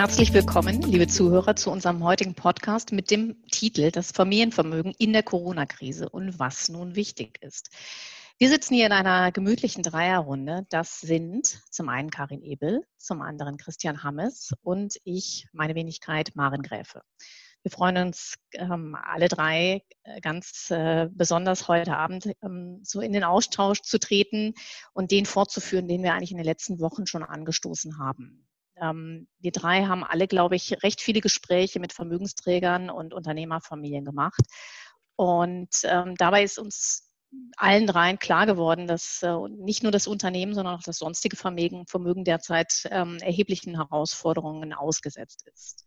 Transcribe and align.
Herzlich 0.00 0.32
willkommen, 0.32 0.80
liebe 0.80 1.08
Zuhörer, 1.08 1.56
zu 1.56 1.70
unserem 1.70 2.02
heutigen 2.02 2.34
Podcast 2.34 2.90
mit 2.90 3.10
dem 3.10 3.36
Titel 3.50 3.90
Das 3.90 4.12
Familienvermögen 4.12 4.94
in 4.96 5.12
der 5.12 5.22
Corona-Krise 5.22 6.08
und 6.08 6.38
was 6.38 6.70
nun 6.70 6.96
wichtig 6.96 7.36
ist. 7.42 7.68
Wir 8.38 8.48
sitzen 8.48 8.76
hier 8.76 8.86
in 8.86 8.92
einer 8.92 9.30
gemütlichen 9.30 9.82
Dreierrunde. 9.82 10.64
Das 10.70 11.00
sind 11.00 11.60
zum 11.68 11.90
einen 11.90 12.08
Karin 12.08 12.40
Ebel, 12.40 12.82
zum 12.96 13.20
anderen 13.20 13.58
Christian 13.58 14.02
Hammes 14.02 14.54
und 14.62 14.96
ich, 15.04 15.46
meine 15.52 15.74
Wenigkeit, 15.74 16.30
Maren 16.34 16.62
Gräfe. 16.62 17.02
Wir 17.62 17.70
freuen 17.70 17.98
uns 17.98 18.36
ähm, 18.54 18.96
alle 18.98 19.28
drei 19.28 19.82
äh, 20.04 20.20
ganz 20.22 20.70
äh, 20.70 21.10
besonders 21.12 21.68
heute 21.68 21.98
Abend 21.98 22.32
ähm, 22.42 22.80
so 22.84 23.02
in 23.02 23.12
den 23.12 23.24
Austausch 23.24 23.82
zu 23.82 23.98
treten 23.98 24.54
und 24.94 25.10
den 25.10 25.26
fortzuführen, 25.26 25.88
den 25.88 26.02
wir 26.02 26.14
eigentlich 26.14 26.30
in 26.30 26.38
den 26.38 26.46
letzten 26.46 26.80
Wochen 26.80 27.06
schon 27.06 27.22
angestoßen 27.22 27.98
haben. 27.98 28.46
Ähm, 28.80 29.28
wir 29.38 29.52
drei 29.52 29.84
haben 29.84 30.04
alle, 30.04 30.26
glaube 30.26 30.56
ich, 30.56 30.82
recht 30.82 31.00
viele 31.00 31.20
Gespräche 31.20 31.80
mit 31.80 31.92
Vermögensträgern 31.92 32.90
und 32.90 33.14
Unternehmerfamilien 33.14 34.04
gemacht. 34.04 34.40
Und 35.16 35.70
ähm, 35.84 36.14
dabei 36.16 36.42
ist 36.42 36.58
uns 36.58 37.10
allen 37.56 37.86
dreien 37.86 38.18
klar 38.18 38.46
geworden, 38.46 38.86
dass 38.86 39.22
äh, 39.22 39.36
nicht 39.50 39.82
nur 39.82 39.92
das 39.92 40.06
Unternehmen, 40.06 40.54
sondern 40.54 40.76
auch 40.76 40.82
das 40.82 40.98
sonstige 40.98 41.36
Vermögen, 41.36 41.86
Vermögen 41.86 42.24
derzeit 42.24 42.88
ähm, 42.90 43.18
erheblichen 43.18 43.76
Herausforderungen 43.76 44.72
ausgesetzt 44.72 45.46
ist 45.52 45.84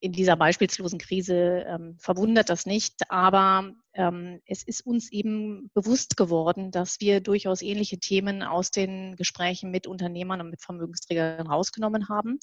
in 0.00 0.12
dieser 0.12 0.36
beispielslosen 0.36 0.98
Krise 0.98 1.64
ähm, 1.66 1.96
verwundert 1.98 2.48
das 2.48 2.64
nicht, 2.64 2.94
aber 3.10 3.70
ähm, 3.92 4.40
es 4.46 4.62
ist 4.62 4.86
uns 4.86 5.12
eben 5.12 5.70
bewusst 5.74 6.16
geworden, 6.16 6.70
dass 6.70 7.00
wir 7.00 7.20
durchaus 7.20 7.60
ähnliche 7.60 7.98
Themen 7.98 8.42
aus 8.42 8.70
den 8.70 9.16
Gesprächen 9.16 9.70
mit 9.70 9.86
Unternehmern 9.86 10.40
und 10.40 10.50
mit 10.50 10.62
Vermögensträgern 10.62 11.46
rausgenommen 11.46 12.08
haben 12.08 12.38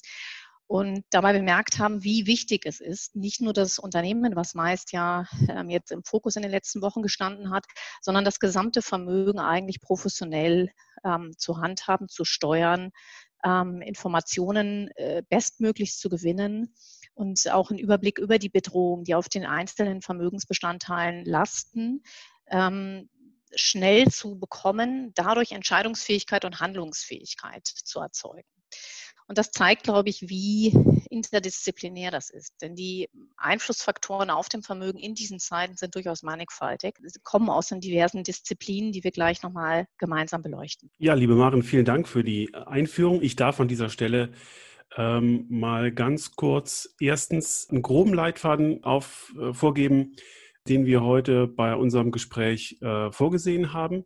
und 0.68 1.04
dabei 1.10 1.32
bemerkt 1.32 1.78
haben, 1.78 2.04
wie 2.04 2.26
wichtig 2.26 2.64
es 2.64 2.78
ist, 2.78 3.16
nicht 3.16 3.40
nur 3.40 3.54
das 3.54 3.78
Unternehmen, 3.78 4.36
was 4.36 4.54
meist 4.54 4.92
ja 4.92 5.26
ähm, 5.48 5.68
jetzt 5.68 5.90
im 5.90 6.04
Fokus 6.04 6.36
in 6.36 6.42
den 6.42 6.52
letzten 6.52 6.80
Wochen 6.82 7.02
gestanden 7.02 7.50
hat, 7.50 7.64
sondern 8.02 8.24
das 8.24 8.38
gesamte 8.38 8.82
Vermögen 8.82 9.40
eigentlich 9.40 9.80
professionell 9.80 10.70
ähm, 11.04 11.32
zu 11.36 11.58
handhaben, 11.58 12.08
zu 12.08 12.24
steuern, 12.24 12.90
ähm, 13.44 13.80
Informationen 13.80 14.90
äh, 14.96 15.22
bestmöglichst 15.28 16.00
zu 16.00 16.08
gewinnen 16.08 16.74
und 17.18 17.50
auch 17.50 17.70
einen 17.70 17.80
Überblick 17.80 18.18
über 18.18 18.38
die 18.38 18.48
Bedrohung, 18.48 19.02
die 19.02 19.16
auf 19.16 19.28
den 19.28 19.44
einzelnen 19.44 20.02
Vermögensbestandteilen 20.02 21.24
lasten, 21.24 22.04
ähm, 22.48 23.08
schnell 23.54 24.06
zu 24.06 24.38
bekommen, 24.38 25.12
dadurch 25.16 25.50
Entscheidungsfähigkeit 25.50 26.44
und 26.44 26.60
Handlungsfähigkeit 26.60 27.66
zu 27.66 27.98
erzeugen. 27.98 28.46
Und 29.26 29.36
das 29.36 29.50
zeigt, 29.50 29.82
glaube 29.82 30.08
ich, 30.08 30.28
wie 30.28 30.68
interdisziplinär 31.10 32.12
das 32.12 32.30
ist. 32.30 32.54
Denn 32.62 32.76
die 32.76 33.08
Einflussfaktoren 33.36 34.30
auf 34.30 34.48
dem 34.48 34.62
Vermögen 34.62 34.98
in 34.98 35.14
diesen 35.14 35.40
Zeiten 35.40 35.76
sind 35.76 35.96
durchaus 35.96 36.22
mannigfaltig. 36.22 36.94
Sie 37.02 37.20
kommen 37.22 37.50
aus 37.50 37.66
den 37.66 37.80
diversen 37.80 38.22
Disziplinen, 38.22 38.92
die 38.92 39.02
wir 39.02 39.10
gleich 39.10 39.42
nochmal 39.42 39.86
gemeinsam 39.98 40.42
beleuchten. 40.42 40.90
Ja, 40.98 41.14
liebe 41.14 41.34
Maren, 41.34 41.62
vielen 41.62 41.84
Dank 41.84 42.06
für 42.08 42.22
die 42.22 42.54
Einführung. 42.54 43.22
Ich 43.22 43.34
darf 43.34 43.60
an 43.60 43.68
dieser 43.68 43.90
Stelle 43.90 44.32
ähm, 44.98 45.46
mal 45.48 45.92
ganz 45.92 46.34
kurz 46.34 46.94
erstens 47.00 47.68
einen 47.70 47.82
groben 47.82 48.12
Leitfaden 48.12 48.82
auf, 48.82 49.32
äh, 49.40 49.54
vorgeben, 49.54 50.16
den 50.68 50.86
wir 50.86 51.02
heute 51.02 51.46
bei 51.46 51.74
unserem 51.76 52.10
Gespräch 52.10 52.78
äh, 52.82 53.12
vorgesehen 53.12 53.72
haben. 53.72 54.02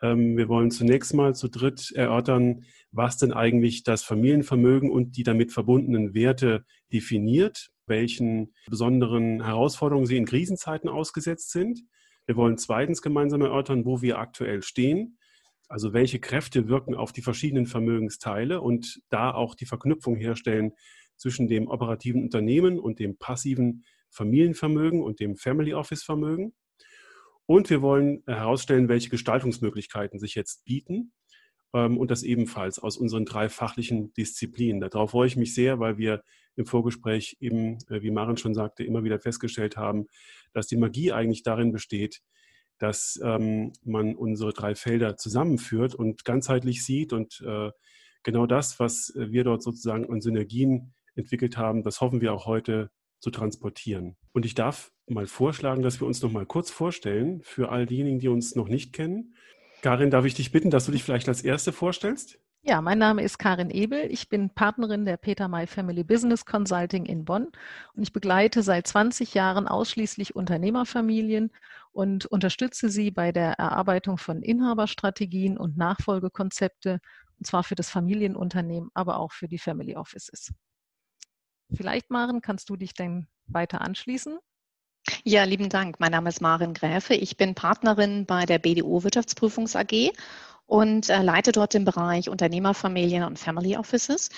Ähm, 0.00 0.36
wir 0.36 0.48
wollen 0.48 0.70
zunächst 0.70 1.14
mal 1.14 1.34
zu 1.34 1.48
dritt 1.48 1.90
erörtern, 1.96 2.64
was 2.92 3.18
denn 3.18 3.32
eigentlich 3.32 3.82
das 3.82 4.04
Familienvermögen 4.04 4.88
und 4.88 5.16
die 5.16 5.24
damit 5.24 5.52
verbundenen 5.52 6.14
Werte 6.14 6.64
definiert, 6.92 7.70
welchen 7.86 8.54
besonderen 8.68 9.44
Herausforderungen 9.44 10.06
sie 10.06 10.16
in 10.16 10.26
Krisenzeiten 10.26 10.88
ausgesetzt 10.88 11.50
sind. 11.50 11.80
Wir 12.26 12.36
wollen 12.36 12.56
zweitens 12.56 13.02
gemeinsam 13.02 13.42
erörtern, 13.42 13.84
wo 13.84 14.00
wir 14.00 14.20
aktuell 14.20 14.62
stehen 14.62 15.18
also 15.70 15.92
welche 15.92 16.18
Kräfte 16.18 16.68
wirken 16.68 16.96
auf 16.96 17.12
die 17.12 17.22
verschiedenen 17.22 17.66
Vermögensteile 17.66 18.60
und 18.60 19.00
da 19.08 19.30
auch 19.30 19.54
die 19.54 19.66
Verknüpfung 19.66 20.16
herstellen 20.16 20.72
zwischen 21.16 21.46
dem 21.46 21.68
operativen 21.68 22.24
Unternehmen 22.24 22.80
und 22.80 22.98
dem 22.98 23.16
passiven 23.16 23.84
Familienvermögen 24.10 25.00
und 25.00 25.20
dem 25.20 25.36
Family 25.36 25.72
Office 25.72 26.02
Vermögen. 26.02 26.54
Und 27.46 27.70
wir 27.70 27.82
wollen 27.82 28.24
herausstellen, 28.26 28.88
welche 28.88 29.10
Gestaltungsmöglichkeiten 29.10 30.18
sich 30.18 30.34
jetzt 30.34 30.64
bieten 30.64 31.12
ähm, 31.72 31.98
und 31.98 32.10
das 32.10 32.24
ebenfalls 32.24 32.80
aus 32.80 32.96
unseren 32.96 33.24
drei 33.24 33.48
fachlichen 33.48 34.12
Disziplinen. 34.14 34.80
Darauf 34.80 35.12
freue 35.12 35.28
ich 35.28 35.36
mich 35.36 35.54
sehr, 35.54 35.78
weil 35.78 35.98
wir 35.98 36.24
im 36.56 36.66
Vorgespräch 36.66 37.36
eben, 37.38 37.78
äh, 37.88 38.02
wie 38.02 38.10
Maren 38.10 38.36
schon 38.36 38.54
sagte, 38.54 38.82
immer 38.82 39.04
wieder 39.04 39.20
festgestellt 39.20 39.76
haben, 39.76 40.06
dass 40.52 40.66
die 40.66 40.76
Magie 40.76 41.12
eigentlich 41.12 41.44
darin 41.44 41.70
besteht, 41.70 42.22
dass 42.80 43.20
ähm, 43.22 43.72
man 43.84 44.16
unsere 44.16 44.52
drei 44.52 44.74
Felder 44.74 45.16
zusammenführt 45.16 45.94
und 45.94 46.24
ganzheitlich 46.24 46.84
sieht. 46.84 47.12
Und 47.12 47.40
äh, 47.46 47.70
genau 48.22 48.46
das, 48.46 48.80
was 48.80 49.12
wir 49.14 49.44
dort 49.44 49.62
sozusagen 49.62 50.10
an 50.10 50.20
Synergien 50.20 50.94
entwickelt 51.14 51.56
haben, 51.56 51.82
das 51.82 52.00
hoffen 52.00 52.20
wir 52.20 52.32
auch 52.32 52.46
heute 52.46 52.90
zu 53.20 53.30
transportieren. 53.30 54.16
Und 54.32 54.46
ich 54.46 54.54
darf 54.54 54.92
mal 55.06 55.26
vorschlagen, 55.26 55.82
dass 55.82 56.00
wir 56.00 56.06
uns 56.06 56.22
noch 56.22 56.32
mal 56.32 56.46
kurz 56.46 56.70
vorstellen 56.70 57.42
für 57.42 57.68
all 57.68 57.86
diejenigen, 57.86 58.18
die 58.18 58.28
uns 58.28 58.56
noch 58.56 58.68
nicht 58.68 58.92
kennen. 58.92 59.34
Karin, 59.82 60.10
darf 60.10 60.24
ich 60.24 60.34
dich 60.34 60.50
bitten, 60.50 60.70
dass 60.70 60.86
du 60.86 60.92
dich 60.92 61.04
vielleicht 61.04 61.28
als 61.28 61.42
Erste 61.42 61.72
vorstellst? 61.72 62.39
Ja, 62.62 62.82
mein 62.82 62.98
Name 62.98 63.22
ist 63.22 63.38
Karin 63.38 63.70
Ebel. 63.70 64.06
Ich 64.12 64.28
bin 64.28 64.50
Partnerin 64.50 65.06
der 65.06 65.16
Peter 65.16 65.48
May 65.48 65.66
Family 65.66 66.04
Business 66.04 66.44
Consulting 66.44 67.06
in 67.06 67.24
Bonn 67.24 67.48
und 67.94 68.02
ich 68.02 68.12
begleite 68.12 68.62
seit 68.62 68.86
20 68.86 69.32
Jahren 69.32 69.66
ausschließlich 69.66 70.36
Unternehmerfamilien 70.36 71.52
und 71.92 72.26
unterstütze 72.26 72.90
sie 72.90 73.10
bei 73.10 73.32
der 73.32 73.52
Erarbeitung 73.52 74.18
von 74.18 74.42
Inhaberstrategien 74.42 75.56
und 75.56 75.78
Nachfolgekonzepte, 75.78 77.00
und 77.38 77.46
zwar 77.46 77.64
für 77.64 77.76
das 77.76 77.88
Familienunternehmen, 77.88 78.90
aber 78.92 79.18
auch 79.20 79.32
für 79.32 79.48
die 79.48 79.58
Family 79.58 79.96
Offices. 79.96 80.52
Vielleicht, 81.72 82.10
Maren, 82.10 82.42
kannst 82.42 82.68
du 82.68 82.76
dich 82.76 82.92
denn 82.92 83.26
weiter 83.46 83.80
anschließen? 83.80 84.38
Ja, 85.24 85.44
lieben 85.44 85.70
Dank. 85.70 85.98
Mein 85.98 86.12
Name 86.12 86.28
ist 86.28 86.40
Maren 86.40 86.74
Gräfe. 86.74 87.14
Ich 87.14 87.36
bin 87.36 87.54
Partnerin 87.54 88.26
bei 88.26 88.44
der 88.44 88.58
BDO 88.58 89.02
Wirtschaftsprüfungs 89.02 89.74
AG 89.74 90.12
und 90.70 91.10
äh, 91.10 91.20
leite 91.22 91.50
dort 91.50 91.74
den 91.74 91.84
Bereich 91.84 92.28
Unternehmerfamilien 92.28 93.24
und 93.24 93.40
Family 93.40 93.76
Offices 93.76 94.28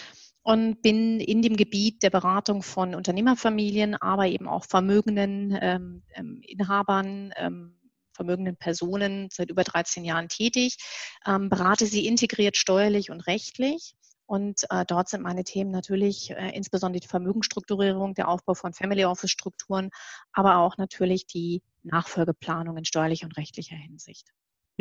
und 0.42 0.80
bin 0.80 1.20
in 1.20 1.42
dem 1.42 1.58
Gebiet 1.58 2.02
der 2.02 2.08
Beratung 2.08 2.62
von 2.62 2.94
Unternehmerfamilien, 2.94 3.96
aber 3.96 4.26
eben 4.26 4.48
auch 4.48 4.64
vermögenden 4.64 5.58
ähm, 5.60 6.02
ähm 6.14 6.40
Inhabern, 6.40 7.34
ähm, 7.36 7.78
vermögenden 8.14 8.56
Personen 8.56 9.28
seit 9.30 9.50
über 9.50 9.62
13 9.62 10.06
Jahren 10.06 10.28
tätig, 10.28 10.78
ähm, 11.26 11.50
berate 11.50 11.84
sie 11.84 12.06
integriert 12.06 12.56
steuerlich 12.56 13.10
und 13.10 13.20
rechtlich. 13.26 13.94
Und 14.24 14.62
äh, 14.70 14.86
dort 14.86 15.10
sind 15.10 15.22
meine 15.22 15.44
Themen 15.44 15.70
natürlich 15.70 16.30
äh, 16.30 16.56
insbesondere 16.56 17.00
die 17.00 17.08
Vermögensstrukturierung, 17.08 18.14
der 18.14 18.28
Aufbau 18.28 18.54
von 18.54 18.72
Family 18.72 19.04
Office 19.04 19.30
Strukturen, 19.30 19.90
aber 20.32 20.56
auch 20.56 20.78
natürlich 20.78 21.26
die 21.26 21.62
Nachfolgeplanung 21.82 22.78
in 22.78 22.86
steuerlicher 22.86 23.26
und 23.26 23.36
rechtlicher 23.36 23.76
Hinsicht. 23.76 24.32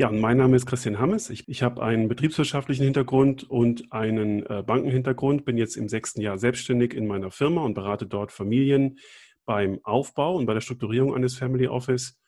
Ja, 0.02 0.10
mein 0.10 0.38
Name 0.38 0.56
ist 0.56 0.66
Christian 0.66 0.98
Hammes. 0.98 1.30
Ich, 1.30 1.48
ich 1.48 1.62
habe 1.62 1.84
einen 1.84 2.08
betriebswirtschaftlichen 2.08 2.86
Hintergrund 2.86 3.48
und 3.48 3.94
einen 3.94 4.44
äh, 4.48 4.64
Bankenhintergrund, 4.66 5.46
bin 5.46 5.60
jetzt 5.60 5.78
im 5.78 5.88
sechsten 5.90 6.22
Jahr 6.22 6.40
selbstständig 6.40 6.96
in 6.96 7.06
meiner 7.06 7.30
Firma 7.30 7.62
und 7.62 7.76
berate 7.76 8.08
dort 8.08 8.32
Familien 8.32 8.98
beim 9.46 9.78
Aufbau 9.84 10.38
und 10.38 10.48
bei 10.48 10.56
der 10.56 10.62
Strukturierung 10.62 11.14
eines 11.14 11.38
Family 11.38 11.68
Office, 11.68 12.20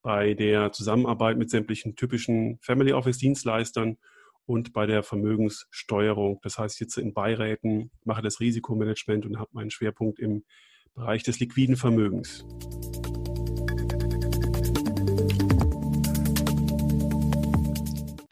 bei 0.00 0.34
der 0.34 0.70
Zusammenarbeit 0.70 1.38
mit 1.38 1.50
sämtlichen 1.50 1.96
typischen 1.96 2.60
Family 2.60 2.92
Office 2.92 3.18
Dienstleistern 3.18 3.96
und 4.46 4.72
bei 4.72 4.86
der 4.86 5.02
Vermögenssteuerung. 5.02 6.38
Das 6.44 6.56
heißt, 6.56 6.78
jetzt 6.78 6.98
in 6.98 7.14
Beiräten 7.14 7.90
mache 8.04 8.22
das 8.22 8.38
Risikomanagement 8.38 9.26
und 9.26 9.40
habe 9.40 9.50
meinen 9.54 9.72
Schwerpunkt 9.72 10.20
im 10.20 10.44
Bereich 10.94 11.24
des 11.24 11.40
liquiden 11.40 11.74
Vermögens. 11.74 12.46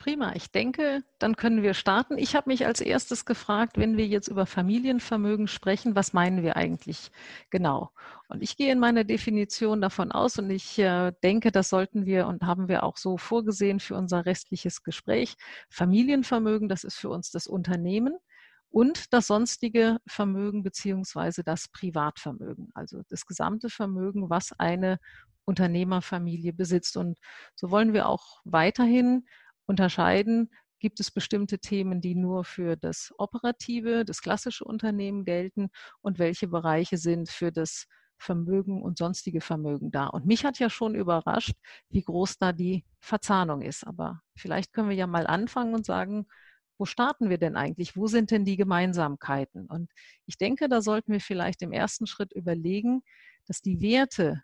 Prima. 0.07 0.37
Ich 0.37 0.53
denke, 0.53 1.03
dann 1.19 1.35
können 1.35 1.65
wir 1.65 1.75
starten. 1.75 2.17
Ich 2.17 2.37
habe 2.37 2.49
mich 2.49 2.65
als 2.65 2.81
erstes 2.81 3.25
gefragt, 3.25 3.77
wenn 3.77 3.97
wir 3.97 4.07
jetzt 4.07 4.29
über 4.29 4.47
Familienvermögen 4.47 5.49
sprechen, 5.49 5.97
was 5.97 6.13
meinen 6.13 6.45
wir 6.45 6.55
eigentlich 6.55 7.11
genau? 7.51 7.91
Und 8.29 8.41
ich 8.41 8.57
gehe 8.57 8.71
in 8.71 8.79
meiner 8.79 9.03
Definition 9.03 9.81
davon 9.81 10.13
aus 10.13 10.39
und 10.39 10.49
ich 10.49 10.79
äh, 10.79 11.11
denke, 11.25 11.51
das 11.51 11.71
sollten 11.71 12.07
wir 12.07 12.29
und 12.29 12.45
haben 12.45 12.69
wir 12.69 12.85
auch 12.85 12.99
so 12.99 13.19
vorgesehen 13.19 13.81
für 13.81 13.97
unser 13.97 14.27
restliches 14.27 14.85
Gespräch. 14.85 15.35
Familienvermögen, 15.71 16.69
das 16.69 16.85
ist 16.85 16.99
für 16.99 17.09
uns 17.09 17.33
das 17.33 17.49
Unternehmen 17.49 18.17
und 18.71 19.13
das 19.13 19.27
sonstige 19.27 19.99
Vermögen 20.07 20.63
beziehungsweise 20.63 21.43
das 21.43 21.67
Privatvermögen, 21.67 22.71
also 22.75 23.03
das 23.09 23.27
gesamte 23.27 23.71
Vermögen, 23.71 24.31
was 24.31 24.53
eine 24.57 25.01
Unternehmerfamilie 25.47 26.53
besitzt. 26.53 26.97
Und 26.97 27.19
so 27.57 27.73
wollen 27.73 27.93
wir 27.93 28.09
auch 28.09 28.41
weiterhin 28.45 29.27
unterscheiden 29.67 30.51
Gibt 30.79 31.01
es 31.01 31.11
bestimmte 31.11 31.59
Themen, 31.59 32.01
die 32.01 32.15
nur 32.15 32.45
für 32.45 32.77
das 32.77 33.13
operative, 33.17 34.05
das 34.05 34.21
klassische 34.21 34.65
Unternehmen 34.65 35.25
gelten? 35.25 35.71
Und 36.03 36.19
welche 36.19 36.49
Bereiche 36.49 36.99
sind 36.99 37.31
für 37.31 37.51
das 37.51 37.87
Vermögen 38.19 38.83
und 38.83 38.99
sonstige 38.99 39.41
Vermögen 39.41 39.91
da? 39.91 40.07
Und 40.07 40.27
mich 40.27 40.45
hat 40.45 40.59
ja 40.59 40.69
schon 40.69 40.95
überrascht, 40.95 41.55
wie 41.89 42.03
groß 42.03 42.39
da 42.39 42.53
die 42.53 42.85
Verzahnung 43.01 43.63
ist. 43.63 43.87
Aber 43.87 44.21
vielleicht 44.37 44.75
können 44.75 44.91
wir 44.91 44.97
ja 44.97 45.07
mal 45.07 45.27
anfangen 45.27 45.75
und 45.75 45.87
sagen, 45.87 46.27
wo 46.79 46.85
starten 46.85 47.31
wir 47.31 47.39
denn 47.39 47.57
eigentlich? 47.57 47.97
Wo 47.97 48.07
sind 48.07 48.31
denn 48.31 48.45
die 48.45 48.59
Gemeinsamkeiten? 48.59 49.67
Und 49.67 49.91
ich 50.27 50.37
denke, 50.37 50.69
da 50.69 50.83
sollten 50.83 51.11
wir 51.11 51.21
vielleicht 51.21 51.63
im 51.63 51.73
ersten 51.73 52.07
Schritt 52.07 52.33
überlegen, 52.35 53.03
dass 53.47 53.63
die 53.63 53.81
Werte, 53.81 54.43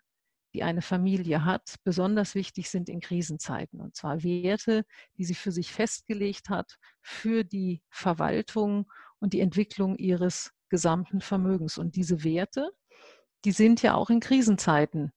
die 0.53 0.63
eine 0.63 0.81
Familie 0.81 1.45
hat, 1.45 1.75
besonders 1.83 2.35
wichtig 2.35 2.69
sind 2.69 2.89
in 2.89 2.99
Krisenzeiten. 2.99 3.79
Und 3.79 3.95
zwar 3.95 4.23
Werte, 4.23 4.85
die 5.17 5.25
sie 5.25 5.35
für 5.35 5.51
sich 5.51 5.71
festgelegt 5.71 6.49
hat, 6.49 6.77
für 7.01 7.43
die 7.43 7.81
Verwaltung 7.89 8.91
und 9.19 9.33
die 9.33 9.41
Entwicklung 9.41 9.95
ihres 9.97 10.51
gesamten 10.69 11.21
Vermögens. 11.21 11.77
Und 11.77 11.95
diese 11.95 12.23
Werte, 12.23 12.71
die 13.45 13.51
sind 13.51 13.81
ja 13.81 13.95
auch 13.95 14.09
in 14.09 14.19
Krisenzeiten 14.19 15.11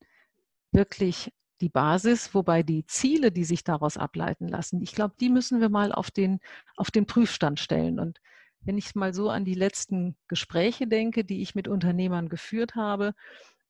wirklich 0.72 1.32
die 1.60 1.68
Basis, 1.68 2.34
wobei 2.34 2.62
die 2.62 2.84
Ziele, 2.86 3.32
die 3.32 3.44
sich 3.44 3.64
daraus 3.64 3.96
ableiten 3.96 4.48
lassen, 4.48 4.82
ich 4.82 4.92
glaube, 4.92 5.14
die 5.20 5.30
müssen 5.30 5.60
wir 5.60 5.68
mal 5.70 5.92
auf 5.92 6.10
den, 6.10 6.40
auf 6.76 6.90
den 6.90 7.06
Prüfstand 7.06 7.60
stellen. 7.60 7.98
Und 7.98 8.20
wenn 8.60 8.76
ich 8.76 8.94
mal 8.94 9.14
so 9.14 9.30
an 9.30 9.44
die 9.44 9.54
letzten 9.54 10.16
Gespräche 10.28 10.86
denke, 10.86 11.24
die 11.24 11.40
ich 11.40 11.54
mit 11.54 11.68
Unternehmern 11.68 12.28
geführt 12.28 12.74
habe, 12.74 13.14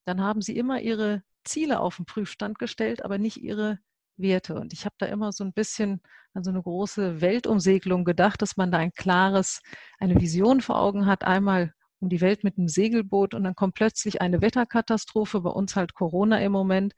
dann 0.07 0.23
haben 0.23 0.41
sie 0.41 0.57
immer 0.57 0.81
ihre 0.81 1.23
Ziele 1.45 1.81
auf 1.81 1.97
den 1.97 2.07
Prüfstand 2.07 2.59
gestellt, 2.59 3.05
aber 3.05 3.19
nicht 3.19 3.39
ihre 3.39 3.79
Werte. 4.17 4.55
Und 4.55 4.73
ich 4.73 4.85
habe 4.85 4.95
da 4.99 5.07
immer 5.07 5.33
so 5.33 5.45
ein 5.45 5.53
bisschen 5.53 6.01
an 6.35 6.45
so 6.45 6.51
eine 6.51 6.63
große 6.63 7.21
Weltumsegelung 7.21 8.05
gedacht, 8.05 8.41
dass 8.43 8.57
man 8.57 8.71
da 8.71 8.79
ein 8.79 8.93
klares, 8.93 9.61
eine 9.99 10.21
Vision 10.21 10.61
vor 10.61 10.81
Augen 10.81 11.07
hat, 11.07 11.25
einmal 11.25 11.73
um 11.99 12.09
die 12.09 12.21
Welt 12.21 12.45
mit 12.45 12.59
einem 12.59 12.69
Segelboot 12.69 13.35
und 13.35 13.45
dann 13.45 13.55
kommt 13.55 13.75
plötzlich 13.75 14.21
eine 14.21 14.41
Wetterkatastrophe, 14.43 15.41
bei 15.41 15.51
uns 15.51 15.77
halt 15.77 15.95
Corona 15.95 16.41
im 16.41 16.53
Moment. 16.53 16.95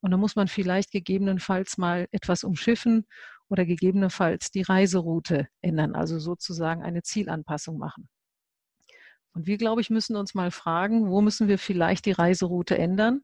Und 0.00 0.10
dann 0.10 0.20
muss 0.20 0.36
man 0.36 0.48
vielleicht 0.48 0.90
gegebenenfalls 0.90 1.78
mal 1.78 2.06
etwas 2.10 2.44
umschiffen 2.44 3.06
oder 3.48 3.64
gegebenenfalls 3.64 4.50
die 4.50 4.62
Reiseroute 4.62 5.48
ändern, 5.62 5.94
also 5.94 6.18
sozusagen 6.18 6.82
eine 6.82 7.02
Zielanpassung 7.02 7.78
machen. 7.78 8.08
Und 9.34 9.46
wir, 9.46 9.56
glaube 9.56 9.80
ich, 9.80 9.90
müssen 9.90 10.16
uns 10.16 10.34
mal 10.34 10.50
fragen, 10.50 11.10
wo 11.10 11.20
müssen 11.20 11.48
wir 11.48 11.58
vielleicht 11.58 12.06
die 12.06 12.12
Reiseroute 12.12 12.76
ändern? 12.76 13.22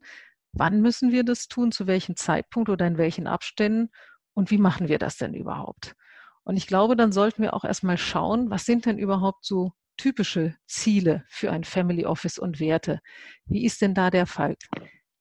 Wann 0.51 0.81
müssen 0.81 1.11
wir 1.11 1.23
das 1.23 1.47
tun? 1.47 1.71
Zu 1.71 1.87
welchem 1.87 2.15
Zeitpunkt 2.15 2.69
oder 2.69 2.87
in 2.87 2.97
welchen 2.97 3.27
Abständen? 3.27 3.89
Und 4.33 4.51
wie 4.51 4.57
machen 4.57 4.87
wir 4.87 4.97
das 4.97 5.17
denn 5.17 5.33
überhaupt? 5.33 5.95
Und 6.43 6.57
ich 6.57 6.65
glaube, 6.65 6.95
dann 6.95 7.11
sollten 7.11 7.43
wir 7.43 7.53
auch 7.53 7.63
erstmal 7.63 7.97
schauen, 7.97 8.49
was 8.49 8.65
sind 8.65 8.85
denn 8.85 8.97
überhaupt 8.97 9.45
so 9.45 9.73
typische 9.97 10.55
Ziele 10.65 11.25
für 11.27 11.51
ein 11.51 11.63
Family 11.63 12.05
Office 12.05 12.39
und 12.39 12.59
Werte? 12.59 13.01
Wie 13.45 13.65
ist 13.65 13.81
denn 13.81 13.93
da 13.93 14.09
der 14.09 14.25
Fall? 14.25 14.55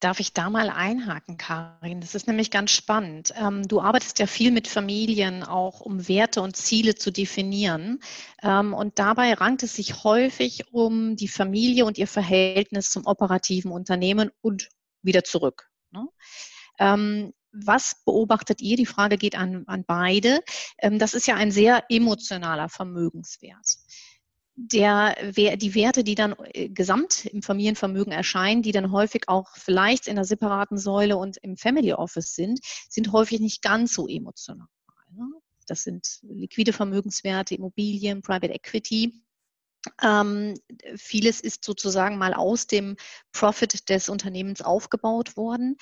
Darf 0.00 0.21
ich 0.21 0.33
da 0.33 0.49
mal 0.49 0.71
einhaken, 0.71 1.39
Karin? 1.39 2.00
Das 2.00 2.15
ist 2.15 2.29
nämlich 2.29 2.53
ganz 2.53 2.71
spannend. 2.71 3.33
Ähm, 3.37 3.67
du 3.67 3.81
arbeitest 3.81 4.21
ja 4.21 4.29
viel 4.29 4.53
mit 4.53 4.69
Familien, 4.69 5.43
auch 5.43 5.81
um 5.81 6.06
Werte 6.06 6.41
und 6.41 6.56
Ziele 6.56 6.95
zu 6.95 7.11
definieren. 7.11 7.99
Ähm, 8.41 8.75
und 8.75 9.00
dabei 9.00 9.35
rankt 9.35 9.65
es 9.65 9.75
sich 9.75 10.05
häufig 10.05 10.73
um 10.73 11.17
die 11.17 11.27
Familie 11.27 11.85
und 11.85 11.99
ihr 11.99 12.06
Verhältnis 12.06 12.91
zum 12.91 13.06
operativen 13.06 13.73
Unternehmen 13.73 14.31
und 14.41 14.69
wieder 15.03 15.25
zurück. 15.25 15.69
Ne? 15.91 16.06
Ähm, 16.79 17.33
was 17.50 18.05
beobachtet 18.05 18.61
ihr? 18.61 18.77
Die 18.77 18.87
Frage 18.87 19.17
geht 19.17 19.35
an, 19.35 19.65
an 19.67 19.85
beide. 19.85 20.43
Das 20.81 21.15
ist 21.15 21.27
ja 21.27 21.35
ein 21.35 21.50
sehr 21.50 21.83
emotionaler 21.89 22.69
Vermögenswert 22.69 23.67
der, 24.61 25.15
die 25.57 25.75
Werte, 25.77 26.03
die 26.03 26.17
dann 26.17 26.35
äh, 26.53 26.69
gesamt 26.69 27.27
im 27.27 27.43
Familienvermögen 27.43 28.13
erscheinen, 28.13 28.63
die 28.63 28.73
dann 28.73 28.91
häufig 28.91 29.29
auch 29.29 29.57
vielleicht 29.57 30.09
in 30.09 30.17
der 30.17 30.25
separaten 30.25 30.79
Säule 30.79 31.17
und 31.17 31.37
im 31.39 31.57
Family 31.57 31.93
Office 31.93 32.35
sind, 32.35 32.59
sind 32.89 33.13
häufig 33.13 33.39
nicht 33.39 33.63
ganz 33.63 33.95
so 33.95 34.09
emotional. 34.09 34.67
Ne? 35.13 35.27
Das 35.69 35.85
sind 35.85 36.19
liquide 36.23 36.73
Vermögenswerte, 36.73 37.55
Immobilien, 37.55 38.21
Private 38.21 38.53
Equity. 38.53 39.23
Ähm, 40.03 40.55
vieles 40.97 41.41
ist 41.41 41.65
sozusagen 41.65 42.19
mal 42.19 42.35
aus 42.35 42.67
dem 42.67 42.97
Profit 43.31 43.89
des 43.89 44.09
Unternehmens 44.09 44.61
aufgebaut 44.61 45.37
worden. 45.37 45.77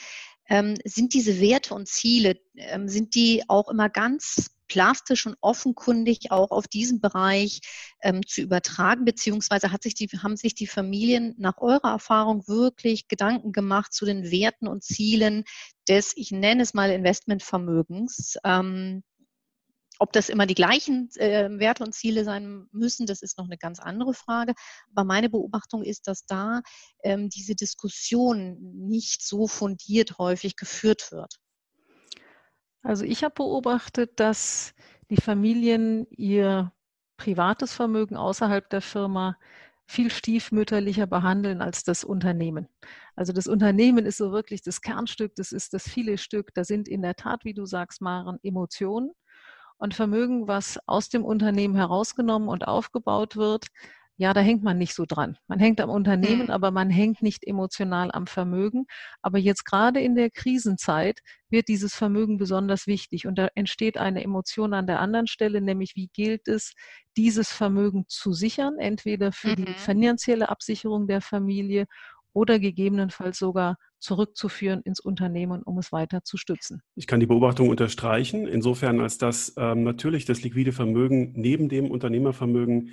Ähm, 0.49 0.77
sind 0.85 1.15
diese 1.15 1.41
Werte 1.41 1.75
und 1.75 1.89
Ziele, 1.89 2.39
ähm, 2.57 2.89
sind 2.89 3.15
die 3.15 3.43
auch 3.49 3.69
immer 3.69 3.89
ganz 3.89 4.51
plastisch 4.69 5.27
und 5.27 5.37
offenkundig 5.41 6.31
auch 6.31 6.51
auf 6.51 6.69
diesen 6.69 7.01
Bereich 7.01 7.61
ähm, 8.03 8.27
zu 8.27 8.43
übertragen, 8.43 9.05
beziehungsweise 9.05 9.73
hat 9.73 9.83
sich 9.83 9.95
die, 9.95 10.09
haben 10.09 10.37
sich 10.37 10.55
die 10.55 10.67
Familien 10.67 11.35
nach 11.39 11.59
eurer 11.59 11.91
Erfahrung 11.91 12.47
wirklich 12.49 13.09
Gedanken 13.09 13.53
gemacht 13.53 13.93
zu 13.93 14.05
den 14.05 14.31
Werten 14.31 14.67
und 14.67 14.83
Zielen 14.83 15.45
des, 15.89 16.13
ich 16.17 16.33
nenne 16.33 16.63
es 16.63 16.75
mal 16.75 16.91
Investmentvermögens. 16.91 18.39
Ähm, 18.45 19.03
ob 19.99 20.13
das 20.13 20.29
immer 20.29 20.47
die 20.47 20.55
gleichen 20.55 21.09
äh, 21.17 21.49
Werte 21.59 21.85
und 21.85 21.95
Ziele 21.95 22.25
sein 22.25 22.67
müssen, 22.73 23.07
das 23.07 23.23
ist 23.23 23.39
noch 23.39 23.47
eine 23.47 23.59
ganz 23.59 23.79
andere 23.79 24.15
Frage. 24.15 24.55
Aber 24.95 25.05
meine 25.05 25.31
Beobachtung 25.31 25.83
ist, 25.83 26.07
dass 26.07 26.27
da 26.27 26.61
ähm, 27.03 27.29
diese 27.29 27.55
Diskussion 27.55 28.59
nicht 28.61 29.23
so 29.23 29.47
fundiert 29.47 30.19
häufig 30.19 30.57
geführt 30.57 31.13
wird. 31.13 31.37
Also 32.83 33.05
ich 33.05 33.25
habe 33.25 33.35
beobachtet, 33.35 34.21
dass 34.21 34.75
die 35.11 35.17
Familien 35.17 36.07
ihr 36.11 36.73
privates 37.17 37.73
Vermögen 37.73 38.17
außerhalb 38.17 38.69
der 38.71 38.83
Firma 38.83 39.37
viel 39.89 40.11
stiefmütterlicher 40.11 41.07
behandeln 41.07 41.63
als 41.63 41.85
das 41.85 42.05
Unternehmen. 42.05 42.69
Also 43.15 43.33
das 43.33 43.47
Unternehmen 43.47 44.05
ist 44.05 44.19
so 44.19 44.33
wirklich 44.33 44.63
das 44.63 44.81
Kernstück, 44.81 45.35
das 45.37 45.53
ist 45.53 45.75
das 45.75 45.89
viele 45.89 46.19
Stück. 46.19 46.53
Da 46.55 46.65
sind 46.65 46.89
in 46.89 47.03
der 47.03 47.15
Tat, 47.15 47.45
wie 47.45 47.55
du 47.55 47.67
sagst, 47.67 48.01
Maren, 48.01 48.39
Emotionen 48.43 49.13
und 49.79 49.95
Vermögen, 49.95 50.49
was 50.49 50.79
aus 50.87 51.09
dem 51.09 51.25
Unternehmen 51.25 51.77
herausgenommen 51.77 52.49
und 52.49 52.67
aufgebaut 52.67 53.37
wird, 53.37 53.67
ja, 54.19 54.33
da 54.33 54.41
hängt 54.41 54.63
man 54.63 54.79
nicht 54.79 54.95
so 54.95 55.05
dran. 55.07 55.37
Man 55.47 55.59
hängt 55.59 55.79
am 55.81 55.91
Unternehmen, 55.91 56.45
mhm. 56.45 56.51
aber 56.51 56.71
man 56.71 56.89
hängt 56.89 57.21
nicht 57.21 57.47
emotional 57.47 58.11
am 58.11 58.27
Vermögen. 58.27 58.87
Aber 59.21 59.39
jetzt 59.39 59.65
gerade 59.65 60.01
in 60.01 60.15
der 60.15 60.31
Krisenzeit 60.31 61.21
wird 61.51 61.69
dieses 61.69 61.95
Vermögen 61.95 62.39
besonders 62.39 62.87
wichtig 62.87 63.27
und 63.27 63.37
da 63.37 63.49
entsteht 63.55 63.99
eine 63.99 64.25
Emotion 64.25 64.73
an 64.73 64.87
der 64.87 65.01
anderen 65.01 65.27
Stelle, 65.27 65.61
nämlich 65.61 65.97
wie 65.97 66.09
gilt 66.09 66.49
es, 66.49 66.73
dieses 67.17 67.51
Vermögen 67.51 68.07
zu 68.09 68.33
sichern, 68.33 68.79
entweder 68.79 69.33
für 69.33 69.51
mhm. 69.51 69.67
die 69.67 69.75
finanzielle 69.75 70.49
Absicherung 70.49 71.07
der 71.07 71.21
Familie 71.21 71.87
oder 72.33 72.59
gegebenenfalls 72.59 73.39
sogar 73.39 73.77
zurückzuführen 74.07 74.83
ins 74.83 75.01
Unternehmen, 75.01 75.63
um 75.63 75.79
es 75.79 75.91
weiter 75.91 76.23
zu 76.23 76.37
stützen. 76.37 76.81
Ich 76.95 77.09
kann 77.09 77.21
die 77.21 77.27
Beobachtung 77.27 77.69
unterstreichen, 77.69 78.47
insofern 78.47 79.01
als 79.01 79.19
dass 79.19 79.53
ähm, 79.59 79.83
natürlich 79.83 80.25
das 80.25 80.43
liquide 80.43 80.73
Vermögen 80.73 81.33
neben 81.35 81.69
dem 81.69 81.91
Unternehmervermögen 81.91 82.93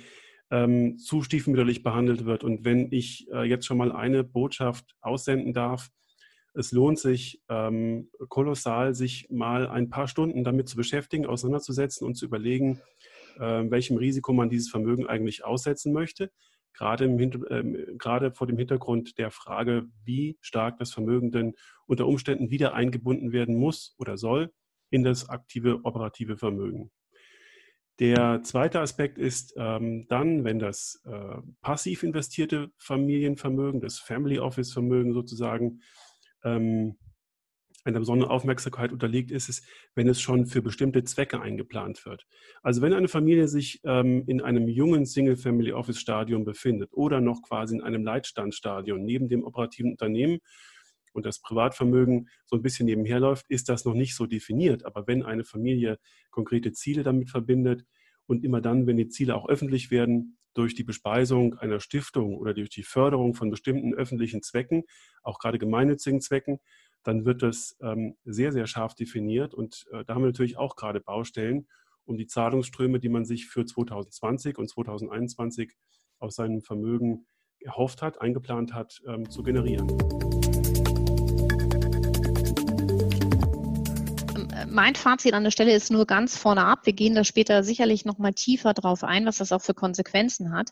ähm, 0.50 0.98
zu 0.98 1.22
stiefmütterlich 1.22 1.84
behandelt 1.84 2.24
wird. 2.24 2.42
Und 2.42 2.64
wenn 2.64 2.90
ich 2.90 3.28
äh, 3.32 3.44
jetzt 3.44 3.64
schon 3.64 3.78
mal 3.78 3.92
eine 3.92 4.24
Botschaft 4.24 4.96
aussenden 5.00 5.52
darf, 5.52 5.90
es 6.52 6.72
lohnt 6.72 6.98
sich 6.98 7.42
ähm, 7.48 8.10
kolossal, 8.28 8.94
sich 8.94 9.28
mal 9.30 9.68
ein 9.68 9.90
paar 9.90 10.08
Stunden 10.08 10.44
damit 10.44 10.68
zu 10.68 10.76
beschäftigen, 10.76 11.26
auseinanderzusetzen 11.26 12.06
und 12.06 12.16
zu 12.16 12.26
überlegen, 12.26 12.80
äh, 13.38 13.64
welchem 13.70 13.96
Risiko 13.96 14.32
man 14.32 14.50
dieses 14.50 14.70
Vermögen 14.70 15.06
eigentlich 15.06 15.44
aussetzen 15.44 15.92
möchte. 15.92 16.30
Gerade, 16.74 17.04
im, 17.04 17.18
äh, 17.18 17.96
gerade 17.96 18.32
vor 18.32 18.46
dem 18.46 18.58
Hintergrund 18.58 19.18
der 19.18 19.30
Frage, 19.30 19.86
wie 20.04 20.36
stark 20.40 20.78
das 20.78 20.92
Vermögen 20.92 21.30
denn 21.30 21.54
unter 21.86 22.06
Umständen 22.06 22.50
wieder 22.50 22.74
eingebunden 22.74 23.32
werden 23.32 23.56
muss 23.56 23.94
oder 23.98 24.16
soll 24.16 24.52
in 24.90 25.04
das 25.04 25.28
aktive 25.28 25.80
operative 25.84 26.36
Vermögen. 26.36 26.90
Der 28.00 28.42
zweite 28.42 28.80
Aspekt 28.80 29.18
ist 29.18 29.54
ähm, 29.56 30.06
dann, 30.08 30.42
wenn 30.42 30.58
das 30.58 31.00
äh, 31.06 31.36
passiv 31.62 32.02
investierte 32.02 32.72
Familienvermögen, 32.78 33.80
das 33.80 34.00
Family 34.00 34.40
Office 34.40 34.72
Vermögen 34.72 35.12
sozusagen, 35.12 35.80
ähm, 36.42 36.98
einer 37.84 37.98
besonderen 37.98 38.30
Aufmerksamkeit 38.30 38.92
unterliegt, 38.92 39.30
ist 39.30 39.48
es, 39.48 39.62
wenn 39.94 40.08
es 40.08 40.20
schon 40.20 40.46
für 40.46 40.62
bestimmte 40.62 41.04
Zwecke 41.04 41.40
eingeplant 41.40 42.04
wird. 42.06 42.26
Also 42.62 42.80
wenn 42.82 42.94
eine 42.94 43.08
Familie 43.08 43.46
sich 43.46 43.80
ähm, 43.84 44.24
in 44.26 44.40
einem 44.40 44.68
jungen 44.68 45.04
Single-Family-Office-Stadium 45.04 46.44
befindet 46.44 46.92
oder 46.92 47.20
noch 47.20 47.42
quasi 47.42 47.76
in 47.76 47.82
einem 47.82 48.04
Leitstandstadium 48.04 49.02
neben 49.04 49.28
dem 49.28 49.44
operativen 49.44 49.92
Unternehmen 49.92 50.38
und 51.12 51.26
das 51.26 51.40
Privatvermögen 51.40 52.28
so 52.46 52.56
ein 52.56 52.62
bisschen 52.62 52.86
nebenher 52.86 53.20
läuft, 53.20 53.46
ist 53.48 53.68
das 53.68 53.84
noch 53.84 53.94
nicht 53.94 54.16
so 54.16 54.26
definiert. 54.26 54.84
Aber 54.84 55.06
wenn 55.06 55.22
eine 55.22 55.44
Familie 55.44 55.98
konkrete 56.30 56.72
Ziele 56.72 57.02
damit 57.02 57.30
verbindet 57.30 57.84
und 58.26 58.44
immer 58.44 58.60
dann, 58.60 58.86
wenn 58.86 58.96
die 58.96 59.08
Ziele 59.08 59.36
auch 59.36 59.48
öffentlich 59.48 59.90
werden, 59.90 60.38
durch 60.54 60.74
die 60.74 60.84
Bespeisung 60.84 61.54
einer 61.58 61.80
Stiftung 61.80 62.36
oder 62.36 62.54
durch 62.54 62.70
die 62.70 62.84
Förderung 62.84 63.34
von 63.34 63.50
bestimmten 63.50 63.92
öffentlichen 63.92 64.42
Zwecken, 64.42 64.84
auch 65.22 65.38
gerade 65.38 65.58
gemeinnützigen 65.58 66.20
Zwecken, 66.20 66.60
dann 67.04 67.24
wird 67.24 67.42
das 67.42 67.76
ähm, 67.80 68.16
sehr, 68.24 68.52
sehr 68.52 68.66
scharf 68.66 68.94
definiert. 68.94 69.54
Und 69.54 69.86
äh, 69.92 70.04
da 70.04 70.14
haben 70.14 70.22
wir 70.22 70.28
natürlich 70.28 70.56
auch 70.56 70.76
gerade 70.76 71.00
Baustellen, 71.00 71.68
um 72.04 72.16
die 72.16 72.26
Zahlungsströme, 72.26 72.98
die 72.98 73.08
man 73.08 73.24
sich 73.24 73.46
für 73.46 73.64
2020 73.64 74.58
und 74.58 74.68
2021 74.68 75.72
aus 76.18 76.34
seinem 76.36 76.62
Vermögen 76.62 77.26
erhofft 77.60 78.02
hat, 78.02 78.20
eingeplant 78.20 78.74
hat, 78.74 79.00
ähm, 79.06 79.30
zu 79.30 79.42
generieren. 79.42 80.43
Mein 84.74 84.96
Fazit 84.96 85.34
an 85.34 85.44
der 85.44 85.52
Stelle 85.52 85.72
ist 85.72 85.90
nur 85.90 86.04
ganz 86.04 86.36
vorne 86.36 86.64
ab. 86.64 86.80
Wir 86.84 86.92
gehen 86.92 87.14
da 87.14 87.22
später 87.22 87.62
sicherlich 87.62 88.04
noch 88.04 88.18
mal 88.18 88.32
tiefer 88.32 88.74
drauf 88.74 89.04
ein, 89.04 89.24
was 89.24 89.38
das 89.38 89.52
auch 89.52 89.62
für 89.62 89.72
Konsequenzen 89.72 90.52
hat. 90.52 90.70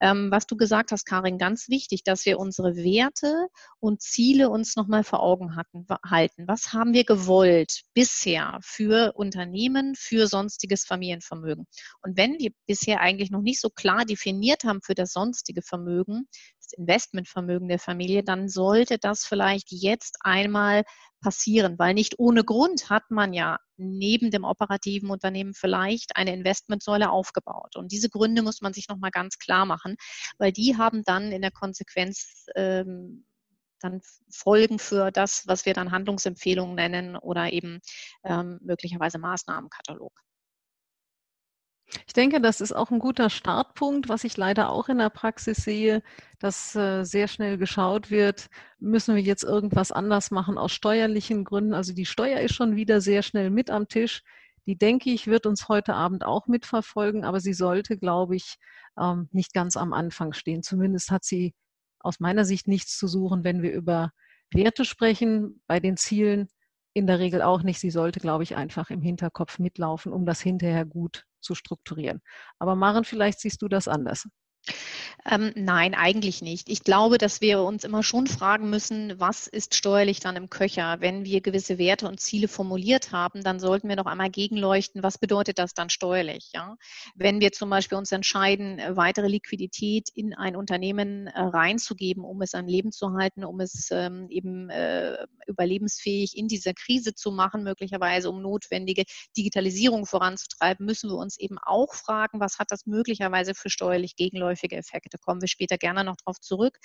Ähm, 0.00 0.30
was 0.30 0.46
du 0.46 0.56
gesagt 0.56 0.92
hast, 0.92 1.04
Karin, 1.04 1.36
ganz 1.36 1.68
wichtig, 1.68 2.04
dass 2.04 2.24
wir 2.24 2.38
unsere 2.38 2.76
Werte 2.76 3.48
und 3.80 4.00
Ziele 4.00 4.48
uns 4.48 4.76
noch 4.76 4.86
mal 4.86 5.04
vor 5.04 5.20
Augen 5.20 5.56
hatten, 5.56 5.86
halten. 6.08 6.48
Was 6.48 6.72
haben 6.72 6.94
wir 6.94 7.04
gewollt 7.04 7.82
bisher 7.92 8.58
für 8.62 9.12
Unternehmen, 9.14 9.94
für 9.96 10.26
sonstiges 10.26 10.84
Familienvermögen? 10.84 11.66
Und 12.02 12.16
wenn 12.16 12.38
wir 12.38 12.52
bisher 12.66 13.00
eigentlich 13.00 13.30
noch 13.30 13.42
nicht 13.42 13.60
so 13.60 13.68
klar 13.68 14.04
definiert 14.04 14.64
haben 14.64 14.80
für 14.80 14.94
das 14.94 15.12
sonstige 15.12 15.60
Vermögen, 15.60 16.28
Investmentvermögen 16.72 17.68
der 17.68 17.78
Familie, 17.78 18.22
dann 18.22 18.48
sollte 18.48 18.98
das 18.98 19.24
vielleicht 19.24 19.70
jetzt 19.70 20.18
einmal 20.20 20.84
passieren, 21.20 21.78
weil 21.78 21.94
nicht 21.94 22.18
ohne 22.18 22.44
Grund 22.44 22.90
hat 22.90 23.10
man 23.10 23.32
ja 23.32 23.58
neben 23.76 24.30
dem 24.30 24.44
operativen 24.44 25.10
Unternehmen 25.10 25.54
vielleicht 25.54 26.16
eine 26.16 26.34
Investmentsäule 26.34 27.10
aufgebaut. 27.10 27.76
Und 27.76 27.92
diese 27.92 28.08
Gründe 28.08 28.42
muss 28.42 28.60
man 28.60 28.72
sich 28.72 28.88
nochmal 28.88 29.10
ganz 29.10 29.38
klar 29.38 29.66
machen, 29.66 29.96
weil 30.38 30.52
die 30.52 30.76
haben 30.76 31.02
dann 31.04 31.32
in 31.32 31.42
der 31.42 31.50
Konsequenz 31.50 32.46
ähm, 32.56 33.26
dann 33.80 34.00
Folgen 34.30 34.78
für 34.78 35.10
das, 35.10 35.46
was 35.46 35.64
wir 35.66 35.74
dann 35.74 35.90
Handlungsempfehlungen 35.90 36.74
nennen 36.74 37.16
oder 37.16 37.52
eben 37.52 37.80
ähm, 38.24 38.58
möglicherweise 38.62 39.18
Maßnahmenkatalog. 39.18 40.12
Ich 42.06 42.12
denke, 42.12 42.40
das 42.40 42.60
ist 42.60 42.72
auch 42.72 42.90
ein 42.90 42.98
guter 42.98 43.30
Startpunkt, 43.30 44.08
was 44.08 44.24
ich 44.24 44.36
leider 44.36 44.70
auch 44.70 44.88
in 44.88 44.98
der 44.98 45.10
Praxis 45.10 45.58
sehe, 45.58 46.02
dass 46.38 46.74
äh, 46.76 47.04
sehr 47.04 47.28
schnell 47.28 47.58
geschaut 47.58 48.10
wird, 48.10 48.48
müssen 48.78 49.14
wir 49.14 49.22
jetzt 49.22 49.44
irgendwas 49.44 49.92
anders 49.92 50.30
machen 50.30 50.58
aus 50.58 50.72
steuerlichen 50.72 51.44
Gründen. 51.44 51.74
Also 51.74 51.92
die 51.92 52.06
Steuer 52.06 52.40
ist 52.40 52.54
schon 52.54 52.76
wieder 52.76 53.00
sehr 53.00 53.22
schnell 53.22 53.50
mit 53.50 53.70
am 53.70 53.88
Tisch. 53.88 54.22
Die 54.66 54.76
denke 54.76 55.10
ich, 55.10 55.26
wird 55.26 55.46
uns 55.46 55.68
heute 55.68 55.94
Abend 55.94 56.24
auch 56.24 56.46
mitverfolgen, 56.46 57.24
aber 57.24 57.40
sie 57.40 57.54
sollte, 57.54 57.98
glaube 57.98 58.36
ich, 58.36 58.56
ähm, 58.98 59.28
nicht 59.32 59.52
ganz 59.52 59.76
am 59.76 59.92
Anfang 59.92 60.32
stehen. 60.32 60.62
Zumindest 60.62 61.10
hat 61.10 61.24
sie 61.24 61.54
aus 61.98 62.20
meiner 62.20 62.44
Sicht 62.44 62.68
nichts 62.68 62.96
zu 62.98 63.08
suchen, 63.08 63.44
wenn 63.44 63.62
wir 63.62 63.72
über 63.72 64.12
Werte 64.52 64.84
sprechen. 64.84 65.62
Bei 65.66 65.80
den 65.80 65.96
Zielen 65.96 66.48
in 66.94 67.06
der 67.06 67.18
Regel 67.18 67.42
auch 67.42 67.62
nicht. 67.62 67.80
Sie 67.80 67.90
sollte, 67.90 68.20
glaube 68.20 68.42
ich, 68.44 68.56
einfach 68.56 68.90
im 68.90 69.02
Hinterkopf 69.02 69.58
mitlaufen, 69.58 70.12
um 70.12 70.26
das 70.26 70.40
hinterher 70.40 70.84
gut 70.84 71.24
zu 71.40 71.54
strukturieren. 71.54 72.20
Aber 72.58 72.74
Maren, 72.76 73.04
vielleicht 73.04 73.40
siehst 73.40 73.62
du 73.62 73.68
das 73.68 73.88
anders. 73.88 74.28
Ähm, 75.28 75.52
nein, 75.54 75.94
eigentlich 75.94 76.40
nicht. 76.40 76.68
Ich 76.68 76.82
glaube, 76.82 77.18
dass 77.18 77.40
wir 77.40 77.60
uns 77.62 77.84
immer 77.84 78.02
schon 78.02 78.26
fragen 78.26 78.70
müssen, 78.70 79.18
was 79.20 79.46
ist 79.46 79.74
steuerlich 79.74 80.20
dann 80.20 80.36
im 80.36 80.48
Köcher? 80.48 80.96
Wenn 81.00 81.24
wir 81.24 81.40
gewisse 81.40 81.78
Werte 81.78 82.08
und 82.08 82.20
Ziele 82.20 82.48
formuliert 82.48 83.12
haben, 83.12 83.42
dann 83.42 83.60
sollten 83.60 83.88
wir 83.88 83.96
noch 83.96 84.06
einmal 84.06 84.30
gegenleuchten, 84.30 85.02
was 85.02 85.18
bedeutet 85.18 85.58
das 85.58 85.74
dann 85.74 85.90
steuerlich? 85.90 86.50
Ja? 86.54 86.76
Wenn 87.14 87.40
wir 87.40 87.52
zum 87.52 87.68
Beispiel 87.68 87.98
uns 87.98 88.12
entscheiden, 88.12 88.78
äh, 88.78 88.96
weitere 88.96 89.28
Liquidität 89.28 90.08
in 90.14 90.34
ein 90.34 90.56
Unternehmen 90.56 91.26
äh, 91.26 91.40
reinzugeben, 91.40 92.24
um 92.24 92.40
es 92.40 92.54
am 92.54 92.66
Leben 92.66 92.92
zu 92.92 93.12
halten, 93.12 93.44
um 93.44 93.60
es 93.60 93.90
ähm, 93.90 94.28
eben 94.30 94.70
äh, 94.70 95.26
überlebensfähig 95.46 96.36
in 96.36 96.48
dieser 96.48 96.72
Krise 96.72 97.14
zu 97.14 97.30
machen, 97.30 97.62
möglicherweise 97.62 98.30
um 98.30 98.40
notwendige 98.40 99.04
Digitalisierung 99.36 100.06
voranzutreiben, 100.06 100.86
müssen 100.86 101.10
wir 101.10 101.16
uns 101.16 101.38
eben 101.38 101.58
auch 101.58 101.94
fragen, 101.94 102.40
was 102.40 102.58
hat 102.58 102.70
das 102.70 102.86
möglicherweise 102.86 103.54
für 103.54 103.68
steuerlich 103.68 104.16
gegenläufige 104.50 104.76
Effekte? 104.76 105.18
Kommen 105.18 105.40
wir 105.40 105.48
später 105.48 105.78
gerne 105.78 106.04
noch 106.04 106.16
drauf 106.16 106.40
zurück. 106.40 106.78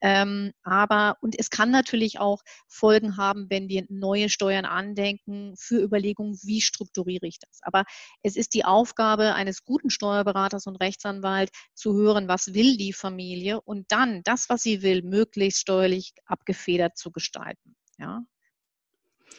Ähm, 0.00 0.52
aber, 0.62 1.16
und 1.20 1.38
es 1.38 1.50
kann 1.50 1.70
natürlich 1.70 2.18
auch 2.18 2.42
Folgen 2.68 3.16
haben, 3.16 3.46
wenn 3.48 3.68
wir 3.68 3.84
neue 3.88 4.28
Steuern 4.28 4.64
andenken, 4.64 5.54
für 5.56 5.82
Überlegungen, 5.82 6.38
wie 6.42 6.60
strukturiere 6.60 7.26
ich 7.26 7.38
das. 7.38 7.60
Aber 7.62 7.84
es 8.22 8.36
ist 8.36 8.54
die 8.54 8.64
Aufgabe 8.64 9.34
eines 9.34 9.64
guten 9.64 9.90
Steuerberaters 9.90 10.66
und 10.66 10.76
Rechtsanwalt 10.76 11.50
zu 11.74 11.94
hören, 11.94 12.28
was 12.28 12.54
will 12.54 12.76
die 12.76 12.92
Familie 12.92 13.60
und 13.62 13.86
dann 13.88 14.22
das, 14.24 14.48
was 14.48 14.62
sie 14.62 14.82
will, 14.82 15.02
möglichst 15.02 15.60
steuerlich 15.60 16.12
abgefedert 16.26 16.96
zu 16.96 17.10
gestalten. 17.10 17.76
Ja. 17.98 18.22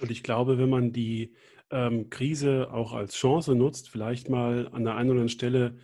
Und 0.02 0.12
ich 0.12 0.24
glaube, 0.24 0.58
wenn 0.58 0.70
man 0.70 0.92
die 0.92 1.34
ähm, 1.70 2.10
Krise 2.10 2.70
auch 2.72 2.94
als 2.94 3.16
Chance 3.16 3.56
nutzt, 3.56 3.90
vielleicht 3.90 4.30
mal 4.30 4.70
an 4.72 4.84
der 4.84 4.96
einen 4.96 5.10
oder 5.10 5.22
anderen 5.22 5.30
Stelle 5.30 5.78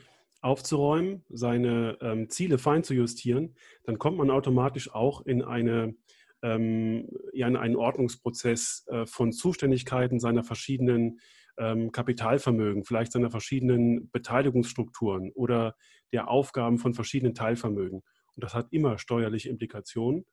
aufzuräumen, 0.43 1.23
seine 1.29 1.97
ähm, 2.01 2.29
Ziele 2.29 2.57
fein 2.57 2.83
zu 2.83 2.93
justieren, 2.93 3.55
dann 3.85 3.97
kommt 3.97 4.17
man 4.17 4.29
automatisch 4.29 4.93
auch 4.93 5.25
in 5.25 5.41
eine 5.41 5.95
ähm, 6.43 7.07
ja, 7.31 7.47
in 7.47 7.55
einen 7.55 7.77
Ordnungsprozess 7.77 8.85
äh, 8.87 9.05
von 9.05 9.31
Zuständigkeiten 9.31 10.19
seiner 10.19 10.43
verschiedenen 10.43 11.19
ähm, 11.57 11.91
Kapitalvermögen, 11.91 12.83
vielleicht 12.83 13.13
seiner 13.13 13.31
verschiedenen 13.31 14.11
Beteiligungsstrukturen 14.11 15.31
oder 15.31 15.75
der 16.11 16.29
Aufgaben 16.29 16.79
von 16.79 16.93
verschiedenen 16.93 17.33
Teilvermögen. 17.33 18.01
Und 18.35 18.43
das 18.43 18.53
hat 18.53 18.67
immer 18.71 18.97
steuerliche 18.97 19.49
Implikationen. 19.49 20.25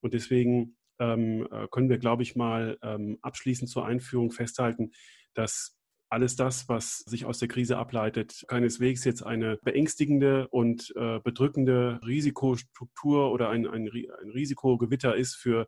Und 0.00 0.14
deswegen 0.14 0.76
ähm, 0.98 1.46
äh, 1.50 1.66
können 1.70 1.90
wir, 1.90 1.98
glaube 1.98 2.22
ich, 2.22 2.36
mal 2.36 2.78
ähm, 2.82 3.18
abschließend 3.22 3.68
zur 3.68 3.84
Einführung 3.84 4.30
festhalten, 4.30 4.92
dass 5.34 5.77
alles 6.10 6.36
das, 6.36 6.68
was 6.68 6.98
sich 7.00 7.24
aus 7.24 7.38
der 7.38 7.48
Krise 7.48 7.76
ableitet, 7.76 8.44
keineswegs 8.48 9.04
jetzt 9.04 9.22
eine 9.22 9.58
beängstigende 9.62 10.48
und 10.48 10.92
äh, 10.96 11.20
bedrückende 11.20 12.00
Risikostruktur 12.06 13.30
oder 13.30 13.50
ein, 13.50 13.66
ein, 13.66 13.88
ein, 13.88 14.30
Risikogewitter 14.30 15.16
ist 15.16 15.36
für 15.36 15.66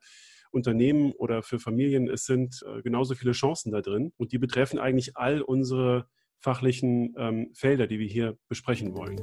Unternehmen 0.50 1.12
oder 1.12 1.42
für 1.42 1.58
Familien. 1.58 2.08
Es 2.08 2.24
sind 2.24 2.64
äh, 2.66 2.82
genauso 2.82 3.14
viele 3.14 3.32
Chancen 3.32 3.70
da 3.70 3.82
drin 3.82 4.12
und 4.16 4.32
die 4.32 4.38
betreffen 4.38 4.78
eigentlich 4.78 5.16
all 5.16 5.42
unsere 5.42 6.06
fachlichen 6.40 7.14
ähm, 7.18 7.50
Felder, 7.54 7.86
die 7.86 7.98
wir 7.98 8.08
hier 8.08 8.38
besprechen 8.48 8.94
wollen. 8.94 9.16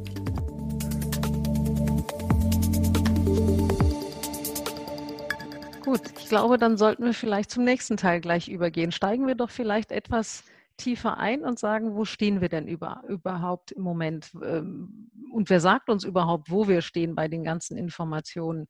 Gut, 5.83 6.01
ich 6.19 6.29
glaube, 6.29 6.57
dann 6.57 6.77
sollten 6.77 7.05
wir 7.05 7.13
vielleicht 7.13 7.49
zum 7.49 7.63
nächsten 7.63 7.97
Teil 7.97 8.21
gleich 8.21 8.49
übergehen. 8.49 8.91
Steigen 8.91 9.25
wir 9.25 9.35
doch 9.35 9.49
vielleicht 9.49 9.91
etwas 9.91 10.43
tiefer 10.77 11.17
ein 11.17 11.43
und 11.43 11.59
sagen, 11.59 11.95
wo 11.95 12.05
stehen 12.05 12.41
wir 12.41 12.49
denn 12.49 12.67
über, 12.67 13.03
überhaupt 13.07 13.71
im 13.71 13.83
Moment? 13.83 14.31
Ähm, 14.43 15.11
und 15.31 15.49
wer 15.49 15.59
sagt 15.59 15.89
uns 15.89 16.03
überhaupt, 16.03 16.49
wo 16.49 16.67
wir 16.67 16.81
stehen 16.81 17.15
bei 17.15 17.27
den 17.27 17.43
ganzen 17.43 17.77
Informationen, 17.77 18.67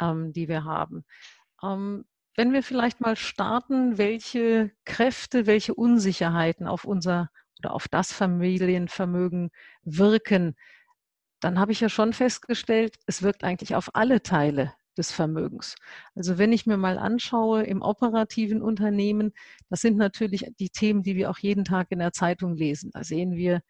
ähm, 0.00 0.32
die 0.32 0.48
wir 0.48 0.64
haben? 0.64 1.04
Ähm, 1.62 2.04
wenn 2.36 2.52
wir 2.52 2.62
vielleicht 2.62 3.00
mal 3.00 3.16
starten, 3.16 3.98
welche 3.98 4.72
Kräfte, 4.84 5.46
welche 5.46 5.74
Unsicherheiten 5.74 6.66
auf 6.66 6.84
unser 6.84 7.30
oder 7.58 7.74
auf 7.74 7.88
das 7.88 8.12
Familienvermögen 8.12 9.50
wirken, 9.82 10.56
dann 11.40 11.58
habe 11.58 11.72
ich 11.72 11.80
ja 11.80 11.88
schon 11.88 12.12
festgestellt, 12.12 12.96
es 13.06 13.22
wirkt 13.22 13.44
eigentlich 13.44 13.74
auf 13.74 13.94
alle 13.94 14.22
Teile 14.22 14.72
des 15.00 15.10
Vermögens. 15.10 15.74
Also 16.14 16.38
wenn 16.38 16.52
ich 16.52 16.66
mir 16.66 16.76
mal 16.76 16.98
anschaue 16.98 17.62
im 17.64 17.82
operativen 17.82 18.62
Unternehmen, 18.62 19.32
das 19.70 19.80
sind 19.80 19.96
natürlich 19.96 20.46
die 20.60 20.68
Themen, 20.70 21.02
die 21.02 21.16
wir 21.16 21.30
auch 21.30 21.38
jeden 21.38 21.64
Tag 21.64 21.88
in 21.90 21.98
der 21.98 22.12
Zeitung 22.12 22.54
lesen. 22.54 22.90
Da 22.92 23.02
sehen 23.02 23.34
wir, 23.34 23.62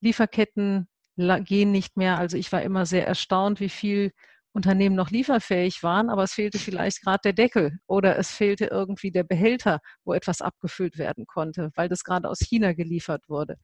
Lieferketten 0.00 0.88
gehen 1.16 1.72
nicht 1.72 1.96
mehr. 1.96 2.18
Also 2.18 2.36
ich 2.36 2.50
war 2.52 2.62
immer 2.62 2.86
sehr 2.86 3.06
erstaunt, 3.06 3.60
wie 3.60 3.68
viel 3.68 4.12
Unternehmen 4.52 4.96
noch 4.96 5.10
lieferfähig 5.10 5.82
waren, 5.82 6.08
aber 6.08 6.24
es 6.24 6.32
fehlte 6.32 6.58
vielleicht 6.58 7.02
gerade 7.02 7.20
der 7.24 7.32
Deckel 7.32 7.78
oder 7.86 8.18
es 8.18 8.30
fehlte 8.30 8.66
irgendwie 8.66 9.10
der 9.10 9.24
Behälter, 9.24 9.80
wo 10.04 10.14
etwas 10.14 10.40
abgefüllt 10.40 10.98
werden 10.98 11.26
konnte, 11.26 11.70
weil 11.74 11.88
das 11.88 12.02
gerade 12.02 12.28
aus 12.28 12.40
China 12.40 12.72
geliefert 12.72 13.28
wurde. 13.28 13.56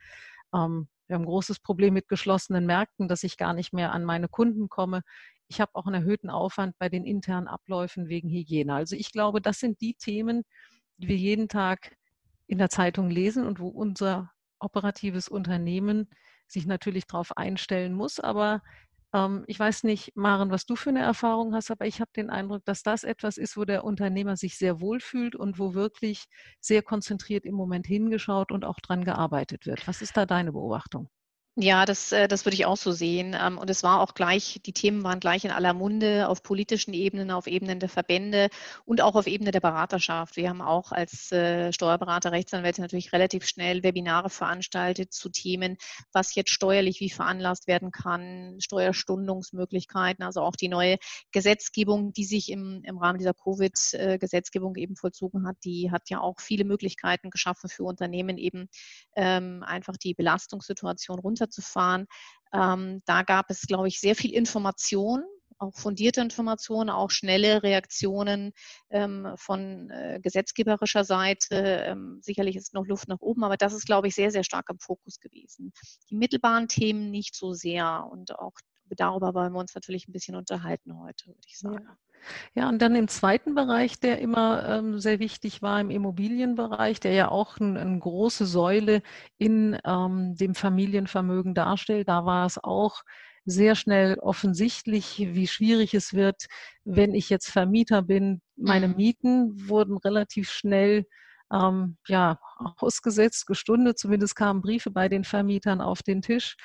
Ähm, 0.54 0.88
wir 1.06 1.14
haben 1.14 1.22
ein 1.22 1.26
großes 1.26 1.60
Problem 1.60 1.94
mit 1.94 2.08
geschlossenen 2.08 2.66
Märkten, 2.66 3.08
dass 3.08 3.24
ich 3.24 3.36
gar 3.36 3.54
nicht 3.54 3.72
mehr 3.72 3.92
an 3.92 4.04
meine 4.04 4.28
Kunden 4.28 4.68
komme. 4.68 5.02
Ich 5.48 5.60
habe 5.60 5.74
auch 5.74 5.86
einen 5.86 6.02
erhöhten 6.02 6.30
Aufwand 6.30 6.78
bei 6.78 6.88
den 6.88 7.04
internen 7.04 7.48
Abläufen 7.48 8.08
wegen 8.08 8.30
Hygiene. 8.30 8.72
Also 8.72 8.96
ich 8.96 9.12
glaube, 9.12 9.40
das 9.40 9.58
sind 9.58 9.80
die 9.80 9.94
Themen, 9.94 10.44
die 10.96 11.08
wir 11.08 11.16
jeden 11.16 11.48
Tag 11.48 11.96
in 12.46 12.58
der 12.58 12.70
Zeitung 12.70 13.10
lesen 13.10 13.46
und 13.46 13.60
wo 13.60 13.68
unser 13.68 14.30
operatives 14.58 15.28
Unternehmen 15.28 16.08
sich 16.46 16.66
natürlich 16.66 17.06
darauf 17.06 17.36
einstellen 17.36 17.92
muss. 17.92 18.20
Aber 18.20 18.62
ich 19.46 19.58
weiß 19.60 19.84
nicht, 19.84 20.16
Maren, 20.16 20.50
was 20.50 20.66
du 20.66 20.74
für 20.74 20.90
eine 20.90 21.02
Erfahrung 21.02 21.54
hast, 21.54 21.70
aber 21.70 21.86
ich 21.86 22.00
habe 22.00 22.10
den 22.16 22.30
Eindruck, 22.30 22.64
dass 22.64 22.82
das 22.82 23.04
etwas 23.04 23.36
ist, 23.38 23.56
wo 23.56 23.64
der 23.64 23.84
Unternehmer 23.84 24.36
sich 24.36 24.58
sehr 24.58 24.80
wohl 24.80 24.98
fühlt 24.98 25.36
und 25.36 25.58
wo 25.58 25.74
wirklich 25.74 26.24
sehr 26.60 26.82
konzentriert 26.82 27.44
im 27.46 27.54
Moment 27.54 27.86
hingeschaut 27.86 28.50
und 28.50 28.64
auch 28.64 28.80
dran 28.80 29.04
gearbeitet 29.04 29.66
wird. 29.66 29.86
Was 29.86 30.02
ist 30.02 30.16
da 30.16 30.26
deine 30.26 30.52
Beobachtung? 30.52 31.08
Ja, 31.56 31.84
das, 31.84 32.10
äh, 32.10 32.26
das 32.26 32.44
würde 32.44 32.56
ich 32.56 32.66
auch 32.66 32.76
so 32.76 32.90
sehen. 32.90 33.36
Ähm, 33.40 33.58
und 33.58 33.70
es 33.70 33.84
war 33.84 34.00
auch 34.00 34.14
gleich, 34.14 34.60
die 34.66 34.72
Themen 34.72 35.04
waren 35.04 35.20
gleich 35.20 35.44
in 35.44 35.52
aller 35.52 35.72
Munde 35.72 36.28
auf 36.28 36.42
politischen 36.42 36.92
Ebenen, 36.94 37.30
auf 37.30 37.46
Ebenen 37.46 37.78
der 37.78 37.88
Verbände 37.88 38.48
und 38.84 39.00
auch 39.00 39.14
auf 39.14 39.28
Ebene 39.28 39.52
der 39.52 39.60
Beraterschaft. 39.60 40.34
Wir 40.36 40.48
haben 40.48 40.60
auch 40.60 40.90
als 40.90 41.30
äh, 41.30 41.72
Steuerberater, 41.72 42.32
Rechtsanwälte 42.32 42.80
natürlich 42.80 43.12
relativ 43.12 43.46
schnell 43.46 43.84
Webinare 43.84 44.30
veranstaltet 44.30 45.12
zu 45.12 45.28
Themen, 45.28 45.76
was 46.12 46.34
jetzt 46.34 46.50
steuerlich 46.50 46.98
wie 46.98 47.08
veranlasst 47.10 47.68
werden 47.68 47.92
kann, 47.92 48.56
Steuerstundungsmöglichkeiten, 48.58 50.24
also 50.24 50.40
auch 50.40 50.56
die 50.56 50.68
neue 50.68 50.96
Gesetzgebung, 51.30 52.12
die 52.12 52.24
sich 52.24 52.50
im, 52.50 52.82
im 52.82 52.98
Rahmen 52.98 53.18
dieser 53.18 53.34
Covid-Gesetzgebung 53.34 54.74
eben 54.74 54.96
vollzogen 54.96 55.46
hat, 55.46 55.58
die 55.64 55.92
hat 55.92 56.10
ja 56.10 56.18
auch 56.20 56.40
viele 56.40 56.64
Möglichkeiten 56.64 57.30
geschaffen 57.30 57.70
für 57.70 57.84
Unternehmen 57.84 58.38
eben 58.38 58.68
ähm, 59.14 59.62
einfach 59.64 59.96
die 59.96 60.14
Belastungssituation 60.14 61.20
runter 61.20 61.43
runterzufahren. 61.44 62.06
Ähm, 62.52 63.02
da 63.04 63.22
gab 63.22 63.50
es, 63.50 63.62
glaube 63.62 63.88
ich, 63.88 64.00
sehr 64.00 64.14
viel 64.14 64.32
Information, 64.32 65.24
auch 65.58 65.74
fundierte 65.74 66.20
Informationen, 66.20 66.90
auch 66.90 67.10
schnelle 67.10 67.62
Reaktionen 67.62 68.52
ähm, 68.90 69.32
von 69.36 69.90
äh, 69.90 70.20
gesetzgeberischer 70.20 71.04
Seite. 71.04 71.56
Ähm, 71.56 72.18
sicherlich 72.22 72.56
ist 72.56 72.74
noch 72.74 72.86
Luft 72.86 73.08
nach 73.08 73.20
oben, 73.20 73.44
aber 73.44 73.56
das 73.56 73.72
ist, 73.72 73.86
glaube 73.86 74.08
ich, 74.08 74.14
sehr, 74.14 74.30
sehr 74.30 74.44
stark 74.44 74.68
im 74.70 74.78
Fokus 74.78 75.20
gewesen. 75.20 75.72
Die 76.10 76.16
mittelbaren 76.16 76.68
Themen 76.68 77.10
nicht 77.10 77.34
so 77.34 77.52
sehr 77.52 78.06
und 78.10 78.38
auch 78.38 78.54
darüber 78.90 79.34
wollen 79.34 79.52
wir 79.52 79.60
uns 79.60 79.74
natürlich 79.74 80.06
ein 80.06 80.12
bisschen 80.12 80.36
unterhalten 80.36 80.98
heute, 80.98 81.26
würde 81.26 81.40
ich 81.46 81.58
sagen. 81.58 81.84
Ja. 81.84 81.96
Ja, 82.54 82.68
und 82.68 82.80
dann 82.80 82.94
im 82.94 83.08
zweiten 83.08 83.54
Bereich, 83.54 84.00
der 84.00 84.18
immer 84.20 84.68
ähm, 84.68 84.98
sehr 84.98 85.18
wichtig 85.18 85.62
war, 85.62 85.80
im 85.80 85.90
Immobilienbereich, 85.90 87.00
der 87.00 87.12
ja 87.12 87.28
auch 87.28 87.58
ein, 87.58 87.76
eine 87.76 87.98
große 87.98 88.46
Säule 88.46 89.02
in 89.38 89.78
ähm, 89.84 90.34
dem 90.36 90.54
Familienvermögen 90.54 91.54
darstellt. 91.54 92.08
Da 92.08 92.24
war 92.24 92.46
es 92.46 92.62
auch 92.62 93.02
sehr 93.44 93.74
schnell 93.74 94.18
offensichtlich, 94.20 95.18
wie 95.18 95.46
schwierig 95.46 95.94
es 95.94 96.14
wird, 96.14 96.46
wenn 96.84 97.14
ich 97.14 97.30
jetzt 97.30 97.50
Vermieter 97.50 98.02
bin. 98.02 98.40
Meine 98.56 98.88
mhm. 98.88 98.96
Mieten 98.96 99.68
wurden 99.68 99.96
relativ 99.98 100.50
schnell 100.50 101.04
ähm, 101.52 101.96
ja, 102.08 102.38
ausgesetzt, 102.78 103.46
gestundet. 103.46 103.98
Zumindest 103.98 104.36
kamen 104.36 104.62
Briefe 104.62 104.90
bei 104.90 105.08
den 105.08 105.24
Vermietern 105.24 105.80
auf 105.80 106.02
den 106.02 106.22
Tisch. 106.22 106.56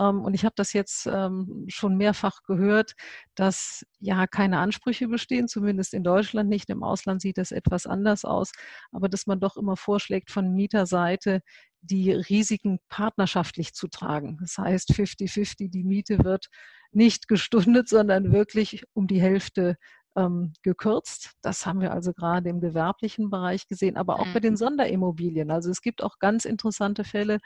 Ähm, 0.00 0.22
und 0.22 0.34
ich 0.34 0.44
habe 0.44 0.54
das 0.56 0.72
jetzt 0.72 1.06
ähm, 1.06 1.64
schon 1.68 1.96
mehrfach 1.96 2.42
gehört, 2.46 2.94
dass 3.34 3.84
ja 4.00 4.26
keine 4.26 4.58
Ansprüche 4.58 5.08
bestehen, 5.08 5.48
zumindest 5.48 5.94
in 5.94 6.04
Deutschland 6.04 6.48
nicht. 6.48 6.68
Im 6.70 6.82
Ausland 6.82 7.22
sieht 7.22 7.38
das 7.38 7.52
etwas 7.52 7.86
anders 7.86 8.24
aus, 8.24 8.52
aber 8.92 9.08
dass 9.08 9.26
man 9.26 9.40
doch 9.40 9.56
immer 9.56 9.76
vorschlägt 9.76 10.30
von 10.30 10.52
Mieterseite, 10.52 11.40
die 11.80 12.12
Risiken 12.12 12.78
partnerschaftlich 12.88 13.74
zu 13.74 13.88
tragen. 13.88 14.38
Das 14.40 14.56
heißt, 14.58 14.90
50-50, 14.92 15.70
die 15.70 15.84
Miete 15.84 16.24
wird 16.24 16.48
nicht 16.92 17.28
gestundet, 17.28 17.88
sondern 17.88 18.32
wirklich 18.32 18.84
um 18.94 19.06
die 19.06 19.20
Hälfte 19.20 19.76
ähm, 20.16 20.52
gekürzt. 20.62 21.32
Das 21.42 21.66
haben 21.66 21.80
wir 21.80 21.92
also 21.92 22.12
gerade 22.12 22.48
im 22.48 22.60
gewerblichen 22.60 23.30
Bereich 23.30 23.66
gesehen, 23.68 23.96
aber 23.96 24.20
auch 24.20 24.26
mhm. 24.26 24.34
bei 24.34 24.40
den 24.40 24.56
Sonderimmobilien. 24.56 25.50
Also 25.50 25.70
es 25.70 25.80
gibt 25.80 26.02
auch 26.02 26.18
ganz 26.18 26.44
interessante 26.44 27.04
Fälle 27.04 27.38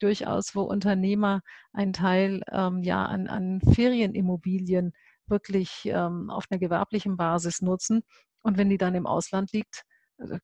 durchaus, 0.00 0.54
wo 0.54 0.62
Unternehmer 0.62 1.40
einen 1.72 1.92
Teil 1.92 2.42
ähm, 2.50 2.82
ja, 2.82 3.04
an, 3.04 3.26
an 3.28 3.60
Ferienimmobilien 3.60 4.92
wirklich 5.26 5.82
ähm, 5.86 6.30
auf 6.30 6.46
einer 6.50 6.58
gewerblichen 6.58 7.16
Basis 7.16 7.62
nutzen. 7.62 8.02
Und 8.42 8.58
wenn 8.58 8.68
die 8.68 8.78
dann 8.78 8.94
im 8.94 9.06
Ausland 9.06 9.52
liegt, 9.52 9.84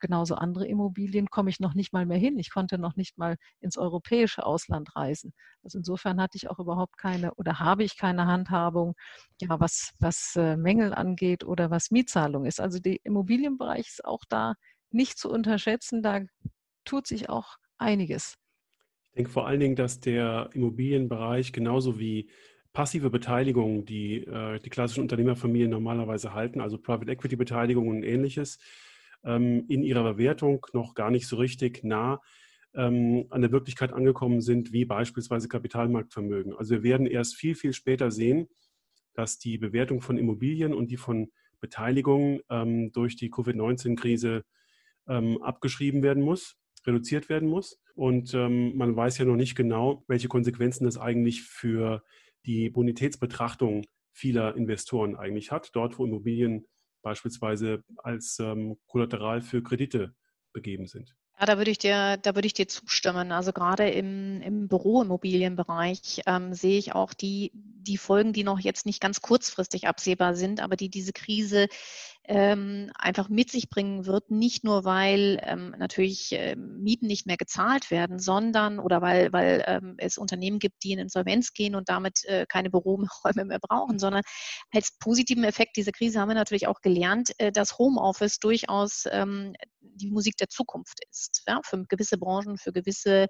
genauso 0.00 0.34
andere 0.34 0.66
Immobilien 0.66 1.28
komme 1.28 1.50
ich 1.50 1.60
noch 1.60 1.74
nicht 1.74 1.92
mal 1.92 2.06
mehr 2.06 2.18
hin. 2.18 2.38
Ich 2.38 2.50
konnte 2.50 2.78
noch 2.78 2.96
nicht 2.96 3.18
mal 3.18 3.36
ins 3.60 3.76
europäische 3.76 4.44
Ausland 4.44 4.94
reisen. 4.96 5.32
Also 5.62 5.78
insofern 5.78 6.20
hatte 6.20 6.36
ich 6.36 6.48
auch 6.48 6.58
überhaupt 6.58 6.96
keine 6.96 7.34
oder 7.34 7.58
habe 7.60 7.84
ich 7.84 7.96
keine 7.96 8.26
Handhabung, 8.26 8.94
ja, 9.40 9.60
was, 9.60 9.92
was 10.00 10.34
äh, 10.36 10.56
Mängel 10.56 10.94
angeht 10.94 11.44
oder 11.44 11.70
was 11.70 11.90
Mietzahlung 11.90 12.46
ist. 12.46 12.60
Also 12.60 12.78
der 12.78 12.96
Immobilienbereich 13.04 13.88
ist 13.88 14.04
auch 14.04 14.24
da 14.28 14.54
nicht 14.90 15.18
zu 15.18 15.30
unterschätzen. 15.30 16.02
Da 16.02 16.20
tut 16.84 17.06
sich 17.06 17.28
auch 17.28 17.56
einiges. 17.78 18.36
Ich 19.02 19.12
denke 19.12 19.30
vor 19.30 19.46
allen 19.46 19.60
Dingen, 19.60 19.76
dass 19.76 20.00
der 20.00 20.50
Immobilienbereich 20.52 21.52
genauso 21.52 21.98
wie 21.98 22.28
passive 22.72 23.08
Beteiligung, 23.08 23.86
die 23.86 24.18
äh, 24.24 24.60
die 24.60 24.68
klassischen 24.68 25.00
Unternehmerfamilien 25.00 25.70
normalerweise 25.70 26.34
halten, 26.34 26.60
also 26.60 26.76
Private 26.76 27.10
Equity 27.10 27.36
Beteiligung 27.36 27.88
und 27.88 28.02
ähnliches, 28.02 28.58
ähm, 29.26 29.66
in 29.68 29.82
ihrer 29.82 30.14
Bewertung 30.14 30.64
noch 30.72 30.94
gar 30.94 31.10
nicht 31.10 31.26
so 31.26 31.36
richtig 31.36 31.84
nah 31.84 32.22
ähm, 32.74 33.26
an 33.30 33.42
der 33.42 33.52
Wirklichkeit 33.52 33.92
angekommen 33.92 34.40
sind, 34.40 34.72
wie 34.72 34.84
beispielsweise 34.84 35.48
Kapitalmarktvermögen. 35.48 36.54
Also 36.54 36.76
wir 36.76 36.82
werden 36.82 37.06
erst 37.06 37.34
viel, 37.36 37.54
viel 37.54 37.72
später 37.72 38.10
sehen, 38.10 38.48
dass 39.14 39.38
die 39.38 39.58
Bewertung 39.58 40.00
von 40.00 40.18
Immobilien 40.18 40.72
und 40.72 40.90
die 40.90 40.96
von 40.96 41.30
Beteiligungen 41.60 42.40
ähm, 42.50 42.92
durch 42.92 43.16
die 43.16 43.30
Covid-19-Krise 43.30 44.44
ähm, 45.08 45.42
abgeschrieben 45.42 46.02
werden 46.02 46.22
muss, 46.22 46.56
reduziert 46.86 47.28
werden 47.28 47.48
muss. 47.48 47.80
Und 47.94 48.34
ähm, 48.34 48.76
man 48.76 48.94
weiß 48.94 49.18
ja 49.18 49.24
noch 49.24 49.36
nicht 49.36 49.56
genau, 49.56 50.04
welche 50.06 50.28
Konsequenzen 50.28 50.84
das 50.84 50.98
eigentlich 50.98 51.42
für 51.42 52.02
die 52.44 52.68
Bonitätsbetrachtung 52.70 53.84
vieler 54.12 54.54
Investoren 54.54 55.16
eigentlich 55.16 55.50
hat, 55.50 55.74
dort 55.74 55.98
wo 55.98 56.04
Immobilien 56.04 56.66
beispielsweise 57.06 57.84
als 57.98 58.36
ähm, 58.40 58.78
Kollateral 58.88 59.40
für 59.40 59.62
Kredite 59.62 60.12
begeben 60.52 60.88
sind. 60.88 61.14
Ja, 61.38 61.46
da 61.46 61.56
würde 61.56 61.70
ich 61.70 61.78
dir, 61.78 62.16
da 62.16 62.34
würde 62.34 62.46
ich 62.46 62.54
dir 62.54 62.66
zustimmen. 62.66 63.30
Also 63.30 63.52
gerade 63.52 63.88
im, 63.88 64.40
im 64.40 64.66
Büroimmobilienbereich 64.66 66.22
ähm, 66.26 66.52
sehe 66.52 66.78
ich 66.78 66.96
auch 66.96 67.14
die, 67.14 67.52
die 67.54 67.96
Folgen, 67.96 68.32
die 68.32 68.42
noch 68.42 68.58
jetzt 68.58 68.86
nicht 68.86 69.00
ganz 69.00 69.20
kurzfristig 69.20 69.86
absehbar 69.86 70.34
sind, 70.34 70.60
aber 70.60 70.74
die 70.74 70.88
diese 70.88 71.12
Krise 71.12 71.68
ähm, 72.28 72.90
einfach 72.94 73.28
mit 73.28 73.50
sich 73.50 73.70
bringen 73.70 74.06
wird, 74.06 74.30
nicht 74.30 74.64
nur 74.64 74.84
weil 74.84 75.40
ähm, 75.42 75.74
natürlich 75.78 76.32
äh, 76.32 76.56
Mieten 76.56 77.06
nicht 77.06 77.26
mehr 77.26 77.36
gezahlt 77.36 77.90
werden, 77.90 78.18
sondern 78.18 78.78
oder 78.78 79.00
weil, 79.00 79.32
weil 79.32 79.62
ähm, 79.66 79.94
es 79.98 80.18
Unternehmen 80.18 80.58
gibt, 80.58 80.82
die 80.82 80.92
in 80.92 80.98
Insolvenz 80.98 81.52
gehen 81.52 81.74
und 81.74 81.88
damit 81.88 82.24
äh, 82.24 82.46
keine 82.48 82.70
Büroräume 82.70 83.44
mehr 83.44 83.60
brauchen, 83.60 83.98
sondern 83.98 84.22
als 84.72 84.96
positiven 84.98 85.44
Effekt 85.44 85.76
dieser 85.76 85.92
Krise 85.92 86.20
haben 86.20 86.28
wir 86.28 86.34
natürlich 86.34 86.66
auch 86.66 86.80
gelernt, 86.80 87.30
äh, 87.38 87.52
dass 87.52 87.78
Homeoffice 87.78 88.38
durchaus 88.38 89.04
ähm, 89.10 89.54
die 89.80 90.10
Musik 90.10 90.36
der 90.36 90.48
Zukunft 90.48 90.98
ist. 91.10 91.44
Ja? 91.46 91.60
Für 91.64 91.84
gewisse 91.86 92.18
Branchen, 92.18 92.58
für 92.58 92.72
gewisse, 92.72 93.28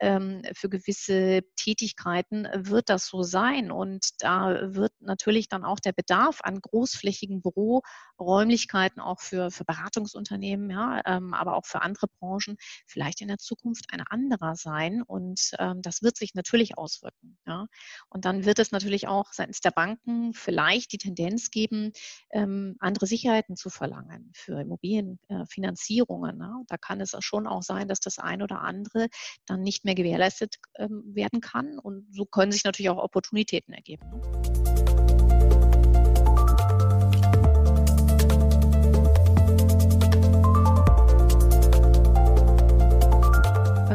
ähm, 0.00 0.42
für 0.54 0.68
gewisse 0.68 1.42
Tätigkeiten 1.56 2.48
wird 2.54 2.88
das 2.88 3.06
so 3.06 3.22
sein 3.22 3.70
und 3.70 4.06
da 4.20 4.74
wird 4.74 4.92
natürlich 5.00 5.48
dann 5.48 5.64
auch 5.64 5.80
der 5.80 5.92
Bedarf 5.92 6.40
an 6.42 6.60
großflächigen 6.60 7.42
Büroräumen 7.42 8.37
Räumlichkeiten 8.38 9.00
auch 9.00 9.20
für, 9.20 9.50
für 9.50 9.64
Beratungsunternehmen, 9.64 10.70
ja, 10.70 11.02
ähm, 11.06 11.34
aber 11.34 11.56
auch 11.56 11.66
für 11.66 11.82
andere 11.82 12.06
Branchen 12.20 12.56
vielleicht 12.86 13.20
in 13.20 13.28
der 13.28 13.38
Zukunft 13.38 13.86
ein 13.92 14.02
anderer 14.08 14.54
sein. 14.54 15.02
Und 15.02 15.50
ähm, 15.58 15.82
das 15.82 16.02
wird 16.02 16.16
sich 16.16 16.34
natürlich 16.34 16.78
auswirken. 16.78 17.36
Ja. 17.46 17.66
Und 18.08 18.24
dann 18.24 18.44
wird 18.44 18.60
es 18.60 18.70
natürlich 18.70 19.08
auch 19.08 19.32
seitens 19.32 19.60
der 19.60 19.72
Banken 19.72 20.32
vielleicht 20.34 20.92
die 20.92 20.98
Tendenz 20.98 21.50
geben, 21.50 21.92
ähm, 22.30 22.76
andere 22.78 23.06
Sicherheiten 23.06 23.56
zu 23.56 23.70
verlangen 23.70 24.30
für 24.34 24.60
Immobilienfinanzierungen. 24.60 26.38
Ja. 26.38 26.62
Da 26.68 26.76
kann 26.76 27.00
es 27.00 27.16
schon 27.20 27.46
auch 27.48 27.62
sein, 27.62 27.88
dass 27.88 28.00
das 28.00 28.18
ein 28.18 28.42
oder 28.42 28.60
andere 28.60 29.08
dann 29.46 29.62
nicht 29.62 29.84
mehr 29.84 29.96
gewährleistet 29.96 30.56
ähm, 30.76 31.02
werden 31.06 31.40
kann. 31.40 31.78
Und 31.78 32.06
so 32.14 32.24
können 32.24 32.52
sich 32.52 32.64
natürlich 32.64 32.90
auch 32.90 33.02
Opportunitäten 33.02 33.74
ergeben. 33.74 34.77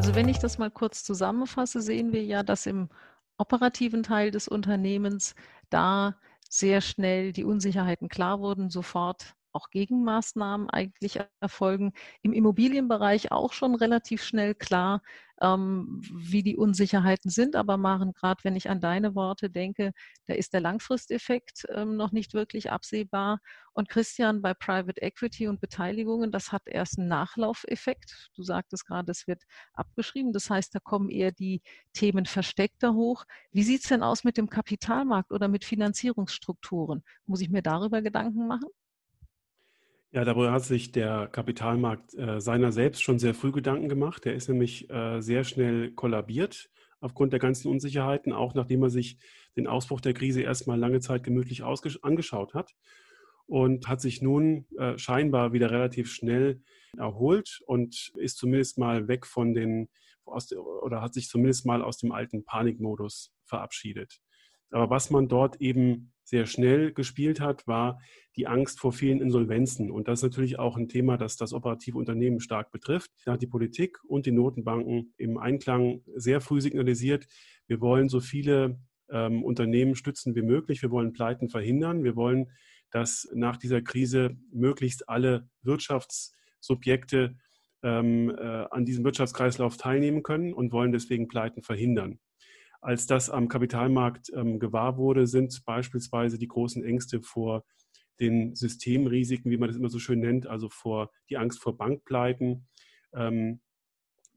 Also 0.03 0.15
wenn 0.15 0.27
ich 0.27 0.37
das 0.37 0.57
mal 0.57 0.69
kurz 0.69 1.05
zusammenfasse, 1.05 1.79
sehen 1.79 2.11
wir 2.11 2.25
ja, 2.25 2.43
dass 2.43 2.65
im 2.65 2.89
operativen 3.37 4.03
Teil 4.03 4.31
des 4.31 4.49
Unternehmens 4.49 5.33
da 5.69 6.17
sehr 6.49 6.81
schnell 6.81 7.31
die 7.31 7.45
Unsicherheiten 7.45 8.09
klar 8.09 8.41
wurden, 8.41 8.69
sofort 8.69 9.33
auch 9.53 9.69
Gegenmaßnahmen 9.69 10.69
eigentlich 10.69 11.19
erfolgen. 11.39 11.93
Im 12.21 12.33
Immobilienbereich 12.33 13.31
auch 13.31 13.53
schon 13.53 13.75
relativ 13.75 14.23
schnell 14.23 14.55
klar, 14.55 15.01
ähm, 15.41 16.01
wie 16.13 16.43
die 16.43 16.57
Unsicherheiten 16.57 17.29
sind. 17.29 17.55
Aber 17.55 17.77
Maren, 17.77 18.13
gerade 18.13 18.43
wenn 18.43 18.55
ich 18.55 18.69
an 18.69 18.79
deine 18.81 19.15
Worte 19.15 19.49
denke, 19.49 19.91
da 20.25 20.33
ist 20.33 20.53
der 20.53 20.61
Langfristeffekt 20.61 21.65
ähm, 21.69 21.97
noch 21.97 22.11
nicht 22.11 22.33
wirklich 22.33 22.71
absehbar. 22.71 23.39
Und 23.73 23.89
Christian, 23.89 24.41
bei 24.41 24.53
Private 24.53 25.01
Equity 25.01 25.47
und 25.47 25.59
Beteiligungen, 25.59 26.31
das 26.31 26.51
hat 26.51 26.63
erst 26.67 26.99
einen 26.99 27.07
Nachlaufeffekt. 27.09 28.29
Du 28.35 28.43
sagtest 28.43 28.85
gerade, 28.85 29.11
es 29.11 29.27
wird 29.27 29.43
abgeschrieben. 29.73 30.31
Das 30.33 30.49
heißt, 30.49 30.73
da 30.75 30.79
kommen 30.79 31.09
eher 31.09 31.31
die 31.31 31.61
Themen 31.93 32.25
versteckter 32.25 32.93
hoch. 32.93 33.25
Wie 33.51 33.63
sieht 33.63 33.81
es 33.83 33.89
denn 33.89 34.03
aus 34.03 34.23
mit 34.23 34.37
dem 34.37 34.49
Kapitalmarkt 34.49 35.31
oder 35.31 35.47
mit 35.47 35.65
Finanzierungsstrukturen? 35.65 37.03
Muss 37.25 37.41
ich 37.41 37.49
mir 37.49 37.61
darüber 37.63 38.01
Gedanken 38.01 38.47
machen? 38.47 38.69
Ja, 40.15 40.23
darüber 40.23 40.51
hat 40.51 40.63
sich 40.63 40.91
der 40.91 41.27
Kapitalmarkt 41.27 42.13
äh, 42.13 42.39
seiner 42.39 42.71
selbst 42.71 43.01
schon 43.01 43.17
sehr 43.17 43.33
früh 43.33 43.51
Gedanken 43.51 43.89
gemacht. 43.89 44.25
Der 44.25 44.35
ist 44.35 44.47
nämlich 44.47 44.87
äh, 44.91 45.21
sehr 45.21 45.43
schnell 45.43 45.91
kollabiert. 45.91 46.69
aufgrund 47.01 47.33
der 47.33 47.39
ganzen 47.39 47.67
Unsicherheiten, 47.67 48.31
auch 48.31 48.53
nachdem 48.53 48.83
er 48.83 48.89
sich 48.91 49.17
den 49.57 49.67
Ausbruch 49.67 50.01
der 50.01 50.13
Krise 50.13 50.41
erstmal 50.43 50.79
lange 50.79 50.99
Zeit 51.01 51.23
gemütlich 51.23 51.63
angeschaut 51.63 52.53
hat 52.53 52.75
und 53.47 53.87
hat 53.87 54.01
sich 54.01 54.21
nun 54.21 54.67
äh, 54.77 54.97
scheinbar 54.99 55.51
wieder 55.51 55.71
relativ 55.71 56.11
schnell 56.11 56.61
erholt 56.95 57.61
und 57.65 58.13
ist 58.15 58.37
zumindest 58.37 58.77
mal 58.77 59.07
weg 59.07 59.25
von 59.25 59.53
den, 59.53 59.89
aus, 60.25 60.53
oder 60.53 61.01
hat 61.01 61.15
sich 61.15 61.27
zumindest 61.27 61.65
mal 61.65 61.81
aus 61.81 61.97
dem 61.97 62.11
alten 62.11 62.45
Panikmodus 62.45 63.33
verabschiedet. 63.45 64.21
Aber 64.71 64.89
was 64.89 65.09
man 65.09 65.27
dort 65.27 65.61
eben 65.61 66.13
sehr 66.23 66.45
schnell 66.45 66.93
gespielt 66.93 67.39
hat, 67.39 67.67
war 67.67 67.99
die 68.35 68.47
Angst 68.47 68.79
vor 68.79 68.93
vielen 68.93 69.21
Insolvenzen. 69.21 69.91
Und 69.91 70.07
das 70.07 70.19
ist 70.19 70.23
natürlich 70.23 70.57
auch 70.57 70.77
ein 70.77 70.87
Thema, 70.87 71.17
das 71.17 71.35
das 71.37 71.53
operative 71.53 71.97
Unternehmen 71.97 72.39
stark 72.39 72.71
betrifft. 72.71 73.11
Da 73.25 73.33
hat 73.33 73.41
die 73.41 73.47
Politik 73.47 73.99
und 74.07 74.25
die 74.25 74.31
Notenbanken 74.31 75.13
im 75.17 75.37
Einklang 75.37 76.01
sehr 76.15 76.41
früh 76.41 76.61
signalisiert, 76.61 77.27
wir 77.67 77.81
wollen 77.81 78.09
so 78.09 78.19
viele 78.19 78.79
ähm, 79.09 79.43
Unternehmen 79.43 79.95
stützen 79.95 80.35
wie 80.35 80.41
möglich. 80.41 80.81
Wir 80.81 80.91
wollen 80.91 81.13
Pleiten 81.13 81.49
verhindern. 81.49 82.03
Wir 82.03 82.15
wollen, 82.15 82.51
dass 82.91 83.29
nach 83.33 83.57
dieser 83.57 83.81
Krise 83.81 84.37
möglichst 84.51 85.09
alle 85.09 85.49
Wirtschaftssubjekte 85.61 87.35
ähm, 87.83 88.29
äh, 88.29 88.65
an 88.69 88.85
diesem 88.85 89.03
Wirtschaftskreislauf 89.03 89.77
teilnehmen 89.77 90.23
können 90.23 90.53
und 90.53 90.71
wollen 90.71 90.91
deswegen 90.91 91.27
Pleiten 91.27 91.63
verhindern. 91.63 92.19
Als 92.83 93.07
das 93.07 93.29
am 93.29 93.47
Kapitalmarkt 93.47 94.29
ähm, 94.35 94.59
gewahr 94.59 94.97
wurde, 94.97 95.25
sind 95.25 95.63
beispielsweise 95.65 96.37
die 96.37 96.49
großen 96.49 96.83
Ängste 96.83 97.21
vor 97.21 97.63
den 98.19 98.55
Systemrisiken, 98.55 99.49
wie 99.49 99.57
man 99.57 99.69
das 99.69 99.77
immer 99.77 99.89
so 99.89 99.99
schön 99.99 100.19
nennt, 100.19 100.47
also 100.47 100.67
vor 100.67 101.09
die 101.29 101.37
Angst 101.37 101.61
vor 101.61 101.77
Bankpleiten, 101.77 102.67
ähm, 103.13 103.61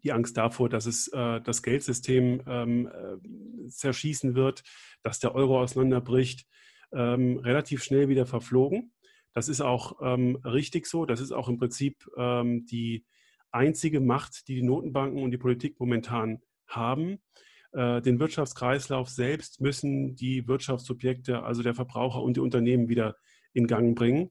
die 0.04 0.12
Angst 0.12 0.36
davor, 0.36 0.68
dass 0.68 0.86
es 0.86 1.08
äh, 1.08 1.40
das 1.40 1.64
Geldsystem 1.64 2.40
ähm, 2.46 2.86
äh, 2.86 3.68
zerschießen 3.68 4.36
wird, 4.36 4.62
dass 5.02 5.18
der 5.18 5.34
Euro 5.34 5.60
auseinanderbricht, 5.60 6.46
ähm, 6.92 7.38
relativ 7.38 7.82
schnell 7.82 8.08
wieder 8.08 8.26
verflogen. 8.26 8.92
Das 9.32 9.48
ist 9.48 9.60
auch 9.60 10.00
ähm, 10.00 10.36
richtig 10.44 10.86
so. 10.86 11.04
Das 11.04 11.20
ist 11.20 11.32
auch 11.32 11.48
im 11.48 11.58
Prinzip 11.58 12.06
ähm, 12.16 12.64
die 12.66 13.04
einzige 13.50 14.00
Macht, 14.00 14.46
die 14.46 14.54
die 14.54 14.62
Notenbanken 14.62 15.20
und 15.20 15.32
die 15.32 15.36
Politik 15.36 15.80
momentan 15.80 16.42
haben. 16.68 17.18
Äh, 17.76 18.00
den 18.00 18.18
Wirtschaftskreislauf 18.18 19.10
selbst 19.10 19.60
müssen 19.60 20.16
die 20.16 20.48
Wirtschaftssubjekte, 20.48 21.42
also 21.42 21.62
der 21.62 21.74
Verbraucher 21.74 22.22
und 22.22 22.38
die 22.38 22.40
Unternehmen 22.40 22.88
wieder 22.88 23.16
in 23.52 23.66
Gang 23.66 23.94
bringen. 23.94 24.30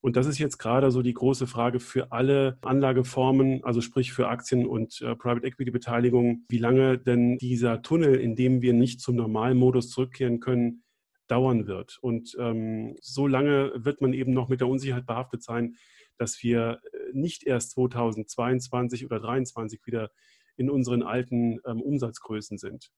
Und 0.00 0.16
das 0.16 0.26
ist 0.26 0.38
jetzt 0.38 0.56
gerade 0.56 0.90
so 0.90 1.02
die 1.02 1.12
große 1.12 1.46
Frage 1.46 1.80
für 1.80 2.12
alle 2.12 2.56
Anlageformen, 2.62 3.62
also 3.62 3.82
sprich 3.82 4.12
für 4.12 4.28
Aktien 4.28 4.66
und 4.66 5.02
äh, 5.02 5.14
Private 5.16 5.46
Equity 5.46 5.70
Beteiligungen, 5.70 6.46
wie 6.48 6.58
lange 6.58 6.96
denn 6.96 7.36
dieser 7.36 7.82
Tunnel, 7.82 8.14
in 8.14 8.36
dem 8.36 8.62
wir 8.62 8.72
nicht 8.72 9.02
zum 9.02 9.16
Normalmodus 9.16 9.90
zurückkehren 9.90 10.40
können, 10.40 10.82
dauern 11.26 11.66
wird. 11.66 11.98
Und 12.00 12.36
ähm, 12.40 12.96
so 13.02 13.26
lange 13.26 13.72
wird 13.74 14.00
man 14.00 14.14
eben 14.14 14.32
noch 14.32 14.48
mit 14.48 14.60
der 14.60 14.68
Unsicherheit 14.68 15.04
behaftet 15.04 15.42
sein, 15.42 15.76
dass 16.16 16.42
wir 16.42 16.80
äh, 16.92 16.96
nicht 17.12 17.44
erst 17.44 17.72
2022 17.72 19.04
oder 19.04 19.18
2023 19.18 19.80
wieder 19.84 20.10
in 20.58 20.68
unseren 20.68 21.02
alten 21.02 21.60
ähm, 21.66 21.80
Umsatzgrößen 21.80 22.58
sind. 22.58 22.90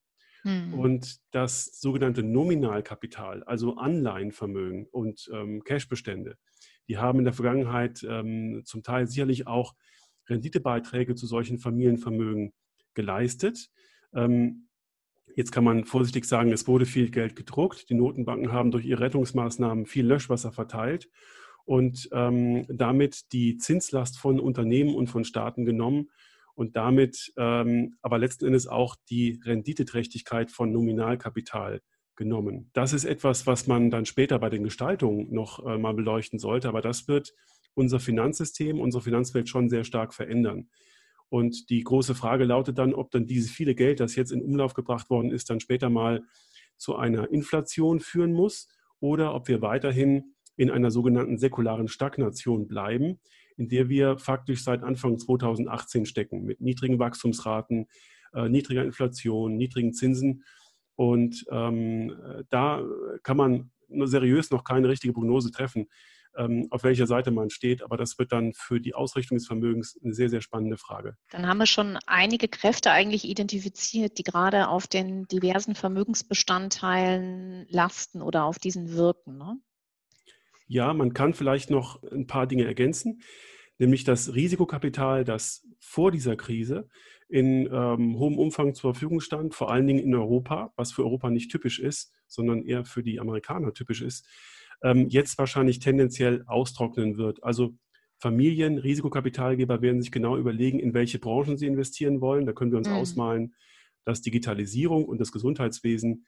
Hm. 0.42 0.74
Und 0.74 1.18
das 1.30 1.66
sogenannte 1.80 2.22
Nominalkapital, 2.22 3.44
also 3.44 3.76
Anleihenvermögen 3.76 4.86
und 4.86 5.30
ähm, 5.32 5.62
Cashbestände, 5.64 6.36
die 6.88 6.98
haben 6.98 7.18
in 7.18 7.24
der 7.24 7.34
Vergangenheit 7.34 8.04
ähm, 8.08 8.62
zum 8.64 8.82
Teil 8.82 9.06
sicherlich 9.06 9.46
auch 9.46 9.74
Renditebeiträge 10.28 11.14
zu 11.14 11.26
solchen 11.26 11.58
Familienvermögen 11.58 12.52
geleistet. 12.94 13.68
Ähm, 14.14 14.68
jetzt 15.36 15.52
kann 15.52 15.64
man 15.64 15.84
vorsichtig 15.84 16.24
sagen, 16.24 16.52
es 16.52 16.66
wurde 16.66 16.86
viel 16.86 17.10
Geld 17.10 17.36
gedruckt. 17.36 17.90
Die 17.90 17.94
Notenbanken 17.94 18.52
haben 18.52 18.70
durch 18.70 18.86
ihre 18.86 19.00
Rettungsmaßnahmen 19.00 19.86
viel 19.86 20.06
Löschwasser 20.06 20.52
verteilt 20.52 21.08
und 21.64 22.08
ähm, 22.12 22.66
damit 22.68 23.32
die 23.32 23.58
Zinslast 23.58 24.18
von 24.18 24.40
Unternehmen 24.40 24.94
und 24.94 25.08
von 25.08 25.24
Staaten 25.24 25.64
genommen 25.64 26.10
und 26.60 26.76
damit 26.76 27.32
ähm, 27.38 27.96
aber 28.02 28.18
letzten 28.18 28.44
Endes 28.44 28.66
auch 28.66 28.94
die 29.08 29.40
Renditeträchtigkeit 29.42 30.50
von 30.50 30.70
Nominalkapital 30.70 31.80
genommen. 32.16 32.68
Das 32.74 32.92
ist 32.92 33.06
etwas, 33.06 33.46
was 33.46 33.66
man 33.66 33.88
dann 33.88 34.04
später 34.04 34.38
bei 34.38 34.50
den 34.50 34.62
Gestaltungen 34.64 35.32
noch 35.32 35.64
äh, 35.64 35.78
mal 35.78 35.94
beleuchten 35.94 36.38
sollte, 36.38 36.68
aber 36.68 36.82
das 36.82 37.08
wird 37.08 37.32
unser 37.72 37.98
Finanzsystem, 37.98 38.78
unsere 38.78 39.02
Finanzwelt 39.02 39.48
schon 39.48 39.70
sehr 39.70 39.84
stark 39.84 40.12
verändern. 40.12 40.68
Und 41.30 41.70
die 41.70 41.82
große 41.82 42.14
Frage 42.14 42.44
lautet 42.44 42.76
dann, 42.76 42.92
ob 42.92 43.10
dann 43.10 43.26
dieses 43.26 43.50
viele 43.50 43.74
Geld, 43.74 43.98
das 43.98 44.14
jetzt 44.14 44.30
in 44.30 44.42
Umlauf 44.42 44.74
gebracht 44.74 45.08
worden 45.08 45.30
ist, 45.30 45.48
dann 45.48 45.60
später 45.60 45.88
mal 45.88 46.20
zu 46.76 46.94
einer 46.94 47.32
Inflation 47.32 48.00
führen 48.00 48.34
muss 48.34 48.68
oder 48.98 49.34
ob 49.34 49.48
wir 49.48 49.62
weiterhin 49.62 50.34
in 50.56 50.70
einer 50.70 50.90
sogenannten 50.90 51.38
säkularen 51.38 51.88
Stagnation 51.88 52.68
bleiben, 52.68 53.18
in 53.60 53.68
der 53.68 53.90
wir 53.90 54.16
faktisch 54.16 54.64
seit 54.64 54.82
Anfang 54.82 55.18
2018 55.18 56.06
stecken, 56.06 56.44
mit 56.44 56.62
niedrigen 56.62 56.98
Wachstumsraten, 56.98 57.88
äh, 58.32 58.48
niedriger 58.48 58.84
Inflation, 58.84 59.58
niedrigen 59.58 59.92
Zinsen. 59.92 60.44
Und 60.96 61.44
ähm, 61.50 62.16
da 62.48 62.82
kann 63.22 63.36
man 63.36 63.70
seriös 63.90 64.50
noch 64.50 64.64
keine 64.64 64.88
richtige 64.88 65.12
Prognose 65.12 65.50
treffen, 65.50 65.88
ähm, 66.38 66.68
auf 66.70 66.84
welcher 66.84 67.06
Seite 67.06 67.30
man 67.32 67.50
steht. 67.50 67.82
Aber 67.82 67.98
das 67.98 68.18
wird 68.18 68.32
dann 68.32 68.54
für 68.54 68.80
die 68.80 68.94
Ausrichtung 68.94 69.36
des 69.36 69.46
Vermögens 69.46 69.98
eine 70.02 70.14
sehr, 70.14 70.30
sehr 70.30 70.40
spannende 70.40 70.78
Frage. 70.78 71.16
Dann 71.30 71.46
haben 71.46 71.58
wir 71.58 71.66
schon 71.66 71.98
einige 72.06 72.48
Kräfte 72.48 72.90
eigentlich 72.90 73.26
identifiziert, 73.26 74.16
die 74.16 74.22
gerade 74.22 74.68
auf 74.68 74.86
den 74.86 75.26
diversen 75.26 75.74
Vermögensbestandteilen 75.74 77.66
lasten 77.68 78.22
oder 78.22 78.44
auf 78.44 78.58
diesen 78.58 78.94
wirken. 78.94 79.36
Ne? 79.36 79.58
Ja, 80.70 80.94
man 80.94 81.14
kann 81.14 81.34
vielleicht 81.34 81.68
noch 81.68 82.00
ein 82.04 82.28
paar 82.28 82.46
Dinge 82.46 82.64
ergänzen, 82.64 83.22
nämlich 83.78 84.04
das 84.04 84.36
Risikokapital, 84.36 85.24
das 85.24 85.66
vor 85.80 86.12
dieser 86.12 86.36
Krise 86.36 86.88
in 87.28 87.68
ähm, 87.72 88.16
hohem 88.16 88.38
Umfang 88.38 88.72
zur 88.76 88.94
Verfügung 88.94 89.20
stand, 89.20 89.52
vor 89.52 89.72
allen 89.72 89.88
Dingen 89.88 89.98
in 89.98 90.14
Europa, 90.14 90.72
was 90.76 90.92
für 90.92 91.02
Europa 91.02 91.28
nicht 91.28 91.50
typisch 91.50 91.80
ist, 91.80 92.12
sondern 92.28 92.62
eher 92.62 92.84
für 92.84 93.02
die 93.02 93.18
Amerikaner 93.18 93.74
typisch 93.74 94.00
ist, 94.00 94.28
ähm, 94.84 95.08
jetzt 95.08 95.38
wahrscheinlich 95.38 95.80
tendenziell 95.80 96.44
austrocknen 96.46 97.16
wird. 97.16 97.42
Also 97.42 97.74
Familien, 98.20 98.78
Risikokapitalgeber 98.78 99.82
werden 99.82 100.00
sich 100.00 100.12
genau 100.12 100.36
überlegen, 100.36 100.78
in 100.78 100.94
welche 100.94 101.18
Branchen 101.18 101.58
sie 101.58 101.66
investieren 101.66 102.20
wollen. 102.20 102.46
Da 102.46 102.52
können 102.52 102.70
wir 102.70 102.78
uns 102.78 102.88
mhm. 102.88 102.94
ausmalen, 102.94 103.54
dass 104.04 104.22
Digitalisierung 104.22 105.04
und 105.04 105.20
das 105.20 105.32
Gesundheitswesen 105.32 106.26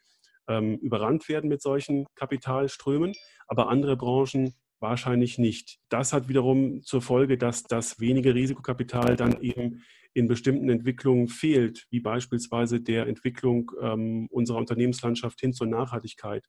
ähm, 0.48 0.78
überrannt 0.78 1.28
werden 1.28 1.48
mit 1.48 1.62
solchen 1.62 2.06
Kapitalströmen, 2.14 3.12
aber 3.46 3.68
andere 3.68 3.96
Branchen 3.96 4.54
wahrscheinlich 4.80 5.38
nicht. 5.38 5.78
Das 5.88 6.12
hat 6.12 6.28
wiederum 6.28 6.82
zur 6.82 7.02
Folge, 7.02 7.38
dass 7.38 7.62
das 7.62 8.00
wenige 8.00 8.34
Risikokapital 8.34 9.16
dann 9.16 9.40
eben 9.40 9.82
in 10.14 10.28
bestimmten 10.28 10.68
Entwicklungen 10.68 11.28
fehlt, 11.28 11.86
wie 11.90 12.00
beispielsweise 12.00 12.80
der 12.80 13.06
Entwicklung 13.06 13.70
ähm, 13.80 14.26
unserer 14.30 14.58
Unternehmenslandschaft 14.58 15.40
hin 15.40 15.54
zur 15.54 15.68
Nachhaltigkeit, 15.68 16.44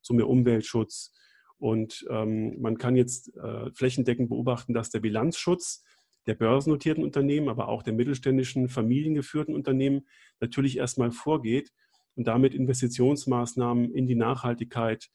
zu 0.00 0.14
mehr 0.14 0.28
Umweltschutz. 0.28 1.12
Und 1.58 2.04
ähm, 2.10 2.60
man 2.60 2.78
kann 2.78 2.96
jetzt 2.96 3.36
äh, 3.36 3.70
flächendeckend 3.72 4.30
beobachten, 4.30 4.74
dass 4.74 4.90
der 4.90 5.00
Bilanzschutz 5.00 5.84
der 6.26 6.34
börsennotierten 6.34 7.04
Unternehmen, 7.04 7.48
aber 7.48 7.68
auch 7.68 7.82
der 7.82 7.92
mittelständischen, 7.92 8.68
familiengeführten 8.68 9.54
Unternehmen 9.54 10.06
natürlich 10.40 10.78
erstmal 10.78 11.12
vorgeht 11.12 11.70
und 12.16 12.26
damit 12.26 12.54
Investitionsmaßnahmen 12.54 13.92
in 13.92 14.06
die 14.06 14.14
Nachhaltigkeit 14.14 15.08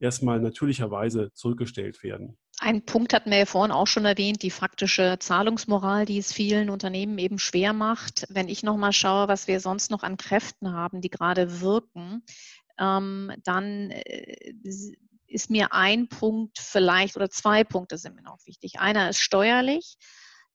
erstmal 0.00 0.40
natürlicherweise 0.40 1.32
zurückgestellt 1.32 2.02
werden. 2.02 2.36
Ein 2.60 2.84
Punkt 2.84 3.12
hatten 3.12 3.30
wir 3.30 3.38
ja 3.38 3.46
vorhin 3.46 3.72
auch 3.72 3.86
schon 3.86 4.04
erwähnt, 4.04 4.42
die 4.42 4.50
faktische 4.50 5.16
Zahlungsmoral, 5.18 6.04
die 6.06 6.18
es 6.18 6.32
vielen 6.32 6.70
Unternehmen 6.70 7.18
eben 7.18 7.38
schwer 7.38 7.72
macht. 7.72 8.26
Wenn 8.28 8.48
ich 8.48 8.62
nochmal 8.62 8.92
schaue, 8.92 9.28
was 9.28 9.48
wir 9.48 9.58
sonst 9.60 9.90
noch 9.90 10.02
an 10.02 10.16
Kräften 10.16 10.72
haben, 10.72 11.00
die 11.00 11.10
gerade 11.10 11.60
wirken, 11.60 12.22
ähm, 12.78 13.32
dann 13.42 13.90
äh, 13.90 14.54
ist 15.26 15.50
mir 15.50 15.72
ein 15.72 16.08
Punkt 16.08 16.58
vielleicht 16.58 17.16
oder 17.16 17.28
zwei 17.28 17.64
Punkte 17.64 17.98
sind 17.98 18.14
mir 18.14 18.22
noch 18.22 18.38
wichtig. 18.46 18.78
Einer 18.78 19.10
ist 19.10 19.18
steuerlich, 19.18 19.96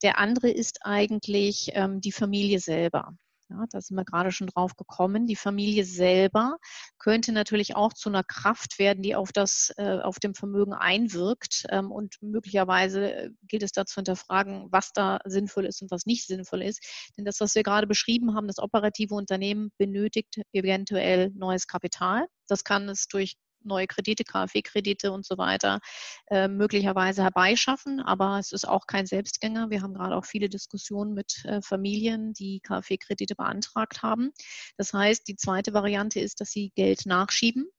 der 0.02 0.20
andere 0.20 0.50
ist 0.50 0.86
eigentlich 0.86 1.72
ähm, 1.74 2.00
die 2.00 2.14
Familie 2.14 2.60
selber. 2.60 3.14
Ja, 3.50 3.66
da 3.72 3.82
sind 3.82 3.98
wir 3.98 4.06
gerade 4.06 4.32
schon 4.32 4.46
drauf 4.46 4.76
gekommen. 4.76 5.26
Die 5.26 5.36
Familie 5.36 5.84
selber 5.84 6.58
könnte 7.00 7.32
natürlich 7.32 7.76
auch 7.76 7.94
zu 7.94 8.10
einer 8.10 8.24
Kraft 8.24 8.78
werden, 8.78 9.02
die 9.02 9.16
auf 9.16 9.32
das, 9.32 9.74
äh, 9.78 10.00
auf 10.02 10.20
dem 10.20 10.36
Vermögen 10.36 10.74
einwirkt. 10.74 11.66
Ähm, 11.70 11.92
und 11.92 12.16
möglicherweise 12.22 13.12
äh, 13.12 13.30
gilt 13.48 13.64
es 13.64 13.72
da 13.72 13.86
zu 13.88 13.96
hinterfragen, 13.96 14.68
was 14.72 14.92
da 14.94 15.20
sinnvoll 15.26 15.66
ist 15.66 15.82
und 15.82 15.90
was 15.90 16.06
nicht 16.06 16.28
sinnvoll 16.28 16.62
ist. 16.62 16.86
Denn 17.18 17.26
das, 17.26 17.40
was 17.40 17.56
wir 17.56 17.64
gerade 17.64 17.88
beschrieben 17.88 18.36
haben, 18.36 18.46
das 18.46 18.60
operative 18.60 19.16
Unternehmen 19.16 19.72
benötigt 19.80 20.42
eventuell 20.54 21.32
neues 21.34 21.66
Kapital. 21.66 22.28
Das 22.48 22.64
kann 22.64 22.88
es 22.88 23.08
durch 23.08 23.36
neue 23.64 23.88
Kredite, 23.88 24.24
KfW-Kredite 24.24 25.12
und 25.12 25.26
so 25.26 25.38
weiter 25.38 25.80
äh, 26.28 26.48
möglicherweise 26.48 27.24
herbeischaffen. 27.24 28.00
Aber 28.00 28.40
es 28.40 28.52
ist 28.52 28.68
auch 28.68 28.88
kein 28.88 29.06
Selbstgänger. 29.06 29.70
Wir 29.70 29.82
haben 29.82 29.94
gerade 29.94 30.16
auch 30.16 30.26
viele 30.26 30.50
Diskussionen 30.50 31.14
mit 31.14 31.44
äh, 31.46 31.62
Familien, 31.62 32.34
die 32.34 32.62
KfW-Kredite 32.62 33.36
beantragt 33.36 34.04
haben. 34.04 34.32
Das 34.78 34.94
heißt, 34.94 35.28
die 35.28 35.36
zweite 35.36 35.74
Variante 35.74 36.20
ist, 36.20 36.42
dass 36.42 36.52
sie 36.52 36.72
Geld 36.76 37.06
nachschieben 37.06 37.70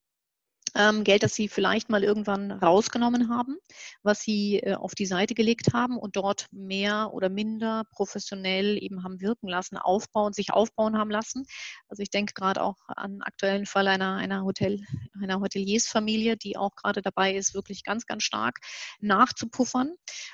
ähm, 0.75 1.03
Geld, 1.03 1.23
das 1.23 1.35
sie 1.35 1.47
vielleicht 1.47 1.89
mal 1.89 2.03
irgendwann 2.03 2.51
rausgenommen 2.51 3.29
haben, 3.29 3.57
was 4.03 4.21
sie 4.21 4.59
äh, 4.59 4.75
auf 4.75 4.95
die 4.95 5.05
Seite 5.05 5.33
gelegt 5.33 5.73
haben 5.73 5.97
und 5.97 6.15
dort 6.15 6.47
mehr 6.51 7.13
oder 7.13 7.29
minder 7.29 7.83
professionell 7.91 8.81
eben 8.81 9.03
haben 9.03 9.21
wirken 9.21 9.47
lassen, 9.47 9.77
aufbauen, 9.77 10.33
sich 10.33 10.53
aufbauen 10.53 10.97
haben 10.97 11.11
lassen. 11.11 11.45
Also 11.89 12.01
ich 12.03 12.09
denke 12.09 12.33
gerade 12.33 12.61
auch 12.61 12.77
an 12.87 13.13
den 13.13 13.21
aktuellen 13.21 13.65
Fall 13.65 13.87
einer, 13.87 14.15
einer 14.15 14.43
Hotel, 14.43 14.79
einer 15.21 15.39
Hoteliersfamilie, 15.39 16.37
die 16.37 16.57
auch 16.57 16.75
gerade 16.75 17.01
dabei 17.01 17.35
ist, 17.35 17.53
wirklich 17.53 17.83
ganz, 17.83 18.05
ganz 18.05 18.23
stark 18.23 18.59
nachzupuffern. 18.99 19.93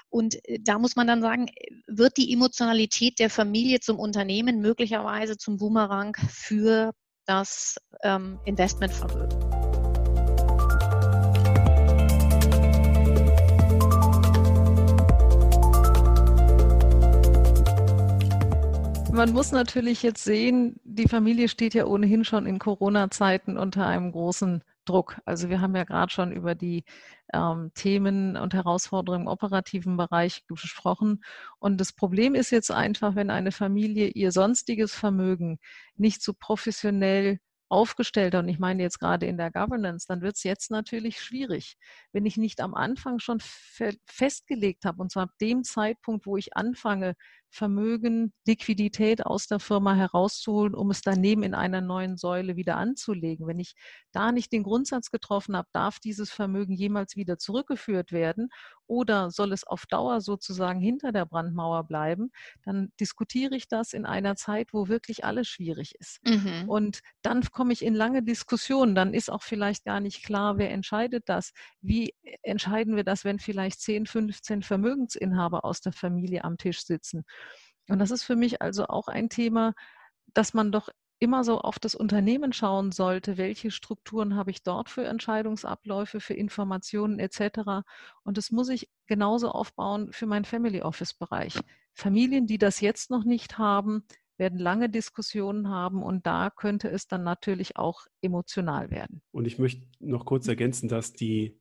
Und 0.10 0.36
äh, 0.48 0.60
da 0.62 0.80
muss 0.80 0.96
man 0.96 1.08
dann 1.08 1.22
sagen, 1.22 1.48
wird 1.88 2.18
die 2.18 2.32
Emotionalität 2.34 3.20
der 3.20 3.30
Familie 3.30 3.80
zum 3.80 4.00
Unternehmen 4.00 4.62
möglicherweise 4.62 5.38
zum 5.38 5.58
Boomerang 5.58 6.16
für 6.30 6.94
das 7.26 7.76
ähm, 8.04 8.40
Investmentvermögen. 8.46 9.47
Man 19.18 19.34
muss 19.34 19.52
natürlich 19.52 20.04
jetzt 20.04 20.24
sehen, 20.24 20.80
die 20.84 21.08
Familie 21.08 21.50
steht 21.50 21.74
ja 21.74 21.86
ohnehin 21.86 22.24
schon 22.24 22.46
in 22.46 22.60
Corona-Zeiten 22.60 23.58
unter 23.58 23.88
einem 23.88 24.12
großen 24.12 24.64
Druck. 24.86 25.20
Also 25.26 25.50
wir 25.50 25.60
haben 25.60 25.76
ja 25.76 25.86
gerade 25.86 26.14
schon 26.14 26.32
über 26.32 26.54
die 26.54 26.86
ähm, 27.34 27.72
Themen 27.74 28.38
und 28.38 28.54
Herausforderungen 28.54 29.24
im 29.24 29.28
operativen 29.28 29.98
Bereich 29.98 30.46
gesprochen. 30.46 31.24
Und 31.58 31.82
das 31.82 31.94
Problem 31.94 32.36
ist 32.36 32.52
jetzt 32.52 32.70
einfach, 32.70 33.16
wenn 33.16 33.32
eine 33.32 33.52
Familie 33.52 34.10
ihr 34.10 34.32
sonstiges 34.32 34.94
Vermögen 34.94 35.58
nicht 35.96 36.22
so 36.22 36.34
professionell 36.34 37.40
aufgestellter, 37.70 38.40
und 38.40 38.50
ich 38.50 38.60
meine 38.60 38.84
jetzt 38.84 39.00
gerade 39.00 39.26
in 39.26 39.38
der 39.38 39.52
Governance, 39.52 40.06
dann 40.08 40.22
wird 40.22 40.36
es 40.38 40.44
jetzt 40.44 40.72
natürlich 40.72 41.20
schwierig, 41.20 41.76
wenn 42.14 42.26
ich 42.26 42.38
nicht 42.38 42.62
am 42.62 42.74
Anfang 42.76 43.20
schon 43.20 43.40
festgelegt 44.06 44.86
habe, 44.86 45.02
und 45.02 45.12
zwar 45.12 45.24
ab 45.24 45.32
dem 45.42 45.64
Zeitpunkt, 45.64 46.26
wo 46.26 46.38
ich 46.38 46.56
anfange, 46.56 47.16
Vermögen, 47.50 48.34
Liquidität 48.46 49.26
aus 49.26 49.48
der 49.48 49.60
Firma 49.60 49.96
herauszuholen, 49.96 50.76
um 50.76 50.92
es 50.92 51.02
daneben 51.02 51.44
in 51.44 51.54
einer 51.54 51.82
neuen 51.82 52.18
Säule 52.18 52.56
wieder 52.56 52.78
anzulegen. 52.78 53.48
Wenn 53.48 53.60
ich 53.60 53.74
da 54.12 54.32
nicht 54.32 54.52
den 54.52 54.64
Grundsatz 54.64 55.12
getroffen 55.12 55.56
habe, 55.56 55.68
darf 55.72 56.00
dieses 56.00 56.30
Vermögen 56.30 56.74
jemals 56.74 57.16
wieder 57.16 57.38
zurückgeführt 57.38 58.12
werden 58.12 58.50
oder 58.88 59.32
soll 59.32 59.52
es 59.52 59.66
auf 59.66 59.86
Dauer 59.86 60.22
sozusagen 60.22 60.80
hinter 60.80 61.12
der 61.12 61.26
Brandmauer 61.26 61.84
bleiben, 61.84 62.32
dann 62.64 62.92
diskutiere 63.00 63.56
ich 63.56 63.68
das 63.68 63.94
in 63.94 64.06
einer 64.06 64.36
Zeit, 64.36 64.74
wo 64.74 64.88
wirklich 64.88 65.26
alles 65.26 65.48
schwierig 65.48 65.96
ist. 66.00 66.20
Mhm. 66.26 66.70
Und 66.70 67.02
dann 67.22 67.42
komme 67.52 67.74
ich 67.74 67.84
in 67.84 67.94
lange 67.94 68.24
Diskussionen. 68.24 68.96
Dann 68.96 69.14
ist 69.14 69.30
auch 69.30 69.44
vielleicht 69.44 69.84
gar 69.86 70.00
nicht 70.00 70.24
klar, 70.24 70.58
wer 70.58 70.72
entscheidet 70.72 71.24
das. 71.28 71.52
Wie 71.82 72.14
entscheiden 72.44 72.96
wir 72.96 73.04
das, 73.04 73.26
wenn 73.26 73.40
vielleicht 73.40 73.82
10, 73.82 74.06
15 74.06 74.64
Vermögensinhaber 74.64 75.66
aus 75.66 75.82
der 75.82 75.94
Familie 75.94 76.44
am 76.44 76.58
Tisch 76.58 76.84
sitzen? 76.86 77.24
Und 77.90 78.00
das 78.00 78.12
ist 78.12 78.24
für 78.24 78.36
mich 78.36 78.62
also 78.62 78.88
auch 78.88 79.08
ein 79.08 79.30
Thema, 79.30 79.74
dass 80.34 80.54
man 80.54 80.72
doch 80.72 80.90
immer 81.20 81.44
so 81.44 81.60
auf 81.60 81.80
das 81.80 81.96
Unternehmen 81.96 82.54
schauen 82.54 82.92
sollte, 82.92 83.38
welche 83.38 83.72
Strukturen 83.72 84.36
habe 84.36 84.52
ich 84.52 84.64
dort 84.64 84.90
für 84.90 85.06
Entscheidungsabläufe, 85.06 86.20
für 86.20 86.36
Informationen 86.36 87.20
etc. 87.20 87.84
Und 88.24 88.38
das 88.38 88.52
muss 88.52 88.70
ich 88.70 88.90
genauso 89.08 89.50
aufbauen 89.50 90.12
für 90.12 90.28
meinen 90.28 90.46
Family 90.46 90.82
Office 90.82 91.14
Bereich. 91.14 91.60
Familien, 91.94 92.46
die 92.46 92.60
das 92.60 92.82
jetzt 92.82 93.10
noch 93.10 93.24
nicht 93.24 93.58
haben, 93.58 94.04
werden 94.38 94.60
lange 94.60 94.90
Diskussionen 94.90 95.70
haben 95.70 96.04
und 96.04 96.28
da 96.28 96.52
könnte 96.52 96.90
es 96.90 97.08
dann 97.08 97.24
natürlich 97.24 97.78
auch 97.78 98.06
emotional 98.22 98.92
werden. 98.92 99.24
Und 99.32 99.46
ich 99.46 99.58
möchte 99.58 99.88
noch 100.00 100.26
kurz 100.26 100.48
ergänzen, 100.48 100.88
dass 100.88 101.14
die 101.14 101.60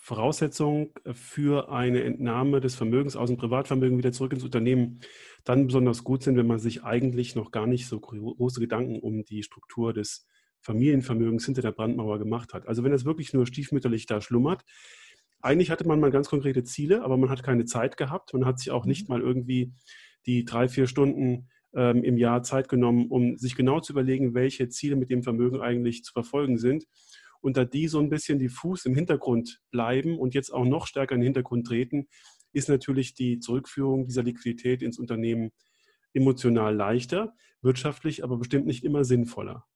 Voraussetzung 0.00 0.92
für 1.12 1.70
eine 1.70 2.02
Entnahme 2.02 2.60
des 2.60 2.76
Vermögens 2.76 3.16
aus 3.16 3.28
dem 3.28 3.36
Privatvermögen 3.36 3.98
wieder 3.98 4.12
zurück 4.12 4.32
ins 4.32 4.44
Unternehmen 4.44 5.00
dann 5.44 5.66
besonders 5.66 6.04
gut 6.04 6.22
sind, 6.22 6.36
wenn 6.36 6.46
man 6.46 6.60
sich 6.60 6.84
eigentlich 6.84 7.34
noch 7.34 7.50
gar 7.50 7.66
nicht 7.66 7.86
so 7.88 8.00
große 8.00 8.60
Gedanken 8.60 9.00
um 9.00 9.24
die 9.24 9.42
Struktur 9.42 9.92
des 9.92 10.26
Familienvermögens 10.60 11.44
hinter 11.44 11.62
der 11.62 11.72
Brandmauer 11.72 12.18
gemacht 12.18 12.54
hat. 12.54 12.66
Also 12.66 12.84
wenn 12.84 12.92
es 12.92 13.04
wirklich 13.04 13.34
nur 13.34 13.46
stiefmütterlich 13.46 14.06
da 14.06 14.20
schlummert, 14.20 14.62
eigentlich 15.40 15.70
hatte 15.70 15.86
man 15.86 16.00
mal 16.00 16.10
ganz 16.10 16.28
konkrete 16.28 16.64
Ziele, 16.64 17.02
aber 17.02 17.16
man 17.16 17.28
hat 17.28 17.42
keine 17.42 17.64
Zeit 17.64 17.96
gehabt. 17.96 18.32
Man 18.32 18.44
hat 18.44 18.58
sich 18.58 18.70
auch 18.70 18.86
nicht 18.86 19.08
mhm. 19.08 19.14
mal 19.14 19.20
irgendwie 19.20 19.72
die 20.26 20.44
drei, 20.44 20.68
vier 20.68 20.86
Stunden 20.86 21.48
ähm, 21.74 22.02
im 22.02 22.16
Jahr 22.16 22.42
Zeit 22.42 22.68
genommen, 22.68 23.08
um 23.08 23.36
sich 23.36 23.56
genau 23.56 23.80
zu 23.80 23.92
überlegen, 23.92 24.34
welche 24.34 24.68
Ziele 24.68 24.96
mit 24.96 25.10
dem 25.10 25.22
Vermögen 25.22 25.60
eigentlich 25.60 26.02
zu 26.02 26.12
verfolgen 26.12 26.56
sind 26.56 26.86
und 27.40 27.56
da 27.56 27.64
die 27.64 27.88
so 27.88 27.98
ein 27.98 28.08
bisschen 28.08 28.38
diffus 28.38 28.84
im 28.86 28.94
Hintergrund 28.94 29.60
bleiben 29.70 30.18
und 30.18 30.34
jetzt 30.34 30.50
auch 30.50 30.64
noch 30.64 30.86
stärker 30.86 31.14
in 31.14 31.20
den 31.20 31.26
Hintergrund 31.26 31.66
treten, 31.66 32.08
ist 32.52 32.68
natürlich 32.68 33.14
die 33.14 33.38
Zurückführung 33.38 34.06
dieser 34.06 34.22
Liquidität 34.22 34.82
ins 34.82 34.98
Unternehmen 34.98 35.50
emotional 36.12 36.74
leichter, 36.74 37.34
wirtschaftlich 37.60 38.24
aber 38.24 38.38
bestimmt 38.38 38.66
nicht 38.66 38.84
immer 38.84 39.04
sinnvoller. 39.04 39.66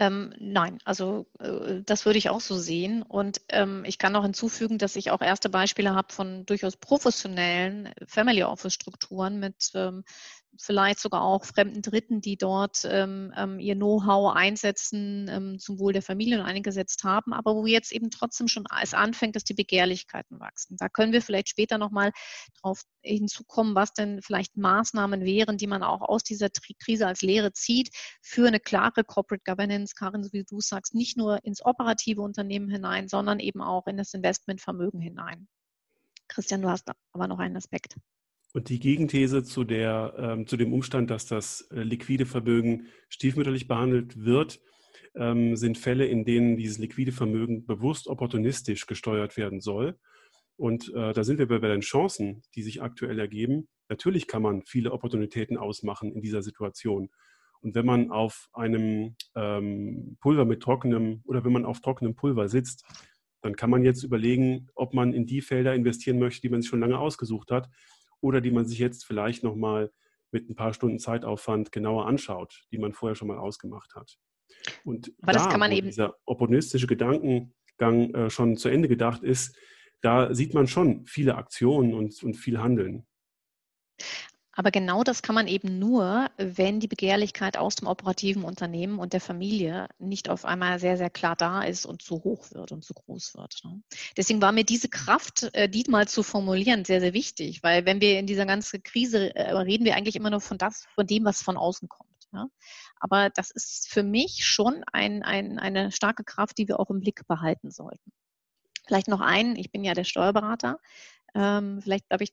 Ähm, 0.00 0.32
nein, 0.38 0.78
also 0.84 1.26
äh, 1.40 1.82
das 1.84 2.06
würde 2.06 2.18
ich 2.18 2.30
auch 2.30 2.40
so 2.40 2.56
sehen. 2.56 3.02
Und 3.02 3.40
ähm, 3.48 3.82
ich 3.84 3.98
kann 3.98 4.12
noch 4.12 4.22
hinzufügen, 4.22 4.78
dass 4.78 4.94
ich 4.94 5.10
auch 5.10 5.20
erste 5.20 5.48
Beispiele 5.48 5.92
habe 5.92 6.12
von 6.12 6.46
durchaus 6.46 6.76
professionellen 6.76 7.92
Family 8.06 8.44
Office 8.44 8.74
Strukturen 8.74 9.40
mit 9.40 9.72
ähm, 9.74 10.04
vielleicht 10.56 10.98
sogar 10.98 11.22
auch 11.22 11.44
fremden 11.44 11.82
Dritten, 11.82 12.20
die 12.20 12.36
dort 12.36 12.84
ähm, 12.84 13.32
ähm, 13.36 13.58
ihr 13.58 13.74
Know-how 13.74 14.34
einsetzen 14.34 15.28
ähm, 15.28 15.58
zum 15.58 15.78
Wohl 15.78 15.92
der 15.92 16.02
Familien 16.02 16.40
eingesetzt 16.40 17.04
haben, 17.04 17.32
aber 17.32 17.54
wo 17.54 17.66
jetzt 17.66 17.92
eben 17.92 18.10
trotzdem 18.10 18.48
schon 18.48 18.64
es 18.82 18.94
anfängt, 18.94 19.36
dass 19.36 19.44
die 19.44 19.54
Begehrlichkeiten 19.54 20.40
wachsen. 20.40 20.76
Da 20.78 20.88
können 20.88 21.12
wir 21.12 21.22
vielleicht 21.22 21.48
später 21.48 21.78
nochmal 21.78 22.12
darauf 22.62 22.82
hinzukommen, 23.02 23.74
was 23.74 23.92
denn 23.92 24.20
vielleicht 24.22 24.56
Maßnahmen 24.56 25.24
wären, 25.24 25.58
die 25.58 25.66
man 25.66 25.82
auch 25.82 26.00
aus 26.00 26.22
dieser 26.24 26.48
Krise 26.82 27.06
als 27.06 27.22
Lehre 27.22 27.52
zieht, 27.52 27.90
für 28.22 28.46
eine 28.46 28.60
klare 28.60 29.04
Corporate 29.04 29.44
Governance, 29.44 29.94
Karin, 29.94 30.24
so 30.24 30.32
wie 30.32 30.44
du 30.44 30.60
sagst, 30.60 30.94
nicht 30.94 31.16
nur 31.16 31.44
ins 31.44 31.64
operative 31.64 32.22
Unternehmen 32.22 32.68
hinein, 32.68 33.08
sondern 33.08 33.38
eben 33.40 33.62
auch 33.62 33.86
in 33.86 33.96
das 33.96 34.14
Investmentvermögen 34.14 35.00
hinein. 35.00 35.48
Christian, 36.28 36.62
du 36.62 36.68
hast 36.68 36.90
aber 37.12 37.26
noch 37.26 37.38
einen 37.38 37.56
Aspekt. 37.56 37.96
Und 38.54 38.70
die 38.70 38.80
Gegenthese 38.80 39.44
zu, 39.44 39.64
der, 39.64 40.14
ähm, 40.16 40.46
zu 40.46 40.56
dem 40.56 40.72
Umstand, 40.72 41.10
dass 41.10 41.26
das 41.26 41.68
äh, 41.70 41.82
liquide 41.82 42.24
Vermögen 42.24 42.86
stiefmütterlich 43.08 43.68
behandelt 43.68 44.24
wird, 44.24 44.60
ähm, 45.14 45.56
sind 45.56 45.76
Fälle, 45.76 46.06
in 46.06 46.24
denen 46.24 46.56
dieses 46.56 46.78
liquide 46.78 47.12
Vermögen 47.12 47.66
bewusst 47.66 48.06
opportunistisch 48.06 48.86
gesteuert 48.86 49.36
werden 49.36 49.60
soll. 49.60 49.98
Und 50.56 50.92
äh, 50.94 51.12
da 51.12 51.24
sind 51.24 51.38
wir 51.38 51.46
bei 51.46 51.58
den 51.58 51.82
Chancen, 51.82 52.42
die 52.54 52.62
sich 52.62 52.82
aktuell 52.82 53.18
ergeben. 53.18 53.68
Natürlich 53.88 54.26
kann 54.26 54.42
man 54.42 54.64
viele 54.64 54.92
Opportunitäten 54.92 55.56
ausmachen 55.56 56.12
in 56.12 56.22
dieser 56.22 56.42
Situation. 56.42 57.10
Und 57.60 57.74
wenn 57.74 57.86
man 57.86 58.10
auf 58.10 58.48
einem 58.52 59.14
ähm, 59.34 60.16
Pulver 60.20 60.44
mit 60.44 60.62
trockenem 60.62 61.22
oder 61.26 61.44
wenn 61.44 61.52
man 61.52 61.64
auf 61.64 61.80
trockenem 61.80 62.14
Pulver 62.14 62.48
sitzt, 62.48 62.84
dann 63.42 63.56
kann 63.56 63.70
man 63.70 63.84
jetzt 63.84 64.02
überlegen, 64.02 64.68
ob 64.74 64.94
man 64.94 65.12
in 65.12 65.26
die 65.26 65.42
Felder 65.42 65.74
investieren 65.74 66.18
möchte, 66.18 66.40
die 66.42 66.48
man 66.48 66.60
sich 66.60 66.70
schon 66.70 66.80
lange 66.80 66.98
ausgesucht 66.98 67.50
hat 67.50 67.68
oder 68.20 68.40
die 68.40 68.50
man 68.50 68.66
sich 68.66 68.78
jetzt 68.78 69.04
vielleicht 69.04 69.42
nochmal 69.42 69.92
mit 70.30 70.48
ein 70.48 70.54
paar 70.54 70.74
Stunden 70.74 70.98
Zeitaufwand 70.98 71.72
genauer 71.72 72.06
anschaut, 72.06 72.64
die 72.70 72.78
man 72.78 72.92
vorher 72.92 73.14
schon 73.14 73.28
mal 73.28 73.38
ausgemacht 73.38 73.94
hat. 73.94 74.18
Und 74.84 75.12
Aber 75.22 75.32
da, 75.32 75.38
das 75.38 75.48
kann 75.48 75.60
man 75.60 75.72
eben 75.72 75.86
dieser 75.86 76.16
opportunistische 76.24 76.86
Gedankengang 76.86 78.14
äh, 78.14 78.30
schon 78.30 78.56
zu 78.56 78.68
Ende 78.68 78.88
gedacht 78.88 79.22
ist, 79.22 79.56
da 80.00 80.32
sieht 80.34 80.54
man 80.54 80.66
schon 80.66 81.06
viele 81.06 81.36
Aktionen 81.36 81.94
und, 81.94 82.22
und 82.22 82.34
viel 82.34 82.60
Handeln. 82.60 83.06
Aber 84.58 84.72
genau 84.72 85.04
das 85.04 85.22
kann 85.22 85.36
man 85.36 85.46
eben 85.46 85.78
nur, 85.78 86.32
wenn 86.36 86.80
die 86.80 86.88
Begehrlichkeit 86.88 87.56
aus 87.56 87.76
dem 87.76 87.86
operativen 87.86 88.42
Unternehmen 88.42 88.98
und 88.98 89.12
der 89.12 89.20
Familie 89.20 89.86
nicht 90.00 90.28
auf 90.28 90.44
einmal 90.44 90.80
sehr, 90.80 90.96
sehr 90.96 91.10
klar 91.10 91.36
da 91.36 91.62
ist 91.62 91.86
und 91.86 92.02
zu 92.02 92.24
hoch 92.24 92.50
wird 92.50 92.72
und 92.72 92.84
zu 92.84 92.92
groß 92.92 93.36
wird. 93.36 93.60
Ne? 93.62 93.80
Deswegen 94.16 94.42
war 94.42 94.50
mir 94.50 94.64
diese 94.64 94.88
Kraft, 94.88 95.48
äh, 95.52 95.68
die 95.68 95.84
mal 95.88 96.08
zu 96.08 96.24
formulieren, 96.24 96.84
sehr, 96.84 96.98
sehr 96.98 97.14
wichtig, 97.14 97.62
weil 97.62 97.86
wenn 97.86 98.00
wir 98.00 98.18
in 98.18 98.26
dieser 98.26 98.46
ganzen 98.46 98.82
Krise 98.82 99.32
äh, 99.36 99.52
reden 99.52 99.84
wir 99.84 99.94
eigentlich 99.94 100.16
immer 100.16 100.30
nur 100.30 100.40
von 100.40 100.58
das, 100.58 100.86
von 100.96 101.06
dem, 101.06 101.24
was 101.24 101.40
von 101.40 101.56
außen 101.56 101.88
kommt. 101.88 102.10
Aber 102.98 103.30
das 103.30 103.52
ist 103.52 103.88
für 103.88 104.02
mich 104.02 104.44
schon 104.44 104.82
ein, 104.92 105.22
ein, 105.22 105.60
eine 105.60 105.92
starke 105.92 106.24
Kraft, 106.24 106.58
die 106.58 106.66
wir 106.66 106.80
auch 106.80 106.90
im 106.90 106.98
Blick 106.98 107.28
behalten 107.28 107.70
sollten. 107.70 108.12
Vielleicht 108.88 109.06
noch 109.06 109.20
einen, 109.20 109.54
ich 109.54 109.70
bin 109.70 109.84
ja 109.84 109.94
der 109.94 110.04
Steuerberater. 110.04 110.78
Ähm, 111.34 111.80
vielleicht 111.80 112.10
darf 112.10 112.20
ich 112.20 112.32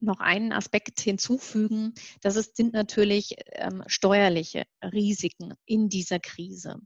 noch 0.00 0.20
einen 0.20 0.52
Aspekt 0.52 1.00
hinzufügen. 1.00 1.94
Das 2.22 2.36
ist, 2.36 2.56
sind 2.56 2.72
natürlich 2.72 3.36
ähm, 3.52 3.82
steuerliche 3.86 4.64
Risiken 4.82 5.54
in 5.66 5.88
dieser 5.88 6.18
Krise. 6.18 6.76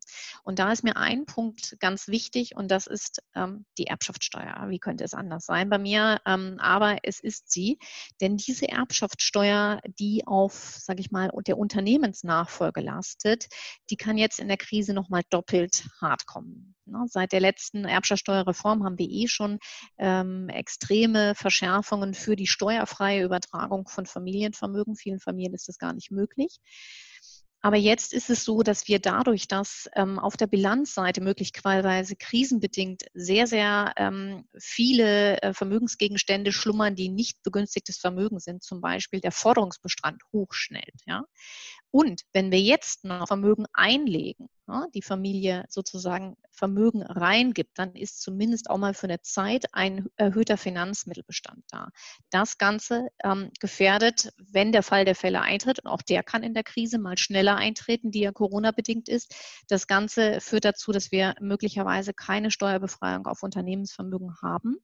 Und 0.42 0.58
da 0.58 0.72
ist 0.72 0.84
mir 0.84 0.96
ein 0.96 1.26
Punkt 1.26 1.76
ganz 1.80 2.08
wichtig 2.08 2.56
und 2.56 2.70
das 2.70 2.86
ist 2.86 3.22
ähm, 3.34 3.64
die 3.78 3.86
Erbschaftssteuer. 3.86 4.66
Wie 4.68 4.78
könnte 4.78 5.04
es 5.04 5.14
anders 5.14 5.46
sein 5.46 5.68
bei 5.70 5.78
mir? 5.78 6.20
Ähm, 6.26 6.56
aber 6.58 6.98
es 7.02 7.20
ist 7.20 7.50
sie, 7.50 7.78
denn 8.20 8.36
diese 8.36 8.68
Erbschaftssteuer, 8.68 9.80
die 9.98 10.26
auf, 10.26 10.52
sage 10.80 11.00
ich 11.00 11.10
mal, 11.10 11.30
der 11.46 11.58
Unternehmensnachfolge 11.58 12.80
lastet, 12.80 13.46
die 13.90 13.96
kann 13.96 14.18
jetzt 14.18 14.38
in 14.38 14.48
der 14.48 14.56
Krise 14.56 14.94
nochmal 14.94 15.22
doppelt 15.30 15.86
hart 16.00 16.26
kommen. 16.26 16.74
Ne? 16.86 17.04
Seit 17.08 17.32
der 17.32 17.40
letzten 17.40 17.84
Erbschaftssteuerreform 17.84 18.84
haben 18.84 18.98
wir 18.98 19.08
eh 19.08 19.28
schon 19.28 19.58
ähm, 19.98 20.48
extreme 20.48 21.34
Verschärfungen 21.34 22.14
für 22.14 22.36
die 22.36 22.46
steuerfreie 22.46 23.24
Übertragung 23.24 23.88
von 23.88 24.06
Familienvermögen. 24.06 24.96
Vielen 24.96 25.20
Familien 25.20 25.54
ist 25.54 25.68
das 25.68 25.78
gar 25.78 25.92
nicht 25.92 26.10
möglich. 26.10 26.58
Aber 27.64 27.78
jetzt 27.78 28.12
ist 28.12 28.28
es 28.28 28.44
so, 28.44 28.62
dass 28.62 28.88
wir 28.88 28.98
dadurch, 28.98 29.48
dass 29.48 29.88
ähm, 29.96 30.18
auf 30.18 30.36
der 30.36 30.46
Bilanzseite 30.46 31.22
möglicherweise 31.22 32.14
krisenbedingt 32.14 33.04
sehr, 33.14 33.46
sehr 33.46 33.94
ähm, 33.96 34.44
viele 34.58 35.40
äh, 35.40 35.54
Vermögensgegenstände 35.54 36.52
schlummern, 36.52 36.94
die 36.94 37.08
nicht 37.08 37.42
begünstigtes 37.42 37.96
Vermögen 37.96 38.38
sind, 38.38 38.62
zum 38.62 38.82
Beispiel 38.82 39.20
der 39.22 39.32
Forderungsbestand 39.32 40.20
hochschnellt. 40.30 41.00
Ja? 41.06 41.24
Und 41.94 42.22
wenn 42.32 42.50
wir 42.50 42.60
jetzt 42.60 43.04
noch 43.04 43.28
Vermögen 43.28 43.66
einlegen, 43.72 44.48
die 44.96 45.02
Familie 45.02 45.64
sozusagen 45.68 46.36
Vermögen 46.50 47.04
reingibt, 47.04 47.78
dann 47.78 47.94
ist 47.94 48.20
zumindest 48.20 48.68
auch 48.68 48.78
mal 48.78 48.94
für 48.94 49.04
eine 49.04 49.22
Zeit 49.22 49.66
ein 49.72 50.08
erhöhter 50.16 50.56
Finanzmittelbestand 50.56 51.62
da. 51.68 51.90
Das 52.30 52.58
Ganze 52.58 53.06
ähm, 53.22 53.52
gefährdet, 53.60 54.32
wenn 54.38 54.72
der 54.72 54.82
Fall 54.82 55.04
der 55.04 55.14
Fälle 55.14 55.42
eintritt, 55.42 55.84
und 55.84 55.88
auch 55.88 56.02
der 56.02 56.24
kann 56.24 56.42
in 56.42 56.52
der 56.52 56.64
Krise 56.64 56.98
mal 56.98 57.16
schneller 57.16 57.54
eintreten, 57.54 58.10
die 58.10 58.22
ja 58.22 58.32
Corona-bedingt 58.32 59.08
ist. 59.08 59.32
Das 59.68 59.86
Ganze 59.86 60.40
führt 60.40 60.64
dazu, 60.64 60.90
dass 60.90 61.12
wir 61.12 61.36
möglicherweise 61.40 62.12
keine 62.12 62.50
Steuerbefreiung 62.50 63.24
auf 63.26 63.44
Unternehmensvermögen 63.44 64.34
haben. 64.42 64.78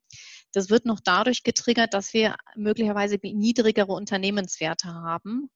Das 0.53 0.71
wird 0.71 0.87
noch 0.87 1.01
dadurch 1.03 1.43
getriggert, 1.43 1.93
dass 1.93 2.15
wir 2.15 2.37
möglicherweise 2.55 3.19
niedrigere 3.21 3.95
Unternehmenswerte 3.95 4.87
haben 4.87 5.51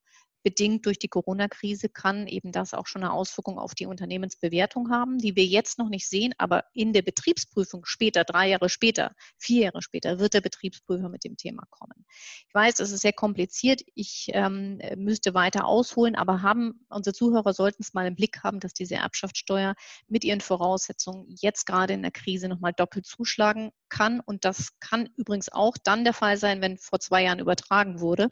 bedingt 0.44 0.86
durch 0.86 0.98
die 0.98 1.08
Corona-Krise 1.08 1.88
kann 1.88 2.28
eben 2.28 2.52
das 2.52 2.74
auch 2.74 2.86
schon 2.86 3.02
eine 3.02 3.12
Auswirkung 3.12 3.58
auf 3.58 3.74
die 3.74 3.86
Unternehmensbewertung 3.86 4.90
haben, 4.90 5.18
die 5.18 5.34
wir 5.34 5.44
jetzt 5.44 5.78
noch 5.78 5.88
nicht 5.88 6.08
sehen, 6.08 6.34
aber 6.38 6.64
in 6.74 6.92
der 6.92 7.02
Betriebsprüfung 7.02 7.84
später, 7.86 8.24
drei 8.24 8.50
Jahre 8.50 8.68
später, 8.68 9.16
vier 9.38 9.64
Jahre 9.64 9.82
später, 9.82 10.18
wird 10.18 10.34
der 10.34 10.42
Betriebsprüfer 10.42 11.08
mit 11.08 11.24
dem 11.24 11.36
Thema 11.36 11.64
kommen. 11.70 12.04
Ich 12.46 12.54
weiß, 12.54 12.78
es 12.80 12.92
ist 12.92 13.00
sehr 13.00 13.14
kompliziert. 13.14 13.80
Ich 13.94 14.28
ähm, 14.32 14.80
müsste 14.96 15.32
weiter 15.32 15.64
ausholen, 15.64 16.14
aber 16.14 16.42
haben 16.42 16.86
unsere 16.90 17.14
Zuhörer 17.14 17.54
sollten 17.54 17.82
es 17.82 17.94
mal 17.94 18.06
im 18.06 18.14
Blick 18.14 18.44
haben, 18.44 18.60
dass 18.60 18.74
diese 18.74 18.96
Erbschaftssteuer 18.96 19.74
mit 20.08 20.24
ihren 20.24 20.42
Voraussetzungen 20.42 21.24
jetzt 21.40 21.64
gerade 21.64 21.94
in 21.94 22.02
der 22.02 22.10
Krise 22.10 22.48
nochmal 22.48 22.74
doppelt 22.74 23.06
zuschlagen 23.06 23.70
kann. 23.88 24.20
Und 24.20 24.44
das 24.44 24.78
kann 24.78 25.08
übrigens 25.16 25.50
auch 25.50 25.76
dann 25.82 26.04
der 26.04 26.12
Fall 26.12 26.36
sein, 26.36 26.60
wenn 26.60 26.76
vor 26.76 27.00
zwei 27.00 27.22
Jahren 27.22 27.38
übertragen 27.38 28.00
wurde 28.00 28.28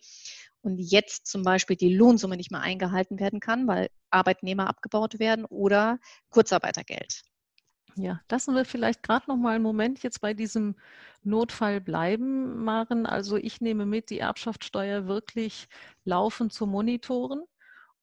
und 0.63 0.79
jetzt 0.79 1.27
zum 1.27 1.43
Beispiel 1.43 1.77
die 1.77 1.95
Lohnsumme 1.95 2.37
nicht 2.37 2.51
mehr 2.51 2.61
eingehalten 2.61 3.19
werden 3.21 3.41
kann, 3.41 3.67
weil 3.67 3.89
Arbeitnehmer 4.11 4.69
abgebaut 4.69 5.19
werden 5.19 5.45
oder 5.45 5.99
Kurzarbeitergeld. 6.31 7.23
Ja, 7.97 8.21
lassen 8.31 8.55
wir 8.55 8.65
vielleicht 8.65 9.03
gerade 9.03 9.27
noch 9.29 9.37
mal 9.37 9.55
einen 9.57 9.63
Moment 9.63 10.03
jetzt 10.03 10.21
bei 10.21 10.33
diesem 10.33 10.77
Notfall 11.23 11.81
bleiben, 11.81 12.65
Maren. 12.65 13.05
Also 13.07 13.37
ich 13.37 13.61
nehme 13.61 13.85
mit, 13.85 14.09
die 14.09 14.19
Erbschaftssteuer 14.19 15.07
wirklich 15.07 15.69
laufend 16.05 16.53
zu 16.53 16.67
monitoren. 16.67 17.43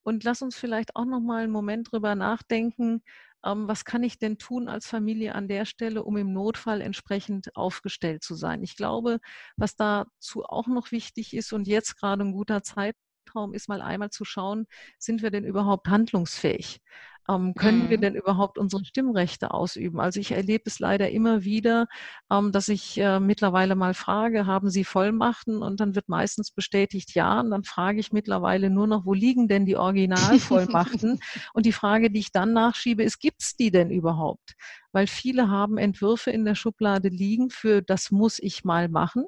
Und 0.03 0.23
lass 0.23 0.41
uns 0.41 0.55
vielleicht 0.55 0.95
auch 0.95 1.05
noch 1.05 1.19
mal 1.19 1.43
einen 1.43 1.51
Moment 1.51 1.91
drüber 1.91 2.15
nachdenken, 2.15 3.03
was 3.43 3.85
kann 3.85 4.03
ich 4.03 4.19
denn 4.19 4.37
tun 4.37 4.67
als 4.67 4.87
Familie 4.87 5.35
an 5.35 5.47
der 5.47 5.65
Stelle, 5.65 6.03
um 6.03 6.17
im 6.17 6.33
Notfall 6.33 6.81
entsprechend 6.81 7.55
aufgestellt 7.55 8.23
zu 8.23 8.35
sein. 8.35 8.63
Ich 8.63 8.75
glaube, 8.75 9.19
was 9.55 9.75
dazu 9.75 10.43
auch 10.45 10.67
noch 10.67 10.91
wichtig 10.91 11.33
ist 11.35 11.53
und 11.53 11.67
jetzt 11.67 11.97
gerade 11.97 12.23
ein 12.23 12.33
guter 12.33 12.63
Zeitraum 12.63 13.53
ist, 13.53 13.69
mal 13.69 13.81
einmal 13.81 14.09
zu 14.09 14.25
schauen, 14.25 14.65
sind 14.97 15.21
wir 15.21 15.31
denn 15.31 15.45
überhaupt 15.45 15.87
handlungsfähig? 15.87 16.81
Ähm, 17.29 17.53
können 17.53 17.85
mhm. 17.85 17.89
wir 17.89 17.97
denn 17.99 18.15
überhaupt 18.15 18.57
unsere 18.57 18.83
Stimmrechte 18.83 19.51
ausüben? 19.51 19.99
Also 19.99 20.19
ich 20.19 20.31
erlebe 20.31 20.63
es 20.65 20.79
leider 20.79 21.09
immer 21.11 21.43
wieder, 21.43 21.87
ähm, 22.31 22.51
dass 22.51 22.67
ich 22.69 22.97
äh, 22.97 23.19
mittlerweile 23.19 23.75
mal 23.75 23.93
frage, 23.93 24.47
haben 24.47 24.69
Sie 24.69 24.83
Vollmachten? 24.83 25.61
Und 25.61 25.79
dann 25.79 25.95
wird 25.95 26.09
meistens 26.09 26.51
bestätigt, 26.51 27.13
ja. 27.13 27.39
Und 27.39 27.51
dann 27.51 27.63
frage 27.63 27.99
ich 27.99 28.11
mittlerweile 28.11 28.69
nur 28.69 28.87
noch, 28.87 29.05
wo 29.05 29.13
liegen 29.13 29.47
denn 29.47 29.65
die 29.65 29.75
Originalvollmachten? 29.75 31.19
und 31.53 31.65
die 31.65 31.73
Frage, 31.73 32.09
die 32.09 32.19
ich 32.19 32.31
dann 32.31 32.53
nachschiebe, 32.53 33.03
ist, 33.03 33.19
gibt 33.19 33.41
es 33.41 33.55
die 33.55 33.69
denn 33.69 33.91
überhaupt? 33.91 34.55
Weil 34.91 35.05
viele 35.05 35.49
haben 35.49 35.77
Entwürfe 35.77 36.31
in 36.31 36.45
der 36.45 36.55
Schublade 36.55 37.09
liegen 37.09 37.49
für 37.51 37.81
das 37.81 38.09
muss 38.11 38.39
ich 38.39 38.63
mal 38.63 38.89
machen. 38.89 39.25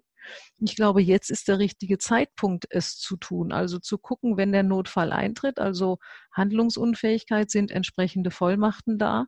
Ich 0.60 0.76
glaube, 0.76 1.02
jetzt 1.02 1.32
ist 1.32 1.48
der 1.48 1.60
richtige 1.60 1.98
Zeitpunkt, 1.98 2.66
es 2.70 2.98
zu 2.98 3.18
tun. 3.18 3.52
Also 3.52 3.80
zu 3.80 3.98
gucken, 3.98 4.38
wenn 4.38 4.52
der 4.52 4.64
Notfall 4.64 5.12
eintritt, 5.12 5.60
also 5.60 6.00
Handlungsunfähigkeit, 6.32 7.50
sind 7.50 7.72
entsprechende 7.72 8.32
Vollmachten 8.32 8.98
da. 8.98 9.26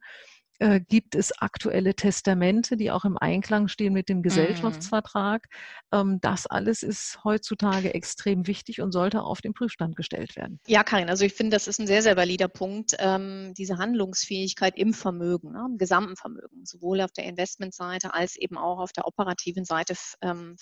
Äh, 0.59 0.79
gibt 0.81 1.15
es 1.15 1.31
aktuelle 1.39 1.95
Testamente, 1.95 2.77
die 2.77 2.91
auch 2.91 3.05
im 3.05 3.17
Einklang 3.17 3.67
stehen 3.67 3.93
mit 3.93 4.09
dem 4.09 4.19
mhm. 4.19 4.23
Gesellschaftsvertrag? 4.23 5.47
Mhm. 5.91 6.19
das 6.21 6.47
alles 6.47 6.83
ist 6.83 7.19
heutzutage 7.23 7.93
extrem 7.93 8.47
wichtig 8.47 8.81
und 8.81 8.91
sollte 8.91 9.21
auf 9.21 9.41
den 9.41 9.53
Prüfstand 9.53 9.95
gestellt 9.95 10.35
werden. 10.35 10.59
Ja, 10.67 10.83
Karin, 10.83 11.09
also 11.09 11.25
ich 11.25 11.33
finde, 11.33 11.55
das 11.55 11.67
ist 11.67 11.79
ein 11.79 11.87
sehr, 11.87 12.01
sehr 12.01 12.17
valider 12.17 12.47
Punkt, 12.47 12.95
ähm, 12.99 13.53
diese 13.57 13.77
Handlungsfähigkeit 13.77 14.77
im 14.77 14.93
Vermögen, 14.93 15.51
ne, 15.51 15.67
im 15.69 15.77
gesamten 15.77 16.15
Vermögen, 16.15 16.65
sowohl 16.65 17.01
auf 17.01 17.11
der 17.11 17.25
Investmentseite 17.25 18.13
als 18.13 18.35
eben 18.35 18.57
auch 18.57 18.79
auf 18.79 18.91
der 18.91 19.07
operativen 19.07 19.65
Seite 19.65 19.93
ähm, 20.21 20.55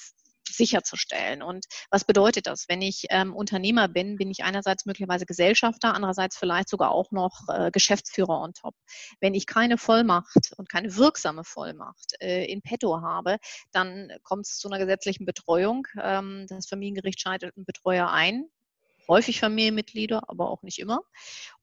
sicherzustellen. 0.56 1.42
Und 1.42 1.66
was 1.90 2.06
bedeutet 2.06 2.48
das? 2.48 2.66
Wenn 2.68 2.82
ich 2.82 3.06
ähm, 3.10 3.36
Unternehmer 3.36 3.88
bin, 3.88 4.18
bin 4.18 4.30
ich 4.32 4.44
einerseits 4.44 4.86
möglicherweise 4.86 5.26
Gesellschafter, 5.26 5.94
andererseits 5.94 6.38
vielleicht 6.38 6.70
sogar 6.70 6.92
auch 6.92 7.12
noch 7.12 7.48
äh, 7.50 7.72
Geschäftsführer 7.72 8.42
on 8.42 8.54
top. 8.54 8.76
Wenn 9.20 9.34
ich 9.34 9.46
keine 9.46 9.78
Vollmacht 9.78 10.54
und 10.58 10.70
keine 10.70 10.96
wirksame 10.96 11.44
Vollmacht 11.44 12.14
äh, 12.22 12.46
in 12.46 12.62
petto 12.62 13.02
habe, 13.02 13.38
dann 13.72 14.12
kommt 14.24 14.46
es 14.48 14.58
zu 14.58 14.70
einer 14.70 14.80
gesetzlichen 14.80 15.26
Betreuung. 15.26 15.88
Ähm, 16.02 16.46
das 16.48 16.68
Familiengericht 16.68 17.20
scheidet 17.20 17.56
einen 17.56 17.66
Betreuer 17.66 18.10
ein 18.10 18.46
häufig 19.08 19.40
Familienmitglieder, 19.40 20.30
aber 20.30 20.50
auch 20.50 20.64
nicht 20.64 20.80
immer. 20.80 21.02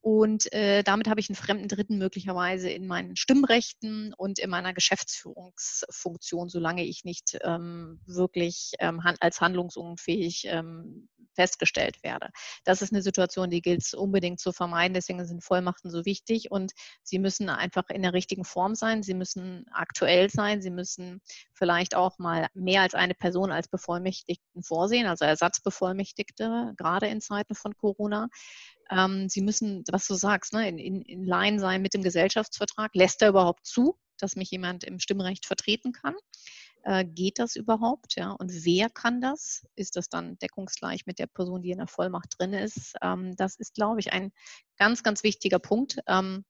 Und 0.01 0.51
äh, 0.53 0.81
damit 0.83 1.09
habe 1.09 1.19
ich 1.19 1.29
einen 1.29 1.35
fremden 1.35 1.67
Dritten 1.67 1.97
möglicherweise 1.97 2.69
in 2.69 2.87
meinen 2.87 3.17
Stimmrechten 3.17 4.13
und 4.13 4.39
in 4.39 4.49
meiner 4.49 4.73
Geschäftsführungsfunktion, 4.73 6.47
solange 6.47 6.85
ich 6.85 7.03
nicht 7.03 7.37
ähm, 7.43 7.99
wirklich 8.05 8.71
ähm, 8.79 9.01
als 9.19 9.41
handlungsunfähig 9.41 10.45
ähm, 10.47 11.09
festgestellt 11.35 12.01
werde. 12.03 12.29
Das 12.63 12.81
ist 12.81 12.93
eine 12.93 13.01
Situation, 13.01 13.49
die 13.49 13.61
gilt 13.61 13.81
es 13.81 13.93
unbedingt 13.93 14.39
zu 14.39 14.51
vermeiden. 14.51 14.93
Deswegen 14.93 15.25
sind 15.25 15.43
Vollmachten 15.43 15.89
so 15.89 16.05
wichtig 16.05 16.51
und 16.51 16.71
sie 17.03 17.19
müssen 17.19 17.49
einfach 17.49 17.89
in 17.89 18.01
der 18.01 18.13
richtigen 18.13 18.45
Form 18.45 18.75
sein. 18.75 19.03
Sie 19.03 19.13
müssen 19.13 19.65
aktuell 19.71 20.29
sein. 20.29 20.61
Sie 20.61 20.69
müssen 20.69 21.21
vielleicht 21.53 21.95
auch 21.95 22.19
mal 22.19 22.47
mehr 22.53 22.81
als 22.81 22.93
eine 22.93 23.15
Person 23.15 23.51
als 23.51 23.67
Bevollmächtigten 23.67 24.63
vorsehen, 24.63 25.07
also 25.07 25.25
Ersatzbevollmächtigte, 25.25 26.73
gerade 26.77 27.07
in 27.07 27.21
Zeiten 27.21 27.55
von 27.55 27.75
Corona. 27.75 28.27
Ähm, 28.89 29.29
sie 29.29 29.41
müssen, 29.41 29.83
was 29.91 30.07
du 30.07 30.15
sagst, 30.15 30.53
ne, 30.53 30.67
in, 30.67 30.77
in, 30.77 31.01
in 31.01 31.23
Line 31.23 31.59
sein 31.59 31.81
mit 31.81 31.93
dem 31.93 32.03
Gesellschaftsvertrag. 32.03 32.91
Lässt 32.95 33.21
er 33.21 33.29
überhaupt 33.29 33.65
zu, 33.65 33.97
dass 34.17 34.35
mich 34.35 34.51
jemand 34.51 34.83
im 34.83 34.99
Stimmrecht 34.99 35.45
vertreten 35.45 35.91
kann? 35.91 36.15
Äh, 36.83 37.05
geht 37.05 37.39
das 37.39 37.55
überhaupt? 37.55 38.15
Ja? 38.15 38.31
Und 38.31 38.51
wer 38.65 38.89
kann 38.89 39.21
das? 39.21 39.65
Ist 39.75 39.95
das 39.95 40.09
dann 40.09 40.37
deckungsgleich 40.39 41.05
mit 41.05 41.19
der 41.19 41.27
Person, 41.27 41.61
die 41.61 41.71
in 41.71 41.77
der 41.77 41.87
Vollmacht 41.87 42.35
drin 42.37 42.53
ist? 42.53 42.93
Ähm, 43.01 43.35
das 43.35 43.55
ist, 43.57 43.75
glaube 43.75 43.99
ich, 43.99 44.13
ein 44.13 44.31
ganz, 44.77 45.03
ganz 45.03 45.23
wichtiger 45.23 45.59
Punkt. 45.59 45.99
Ähm, 46.07 46.45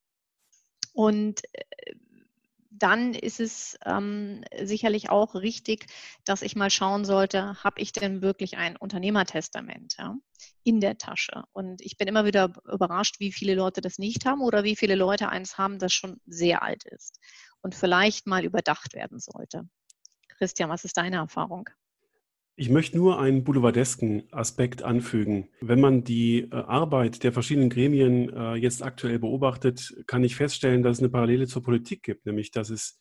und 0.93 1.41
äh, 1.53 1.95
dann 2.79 3.13
ist 3.13 3.39
es 3.39 3.77
ähm, 3.85 4.43
sicherlich 4.63 5.09
auch 5.09 5.35
richtig, 5.35 5.85
dass 6.25 6.41
ich 6.41 6.55
mal 6.55 6.69
schauen 6.69 7.05
sollte, 7.05 7.63
habe 7.63 7.81
ich 7.81 7.91
denn 7.91 8.21
wirklich 8.21 8.57
ein 8.57 8.75
Unternehmertestament 8.77 9.95
ja, 9.97 10.15
in 10.63 10.79
der 10.79 10.97
Tasche? 10.97 11.43
Und 11.51 11.81
ich 11.81 11.97
bin 11.97 12.07
immer 12.07 12.25
wieder 12.25 12.53
überrascht, 12.71 13.19
wie 13.19 13.31
viele 13.31 13.55
Leute 13.55 13.81
das 13.81 13.97
nicht 13.97 14.25
haben 14.25 14.41
oder 14.41 14.63
wie 14.63 14.75
viele 14.75 14.95
Leute 14.95 15.29
eins 15.29 15.57
haben, 15.57 15.79
das 15.79 15.93
schon 15.93 16.19
sehr 16.25 16.63
alt 16.63 16.85
ist 16.85 17.19
und 17.61 17.75
vielleicht 17.75 18.27
mal 18.27 18.45
überdacht 18.45 18.93
werden 18.93 19.19
sollte. 19.19 19.67
Christian, 20.37 20.69
was 20.69 20.85
ist 20.85 20.97
deine 20.97 21.17
Erfahrung? 21.17 21.69
Ich 22.59 22.69
möchte 22.69 22.97
nur 22.97 23.21
einen 23.21 23.45
boulevardesken 23.45 24.23
Aspekt 24.33 24.83
anfügen. 24.83 25.47
Wenn 25.61 25.79
man 25.79 26.03
die 26.03 26.41
äh, 26.41 26.55
Arbeit 26.55 27.23
der 27.23 27.31
verschiedenen 27.31 27.69
Gremien 27.69 28.33
äh, 28.33 28.55
jetzt 28.55 28.83
aktuell 28.83 29.17
beobachtet, 29.17 29.95
kann 30.07 30.25
ich 30.25 30.35
feststellen, 30.35 30.83
dass 30.83 30.97
es 30.97 31.01
eine 31.01 31.07
Parallele 31.07 31.47
zur 31.47 31.63
Politik 31.63 32.03
gibt, 32.03 32.25
nämlich 32.25 32.51
dass 32.51 32.69
es 32.69 32.99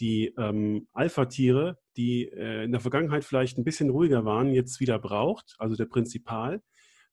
die 0.00 0.34
ähm, 0.36 0.88
Alpha-Tiere, 0.94 1.78
die 1.96 2.24
äh, 2.24 2.64
in 2.64 2.72
der 2.72 2.80
Vergangenheit 2.80 3.22
vielleicht 3.22 3.56
ein 3.56 3.62
bisschen 3.62 3.90
ruhiger 3.90 4.24
waren, 4.24 4.52
jetzt 4.52 4.80
wieder 4.80 4.98
braucht, 4.98 5.54
also 5.60 5.76
der 5.76 5.86
Prinzipal, 5.86 6.60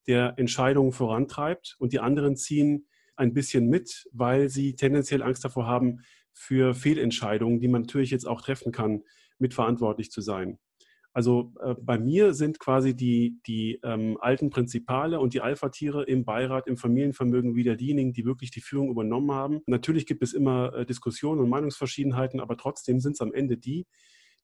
der 0.08 0.34
Entscheidungen 0.38 0.92
vorantreibt 0.92 1.76
und 1.78 1.94
die 1.94 2.00
anderen 2.00 2.36
ziehen 2.36 2.88
ein 3.16 3.36
bisschen 3.36 3.70
mit, 3.70 4.08
weil 4.12 4.50
sie 4.50 4.76
tendenziell 4.76 5.22
Angst 5.22 5.46
davor 5.46 5.68
haben, 5.68 6.00
für 6.34 6.74
Fehlentscheidungen, 6.74 7.60
die 7.60 7.68
man 7.68 7.84
natürlich 7.84 8.10
jetzt 8.10 8.26
auch 8.26 8.42
treffen 8.42 8.72
kann, 8.72 9.04
mitverantwortlich 9.38 10.10
zu 10.10 10.22
sein. 10.22 10.58
Also 11.16 11.54
äh, 11.62 11.76
bei 11.82 11.98
mir 11.98 12.34
sind 12.34 12.60
quasi 12.60 12.94
die, 12.94 13.40
die 13.48 13.80
ähm, 13.84 14.18
alten 14.20 14.50
Prinzipale 14.50 15.22
und 15.22 15.34
die 15.34 15.40
Alpha-Tiere 15.40 16.04
im 16.04 16.26
Beirat, 16.26 16.68
im 16.68 16.76
Familienvermögen 16.76 17.56
wieder 17.56 17.78
diejenigen, 17.78 18.12
die 18.12 18.26
wirklich 18.26 18.52
die 18.52 18.60
Führung 18.60 18.90
übernommen 18.90 19.32
haben. 19.32 19.62
Natürlich 19.66 20.08
gibt 20.08 20.22
es 20.24 20.34
immer 20.34 20.74
äh, 20.74 20.86
Diskussionen 20.86 21.40
und 21.40 21.48
Meinungsverschiedenheiten, 21.50 22.42
aber 22.42 22.58
trotzdem 22.58 23.00
sind 23.00 23.14
es 23.14 23.22
am 23.22 23.34
Ende 23.34 23.56
die, 23.56 23.88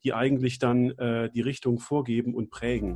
die 0.05 0.13
eigentlich 0.13 0.59
dann 0.59 0.91
äh, 0.91 1.29
die 1.29 1.41
Richtung 1.41 1.77
vorgeben 1.77 2.33
und 2.33 2.51
prägen. 2.51 2.95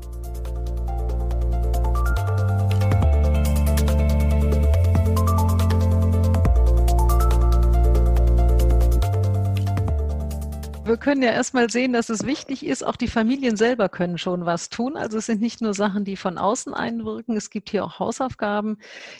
Wir 10.85 10.97
können 10.97 11.23
ja 11.23 11.31
erstmal 11.31 11.67
sehen, 11.71 11.93
dass 11.93 12.09
es 12.09 12.27
wichtig 12.27 12.63
ist, 12.63 12.83
auch 12.83 12.95
die 12.95 13.07
Familien 13.07 13.57
selber 13.57 13.89
können 13.89 14.19
schon 14.19 14.45
was 14.45 14.69
tun. 14.69 14.97
Also 14.97 15.17
es 15.17 15.25
sind 15.25 15.41
nicht 15.41 15.59
nur 15.59 15.73
Sachen, 15.73 16.05
die 16.05 16.15
von 16.15 16.37
außen 16.37 16.75
einwirken. 16.75 17.35
Es 17.35 17.49
gibt 17.49 17.71
hier 17.71 17.83
auch 17.83 17.97
Hausaufgaben, 17.97 18.77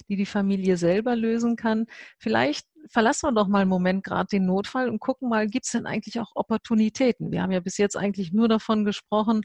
die 0.08 0.16
die 0.16 0.28
Familie 0.28 0.78
selber 0.78 1.16
lösen 1.16 1.56
kann. 1.56 1.88
Vielleicht 2.20 2.68
verlassen 2.92 3.30
wir 3.30 3.34
doch 3.34 3.48
mal 3.48 3.62
einen 3.62 3.72
Moment 3.72 4.04
gerade 4.04 4.28
den 4.28 4.46
Notfall 4.46 4.90
und 4.90 5.00
gucken 5.00 5.28
mal, 5.28 5.48
gibt 5.48 5.66
es 5.66 5.72
denn 5.72 5.88
eigentlich 5.88 6.20
auch 6.20 6.34
Opportunitäten? 6.36 7.32
Wir 7.32 7.42
haben 7.42 7.52
ja 7.52 7.62
bis 7.62 7.80
jetzt 7.80 7.98
eigentlich 7.98 8.32
nur 8.32 8.48
davon 8.48 8.86
gesprochen, 8.86 9.42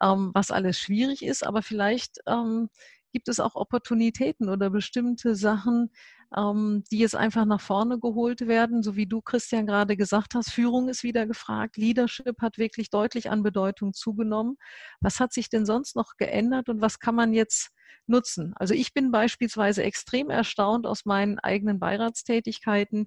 ähm, 0.00 0.30
was 0.34 0.52
alles 0.52 0.78
schwierig 0.78 1.24
ist, 1.24 1.44
aber 1.44 1.62
vielleicht 1.62 2.20
ähm, 2.28 2.68
gibt 3.16 3.28
es 3.28 3.40
auch 3.40 3.54
Opportunitäten 3.54 4.50
oder 4.50 4.68
bestimmte 4.68 5.36
Sachen, 5.36 5.90
ähm, 6.36 6.84
die 6.90 6.98
jetzt 6.98 7.16
einfach 7.16 7.46
nach 7.46 7.62
vorne 7.62 7.98
geholt 7.98 8.46
werden, 8.46 8.82
so 8.82 8.94
wie 8.94 9.06
du, 9.06 9.22
Christian, 9.22 9.66
gerade 9.66 9.96
gesagt 9.96 10.34
hast. 10.34 10.50
Führung 10.50 10.90
ist 10.90 11.02
wieder 11.02 11.26
gefragt. 11.26 11.78
Leadership 11.78 12.42
hat 12.42 12.58
wirklich 12.58 12.90
deutlich 12.90 13.30
an 13.30 13.42
Bedeutung 13.42 13.94
zugenommen. 13.94 14.58
Was 15.00 15.18
hat 15.18 15.32
sich 15.32 15.48
denn 15.48 15.64
sonst 15.64 15.96
noch 15.96 16.18
geändert 16.18 16.68
und 16.68 16.82
was 16.82 16.98
kann 16.98 17.14
man 17.14 17.32
jetzt 17.32 17.70
nutzen? 18.06 18.52
Also 18.56 18.74
ich 18.74 18.92
bin 18.92 19.10
beispielsweise 19.10 19.82
extrem 19.82 20.28
erstaunt 20.28 20.86
aus 20.86 21.06
meinen 21.06 21.38
eigenen 21.38 21.78
Beiratstätigkeiten, 21.78 23.06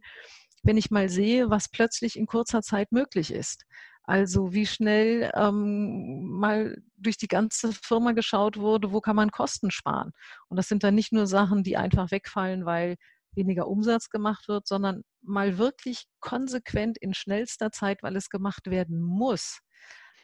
wenn 0.63 0.77
ich 0.77 0.89
mal 0.89 1.07
sehe, 1.07 1.51
was 1.51 1.69
plötzlich 1.69 2.17
in 2.17 2.25
kurzer 2.25 2.63
Zeit 2.63 2.91
möglich 2.91 3.31
ist. 3.31 3.63
Also 4.09 4.53
wie 4.53 4.65
schnell 4.65 5.29
ähm, 5.35 6.31
mal 6.31 6.81
durch 6.97 7.17
die 7.17 7.27
ganze 7.27 7.71
Firma 7.73 8.13
geschaut 8.13 8.57
wurde, 8.57 8.91
wo 8.91 9.01
kann 9.01 9.15
man 9.15 9.29
Kosten 9.29 9.69
sparen. 9.69 10.13
Und 10.47 10.57
das 10.57 10.67
sind 10.67 10.83
dann 10.83 10.95
nicht 10.95 11.11
nur 11.13 11.27
Sachen, 11.27 11.61
die 11.61 11.77
einfach 11.77 12.09
wegfallen, 12.09 12.65
weil 12.65 12.95
weniger 13.33 13.67
Umsatz 13.67 14.09
gemacht 14.09 14.47
wird, 14.47 14.67
sondern 14.67 15.03
mal 15.21 15.59
wirklich 15.59 16.05
konsequent 16.21 16.97
in 16.97 17.13
schnellster 17.13 17.71
Zeit, 17.71 18.01
weil 18.01 18.15
es 18.15 18.31
gemacht 18.31 18.71
werden 18.71 18.99
muss, 18.99 19.59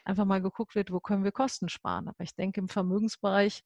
einfach 0.04 0.26
mal 0.26 0.42
geguckt 0.42 0.74
wird, 0.74 0.90
wo 0.92 1.00
können 1.00 1.24
wir 1.24 1.32
Kosten 1.32 1.70
sparen. 1.70 2.08
Aber 2.08 2.24
ich 2.24 2.34
denke, 2.34 2.62
im 2.62 2.70
Vermögensbereich 2.70 3.62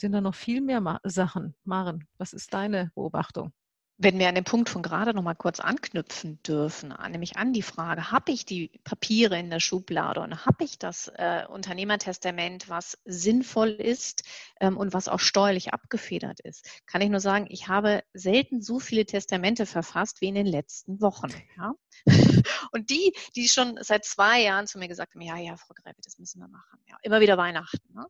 sind 0.00 0.12
da 0.12 0.22
noch 0.22 0.34
viel 0.34 0.62
mehr 0.62 0.98
Sachen. 1.04 1.54
Maren, 1.64 2.08
was 2.16 2.32
ist 2.32 2.54
deine 2.54 2.90
Beobachtung? 2.94 3.52
Wenn 4.00 4.18
wir 4.18 4.28
an 4.28 4.36
den 4.36 4.44
Punkt 4.44 4.68
von 4.68 4.82
gerade 4.82 5.12
noch 5.12 5.22
mal 5.22 5.34
kurz 5.34 5.58
anknüpfen 5.58 6.40
dürfen, 6.44 6.94
nämlich 7.10 7.36
an 7.36 7.52
die 7.52 7.62
Frage, 7.62 8.12
habe 8.12 8.30
ich 8.30 8.44
die 8.44 8.80
Papiere 8.84 9.38
in 9.38 9.50
der 9.50 9.58
Schublade 9.58 10.20
und 10.20 10.46
habe 10.46 10.62
ich 10.62 10.78
das 10.78 11.08
äh, 11.16 11.44
Unternehmertestament, 11.48 12.68
was 12.68 12.96
sinnvoll 13.04 13.70
ist 13.70 14.22
ähm, 14.60 14.76
und 14.76 14.92
was 14.92 15.08
auch 15.08 15.18
steuerlich 15.18 15.72
abgefedert 15.72 16.38
ist, 16.40 16.82
kann 16.86 17.00
ich 17.00 17.10
nur 17.10 17.18
sagen, 17.18 17.46
ich 17.50 17.66
habe 17.66 18.04
selten 18.12 18.62
so 18.62 18.78
viele 18.78 19.04
Testamente 19.04 19.66
verfasst 19.66 20.20
wie 20.20 20.28
in 20.28 20.36
den 20.36 20.46
letzten 20.46 21.00
Wochen. 21.00 21.32
Ja? 21.56 21.74
Und 22.72 22.90
die, 22.90 23.14
die 23.34 23.48
schon 23.48 23.78
seit 23.80 24.04
zwei 24.04 24.42
Jahren 24.42 24.66
zu 24.66 24.78
mir 24.78 24.88
gesagt 24.88 25.14
haben, 25.14 25.22
ja, 25.22 25.36
ja, 25.36 25.56
Frau 25.56 25.74
Gräfe, 25.74 26.00
das 26.02 26.18
müssen 26.18 26.40
wir 26.40 26.48
machen. 26.48 26.78
Ja, 26.86 26.96
immer 27.02 27.20
wieder 27.20 27.36
Weihnachten. 27.36 27.94
Ne? 27.94 28.06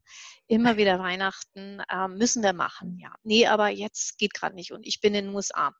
Immer 0.46 0.76
wieder 0.76 0.98
Weihnachten 0.98 1.80
äh, 1.88 2.08
müssen 2.08 2.42
wir 2.42 2.52
machen. 2.52 2.98
Ja, 2.98 3.14
nee, 3.22 3.46
aber 3.46 3.68
jetzt 3.68 4.18
geht 4.18 4.34
gerade 4.34 4.54
nicht 4.54 4.72
und 4.72 4.86
ich 4.86 5.00
bin 5.00 5.14
in 5.14 5.26
den 5.26 5.34
USA. 5.34 5.72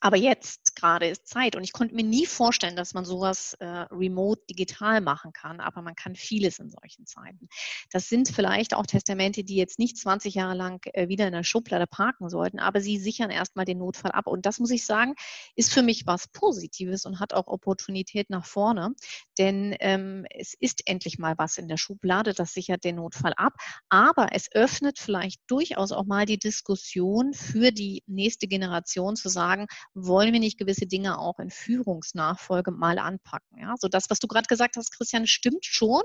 Aber 0.00 0.16
jetzt 0.16 0.76
gerade 0.76 1.08
ist 1.08 1.26
Zeit 1.26 1.56
und 1.56 1.64
ich 1.64 1.72
konnte 1.72 1.94
mir 1.94 2.04
nie 2.04 2.26
vorstellen, 2.26 2.76
dass 2.76 2.92
man 2.92 3.06
sowas 3.06 3.54
äh, 3.60 3.66
remote 3.66 4.42
digital 4.50 5.00
machen 5.00 5.32
kann, 5.32 5.58
aber 5.58 5.80
man 5.80 5.94
kann 5.94 6.14
vieles 6.14 6.58
in 6.58 6.68
solchen 6.68 7.06
Zeiten. 7.06 7.48
Das 7.90 8.08
sind 8.08 8.28
vielleicht 8.28 8.74
auch 8.74 8.84
Testamente, 8.84 9.42
die 9.42 9.56
jetzt 9.56 9.78
nicht 9.78 9.96
20 9.96 10.34
Jahre 10.34 10.54
lang 10.54 10.84
äh, 10.92 11.08
wieder 11.08 11.26
in 11.26 11.32
der 11.32 11.44
Schublade 11.44 11.86
parken 11.86 12.28
sollten, 12.28 12.58
aber 12.58 12.80
sie 12.80 12.98
sichern 12.98 13.30
erstmal 13.30 13.64
den 13.64 13.78
Notfall 13.78 14.12
ab. 14.12 14.26
Und 14.26 14.44
das 14.44 14.58
muss 14.58 14.70
ich 14.70 14.84
sagen, 14.84 15.14
ist 15.54 15.72
für 15.72 15.82
mich 15.82 16.06
was 16.06 16.28
Positives 16.28 17.06
und 17.06 17.18
hat 17.18 17.32
auch 17.32 17.46
Opportunität 17.46 18.28
nach 18.28 18.44
vorne, 18.44 18.94
denn 19.38 19.74
ähm, 19.80 20.26
es 20.30 20.54
ist 20.60 20.82
endlich 20.86 21.18
mal 21.18 21.34
was 21.38 21.56
in 21.56 21.68
der 21.68 21.78
Schublade, 21.78 22.34
das 22.34 22.52
sichert 22.52 22.84
den 22.84 22.96
Notfall 22.96 23.32
ab, 23.36 23.54
aber 23.88 24.28
es 24.32 24.52
öffnet 24.52 24.98
vielleicht 24.98 25.40
durchaus 25.46 25.92
auch 25.92 26.04
mal 26.04 26.26
die 26.26 26.38
Diskussion 26.38 27.32
für 27.32 27.72
die 27.72 28.02
nächste 28.06 28.46
Generation 28.46 29.16
zu 29.16 29.30
sagen, 29.30 29.66
wollen 29.96 30.32
wir 30.34 30.40
nicht 30.40 30.58
gewisse 30.58 30.86
Dinge 30.86 31.18
auch 31.18 31.38
in 31.38 31.50
Führungsnachfolge 31.50 32.70
mal 32.70 32.98
anpacken. 32.98 33.58
Ja? 33.58 33.74
So 33.78 33.88
das, 33.88 34.10
was 34.10 34.18
du 34.18 34.26
gerade 34.26 34.46
gesagt 34.46 34.76
hast, 34.76 34.90
Christian, 34.90 35.26
stimmt 35.26 35.64
schon. 35.64 36.02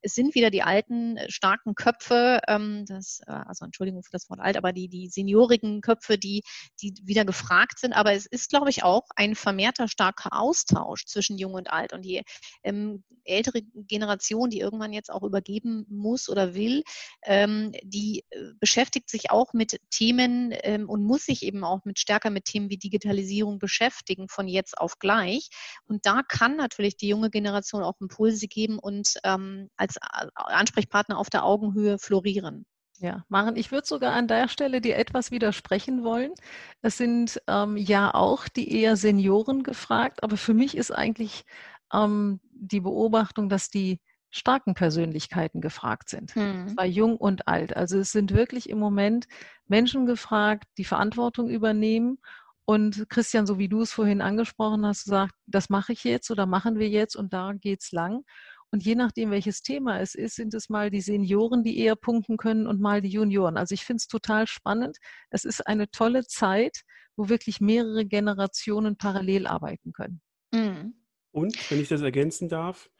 Es 0.00 0.14
sind 0.14 0.34
wieder 0.34 0.50
die 0.50 0.62
alten, 0.62 1.18
äh, 1.18 1.30
starken 1.30 1.74
Köpfe, 1.74 2.40
ähm, 2.48 2.86
das, 2.86 3.20
äh, 3.26 3.32
also 3.32 3.66
Entschuldigung 3.66 4.02
für 4.02 4.10
das 4.10 4.30
Wort 4.30 4.40
alt, 4.40 4.56
aber 4.56 4.72
die, 4.72 4.88
die 4.88 5.08
seniorigen 5.08 5.82
Köpfe, 5.82 6.16
die, 6.16 6.42
die 6.80 6.94
wieder 7.04 7.26
gefragt 7.26 7.78
sind. 7.78 7.92
Aber 7.92 8.12
es 8.12 8.24
ist, 8.24 8.48
glaube 8.48 8.70
ich, 8.70 8.82
auch 8.82 9.04
ein 9.14 9.34
vermehrter 9.34 9.88
starker 9.88 10.40
Austausch 10.40 11.04
zwischen 11.04 11.36
Jung 11.36 11.52
und 11.52 11.70
Alt. 11.70 11.92
Und 11.92 12.02
die 12.02 12.22
ähm, 12.62 13.04
ältere 13.24 13.60
Generation, 13.74 14.48
die 14.48 14.60
irgendwann 14.60 14.94
jetzt 14.94 15.10
auch 15.10 15.22
übergeben 15.22 15.84
muss 15.90 16.30
oder 16.30 16.54
will, 16.54 16.82
ähm, 17.24 17.72
die 17.82 18.24
äh, 18.30 18.52
beschäftigt 18.58 19.10
sich 19.10 19.30
auch 19.30 19.52
mit 19.52 19.80
Themen 19.90 20.54
ähm, 20.62 20.88
und 20.88 21.04
muss 21.04 21.26
sich 21.26 21.42
eben 21.42 21.62
auch 21.62 21.84
mit 21.84 21.98
stärker 21.98 22.30
mit 22.30 22.46
Themen 22.46 22.70
wie 22.70 22.78
Digitalisierung 22.78 23.33
Digitalisierung 23.34 23.58
beschäftigen 23.58 24.28
von 24.28 24.48
jetzt 24.48 24.78
auf 24.78 24.98
gleich. 24.98 25.48
Und 25.86 26.06
da 26.06 26.22
kann 26.22 26.56
natürlich 26.56 26.96
die 26.96 27.08
junge 27.08 27.30
Generation 27.30 27.82
auch 27.82 28.00
Impulse 28.00 28.46
geben 28.46 28.78
und 28.78 29.14
ähm, 29.24 29.68
als 29.76 29.96
äh, 29.96 30.26
Ansprechpartner 30.34 31.18
auf 31.18 31.30
der 31.30 31.44
Augenhöhe 31.44 31.98
florieren. 31.98 32.66
Ja, 32.98 33.24
Maren, 33.28 33.56
ich 33.56 33.72
würde 33.72 33.86
sogar 33.86 34.12
an 34.12 34.28
der 34.28 34.48
Stelle 34.48 34.80
dir 34.80 34.96
etwas 34.96 35.32
widersprechen 35.32 36.04
wollen. 36.04 36.32
Es 36.80 36.96
sind 36.96 37.40
ähm, 37.48 37.76
ja 37.76 38.14
auch 38.14 38.48
die 38.48 38.70
eher 38.70 38.96
Senioren 38.96 39.64
gefragt, 39.64 40.22
aber 40.22 40.36
für 40.36 40.54
mich 40.54 40.76
ist 40.76 40.92
eigentlich 40.92 41.44
ähm, 41.92 42.40
die 42.52 42.80
Beobachtung, 42.80 43.48
dass 43.48 43.68
die 43.68 44.00
starken 44.30 44.74
Persönlichkeiten 44.74 45.60
gefragt 45.60 46.08
sind. 46.08 46.34
Hm. 46.34 46.68
Zwar 46.68 46.86
jung 46.86 47.16
und 47.16 47.46
alt. 47.46 47.76
Also 47.76 47.98
es 47.98 48.10
sind 48.10 48.32
wirklich 48.32 48.68
im 48.68 48.78
Moment 48.78 49.26
Menschen 49.66 50.06
gefragt, 50.06 50.64
die 50.76 50.84
Verantwortung 50.84 51.48
übernehmen 51.48 52.18
und 52.66 53.08
Christian, 53.10 53.46
so 53.46 53.58
wie 53.58 53.68
du 53.68 53.82
es 53.82 53.92
vorhin 53.92 54.22
angesprochen 54.22 54.86
hast, 54.86 55.04
sagt, 55.04 55.34
das 55.46 55.68
mache 55.68 55.92
ich 55.92 56.04
jetzt 56.04 56.30
oder 56.30 56.46
machen 56.46 56.78
wir 56.78 56.88
jetzt 56.88 57.14
und 57.14 57.32
da 57.32 57.52
geht's 57.52 57.92
lang. 57.92 58.24
Und 58.70 58.82
je 58.84 58.94
nachdem, 58.94 59.30
welches 59.30 59.62
Thema 59.62 60.00
es 60.00 60.14
ist, 60.14 60.34
sind 60.34 60.52
es 60.54 60.68
mal 60.68 60.90
die 60.90 61.00
Senioren, 61.00 61.62
die 61.62 61.78
eher 61.78 61.94
punkten 61.94 62.36
können 62.36 62.66
und 62.66 62.80
mal 62.80 63.02
die 63.02 63.10
Junioren. 63.10 63.56
Also 63.56 63.74
ich 63.74 63.84
finde 63.84 63.98
es 63.98 64.08
total 64.08 64.46
spannend. 64.46 64.98
Es 65.30 65.44
ist 65.44 65.66
eine 65.66 65.90
tolle 65.90 66.26
Zeit, 66.26 66.82
wo 67.16 67.28
wirklich 67.28 67.60
mehrere 67.60 68.04
Generationen 68.04 68.96
parallel 68.96 69.46
arbeiten 69.46 69.92
können. 69.92 70.20
Mhm. 70.52 70.94
Und, 71.30 71.70
wenn 71.70 71.80
ich 71.80 71.88
das 71.88 72.00
ergänzen 72.00 72.48
darf, 72.48 72.90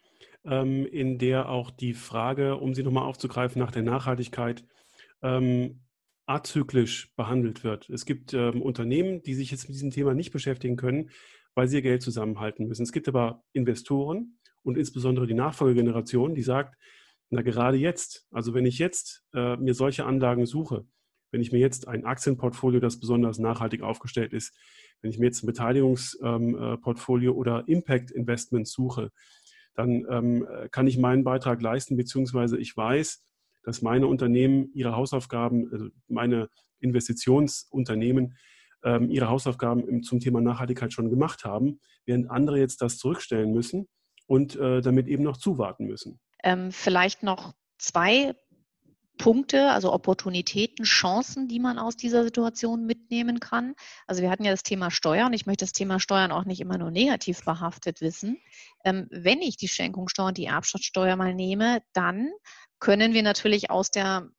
ähm, 0.45 0.85
in 0.85 1.17
der 1.17 1.49
auch 1.49 1.71
die 1.71 1.93
Frage, 1.93 2.57
um 2.57 2.73
sie 2.73 2.83
nochmal 2.83 3.05
aufzugreifen, 3.05 3.59
nach 3.59 3.71
der 3.71 3.83
Nachhaltigkeit 3.83 4.63
ähm, 5.21 5.84
azyklisch 6.25 7.13
behandelt 7.15 7.63
wird. 7.63 7.89
Es 7.89 8.05
gibt 8.05 8.33
ähm, 8.33 8.61
Unternehmen, 8.61 9.21
die 9.21 9.33
sich 9.33 9.51
jetzt 9.51 9.67
mit 9.67 9.75
diesem 9.75 9.91
Thema 9.91 10.13
nicht 10.13 10.31
beschäftigen 10.31 10.75
können, 10.75 11.09
weil 11.53 11.67
sie 11.67 11.77
ihr 11.77 11.81
Geld 11.81 12.01
zusammenhalten 12.01 12.67
müssen. 12.67 12.83
Es 12.83 12.91
gibt 12.91 13.07
aber 13.07 13.43
Investoren 13.53 14.37
und 14.63 14.77
insbesondere 14.77 15.27
die 15.27 15.33
Nachfolgegeneration, 15.33 16.35
die 16.35 16.41
sagt, 16.41 16.75
na 17.29 17.41
gerade 17.41 17.77
jetzt, 17.77 18.27
also 18.31 18.53
wenn 18.53 18.65
ich 18.65 18.79
jetzt 18.79 19.23
äh, 19.33 19.55
mir 19.57 19.73
solche 19.73 20.05
Anlagen 20.05 20.45
suche, 20.45 20.85
wenn 21.31 21.41
ich 21.41 21.51
mir 21.51 21.59
jetzt 21.59 21.87
ein 21.87 22.05
Aktienportfolio, 22.05 22.79
das 22.79 22.99
besonders 22.99 23.39
nachhaltig 23.39 23.81
aufgestellt 23.81 24.33
ist, 24.33 24.55
wenn 25.01 25.11
ich 25.11 25.19
mir 25.19 25.25
jetzt 25.25 25.43
ein 25.43 25.47
Beteiligungsportfolio 25.47 27.31
ähm, 27.31 27.35
äh, 27.35 27.39
oder 27.39 27.67
Impact 27.67 28.11
Investments 28.11 28.71
suche, 28.71 29.11
dann 29.73 30.05
ähm, 30.09 30.47
kann 30.71 30.87
ich 30.87 30.97
meinen 30.97 31.25
Beitrag 31.25 31.61
leisten, 31.61 31.97
beziehungsweise 31.97 32.57
ich 32.57 32.75
weiß, 32.77 33.25
dass 33.65 33.81
meine 33.81 34.07
Unternehmen 34.07 34.69
ihre 34.73 34.95
Hausaufgaben, 34.95 35.69
also 35.71 35.87
meine 36.07 36.49
Investitionsunternehmen, 36.79 38.37
ähm, 38.83 39.09
ihre 39.09 39.27
Hausaufgaben 39.27 40.03
zum 40.03 40.19
Thema 40.19 40.39
Nachhaltigkeit 40.41 40.93
schon 40.93 41.09
gemacht 41.09 41.43
haben, 41.43 41.79
während 42.05 42.29
andere 42.29 42.59
jetzt 42.59 42.81
das 42.81 42.97
zurückstellen 42.97 43.51
müssen 43.51 43.87
und 44.27 44.55
äh, 44.55 44.81
damit 44.81 45.07
eben 45.07 45.23
noch 45.23 45.37
zuwarten 45.37 45.85
müssen. 45.85 46.19
Ähm, 46.43 46.71
vielleicht 46.71 47.23
noch 47.23 47.53
zwei 47.77 48.35
Punkte, 49.17 49.71
also 49.71 49.93
Opportunitäten, 49.93 50.85
Chancen, 50.85 51.47
die 51.47 51.59
man 51.59 51.79
aus 51.79 51.95
dieser 51.95 52.23
Situation 52.23 52.85
mitnehmen 52.85 53.39
kann. 53.39 53.75
Also 54.07 54.21
wir 54.21 54.29
hatten 54.29 54.43
ja 54.43 54.51
das 54.51 54.63
Thema 54.63 54.91
Steuern. 54.91 55.33
Ich 55.33 55.45
möchte 55.45 55.65
das 55.65 55.71
Thema 55.71 55.99
Steuern 55.99 56.31
auch 56.31 56.45
nicht 56.45 56.61
immer 56.61 56.77
nur 56.77 56.91
negativ 56.91 57.43
behaftet 57.43 58.01
wissen. 58.01 58.37
Ähm, 58.83 59.07
wenn 59.11 59.41
ich 59.41 59.57
die 59.57 59.67
Schenkungssteuer 59.67 60.27
und 60.27 60.37
die 60.37 60.45
Erbschaftssteuer 60.45 61.15
mal 61.15 61.33
nehme, 61.33 61.81
dann 61.93 62.29
können 62.79 63.13
wir 63.13 63.23
natürlich 63.23 63.69
aus 63.69 63.89
der 63.89 64.29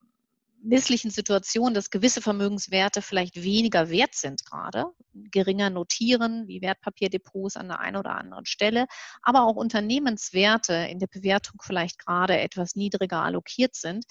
misslichen 0.63 1.11
Situation, 1.11 1.75
dass 1.75 1.91
gewisse 1.91 2.21
Vermögenswerte 2.21 3.03
vielleicht 3.03 3.43
weniger 3.43 3.89
wert 3.89 4.15
sind 4.15 4.45
gerade, 4.45 4.87
geringer 5.13 5.71
notieren, 5.71 6.49
wie 6.49 6.61
Wertpapierdepots 6.61 7.57
an 7.57 7.69
der 7.69 7.81
einen 7.81 7.97
oder 7.97 8.17
anderen 8.17 8.47
Stelle, 8.47 8.87
aber 9.23 9.45
auch 9.45 9.57
Unternehmenswerte 9.57 10.75
in 10.91 10.99
der 10.99 11.07
Bewertung 11.07 11.61
vielleicht 11.63 11.99
gerade 11.99 12.39
etwas 12.39 12.75
niedriger 12.75 13.23
allokiert 13.23 13.77
sind, 13.77 14.05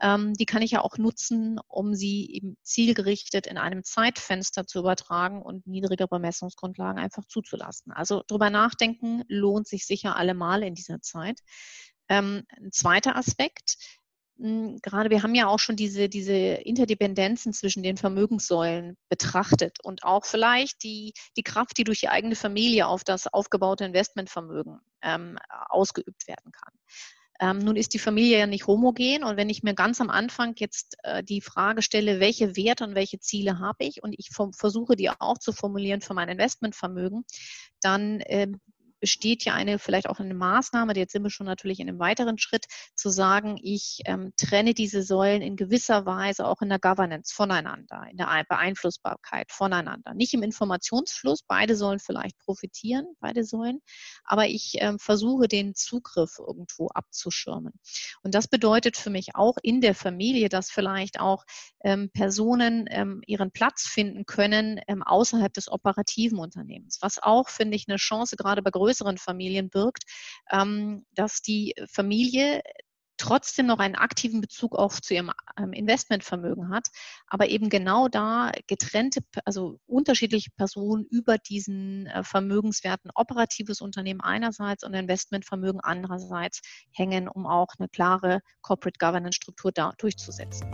ähm, 0.00 0.34
die 0.34 0.46
kann 0.46 0.62
ich 0.62 0.72
ja 0.72 0.80
auch 0.80 0.98
nutzen, 0.98 1.60
um 1.68 1.94
sie 1.94 2.30
eben 2.32 2.56
zielgerichtet 2.62 3.46
in 3.46 3.58
einem 3.58 3.84
Zeitfenster 3.84 4.66
zu 4.66 4.80
übertragen 4.80 5.42
und 5.42 5.66
niedrige 5.66 6.08
Bemessungsgrundlagen 6.08 7.00
einfach 7.00 7.24
zuzulassen. 7.26 7.92
Also 7.92 8.22
drüber 8.26 8.50
nachdenken 8.50 9.22
lohnt 9.28 9.68
sich 9.68 9.86
sicher 9.86 10.16
allemal 10.16 10.62
in 10.62 10.74
dieser 10.74 11.00
Zeit. 11.00 11.40
Ähm, 12.08 12.42
ein 12.56 12.72
zweiter 12.72 13.14
Aspekt, 13.14 13.76
gerade 14.82 15.10
wir 15.10 15.22
haben 15.22 15.34
ja 15.34 15.48
auch 15.48 15.58
schon 15.58 15.76
diese, 15.76 16.08
diese 16.08 16.32
Interdependenzen 16.32 17.52
zwischen 17.52 17.82
den 17.82 17.96
Vermögenssäulen 17.96 18.96
betrachtet 19.08 19.78
und 19.82 20.04
auch 20.04 20.24
vielleicht 20.24 20.82
die, 20.82 21.12
die 21.36 21.42
Kraft, 21.42 21.76
die 21.78 21.84
durch 21.84 22.00
die 22.00 22.08
eigene 22.08 22.34
Familie 22.34 22.86
auf 22.86 23.04
das 23.04 23.26
aufgebaute 23.26 23.84
Investmentvermögen 23.84 24.80
ähm, 25.02 25.38
ausgeübt 25.68 26.26
werden 26.26 26.52
kann. 26.52 26.72
Ähm, 27.40 27.58
nun 27.58 27.76
ist 27.76 27.94
die 27.94 27.98
Familie 27.98 28.38
ja 28.38 28.46
nicht 28.46 28.66
homogen 28.66 29.24
und 29.24 29.36
wenn 29.36 29.48
ich 29.48 29.62
mir 29.62 29.74
ganz 29.74 30.00
am 30.00 30.10
Anfang 30.10 30.54
jetzt 30.56 30.96
äh, 31.02 31.24
die 31.24 31.40
Frage 31.40 31.80
stelle, 31.80 32.20
welche 32.20 32.54
Werte 32.54 32.84
und 32.84 32.94
welche 32.94 33.18
Ziele 33.18 33.58
habe 33.58 33.84
ich 33.84 34.02
und 34.02 34.14
ich 34.18 34.30
versuche 34.30 34.94
die 34.94 35.08
auch 35.08 35.38
zu 35.38 35.52
formulieren 35.52 36.02
für 36.02 36.12
mein 36.12 36.28
Investmentvermögen, 36.28 37.24
dann 37.80 38.20
äh, 38.20 38.48
besteht 39.00 39.44
ja 39.44 39.54
eine, 39.54 39.78
vielleicht 39.78 40.08
auch 40.08 40.20
eine 40.20 40.34
Maßnahme, 40.34 40.94
jetzt 40.96 41.12
sind 41.12 41.22
wir 41.22 41.30
schon 41.30 41.46
natürlich 41.46 41.80
in 41.80 41.88
einem 41.88 41.98
weiteren 41.98 42.38
Schritt, 42.38 42.66
zu 42.94 43.08
sagen, 43.08 43.58
ich 43.62 44.00
ähm, 44.04 44.32
trenne 44.36 44.74
diese 44.74 45.02
Säulen 45.02 45.42
in 45.42 45.56
gewisser 45.56 46.06
Weise 46.06 46.46
auch 46.46 46.60
in 46.60 46.68
der 46.68 46.78
Governance 46.78 47.34
voneinander, 47.34 48.06
in 48.10 48.16
der 48.16 48.44
Beeinflussbarkeit 48.48 49.50
voneinander. 49.50 50.14
Nicht 50.14 50.34
im 50.34 50.42
Informationsfluss, 50.42 51.42
beide 51.46 51.76
sollen 51.76 51.98
vielleicht 51.98 52.38
profitieren, 52.38 53.06
beide 53.20 53.44
Säulen, 53.44 53.80
aber 54.24 54.46
ich 54.46 54.74
ähm, 54.78 54.98
versuche 54.98 55.48
den 55.48 55.74
Zugriff 55.74 56.38
irgendwo 56.38 56.88
abzuschirmen. 56.88 57.72
Und 58.22 58.34
das 58.34 58.48
bedeutet 58.48 58.96
für 58.96 59.10
mich 59.10 59.34
auch 59.34 59.56
in 59.62 59.80
der 59.80 59.94
Familie, 59.94 60.48
dass 60.48 60.70
vielleicht 60.70 61.20
auch 61.20 61.44
ähm, 61.82 62.10
Personen 62.12 62.86
ähm, 62.90 63.22
ihren 63.26 63.50
Platz 63.50 63.86
finden 63.86 64.26
können 64.26 64.80
ähm, 64.86 65.02
außerhalb 65.02 65.52
des 65.52 65.70
operativen 65.70 66.38
Unternehmens, 66.38 66.98
was 67.00 67.22
auch, 67.22 67.48
finde 67.48 67.76
ich, 67.76 67.86
eine 67.88 67.96
Chance 67.96 68.36
gerade 68.36 68.62
bei 68.62 68.70
größeren 68.70 68.89
größeren 68.90 69.18
Familien 69.18 69.70
birgt, 69.70 70.04
ähm, 70.50 71.04
dass 71.14 71.42
die 71.42 71.74
Familie 71.90 72.62
trotzdem 73.16 73.66
noch 73.66 73.78
einen 73.80 73.96
aktiven 73.96 74.40
Bezug 74.40 74.74
auch 74.74 74.94
zu 74.94 75.12
ihrem 75.12 75.30
ähm, 75.58 75.74
Investmentvermögen 75.74 76.70
hat, 76.70 76.88
aber 77.26 77.48
eben 77.48 77.68
genau 77.68 78.08
da 78.08 78.50
getrennte, 78.66 79.20
also 79.44 79.78
unterschiedliche 79.86 80.50
Personen 80.56 81.04
über 81.04 81.36
diesen 81.36 82.06
äh, 82.06 82.24
Vermögenswerten 82.24 83.10
operatives 83.14 83.82
Unternehmen 83.82 84.22
einerseits 84.22 84.84
und 84.84 84.94
Investmentvermögen 84.94 85.80
andererseits 85.82 86.62
hängen, 86.92 87.28
um 87.28 87.46
auch 87.46 87.68
eine 87.78 87.88
klare 87.88 88.40
Corporate 88.62 88.98
Governance 88.98 89.36
Struktur 89.36 89.70
da 89.70 89.92
durchzusetzen. 89.98 90.66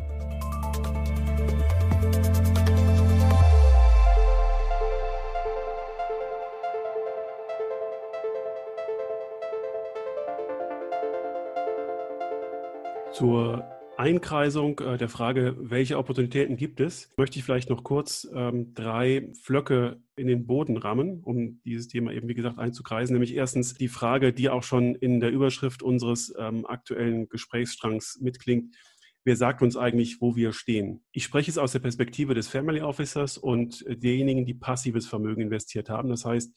Zur 13.17 13.65
Einkreisung 13.97 14.79
äh, 14.81 14.99
der 14.99 15.09
Frage, 15.09 15.57
welche 15.59 15.97
Opportunitäten 15.97 16.59
gibt 16.59 16.81
es, 16.81 17.11
möchte 17.17 17.39
ich 17.39 17.47
vielleicht 17.47 17.71
noch 17.71 17.83
kurz 17.83 18.29
ähm, 18.35 18.75
drei 18.75 19.33
Flöcke 19.41 20.03
in 20.17 20.27
den 20.27 20.47
Boden 20.47 20.77
rammen, 20.77 21.23
um 21.23 21.63
dieses 21.65 21.89
Thema 21.89 22.13
eben, 22.13 22.29
wie 22.29 22.35
gesagt, 22.35 22.59
einzukreisen. 22.59 23.15
Nämlich 23.15 23.35
erstens 23.35 23.73
die 23.73 23.89
Frage, 23.89 24.35
die 24.35 24.51
auch 24.51 24.63
schon 24.63 24.95
in 24.97 25.21
der 25.21 25.31
Überschrift 25.31 25.83
unseres 25.83 26.35
ähm, 26.39 26.67
aktuellen 26.67 27.31
Gesprächsstrangs 27.31 28.19
mitklingt. 28.21 28.77
Wer 29.25 29.37
sagt 29.37 29.63
uns 29.63 29.79
eigentlich, 29.79 30.21
wo 30.21 30.37
wir 30.37 30.53
stehen? 30.53 31.01
Ich 31.13 31.25
spreche 31.25 31.51
es 31.51 31.57
aus 31.57 31.73
der 31.73 31.79
Perspektive 31.79 32.35
des 32.35 32.49
Family 32.49 32.83
Officers 32.83 33.39
und 33.39 33.83
derjenigen, 33.89 34.45
die 34.45 34.53
passives 34.53 35.07
Vermögen 35.07 35.41
investiert 35.41 35.89
haben. 35.89 36.11
Das 36.11 36.27
heißt, 36.27 36.55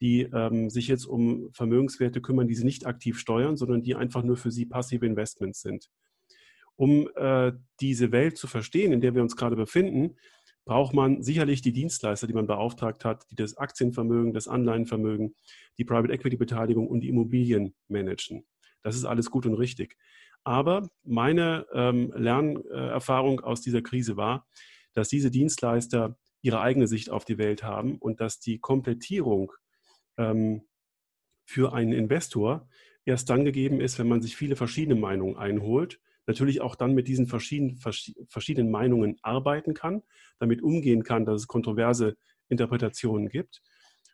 die 0.00 0.22
ähm, 0.22 0.70
sich 0.70 0.88
jetzt 0.88 1.06
um 1.06 1.50
Vermögenswerte 1.52 2.20
kümmern, 2.20 2.48
die 2.48 2.54
sie 2.54 2.64
nicht 2.64 2.86
aktiv 2.86 3.18
steuern, 3.18 3.56
sondern 3.56 3.82
die 3.82 3.94
einfach 3.94 4.22
nur 4.22 4.36
für 4.36 4.50
sie 4.50 4.66
passive 4.66 5.06
Investments 5.06 5.60
sind. 5.62 5.88
Um 6.76 7.08
äh, 7.16 7.52
diese 7.80 8.12
Welt 8.12 8.36
zu 8.36 8.46
verstehen, 8.46 8.92
in 8.92 9.00
der 9.00 9.14
wir 9.14 9.22
uns 9.22 9.36
gerade 9.36 9.56
befinden, 9.56 10.16
braucht 10.66 10.94
man 10.94 11.22
sicherlich 11.22 11.62
die 11.62 11.72
Dienstleister, 11.72 12.26
die 12.26 12.34
man 12.34 12.46
beauftragt 12.46 13.04
hat, 13.04 13.24
die 13.30 13.36
das 13.36 13.56
Aktienvermögen, 13.56 14.34
das 14.34 14.48
Anleihenvermögen, 14.48 15.34
die 15.78 15.84
Private 15.84 16.12
Equity 16.12 16.36
Beteiligung 16.36 16.88
und 16.88 17.00
die 17.00 17.08
Immobilien 17.08 17.74
managen. 17.88 18.44
Das 18.82 18.96
ist 18.96 19.04
alles 19.04 19.30
gut 19.30 19.46
und 19.46 19.54
richtig. 19.54 19.96
Aber 20.44 20.88
meine 21.02 21.66
ähm, 21.72 22.12
Lernerfahrung 22.14 23.40
aus 23.40 23.62
dieser 23.62 23.82
Krise 23.82 24.16
war, 24.16 24.46
dass 24.92 25.08
diese 25.08 25.30
Dienstleister 25.30 26.18
ihre 26.42 26.60
eigene 26.60 26.86
Sicht 26.86 27.10
auf 27.10 27.24
die 27.24 27.38
Welt 27.38 27.62
haben 27.62 27.96
und 27.96 28.20
dass 28.20 28.38
die 28.38 28.58
Komplettierung 28.58 29.52
ähm, 30.18 30.62
für 31.44 31.72
einen 31.72 31.92
Investor 31.92 32.68
erst 33.04 33.30
dann 33.30 33.44
gegeben 33.44 33.80
ist, 33.80 33.98
wenn 33.98 34.08
man 34.08 34.20
sich 34.20 34.36
viele 34.36 34.56
verschiedene 34.56 34.98
Meinungen 34.98 35.36
einholt. 35.36 36.00
Natürlich 36.26 36.60
auch 36.60 36.74
dann 36.74 36.94
mit 36.94 37.06
diesen 37.06 37.26
verschiedenen, 37.26 37.78
verschiedenen 38.28 38.70
Meinungen 38.70 39.16
arbeiten 39.22 39.74
kann, 39.74 40.02
damit 40.38 40.60
umgehen 40.60 41.04
kann, 41.04 41.24
dass 41.24 41.42
es 41.42 41.46
kontroverse 41.46 42.16
Interpretationen 42.48 43.28
gibt 43.28 43.62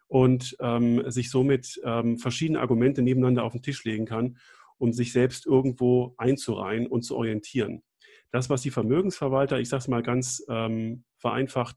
und 0.08 0.56
ähm, 0.60 1.10
sich 1.10 1.30
somit 1.30 1.80
ähm, 1.84 2.18
verschiedene 2.18 2.60
Argumente 2.60 3.00
nebeneinander 3.00 3.44
auf 3.44 3.52
den 3.52 3.62
Tisch 3.62 3.82
legen 3.84 4.04
kann, 4.04 4.36
um 4.76 4.92
sich 4.92 5.12
selbst 5.12 5.46
irgendwo 5.46 6.14
einzureihen 6.18 6.86
und 6.86 7.02
zu 7.02 7.16
orientieren. 7.16 7.82
Das, 8.30 8.50
was 8.50 8.60
die 8.60 8.70
Vermögensverwalter, 8.70 9.58
ich 9.58 9.70
sage 9.70 9.80
es 9.80 9.88
mal 9.88 10.02
ganz 10.02 10.44
ähm, 10.50 11.04
vereinfacht, 11.16 11.76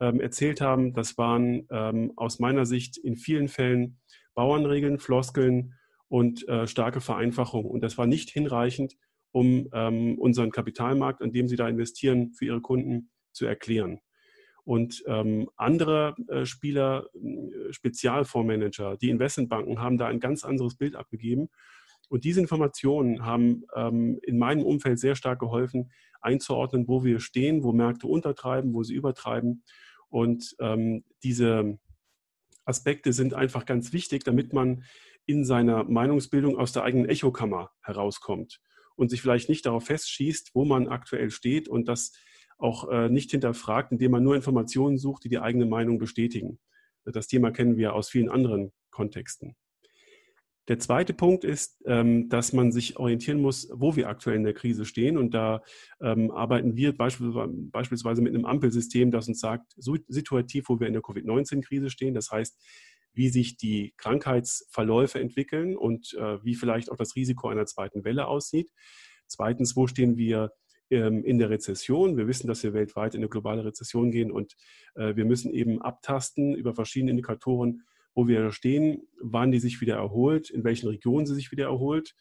ähm, 0.00 0.20
erzählt 0.20 0.60
haben, 0.60 0.92
das 0.92 1.16
waren 1.18 1.66
ähm, 1.70 2.12
aus 2.16 2.38
meiner 2.38 2.66
Sicht 2.66 2.96
in 2.98 3.16
vielen 3.16 3.48
Fällen 3.48 3.98
Bauernregeln, 4.34 4.98
Floskeln 4.98 5.74
und 6.08 6.46
äh, 6.48 6.66
starke 6.66 7.00
Vereinfachung. 7.00 7.64
Und 7.64 7.80
das 7.82 7.98
war 7.98 8.06
nicht 8.06 8.30
hinreichend, 8.30 8.96
um 9.32 9.68
ähm, 9.72 10.18
unseren 10.18 10.50
Kapitalmarkt, 10.50 11.22
an 11.22 11.32
dem 11.32 11.48
Sie 11.48 11.56
da 11.56 11.68
investieren, 11.68 12.32
für 12.32 12.44
Ihre 12.44 12.60
Kunden 12.60 13.10
zu 13.32 13.46
erklären. 13.46 14.00
Und 14.64 15.04
ähm, 15.06 15.48
andere 15.56 16.16
äh, 16.28 16.44
Spieler, 16.44 17.06
äh, 17.14 17.72
Spezialfondsmanager, 17.72 18.96
die 18.96 19.10
Investmentbanken 19.10 19.80
haben 19.80 19.96
da 19.96 20.06
ein 20.06 20.20
ganz 20.20 20.44
anderes 20.44 20.76
Bild 20.76 20.96
abgegeben. 20.96 21.48
Und 22.08 22.24
diese 22.24 22.40
Informationen 22.40 23.24
haben 23.24 23.64
ähm, 23.74 24.18
in 24.22 24.38
meinem 24.38 24.64
Umfeld 24.64 24.98
sehr 24.98 25.14
stark 25.14 25.40
geholfen, 25.40 25.90
einzuordnen, 26.20 26.88
wo 26.88 27.04
wir 27.04 27.20
stehen, 27.20 27.62
wo 27.62 27.72
Märkte 27.72 28.06
untertreiben, 28.06 28.74
wo 28.74 28.82
sie 28.82 28.94
übertreiben 28.94 29.62
und 30.08 30.54
ähm, 30.60 31.04
diese 31.22 31.78
Aspekte 32.64 33.12
sind 33.12 33.34
einfach 33.34 33.64
ganz 33.64 33.92
wichtig, 33.92 34.24
damit 34.24 34.52
man 34.52 34.84
in 35.24 35.44
seiner 35.44 35.84
Meinungsbildung 35.84 36.56
aus 36.56 36.72
der 36.72 36.84
eigenen 36.84 37.08
Echokammer 37.08 37.70
herauskommt 37.82 38.60
und 38.96 39.10
sich 39.10 39.20
vielleicht 39.20 39.48
nicht 39.48 39.66
darauf 39.66 39.86
festschießt, 39.86 40.50
wo 40.54 40.64
man 40.64 40.88
aktuell 40.88 41.30
steht 41.30 41.68
und 41.68 41.88
das 41.88 42.12
auch 42.58 42.88
äh, 42.88 43.08
nicht 43.08 43.30
hinterfragt, 43.30 43.92
indem 43.92 44.12
man 44.12 44.22
nur 44.22 44.34
Informationen 44.34 44.98
sucht, 44.98 45.24
die 45.24 45.28
die 45.28 45.38
eigene 45.38 45.66
Meinung 45.66 45.98
bestätigen. 45.98 46.58
Das 47.04 47.28
Thema 47.28 47.50
kennen 47.50 47.76
wir 47.76 47.94
aus 47.94 48.08
vielen 48.08 48.28
anderen 48.28 48.72
Kontexten. 48.90 49.56
Der 50.68 50.78
zweite 50.80 51.14
Punkt 51.14 51.44
ist, 51.44 51.80
ähm, 51.86 52.28
dass 52.28 52.52
man 52.52 52.72
sich 52.72 52.96
orientieren 52.96 53.40
muss, 53.40 53.68
wo 53.72 53.94
wir 53.94 54.08
aktuell 54.08 54.36
in 54.36 54.42
der 54.42 54.54
Krise 54.54 54.84
stehen. 54.84 55.16
Und 55.16 55.32
da 55.32 55.62
ähm, 56.00 56.30
arbeiten 56.30 56.76
wir 56.76 56.96
beispielsweise 56.96 58.20
mit 58.20 58.34
einem 58.34 58.46
Ampelsystem, 58.46 59.10
das 59.10 59.28
uns 59.28 59.40
sagt, 59.40 59.74
situativ, 59.76 60.68
wo 60.68 60.80
wir 60.80 60.88
in 60.88 60.92
der 60.92 61.02
Covid-19-Krise 61.02 61.90
stehen. 61.90 62.14
Das 62.14 62.30
heißt, 62.30 62.60
wie 63.12 63.28
sich 63.28 63.56
die 63.56 63.94
Krankheitsverläufe 63.96 65.20
entwickeln 65.20 65.76
und 65.76 66.14
äh, 66.14 66.44
wie 66.44 66.54
vielleicht 66.54 66.90
auch 66.90 66.96
das 66.96 67.16
Risiko 67.16 67.48
einer 67.48 67.66
zweiten 67.66 68.04
Welle 68.04 68.26
aussieht. 68.26 68.70
Zweitens, 69.26 69.76
wo 69.76 69.86
stehen 69.86 70.16
wir 70.16 70.52
ähm, 70.90 71.24
in 71.24 71.38
der 71.38 71.50
Rezession. 71.50 72.16
Wir 72.16 72.28
wissen, 72.28 72.46
dass 72.46 72.62
wir 72.62 72.74
weltweit 72.74 73.14
in 73.14 73.20
eine 73.20 73.28
globale 73.28 73.64
Rezession 73.64 74.10
gehen 74.10 74.30
und 74.30 74.56
äh, 74.94 75.16
wir 75.16 75.24
müssen 75.24 75.52
eben 75.52 75.80
abtasten 75.80 76.54
über 76.54 76.74
verschiedene 76.74 77.10
Indikatoren, 77.12 77.82
wo 78.16 78.26
wir 78.26 78.50
stehen, 78.50 79.06
wann 79.20 79.52
die 79.52 79.60
sich 79.60 79.80
wieder 79.80 79.96
erholt, 79.96 80.50
in 80.50 80.64
welchen 80.64 80.88
Regionen 80.88 81.26
sie 81.26 81.34
sich 81.34 81.52
wieder 81.52 81.66
erholt. 81.66 82.16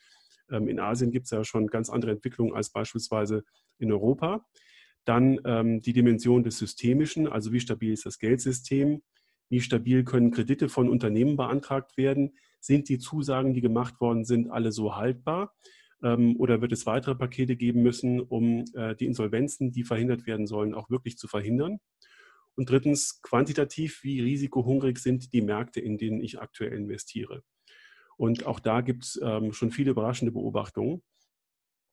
Ähm, 0.52 0.68
in 0.68 0.80
Asien 0.80 1.10
gibt 1.10 1.26
es 1.26 1.32
ja 1.32 1.43
schon 1.43 1.68
ganz 1.68 1.89
andere 1.89 2.12
Entwicklungen 2.12 2.54
als 2.54 2.70
beispielsweise 2.70 3.43
in 3.80 3.91
Europa. 3.91 4.46
Dann 5.06 5.39
ähm, 5.46 5.82
die 5.82 5.93
Dimension 5.93 6.43
des 6.43 6.58
Systemischen, 6.58 7.28
also 7.28 7.54
wie 7.54 7.62
stabil 7.62 7.93
ist 7.93 8.06
das 8.06 8.20
Geldsystem, 8.20 9.04
wie 9.50 9.62
stabil 9.62 10.04
können 10.04 10.32
Kredite 10.32 10.68
von 10.68 10.89
Unternehmen 10.89 11.38
beantragt 11.38 11.98
werden, 11.98 12.34
sind 12.60 12.89
die 12.89 13.00
Zusagen, 13.00 13.54
die 13.54 13.62
gemacht 13.62 14.02
worden 14.02 14.26
sind, 14.26 14.50
alle 14.52 14.74
so 14.74 14.96
haltbar 14.96 15.54
ähm, 16.04 16.36
oder 16.38 16.62
wird 16.62 16.74
es 16.74 16.86
weitere 16.86 17.16
Pakete 17.16 17.56
geben 17.56 17.84
müssen, 17.84 18.20
um 18.20 18.66
äh, 18.74 18.96
die 18.96 19.06
Insolvenzen, 19.06 19.72
die 19.72 19.86
verhindert 19.86 20.28
werden 20.28 20.46
sollen, 20.46 20.74
auch 20.74 20.89
wirklich 20.89 21.18
zu 21.18 21.28
verhindern. 21.30 21.80
Und 22.56 22.70
drittens, 22.70 23.22
quantitativ, 23.22 24.03
wie 24.03 24.22
risikohungrig 24.22 24.99
sind 24.99 25.34
die 25.34 25.41
Märkte, 25.41 25.82
in 25.82 25.97
denen 25.97 26.22
ich 26.22 26.39
aktuell 26.39 26.74
investiere. 26.74 27.43
Und 28.18 28.45
auch 28.45 28.60
da 28.60 28.82
gibt 28.82 29.03
es 29.03 29.20
ähm, 29.22 29.51
schon 29.51 29.72
viele 29.72 29.91
überraschende 29.91 30.32
Beobachtungen. 30.32 31.03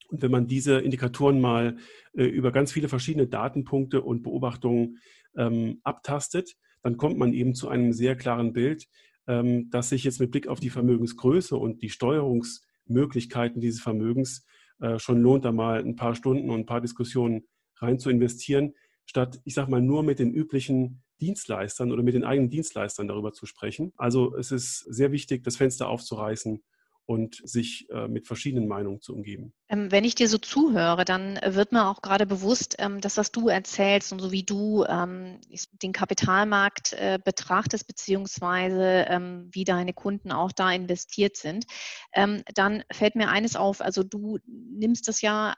Und 0.08 0.22
wenn 0.22 0.30
man 0.30 0.46
diese 0.46 0.78
Indikatoren 0.78 1.40
mal 1.40 1.78
äh, 2.12 2.24
über 2.24 2.52
ganz 2.52 2.70
viele 2.70 2.88
verschiedene 2.88 3.26
Datenpunkte 3.26 4.02
und 4.02 4.22
Beobachtungen 4.22 4.98
ähm, 5.36 5.80
abtastet, 5.82 6.54
dann 6.82 6.96
kommt 6.96 7.18
man 7.18 7.32
eben 7.32 7.54
zu 7.54 7.68
einem 7.68 7.92
sehr 7.92 8.16
klaren 8.16 8.52
Bild, 8.52 8.86
ähm, 9.26 9.70
dass 9.70 9.88
sich 9.88 10.04
jetzt 10.04 10.20
mit 10.20 10.30
Blick 10.30 10.48
auf 10.48 10.60
die 10.60 10.70
Vermögensgröße 10.70 11.56
und 11.56 11.82
die 11.82 11.90
Steuerungsmöglichkeiten 11.90 13.60
dieses 13.60 13.80
Vermögens 13.80 14.44
äh, 14.80 14.98
schon 14.98 15.20
lohnt, 15.20 15.44
da 15.44 15.52
mal 15.52 15.80
ein 15.80 15.96
paar 15.96 16.14
Stunden 16.14 16.50
und 16.50 16.60
ein 16.60 16.66
paar 16.66 16.80
Diskussionen 16.80 17.46
rein 17.76 17.98
zu 17.98 18.10
investieren, 18.10 18.74
statt, 19.06 19.40
ich 19.44 19.54
sage 19.54 19.70
mal, 19.70 19.82
nur 19.82 20.02
mit 20.02 20.18
den 20.18 20.32
üblichen 20.32 21.02
Dienstleistern 21.20 21.92
oder 21.92 22.02
mit 22.02 22.14
den 22.14 22.24
eigenen 22.24 22.50
Dienstleistern 22.50 23.08
darüber 23.08 23.32
zu 23.32 23.46
sprechen. 23.46 23.92
Also 23.96 24.36
es 24.36 24.50
ist 24.50 24.78
sehr 24.78 25.12
wichtig, 25.12 25.44
das 25.44 25.56
Fenster 25.56 25.88
aufzureißen 25.88 26.62
und 27.04 27.40
sich 27.44 27.88
äh, 27.90 28.06
mit 28.06 28.26
verschiedenen 28.26 28.68
Meinungen 28.68 29.00
zu 29.00 29.14
umgeben. 29.14 29.52
Ähm, 29.68 29.90
wenn 29.90 30.04
ich 30.04 30.14
dir 30.14 30.28
so 30.28 30.38
zuhöre, 30.38 31.04
dann 31.04 31.38
wird 31.44 31.72
mir 31.72 31.88
auch 31.88 32.00
gerade 32.00 32.26
bewusst, 32.26 32.76
ähm, 32.78 33.00
dass 33.00 33.16
was 33.16 33.32
du 33.32 33.48
erzählst 33.48 34.12
und 34.12 34.20
so 34.20 34.30
wie 34.30 34.44
du 34.44 34.84
ähm, 34.84 35.40
den 35.82 35.92
Kapitalmarkt 35.92 36.92
äh, 36.92 37.18
betrachtest, 37.24 37.86
beziehungsweise 37.86 39.42
wie 39.52 39.64
deine 39.64 39.92
Kunden 39.92 40.32
auch 40.32 40.52
da 40.52 40.72
investiert 40.72 41.36
sind, 41.36 41.66
dann 42.14 42.84
fällt 42.90 43.14
mir 43.14 43.28
eines 43.28 43.56
auf, 43.56 43.80
also 43.80 44.02
du 44.02 44.38
nimmst 44.46 45.08
das 45.08 45.20
ja 45.20 45.54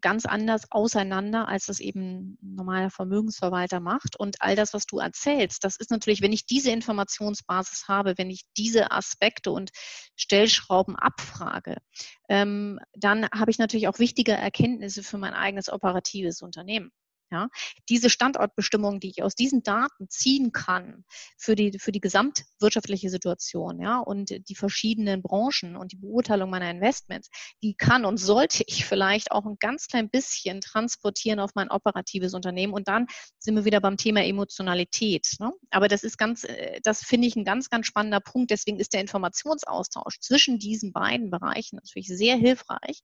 ganz 0.00 0.26
anders 0.26 0.64
auseinander, 0.70 1.48
als 1.48 1.66
das 1.66 1.80
eben 1.80 2.38
ein 2.40 2.54
normaler 2.56 2.90
Vermögensverwalter 2.90 3.80
macht. 3.80 4.18
Und 4.18 4.36
all 4.40 4.56
das, 4.56 4.74
was 4.74 4.86
du 4.86 4.98
erzählst, 4.98 5.64
das 5.64 5.76
ist 5.76 5.90
natürlich, 5.90 6.22
wenn 6.22 6.32
ich 6.32 6.46
diese 6.46 6.70
Informationsbasis 6.70 7.88
habe, 7.88 8.14
wenn 8.16 8.30
ich 8.30 8.42
diese 8.56 8.90
Aspekte 8.90 9.50
und 9.50 9.70
Stellschrauben 10.16 10.96
abfrage, 10.96 11.76
ähm, 12.28 12.78
dann 12.94 13.28
habe 13.34 13.50
ich 13.50 13.58
natürlich 13.58 13.88
auch 13.88 13.98
wichtige 13.98 14.32
Erkenntnisse 14.32 15.02
für 15.02 15.18
mein 15.18 15.34
eigenes 15.34 15.70
operatives 15.70 16.42
Unternehmen. 16.42 16.90
Ja, 17.30 17.48
diese 17.90 18.08
Standortbestimmung, 18.08 19.00
die 19.00 19.10
ich 19.10 19.22
aus 19.22 19.34
diesen 19.34 19.62
Daten 19.62 20.08
ziehen 20.08 20.50
kann 20.52 21.04
für 21.36 21.54
die, 21.54 21.78
für 21.78 21.92
die 21.92 22.00
gesamtwirtschaftliche 22.00 23.10
Situation, 23.10 23.80
ja, 23.80 23.98
und 23.98 24.48
die 24.48 24.54
verschiedenen 24.54 25.22
Branchen 25.22 25.76
und 25.76 25.92
die 25.92 25.96
Beurteilung 25.96 26.48
meiner 26.48 26.70
Investments, 26.70 27.28
die 27.62 27.74
kann 27.74 28.06
und 28.06 28.16
sollte 28.16 28.64
ich 28.66 28.86
vielleicht 28.86 29.30
auch 29.30 29.44
ein 29.44 29.56
ganz 29.60 29.88
klein 29.88 30.08
bisschen 30.08 30.62
transportieren 30.62 31.38
auf 31.38 31.54
mein 31.54 31.70
operatives 31.70 32.34
Unternehmen. 32.34 32.72
Und 32.72 32.88
dann 32.88 33.06
sind 33.38 33.56
wir 33.56 33.64
wieder 33.64 33.80
beim 33.80 33.96
Thema 33.96 34.24
Emotionalität. 34.24 35.36
Ne? 35.38 35.52
Aber 35.70 35.88
das 35.88 36.04
ist 36.04 36.16
ganz, 36.16 36.44
äh, 36.44 36.80
das 36.82 37.02
finde 37.02 37.28
ich 37.28 37.36
ein 37.36 37.44
ganz, 37.44 37.70
ganz 37.70 37.86
spannender 37.86 38.20
Punkt. 38.20 38.50
Deswegen 38.50 38.78
ist 38.78 38.94
der 38.94 39.00
Informationsaustausch 39.00 40.18
zwischen 40.20 40.58
diesen 40.58 40.92
beiden 40.92 41.30
Bereichen 41.30 41.76
natürlich 41.76 42.08
sehr 42.08 42.36
hilfreich. 42.36 43.00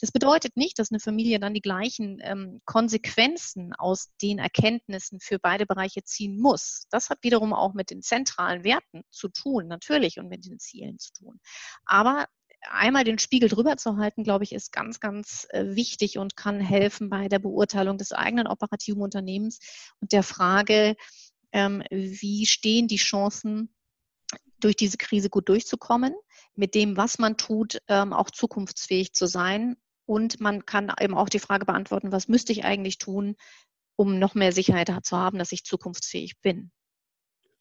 Das 0.00 0.10
bedeutet 0.10 0.56
nicht, 0.56 0.78
dass 0.78 0.90
eine 0.90 1.00
Familie 1.00 1.38
dann 1.38 1.54
die 1.54 1.60
gleichen 1.60 2.18
ähm, 2.22 2.60
Konsequenzen 2.64 3.67
aus 3.74 4.10
den 4.22 4.38
Erkenntnissen 4.38 5.20
für 5.20 5.38
beide 5.38 5.66
Bereiche 5.66 6.02
ziehen 6.04 6.38
muss. 6.38 6.86
Das 6.90 7.10
hat 7.10 7.22
wiederum 7.22 7.52
auch 7.52 7.74
mit 7.74 7.90
den 7.90 8.02
zentralen 8.02 8.64
Werten 8.64 9.02
zu 9.10 9.28
tun, 9.28 9.68
natürlich, 9.68 10.18
und 10.18 10.28
mit 10.28 10.46
den 10.46 10.58
Zielen 10.58 10.98
zu 10.98 11.12
tun. 11.12 11.40
Aber 11.84 12.26
einmal 12.70 13.04
den 13.04 13.18
Spiegel 13.18 13.48
drüber 13.48 13.76
zu 13.76 13.96
halten, 13.96 14.24
glaube 14.24 14.44
ich, 14.44 14.52
ist 14.52 14.72
ganz, 14.72 15.00
ganz 15.00 15.46
äh, 15.50 15.76
wichtig 15.76 16.18
und 16.18 16.36
kann 16.36 16.60
helfen 16.60 17.08
bei 17.08 17.28
der 17.28 17.38
Beurteilung 17.38 17.98
des 17.98 18.12
eigenen 18.12 18.46
operativen 18.46 19.02
Unternehmens 19.02 19.58
und 20.00 20.12
der 20.12 20.22
Frage, 20.22 20.96
ähm, 21.52 21.82
wie 21.90 22.46
stehen 22.46 22.88
die 22.88 22.96
Chancen, 22.96 23.74
durch 24.60 24.76
diese 24.76 24.98
Krise 24.98 25.30
gut 25.30 25.48
durchzukommen, 25.48 26.14
mit 26.54 26.74
dem, 26.74 26.96
was 26.96 27.18
man 27.18 27.36
tut, 27.36 27.78
ähm, 27.88 28.12
auch 28.12 28.30
zukunftsfähig 28.30 29.12
zu 29.12 29.26
sein 29.26 29.76
und 30.08 30.40
man 30.40 30.64
kann 30.64 30.90
eben 31.00 31.14
auch 31.14 31.28
die 31.28 31.38
Frage 31.38 31.66
beantworten, 31.66 32.12
was 32.12 32.28
müsste 32.28 32.52
ich 32.52 32.64
eigentlich 32.64 32.96
tun, 32.96 33.36
um 33.94 34.18
noch 34.18 34.34
mehr 34.34 34.52
Sicherheit 34.52 34.90
zu 35.04 35.16
haben, 35.18 35.38
dass 35.38 35.52
ich 35.52 35.64
zukunftsfähig 35.64 36.40
bin. 36.40 36.70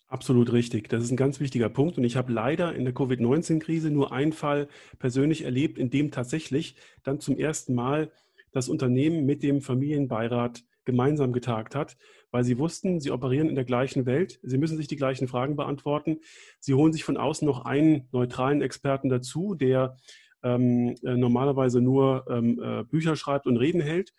Absolut 0.08 0.54
richtig. 0.54 0.88
Das 0.88 1.04
ist 1.04 1.12
ein 1.12 1.18
ganz 1.18 1.42
wichtiger 1.42 1.68
Punkt. 1.68 1.98
Und 1.98 2.06
ich 2.06 2.16
habe 2.16 2.32
leider 2.32 2.74
in 2.74 2.86
der 2.86 2.94
Covid-19-Krise 2.94 3.92
nur 3.92 4.14
einen 4.14 4.32
Fall 4.32 4.70
persönlich 4.98 5.44
erlebt, 5.44 5.78
in 5.78 5.90
dem 5.90 6.10
tatsächlich 6.12 6.78
dann 7.04 7.20
zum 7.20 7.38
ersten 7.38 7.76
Mal 7.76 8.14
das 8.54 8.70
Unternehmen 8.70 9.26
mit 9.26 9.44
dem 9.44 9.60
Familienbeirat 9.62 10.64
gemeinsam 10.86 11.34
getagt 11.34 11.76
hat, 11.76 11.98
weil 12.32 12.46
sie 12.46 12.58
wussten, 12.58 13.02
sie 13.02 13.12
operieren 13.12 13.50
in 13.50 13.56
der 13.56 13.66
gleichen 13.66 14.06
Welt, 14.06 14.40
sie 14.42 14.58
müssen 14.58 14.78
sich 14.78 14.88
die 14.88 14.96
gleichen 14.96 15.28
Fragen 15.28 15.58
beantworten. 15.58 16.22
Sie 16.62 16.74
holen 16.74 16.94
sich 16.94 17.04
von 17.04 17.18
außen 17.18 17.46
noch 17.46 17.66
einen 17.66 18.08
neutralen 18.14 18.62
Experten 18.62 19.10
dazu, 19.10 19.54
der 19.54 19.98
ähm, 20.48 20.96
äh, 21.04 21.16
normalerweise 21.16 21.82
nur 21.82 22.26
ähm, 22.30 22.62
äh, 22.62 22.84
Bücher 22.84 23.16
schreibt 23.16 23.48
und 23.48 23.58
Reden 23.58 23.82
hält. 23.82 24.14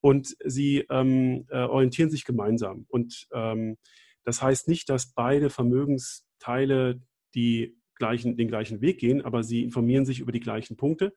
Und 0.00 0.34
sie 0.44 0.84
ähm, 0.90 1.46
äh, 1.48 1.58
orientieren 1.58 2.10
sich 2.10 2.24
gemeinsam. 2.24 2.86
Und 2.88 3.28
ähm, 3.32 3.76
das 4.24 4.42
heißt 4.42 4.68
nicht, 4.68 4.88
dass 4.88 5.12
beide 5.14 5.48
Vermögensteile 5.48 7.00
die 7.34 7.76
gleichen, 7.94 8.36
den 8.36 8.48
gleichen 8.48 8.80
Weg 8.80 8.98
gehen, 8.98 9.22
aber 9.22 9.42
sie 9.42 9.62
informieren 9.62 10.04
sich 10.04 10.20
über 10.20 10.32
die 10.32 10.40
gleichen 10.40 10.76
Punkte. 10.76 11.14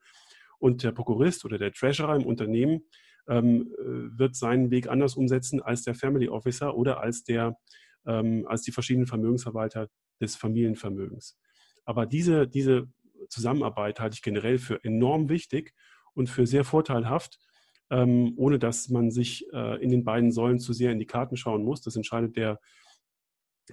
Und 0.58 0.82
der 0.84 0.92
Prokurist 0.92 1.44
oder 1.44 1.58
der 1.58 1.72
Treasurer 1.72 2.16
im 2.16 2.24
Unternehmen 2.24 2.82
ähm, 3.28 3.72
äh, 3.78 4.18
wird 4.18 4.36
seinen 4.36 4.70
Weg 4.70 4.88
anders 4.88 5.16
umsetzen 5.16 5.60
als 5.60 5.82
der 5.82 5.94
Family 5.94 6.28
Officer 6.28 6.76
oder 6.76 7.00
als, 7.00 7.24
der, 7.24 7.58
ähm, 8.06 8.46
als 8.46 8.62
die 8.62 8.72
verschiedenen 8.72 9.06
Vermögensverwalter 9.06 9.88
des 10.20 10.36
Familienvermögens. 10.36 11.36
Aber 11.84 12.06
diese, 12.06 12.46
diese 12.46 12.88
Zusammenarbeit 13.28 14.00
halte 14.00 14.14
ich 14.14 14.22
generell 14.22 14.58
für 14.58 14.82
enorm 14.84 15.28
wichtig 15.28 15.74
und 16.14 16.28
für 16.28 16.46
sehr 16.46 16.64
vorteilhaft, 16.64 17.38
ähm, 17.90 18.34
ohne 18.36 18.58
dass 18.58 18.88
man 18.88 19.10
sich 19.10 19.46
äh, 19.52 19.82
in 19.82 19.90
den 19.90 20.04
beiden 20.04 20.32
Säulen 20.32 20.58
zu 20.58 20.72
sehr 20.72 20.92
in 20.92 20.98
die 20.98 21.06
Karten 21.06 21.36
schauen 21.36 21.64
muss. 21.64 21.82
Das 21.82 21.96
entscheidet 21.96 22.36
der 22.36 22.60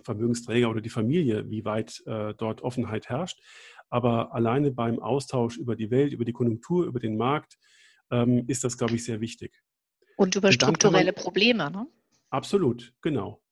Vermögensträger 0.04 0.70
oder 0.70 0.82
die 0.82 0.90
Familie, 0.90 1.50
wie 1.50 1.66
weit 1.66 2.02
äh, 2.06 2.34
dort 2.36 2.62
Offenheit 2.62 3.10
herrscht. 3.10 3.40
Aber 3.90 4.34
alleine 4.34 4.72
beim 4.72 5.00
Austausch 5.00 5.58
über 5.58 5.76
die 5.76 5.92
Welt, 5.92 6.14
über 6.14 6.26
die 6.26 6.34
Konjunktur, 6.34 6.86
über 6.86 7.00
den 7.00 7.16
Markt 7.16 7.58
ähm, 8.12 8.46
ist 8.48 8.64
das, 8.64 8.78
glaube 8.78 8.96
ich, 8.96 9.04
sehr 9.04 9.22
wichtig. 9.22 9.62
Und 10.16 10.36
über 10.36 10.52
strukturelle 10.52 11.12
man, 11.12 11.24
Probleme, 11.24 11.72
ne? 11.72 11.88
Absolut, 12.30 12.94
genau. 13.02 13.43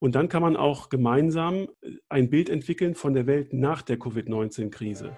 Und 0.00 0.14
dann 0.14 0.28
kann 0.28 0.42
man 0.42 0.56
auch 0.56 0.90
gemeinsam 0.90 1.68
äh, 1.82 1.96
ein 2.08 2.30
Bild 2.30 2.48
entwickeln 2.48 2.94
von 2.94 3.14
der 3.14 3.26
Welt 3.26 3.52
nach 3.52 3.82
der 3.82 3.98
Covid-19-Krise. 3.98 5.16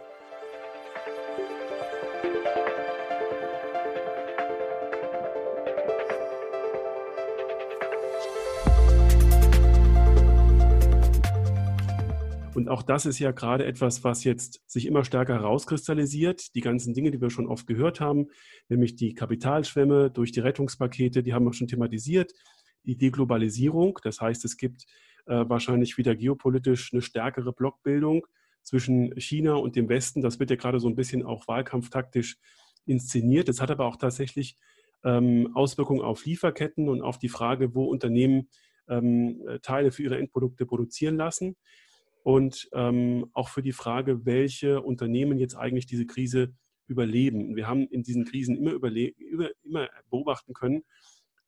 Und 12.54 12.68
auch 12.68 12.82
das 12.82 13.06
ist 13.06 13.18
ja 13.18 13.32
gerade 13.32 13.64
etwas, 13.64 14.02
was 14.04 14.24
jetzt 14.24 14.62
sich 14.66 14.86
immer 14.86 15.04
stärker 15.04 15.34
herauskristallisiert. 15.34 16.54
Die 16.54 16.60
ganzen 16.60 16.94
Dinge, 16.94 17.10
die 17.10 17.20
wir 17.20 17.30
schon 17.30 17.46
oft 17.46 17.66
gehört 17.66 18.00
haben, 18.00 18.28
nämlich 18.68 18.96
die 18.96 19.14
Kapitalschwämme 19.14 20.10
durch 20.10 20.32
die 20.32 20.40
Rettungspakete, 20.40 21.22
die 21.22 21.34
haben 21.34 21.44
wir 21.44 21.52
schon 21.52 21.68
thematisiert 21.68 22.32
die 22.84 22.96
Deglobalisierung. 22.96 23.98
Das 24.02 24.20
heißt, 24.20 24.44
es 24.44 24.56
gibt 24.56 24.86
äh, 25.26 25.44
wahrscheinlich 25.48 25.98
wieder 25.98 26.14
geopolitisch 26.16 26.92
eine 26.92 27.02
stärkere 27.02 27.52
Blockbildung 27.52 28.26
zwischen 28.62 29.18
China 29.18 29.54
und 29.54 29.76
dem 29.76 29.88
Westen. 29.88 30.22
Das 30.22 30.38
wird 30.38 30.50
ja 30.50 30.56
gerade 30.56 30.80
so 30.80 30.88
ein 30.88 30.96
bisschen 30.96 31.24
auch 31.24 31.48
wahlkampftaktisch 31.48 32.38
inszeniert. 32.86 33.48
Das 33.48 33.60
hat 33.60 33.70
aber 33.70 33.86
auch 33.86 33.96
tatsächlich 33.96 34.56
ähm, 35.04 35.50
Auswirkungen 35.54 36.02
auf 36.02 36.24
Lieferketten 36.24 36.88
und 36.88 37.02
auf 37.02 37.18
die 37.18 37.28
Frage, 37.28 37.74
wo 37.74 37.84
Unternehmen 37.84 38.48
ähm, 38.88 39.42
Teile 39.62 39.92
für 39.92 40.02
ihre 40.02 40.18
Endprodukte 40.18 40.66
produzieren 40.66 41.16
lassen. 41.16 41.56
Und 42.22 42.68
ähm, 42.72 43.30
auch 43.32 43.48
für 43.48 43.62
die 43.62 43.72
Frage, 43.72 44.26
welche 44.26 44.82
Unternehmen 44.82 45.38
jetzt 45.38 45.56
eigentlich 45.56 45.86
diese 45.86 46.06
Krise 46.06 46.52
überleben. 46.86 47.56
Wir 47.56 47.66
haben 47.66 47.86
in 47.88 48.02
diesen 48.02 48.24
Krisen 48.26 48.56
immer, 48.56 48.72
über, 48.72 48.90
immer 49.62 49.88
beobachten 50.10 50.52
können, 50.52 50.82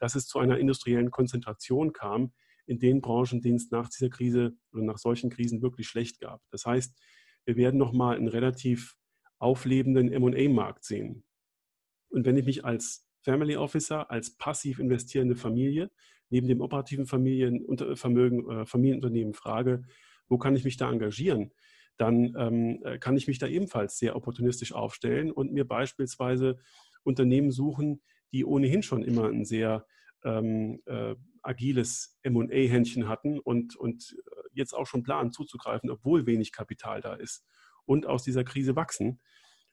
dass 0.03 0.17
es 0.17 0.27
zu 0.27 0.41
einer 0.41 0.59
industriellen 0.59 1.13
Konzentration 1.13 1.93
kam, 1.93 2.33
in 2.67 2.81
den 2.81 3.01
Branchen, 3.01 3.41
denen 3.41 3.55
es 3.55 3.71
nach 3.71 3.89
dieser 3.89 4.09
Krise 4.09 4.57
oder 4.73 4.83
nach 4.83 4.99
solchen 4.99 5.31
Krisen 5.31 5.63
wirklich 5.63 5.87
schlecht 5.87 6.19
gab. 6.19 6.43
Das 6.51 6.67
heißt, 6.67 7.01
wir 7.45 7.55
werden 7.55 7.79
nochmal 7.79 8.17
einen 8.17 8.27
relativ 8.27 8.97
auflebenden 9.39 10.11
MA-Markt 10.11 10.85
sehen. 10.85 11.23
Und 12.09 12.27
wenn 12.27 12.37
ich 12.37 12.45
mich 12.45 12.65
als 12.65 13.07
Family 13.21 13.57
Officer, 13.57 14.11
als 14.11 14.37
passiv 14.37 14.81
investierende 14.81 15.37
Familie 15.37 15.89
neben 16.31 16.49
dem 16.49 16.63
operativen 16.63 17.07
Familienvermögen, 17.07 18.51
äh, 18.51 18.67
Familienunternehmen 18.67 19.35
frage, 19.35 19.85
wo 20.29 20.37
kann 20.37 20.57
ich 20.57 20.65
mich 20.65 20.79
da 20.79 20.91
engagieren, 20.91 21.53
dann 21.97 22.35
ähm, 22.37 22.83
äh, 22.83 22.99
kann 22.99 23.17
ich 23.17 23.29
mich 23.29 23.39
da 23.39 23.47
ebenfalls 23.47 23.99
sehr 23.99 24.17
opportunistisch 24.17 24.73
aufstellen 24.73 25.31
und 25.31 25.53
mir 25.53 25.65
beispielsweise 25.65 26.59
Unternehmen 27.05 27.53
suchen, 27.53 28.03
die 28.33 28.45
ohnehin 28.45 28.83
schon 28.83 29.03
immer 29.03 29.29
ein 29.29 29.45
sehr 29.45 29.87
ähm, 30.25 30.81
äh, 30.87 31.15
agiles 31.43 32.19
MA-Händchen 32.25 33.09
hatten 33.09 33.39
und, 33.39 33.77
und 33.77 34.17
äh, 34.27 34.49
jetzt 34.53 34.75
auch 34.75 34.87
schon 34.87 35.03
planen 35.03 35.33
zuzugreifen, 35.33 35.91
obwohl 35.91 36.27
wenig 36.27 36.53
Kapital 36.53 37.01
da 37.01 37.15
ist 37.15 37.45
und 37.85 38.07
aus 38.07 38.23
dieser 38.23 38.45
Krise 38.45 38.77
wachsen. 38.77 39.21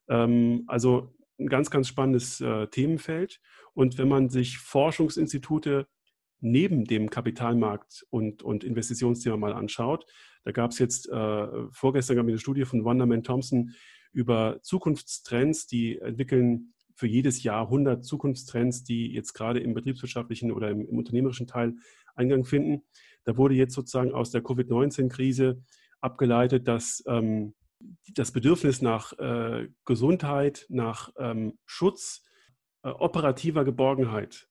Ähm, 0.07 0.64
also 0.68 1.14
ein 1.39 1.47
ganz, 1.47 1.70
ganz 1.70 1.88
spannendes 1.88 2.41
äh, 2.41 2.68
Themenfeld. 2.68 3.39
Und 3.74 3.97
wenn 3.97 4.10
man 4.10 4.30
sich 4.30 4.57
Forschungsinstitute 4.57 5.88
neben 6.41 6.86
dem 6.86 7.10
Kapitalmarkt 7.10 8.05
und, 8.10 8.43
und 8.43 8.64
Investitionsthema 8.64 9.38
mal 9.38 9.53
anschaut, 9.53 10.05
da 10.43 10.51
gab 10.51 10.72
es 10.72 10.80
jetzt 10.80 11.10
äh, 11.10 11.47
vorgestern 11.72 12.16
gab 12.16 12.26
es 12.26 12.30
eine 12.30 12.39
Studie 12.39 12.66
von 12.66 12.84
Wonderman 12.84 13.24
Thompson 13.24 13.72
über 14.12 14.60
Zukunftstrends, 14.64 15.68
die 15.68 15.99
entwickeln 15.99 16.74
für 17.00 17.08
jedes 17.08 17.43
Jahr 17.43 17.64
100 17.64 18.04
Zukunftstrends, 18.04 18.84
die 18.84 19.14
jetzt 19.14 19.32
gerade 19.32 19.62
im 19.62 19.74
betriebswirtschaftlichen 19.74 20.52
oder 20.52 20.70
im, 20.70 20.86
im 20.86 20.97
unternehmerischen 20.97 21.47
Teil 21.47 21.76
Eingang 22.14 22.43
finden. 22.43 22.84
Da 23.24 23.38
wurde 23.38 23.56
jetzt 23.56 23.74
sozusagen 23.74 24.12
aus 24.12 24.32
der 24.32 24.41
Covid-19-Krise 24.43 25.64
abgeleitet, 26.02 26.68
dass 26.68 27.02
ähm, 27.08 27.54
das 28.14 28.34
Bedürfnis 28.34 28.82
nach 28.82 29.14
äh, 29.18 29.70
Gesundheit, 29.86 30.66
nach 30.68 31.14
ähm, 31.18 31.58
Schutz, 31.66 32.26
äh, 32.84 32.89
operativer 32.89 33.64
Geborgenheit 33.64 34.50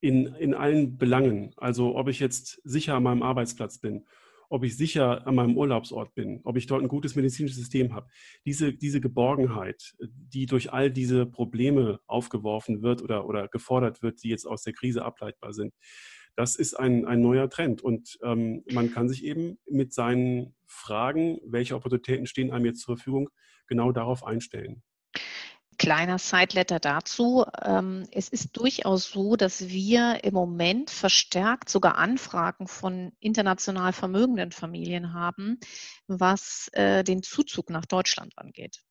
in, 0.00 0.26
in 0.26 0.52
allen 0.52 0.98
Belangen, 0.98 1.54
also 1.56 1.96
ob 1.96 2.08
ich 2.08 2.20
jetzt 2.20 2.60
sicher 2.64 2.94
an 2.94 3.04
meinem 3.04 3.22
Arbeitsplatz 3.22 3.78
bin 3.78 4.04
ob 4.48 4.64
ich 4.64 4.76
sicher 4.76 5.26
an 5.26 5.34
meinem 5.34 5.56
Urlaubsort 5.56 6.14
bin, 6.14 6.40
ob 6.44 6.56
ich 6.56 6.66
dort 6.66 6.82
ein 6.82 6.88
gutes 6.88 7.14
medizinisches 7.16 7.58
System 7.58 7.94
habe. 7.94 8.08
Diese, 8.44 8.72
diese 8.72 9.00
Geborgenheit, 9.00 9.94
die 10.00 10.46
durch 10.46 10.72
all 10.72 10.90
diese 10.90 11.26
Probleme 11.26 12.00
aufgeworfen 12.06 12.82
wird 12.82 13.02
oder, 13.02 13.26
oder 13.26 13.48
gefordert 13.48 14.02
wird, 14.02 14.22
die 14.22 14.28
jetzt 14.28 14.46
aus 14.46 14.62
der 14.62 14.72
Krise 14.72 15.04
ableitbar 15.04 15.52
sind, 15.52 15.74
das 16.36 16.56
ist 16.56 16.74
ein, 16.74 17.06
ein 17.06 17.22
neuer 17.22 17.48
Trend. 17.48 17.82
Und 17.82 18.18
ähm, 18.22 18.62
man 18.70 18.90
kann 18.92 19.08
sich 19.08 19.24
eben 19.24 19.58
mit 19.68 19.92
seinen 19.92 20.54
Fragen, 20.66 21.38
welche 21.44 21.74
Opportunitäten 21.74 22.26
stehen 22.26 22.52
einem 22.52 22.66
jetzt 22.66 22.80
zur 22.80 22.96
Verfügung, 22.96 23.30
genau 23.66 23.90
darauf 23.90 24.24
einstellen. 24.24 24.82
Kleiner 25.78 26.18
Sideletter 26.18 26.78
dazu. 26.78 27.44
Ähm, 27.62 28.06
es 28.10 28.28
ist 28.28 28.56
durchaus 28.56 29.10
so, 29.10 29.36
dass 29.36 29.68
wir 29.68 30.24
im 30.24 30.34
Moment 30.34 30.90
verstärkt 30.90 31.68
sogar 31.68 31.98
Anfragen 31.98 32.66
von 32.66 33.12
international 33.20 33.92
vermögenden 33.92 34.52
Familien 34.52 35.12
haben, 35.12 35.58
was 36.06 36.68
äh, 36.72 37.04
den 37.04 37.22
Zuzug 37.22 37.70
nach 37.70 37.84
Deutschland 37.84 38.32
angeht. 38.36 38.82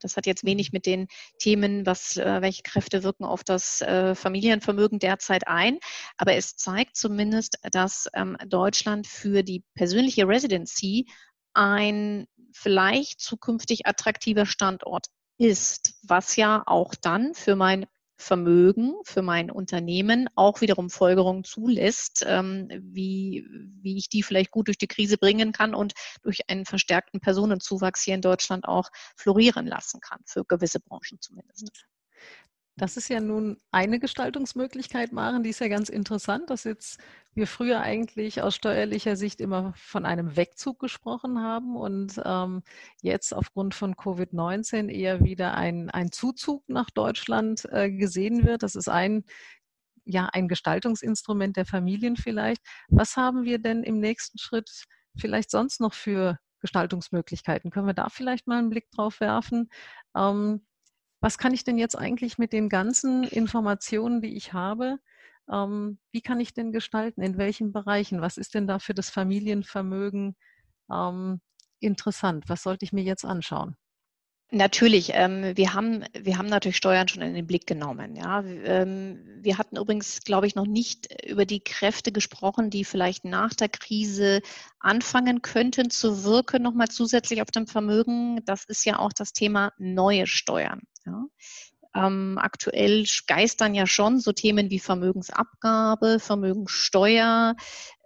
Das 0.00 0.16
hat 0.16 0.26
jetzt 0.26 0.44
wenig 0.44 0.72
mit 0.72 0.86
den 0.86 1.06
Themen, 1.38 1.86
was, 1.86 2.16
äh, 2.16 2.40
welche 2.40 2.62
Kräfte 2.62 3.02
wirken 3.02 3.24
auf 3.24 3.44
das 3.44 3.82
äh, 3.82 4.14
Familienvermögen 4.14 4.98
derzeit 4.98 5.46
ein. 5.46 5.78
Aber 6.16 6.34
es 6.34 6.56
zeigt 6.56 6.96
zumindest, 6.96 7.58
dass 7.70 8.08
ähm, 8.14 8.36
Deutschland 8.46 9.06
für 9.06 9.42
die 9.42 9.62
persönliche 9.74 10.26
Residency 10.26 11.06
ein 11.54 12.26
vielleicht 12.52 13.20
zukünftig 13.20 13.86
attraktiver 13.86 14.46
Standort 14.46 15.06
ist, 15.38 15.94
was 16.02 16.36
ja 16.36 16.62
auch 16.66 16.94
dann 16.94 17.34
für 17.34 17.56
mein 17.56 17.86
Vermögen, 18.18 18.94
für 19.04 19.20
mein 19.20 19.50
Unternehmen 19.50 20.28
auch 20.34 20.62
wiederum 20.62 20.88
Folgerungen 20.88 21.44
zulässt, 21.44 22.24
ähm, 22.26 22.68
wie, 22.80 23.46
wie 23.82 23.98
ich 23.98 24.08
die 24.08 24.22
vielleicht 24.22 24.50
gut 24.50 24.68
durch 24.68 24.78
die 24.78 24.86
Krise 24.86 25.18
bringen 25.18 25.52
kann 25.52 25.74
und 25.74 25.92
durch 26.22 26.48
einen 26.48 26.64
verstärkten 26.64 27.20
Personenzuwachs 27.20 28.02
hier 28.02 28.14
in 28.14 28.22
Deutschland 28.22 28.66
auch 28.66 28.88
florieren 29.16 29.66
lassen 29.66 30.00
kann, 30.00 30.20
für 30.24 30.44
gewisse 30.44 30.80
Branchen 30.80 31.20
zumindest. 31.20 31.86
Das 32.78 32.98
ist 32.98 33.08
ja 33.08 33.20
nun 33.20 33.56
eine 33.70 33.98
Gestaltungsmöglichkeit, 33.98 35.10
Maren, 35.10 35.42
die 35.42 35.48
ist 35.48 35.60
ja 35.60 35.68
ganz 35.68 35.88
interessant, 35.88 36.50
dass 36.50 36.64
jetzt 36.64 37.00
wir 37.32 37.46
früher 37.46 37.80
eigentlich 37.80 38.42
aus 38.42 38.54
steuerlicher 38.54 39.16
Sicht 39.16 39.40
immer 39.40 39.72
von 39.76 40.04
einem 40.04 40.36
Wegzug 40.36 40.78
gesprochen 40.78 41.40
haben 41.40 41.74
und 41.74 42.20
ähm, 42.22 42.62
jetzt 43.00 43.34
aufgrund 43.34 43.74
von 43.74 43.94
Covid-19 43.94 44.90
eher 44.90 45.24
wieder 45.24 45.54
ein, 45.54 45.88
ein 45.88 46.12
Zuzug 46.12 46.68
nach 46.68 46.90
Deutschland 46.90 47.66
äh, 47.72 47.90
gesehen 47.90 48.44
wird. 48.44 48.62
Das 48.62 48.74
ist 48.74 48.88
ein 48.88 49.24
ja, 50.06 50.28
ein 50.32 50.48
Gestaltungsinstrument 50.48 51.56
der 51.56 51.66
Familien 51.66 52.16
vielleicht. 52.16 52.62
Was 52.88 53.16
haben 53.16 53.44
wir 53.44 53.58
denn 53.58 53.82
im 53.82 53.98
nächsten 53.98 54.38
Schritt 54.38 54.84
vielleicht 55.16 55.50
sonst 55.50 55.80
noch 55.80 55.94
für 55.94 56.38
Gestaltungsmöglichkeiten? 56.60 57.70
Können 57.70 57.88
wir 57.88 57.94
da 57.94 58.08
vielleicht 58.08 58.46
mal 58.46 58.58
einen 58.58 58.70
Blick 58.70 58.90
drauf 58.92 59.20
werfen? 59.20 59.68
Ähm, 60.16 60.64
was 61.26 61.38
kann 61.38 61.52
ich 61.52 61.64
denn 61.64 61.76
jetzt 61.76 61.98
eigentlich 61.98 62.38
mit 62.38 62.52
den 62.52 62.68
ganzen 62.68 63.24
Informationen, 63.24 64.22
die 64.22 64.36
ich 64.36 64.52
habe, 64.52 65.00
ähm, 65.52 65.98
wie 66.12 66.20
kann 66.20 66.38
ich 66.38 66.54
denn 66.54 66.70
gestalten? 66.70 67.20
In 67.20 67.36
welchen 67.36 67.72
Bereichen? 67.72 68.20
Was 68.20 68.36
ist 68.36 68.54
denn 68.54 68.68
da 68.68 68.78
für 68.78 68.94
das 68.94 69.10
Familienvermögen 69.10 70.36
ähm, 70.88 71.40
interessant? 71.80 72.44
Was 72.46 72.62
sollte 72.62 72.84
ich 72.84 72.92
mir 72.92 73.02
jetzt 73.02 73.24
anschauen? 73.24 73.74
Natürlich, 74.52 75.10
ähm, 75.14 75.56
wir, 75.56 75.74
haben, 75.74 76.04
wir 76.16 76.38
haben 76.38 76.46
natürlich 76.46 76.76
Steuern 76.76 77.08
schon 77.08 77.22
in 77.22 77.34
den 77.34 77.48
Blick 77.48 77.66
genommen. 77.66 78.14
Ja. 78.14 78.44
Ähm, 78.44 79.18
wir 79.40 79.58
hatten 79.58 79.78
übrigens, 79.78 80.20
glaube 80.20 80.46
ich, 80.46 80.54
noch 80.54 80.68
nicht 80.68 81.08
über 81.28 81.44
die 81.44 81.58
Kräfte 81.58 82.12
gesprochen, 82.12 82.70
die 82.70 82.84
vielleicht 82.84 83.24
nach 83.24 83.52
der 83.52 83.68
Krise 83.68 84.42
anfangen 84.78 85.42
könnten 85.42 85.90
zu 85.90 86.22
wirken, 86.22 86.62
nochmal 86.62 86.86
zusätzlich 86.86 87.42
auf 87.42 87.50
dem 87.50 87.66
Vermögen. 87.66 88.44
Das 88.44 88.62
ist 88.66 88.84
ja 88.84 89.00
auch 89.00 89.12
das 89.12 89.32
Thema 89.32 89.72
neue 89.76 90.28
Steuern. 90.28 90.82
Ja. 91.06 91.26
Ähm, 91.94 92.38
aktuell 92.38 93.06
geistern 93.26 93.74
ja 93.74 93.86
schon 93.86 94.20
so 94.20 94.32
Themen 94.32 94.68
wie 94.68 94.78
Vermögensabgabe, 94.78 96.18
Vermögenssteuer, 96.20 97.56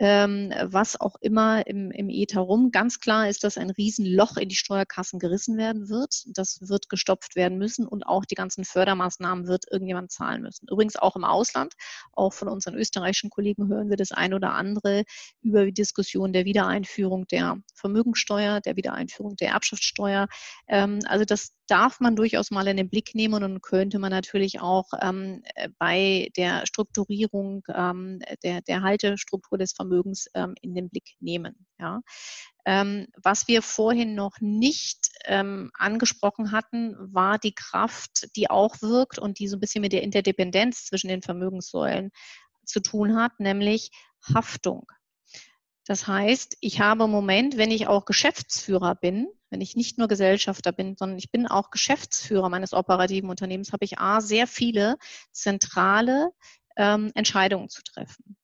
ähm, 0.01 0.51
was 0.65 0.99
auch 0.99 1.17
immer 1.21 1.67
im, 1.67 1.91
im 1.91 2.09
Ether 2.09 2.41
rum. 2.41 2.71
Ganz 2.71 3.01
klar 3.01 3.29
ist, 3.29 3.45
dass 3.45 3.59
ein 3.59 3.69
Riesenloch 3.69 4.39
in 4.39 4.49
die 4.49 4.57
Steuerkassen 4.57 5.19
gerissen 5.19 5.59
werden 5.59 5.91
wird. 5.91 6.25
Das 6.27 6.59
wird 6.63 6.89
gestopft 6.89 7.37
werden 7.37 7.59
müssen 7.59 7.87
und 7.87 8.05
auch 8.05 8.25
die 8.25 8.35
ganzen 8.35 8.65
Fördermaßnahmen 8.65 9.47
wird 9.47 9.67
irgendjemand 9.71 10.11
zahlen 10.11 10.41
müssen. 10.41 10.67
Übrigens 10.71 10.97
auch 10.97 11.17
im 11.17 11.25
Ausland, 11.25 11.75
auch 12.13 12.33
von 12.33 12.49
unseren 12.49 12.77
österreichischen 12.77 13.29
Kollegen 13.29 13.69
hören 13.69 13.91
wir 13.91 13.99
das 13.99 14.11
ein 14.11 14.33
oder 14.33 14.55
andere 14.55 15.05
über 15.43 15.67
die 15.67 15.75
Diskussion 15.75 16.33
der 16.33 16.47
Wiedereinführung 16.47 17.27
der 17.27 17.59
Vermögensteuer, 17.75 18.63
der 18.63 18.77
Wiedereinführung 18.77 19.37
der 19.37 19.51
Erbschaftssteuer. 19.51 20.29
Ähm, 20.67 21.01
also 21.05 21.27
das 21.27 21.53
darf 21.67 22.01
man 22.01 22.17
durchaus 22.17 22.51
mal 22.51 22.67
in 22.67 22.79
den 22.79 22.89
Blick 22.89 23.15
nehmen 23.15 23.45
und 23.45 23.63
könnte 23.63 23.99
man 23.99 24.11
natürlich 24.11 24.61
auch 24.61 24.89
ähm, 25.01 25.43
bei 25.79 26.31
der 26.39 26.67
Strukturierung 26.67 27.65
ähm, 27.73 28.21
der, 28.43 28.63
der 28.63 28.83
Haltestruktur 28.83 29.59
des 29.59 29.73
Vermögens 29.73 29.90
ähm, 30.35 30.55
in 30.61 30.75
den 30.75 30.91
Blick 30.91 31.17
nehmen. 31.21 31.67
Ja. 31.79 32.01
Ähm, 32.67 33.07
was 33.17 33.49
wir 33.49 33.63
vorhin 33.63 34.15
noch 34.15 34.41
nicht 34.41 35.09
ähm, 35.25 35.71
angesprochen 35.75 36.53
hatten, 36.53 36.95
war 36.99 37.39
die 37.39 37.55
Kraft, 37.55 38.29
die 38.37 38.51
auch 38.51 38.81
wirkt 38.83 39.19
und 39.19 39.39
die 39.39 39.49
so 39.49 39.57
ein 39.57 39.61
bisschen 39.61 39.81
mit 39.81 39.93
der 39.93 40.03
Interdependenz 40.03 40.85
zwischen 40.85 41.09
den 41.09 41.23
Vermögenssäulen 41.23 42.11
zu 42.65 42.81
tun 42.81 43.17
hat, 43.17 43.41
nämlich 43.41 43.91
Haftung. 44.35 44.87
Das 45.87 46.07
heißt, 46.07 46.57
ich 46.61 46.81
habe 46.81 47.05
im 47.05 47.11
Moment, 47.11 47.57
wenn 47.57 47.71
ich 47.71 47.89
auch 47.89 48.05
Geschäftsführer 48.05 48.95
bin, 48.95 49.27
wenn 49.49 49.61
ich 49.61 49.75
nicht 49.75 49.99
nur 49.99 50.07
Gesellschafter 50.07 50.71
bin, 50.71 50.95
sondern 50.97 51.19
ich 51.19 51.33
bin 51.33 51.49
auch 51.49 51.71
Geschäftsführer 51.71 52.49
meines 52.49 52.73
operativen 52.73 53.29
Unternehmens, 53.29 53.73
habe 53.73 53.85
ich 53.85 53.99
A, 53.99 54.21
sehr 54.21 54.47
viele 54.47 54.97
zentrale 55.33 56.31
ähm, 56.77 57.11
Entscheidungen 57.15 57.69
zu 57.69 57.83
treffen 57.83 58.37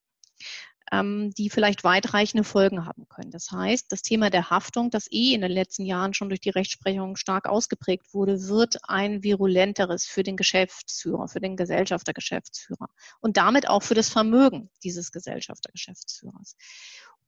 die 0.93 1.51
vielleicht 1.51 1.85
weitreichende 1.85 2.45
Folgen 2.45 2.87
haben 2.87 3.09
können. 3.09 3.31
Das 3.31 3.51
heißt, 3.51 3.91
das 3.91 4.03
Thema 4.03 4.31
der 4.31 4.51
Haftung, 4.51 4.91
das 4.91 5.11
eh 5.11 5.35
in 5.35 5.41
den 5.41 5.51
letzten 5.51 5.85
Jahren 5.85 6.15
schon 6.15 6.29
durch 6.29 6.41
die 6.41 6.51
Rechtsprechung 6.51 7.17
stark 7.17 7.49
ausgeprägt 7.49 8.15
wurde, 8.15 8.49
wird 8.49 8.79
ein 8.85 9.23
virulenteres 9.23 10.07
für 10.07 10.23
den 10.23 10.37
Geschäftsführer, 10.37 11.29
für 11.29 11.41
den 11.41 11.57
Gesellschaftergeschäftsführer 11.57 12.89
und 13.21 13.37
damit 13.37 13.69
auch 13.69 13.83
für 13.83 13.95
das 13.95 14.09
Vermögen 14.09 14.71
dieses 14.85 15.11
Gesellschaftergeschäftsführers. 15.11 16.57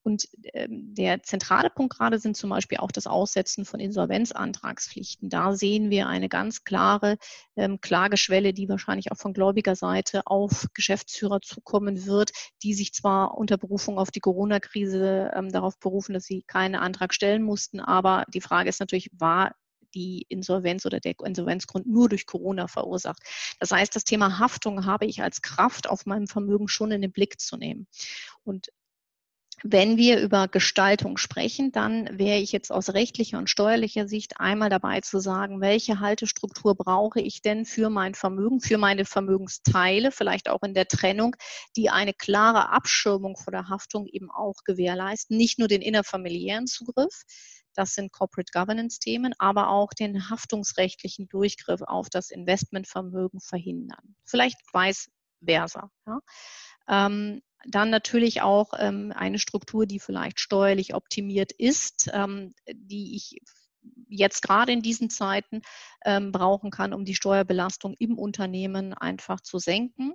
Und 0.03 0.29
ähm, 0.55 0.95
der 0.95 1.23
zentrale 1.23 1.71
Punkt 1.71 1.97
gerade 1.97 2.19
sind 2.19 2.37
zum 2.37 2.51
Beispiel 2.51 2.79
auch 2.79 2.93
das 2.93 3.07
Aussetzen 3.07 3.65
von 3.65 3.81
Insolvenzantragspflichten. 3.81 5.29
Da 5.29 5.55
sehen 5.55 5.91
wir 5.91 6.07
eine 6.07 6.29
ganz 6.29 6.65
klare 6.65 7.19
ähm, 7.57 7.81
Klageschwelle, 7.81 8.53
die 8.53 8.69
wahrscheinlich 8.69 9.13
auch 9.13 9.17
von 9.17 9.35
Gläubigerseite 9.35 10.27
auf 10.27 10.67
Geschäftsführer 10.75 11.41
zukommen 11.41 12.07
wird, 12.07 12.31
die 12.63 12.75
sich 12.75 12.93
zwar 12.95 13.37
unter 13.37 13.59
Berufung 13.59 13.99
auf 13.99 14.11
die 14.11 14.21
Corona-Krise 14.21 15.33
ähm, 15.35 15.51
darauf 15.51 15.79
berufen, 15.79 16.15
dass 16.15 16.25
sie 16.25 16.43
keinen 16.43 16.77
Antrag 16.77 17.13
stellen 17.13 17.43
mussten, 17.43 17.81
aber 17.81 18.25
die 18.33 18.41
Frage 18.41 18.69
ist 18.69 18.81
natürlich, 18.81 19.11
war 19.13 19.53
die 19.95 20.27
Insolvenz 20.29 20.87
oder 20.87 21.01
der 21.01 21.15
Insolvenzgrund 21.25 21.87
nur 21.87 22.09
durch 22.09 22.27
Corona 22.27 22.69
verursacht. 22.69 23.23
Das 23.59 23.71
heißt, 23.71 23.95
das 23.95 24.05
Thema 24.05 24.39
Haftung 24.39 24.85
habe 24.85 25.07
ich 25.07 25.23
als 25.23 25.43
Kraft 25.43 25.89
auf 25.89 26.07
meinem 26.07 26.27
Vermögen 26.27 26.69
schon 26.69 26.91
in 26.91 27.03
den 27.03 27.13
Blick 27.13 27.41
zu 27.41 27.57
nehmen. 27.57 27.87
Und 28.45 28.69
wenn 29.63 29.97
wir 29.97 30.21
über 30.21 30.49
Gestaltung 30.49 31.17
sprechen, 31.17 31.73
dann 31.73 32.19
wäre 32.19 32.39
ich 32.39 32.53
jetzt 32.53 32.71
aus 32.71 32.91
rechtlicher 32.91 33.39
und 33.39 33.51
steuerlicher 33.51 34.07
Sicht 34.07 34.41
einmal 34.41 34.71
dabei 34.71 35.01
zu 35.01 35.21
sagen, 35.21 35.61
welche 35.61 36.01
Haltestruktur 36.01 36.75
brauche 36.77 37.21
ich 37.21 37.43
denn 37.43 37.65
für 37.65 37.91
mein 37.91 38.15
Vermögen, 38.15 38.61
für 38.61 38.79
meine 38.79 39.05
Vermögensteile, 39.05 40.13
vielleicht 40.13 40.49
auch 40.49 40.63
in 40.63 40.75
der 40.75 40.87
Trennung, 40.87 41.35
die 41.77 41.91
eine 41.91 42.15
klare 42.15 42.71
Abschirmung 42.71 43.37
vor 43.37 43.51
der 43.51 43.69
Haftung 43.69 44.07
eben 44.07 44.31
auch 44.31 44.63
gewährleisten. 44.65 45.37
Nicht 45.37 45.59
nur 45.59 45.69
den 45.69 45.83
innerfamiliären 45.83 46.67
Zugriff, 46.67 47.25
das 47.75 47.95
sind 47.95 48.13
Corporate 48.13 48.51
Governance-Themen, 48.53 49.35
aber 49.39 49.71
auch 49.71 49.93
den 49.93 50.31
haftungsrechtlichen 50.31 51.29
Durchgriff 51.29 51.81
auf 51.83 52.09
das 52.11 52.31
Investmentvermögen 52.31 53.41
verhindern. 53.41 54.17
Vielleicht 54.25 54.57
vice 54.73 55.09
versa. 55.45 55.91
Ja. 56.07 56.19
Ähm, 56.89 57.43
dann 57.67 57.91
natürlich 57.91 58.43
auch 58.43 58.71
ähm, 58.79 59.13
eine 59.15 59.39
Struktur, 59.39 59.87
die 59.87 59.99
vielleicht 59.99 60.41
steuerlich 60.41 60.95
optimiert 60.95 61.53
ist, 61.53 62.09
ähm, 62.13 62.55
die 62.73 63.17
ich 63.17 63.41
jetzt 64.09 64.43
gerade 64.43 64.73
in 64.73 64.83
diesen 64.83 65.11
Zeiten 65.11 65.63
ähm, 66.05 66.33
brauchen 66.33 66.71
kann, 66.71 66.93
um 66.93 67.05
die 67.05 67.15
Steuerbelastung 67.15 67.95
im 67.99 68.19
Unternehmen 68.19 68.95
einfach 68.95 69.41
zu 69.41 69.59
senken. 69.59 70.15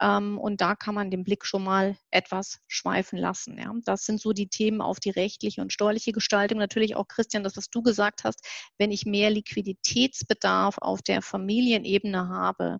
Ähm, 0.00 0.38
und 0.38 0.60
da 0.60 0.74
kann 0.74 0.94
man 0.94 1.10
den 1.10 1.24
Blick 1.24 1.44
schon 1.44 1.62
mal 1.62 1.96
etwas 2.10 2.60
schweifen 2.66 3.18
lassen. 3.18 3.58
Ja. 3.58 3.72
Das 3.84 4.06
sind 4.06 4.20
so 4.20 4.32
die 4.32 4.48
Themen 4.48 4.80
auf 4.80 4.98
die 4.98 5.10
rechtliche 5.10 5.60
und 5.60 5.72
steuerliche 5.72 6.12
Gestaltung. 6.12 6.58
Natürlich 6.58 6.96
auch, 6.96 7.06
Christian, 7.06 7.44
das, 7.44 7.56
was 7.56 7.68
du 7.68 7.82
gesagt 7.82 8.24
hast, 8.24 8.46
wenn 8.78 8.90
ich 8.90 9.04
mehr 9.04 9.30
Liquiditätsbedarf 9.30 10.78
auf 10.78 11.02
der 11.02 11.20
Familienebene 11.20 12.28
habe, 12.28 12.78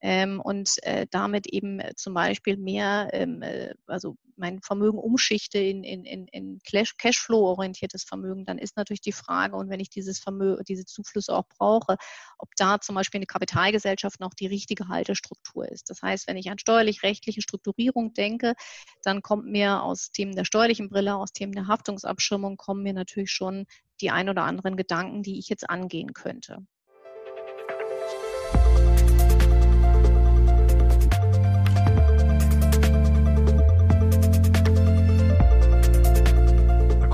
ähm, 0.00 0.40
und 0.40 0.82
äh, 0.82 1.06
damit 1.10 1.46
eben 1.46 1.80
äh, 1.80 1.94
zum 1.94 2.14
Beispiel 2.14 2.56
mehr, 2.56 3.08
ähm, 3.12 3.42
äh, 3.42 3.74
also 3.86 4.16
mein 4.36 4.60
Vermögen 4.62 4.98
umschichte 4.98 5.58
in, 5.58 5.84
in, 5.84 6.04
in, 6.04 6.26
in 6.28 6.58
Cashflow-orientiertes 6.64 8.04
Vermögen, 8.04 8.46
dann 8.46 8.58
ist 8.58 8.76
natürlich 8.76 9.02
die 9.02 9.12
Frage, 9.12 9.56
und 9.56 9.68
wenn 9.68 9.80
ich 9.80 9.90
dieses 9.90 10.18
Vermögen, 10.18 10.64
diese 10.64 10.86
Zuflüsse 10.86 11.36
auch 11.36 11.46
brauche, 11.48 11.96
ob 12.38 12.48
da 12.56 12.80
zum 12.80 12.94
Beispiel 12.94 13.18
eine 13.18 13.26
Kapitalgesellschaft 13.26 14.18
noch 14.18 14.32
die 14.32 14.46
richtige 14.46 14.88
Haltestruktur 14.88 15.68
ist. 15.68 15.90
Das 15.90 16.00
heißt, 16.02 16.26
wenn 16.26 16.38
ich 16.38 16.50
an 16.50 16.58
steuerlich-rechtliche 16.58 17.42
Strukturierung 17.42 18.14
denke, 18.14 18.54
dann 19.02 19.20
kommt 19.20 19.46
mir 19.46 19.82
aus 19.82 20.10
Themen 20.10 20.34
der 20.34 20.46
steuerlichen 20.46 20.88
Brille, 20.88 21.16
aus 21.16 21.32
Themen 21.32 21.52
der 21.52 21.66
Haftungsabschirmung, 21.66 22.56
kommen 22.56 22.82
mir 22.82 22.94
natürlich 22.94 23.30
schon 23.30 23.66
die 24.00 24.10
ein 24.10 24.30
oder 24.30 24.44
anderen 24.44 24.76
Gedanken, 24.76 25.22
die 25.22 25.38
ich 25.38 25.48
jetzt 25.48 25.68
angehen 25.68 26.14
könnte. 26.14 26.64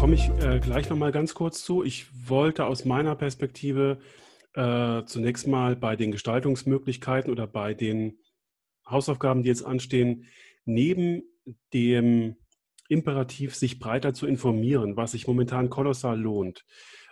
Komme 0.06 0.14
ich 0.14 0.30
äh, 0.40 0.60
gleich 0.60 0.88
noch 0.88 0.96
mal 0.96 1.10
ganz 1.10 1.34
kurz 1.34 1.64
zu. 1.64 1.82
Ich 1.82 2.06
wollte 2.28 2.66
aus 2.66 2.84
meiner 2.84 3.16
Perspektive 3.16 3.98
äh, 4.54 5.02
zunächst 5.04 5.48
mal 5.48 5.74
bei 5.74 5.96
den 5.96 6.12
Gestaltungsmöglichkeiten 6.12 7.28
oder 7.28 7.48
bei 7.48 7.74
den 7.74 8.20
Hausaufgaben, 8.88 9.42
die 9.42 9.48
jetzt 9.48 9.66
anstehen, 9.66 10.26
neben 10.64 11.24
dem 11.74 12.36
Imperativ, 12.88 13.56
sich 13.56 13.80
breiter 13.80 14.14
zu 14.14 14.28
informieren, 14.28 14.96
was 14.96 15.10
sich 15.10 15.26
momentan 15.26 15.70
kolossal 15.70 16.20
lohnt, 16.20 16.64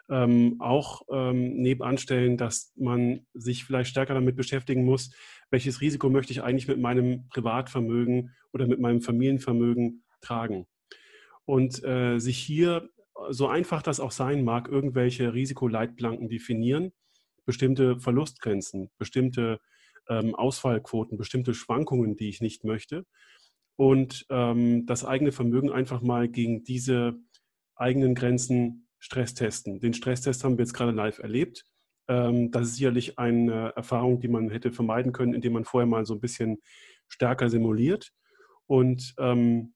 ähm, 0.09 0.61
auch 0.61 1.03
ähm, 1.11 1.57
nebenanstellen, 1.57 2.37
dass 2.37 2.73
man 2.77 3.27
sich 3.35 3.65
vielleicht 3.65 3.91
stärker 3.91 4.15
damit 4.15 4.37
beschäftigen 4.37 4.85
muss, 4.85 5.11
welches 5.51 5.81
Risiko 5.81 6.11
möchte 6.11 6.33
ich 6.33 6.45
eigentlich 6.45 6.69
mit 6.69 6.79
meinem 6.79 7.27
Privatvermögen 7.27 8.31
oder 8.53 8.69
mit 8.69 8.79
meinem 8.79 9.01
Familienvermögen 9.01 10.05
tragen 10.21 10.69
und 11.45 11.83
äh, 11.85 12.19
sich 12.19 12.39
hier, 12.39 12.89
so 13.31 13.47
einfach 13.47 13.83
das 13.83 14.01
auch 14.01 14.11
sein 14.11 14.43
mag, 14.43 14.69
irgendwelche 14.69 15.35
Risikoleitplanken 15.35 16.29
definieren, 16.29 16.93
bestimmte 17.45 17.99
Verlustgrenzen, 18.01 18.91
bestimmte 18.99 19.61
ähm, 20.09 20.35
Ausfallquoten, 20.35 21.17
bestimmte 21.17 21.55
Schwankungen, 21.55 22.17
die 22.17 22.29
ich 22.29 22.41
nicht 22.41 22.65
möchte 22.65 23.05
und 23.77 24.27
ähm, 24.31 24.87
das 24.87 25.05
eigene 25.05 25.33
Vermögen 25.33 25.71
einfach 25.71 26.01
mal 26.03 26.29
gegen 26.29 26.65
diese 26.65 27.15
eigenen 27.77 28.15
Grenzen 28.15 28.89
stresstesten. 28.99 29.81
Den 29.81 29.95
Stresstest 29.95 30.45
haben 30.45 30.57
wir 30.57 30.65
jetzt 30.65 30.75
gerade 30.75 30.93
live 30.93 31.19
erlebt. 31.19 31.67
Ähm, 32.09 32.51
das 32.51 32.69
ist 32.69 32.77
sicherlich 32.77 33.19
eine 33.19 33.73
Erfahrung, 33.77 34.21
die 34.21 34.29
man 34.29 34.51
hätte 34.51 34.73
vermeiden 34.73 35.13
können, 35.13 35.35
indem 35.35 35.55
man 35.55 35.65
vorher 35.65 35.87
mal 35.87 36.07
so 36.07 36.15
ein 36.15 36.21
bisschen 36.21 36.59
stärker 37.09 37.51
simuliert. 37.51 38.13
Und 38.67 39.15
ähm, 39.19 39.74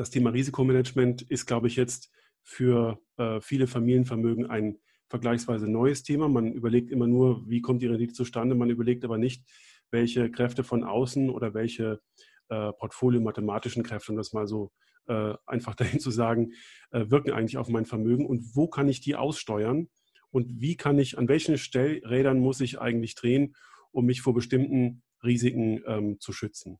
das 0.00 0.08
Thema 0.08 0.30
Risikomanagement 0.30 1.20
ist, 1.20 1.44
glaube 1.44 1.66
ich, 1.66 1.76
jetzt 1.76 2.10
für 2.42 2.98
äh, 3.18 3.38
viele 3.42 3.66
Familienvermögen 3.66 4.46
ein 4.46 4.78
vergleichsweise 5.10 5.68
neues 5.68 6.02
Thema. 6.02 6.26
Man 6.26 6.54
überlegt 6.54 6.90
immer 6.90 7.06
nur, 7.06 7.46
wie 7.46 7.60
kommt 7.60 7.82
die 7.82 7.86
Rendite 7.86 8.14
zustande. 8.14 8.54
Man 8.54 8.70
überlegt 8.70 9.04
aber 9.04 9.18
nicht, 9.18 9.44
welche 9.90 10.30
Kräfte 10.30 10.64
von 10.64 10.84
außen 10.84 11.28
oder 11.28 11.52
welche 11.52 12.00
äh, 12.48 12.72
portfolio-mathematischen 12.72 13.82
Kräfte, 13.82 14.12
um 14.12 14.16
das 14.16 14.32
mal 14.32 14.46
so 14.46 14.72
äh, 15.06 15.34
einfach 15.44 15.74
dahin 15.76 16.00
zu 16.00 16.10
sagen, 16.10 16.54
äh, 16.92 17.10
wirken 17.10 17.32
eigentlich 17.32 17.58
auf 17.58 17.68
mein 17.68 17.84
Vermögen 17.84 18.24
und 18.24 18.56
wo 18.56 18.68
kann 18.68 18.88
ich 18.88 19.02
die 19.02 19.16
aussteuern 19.16 19.90
und 20.30 20.62
wie 20.62 20.78
kann 20.78 20.98
ich, 20.98 21.18
an 21.18 21.28
welchen 21.28 21.58
Stellrädern 21.58 22.38
muss 22.38 22.62
ich 22.62 22.80
eigentlich 22.80 23.16
drehen, 23.16 23.54
um 23.90 24.06
mich 24.06 24.22
vor 24.22 24.32
bestimmten 24.32 25.02
Risiken 25.22 25.82
ähm, 25.86 26.20
zu 26.20 26.32
schützen. 26.32 26.78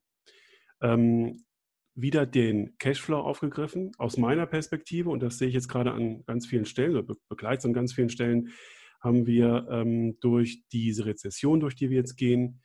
Ähm, 0.81 1.43
wieder 1.95 2.25
den 2.25 2.77
Cashflow 2.77 3.19
aufgegriffen. 3.19 3.91
Aus 3.97 4.17
meiner 4.17 4.45
Perspektive, 4.45 5.09
und 5.09 5.21
das 5.21 5.37
sehe 5.37 5.47
ich 5.47 5.53
jetzt 5.53 5.67
gerade 5.67 5.91
an 5.91 6.23
ganz 6.25 6.47
vielen 6.47 6.65
Stellen, 6.65 6.95
oder 6.95 7.15
begleitet 7.29 7.65
an 7.65 7.73
ganz 7.73 7.93
vielen 7.93 8.09
Stellen, 8.09 8.49
haben 9.01 9.25
wir 9.25 9.67
ähm, 9.69 10.17
durch 10.19 10.63
diese 10.71 11.05
Rezession, 11.05 11.59
durch 11.59 11.75
die 11.75 11.89
wir 11.89 11.97
jetzt 11.97 12.17
gehen, 12.17 12.61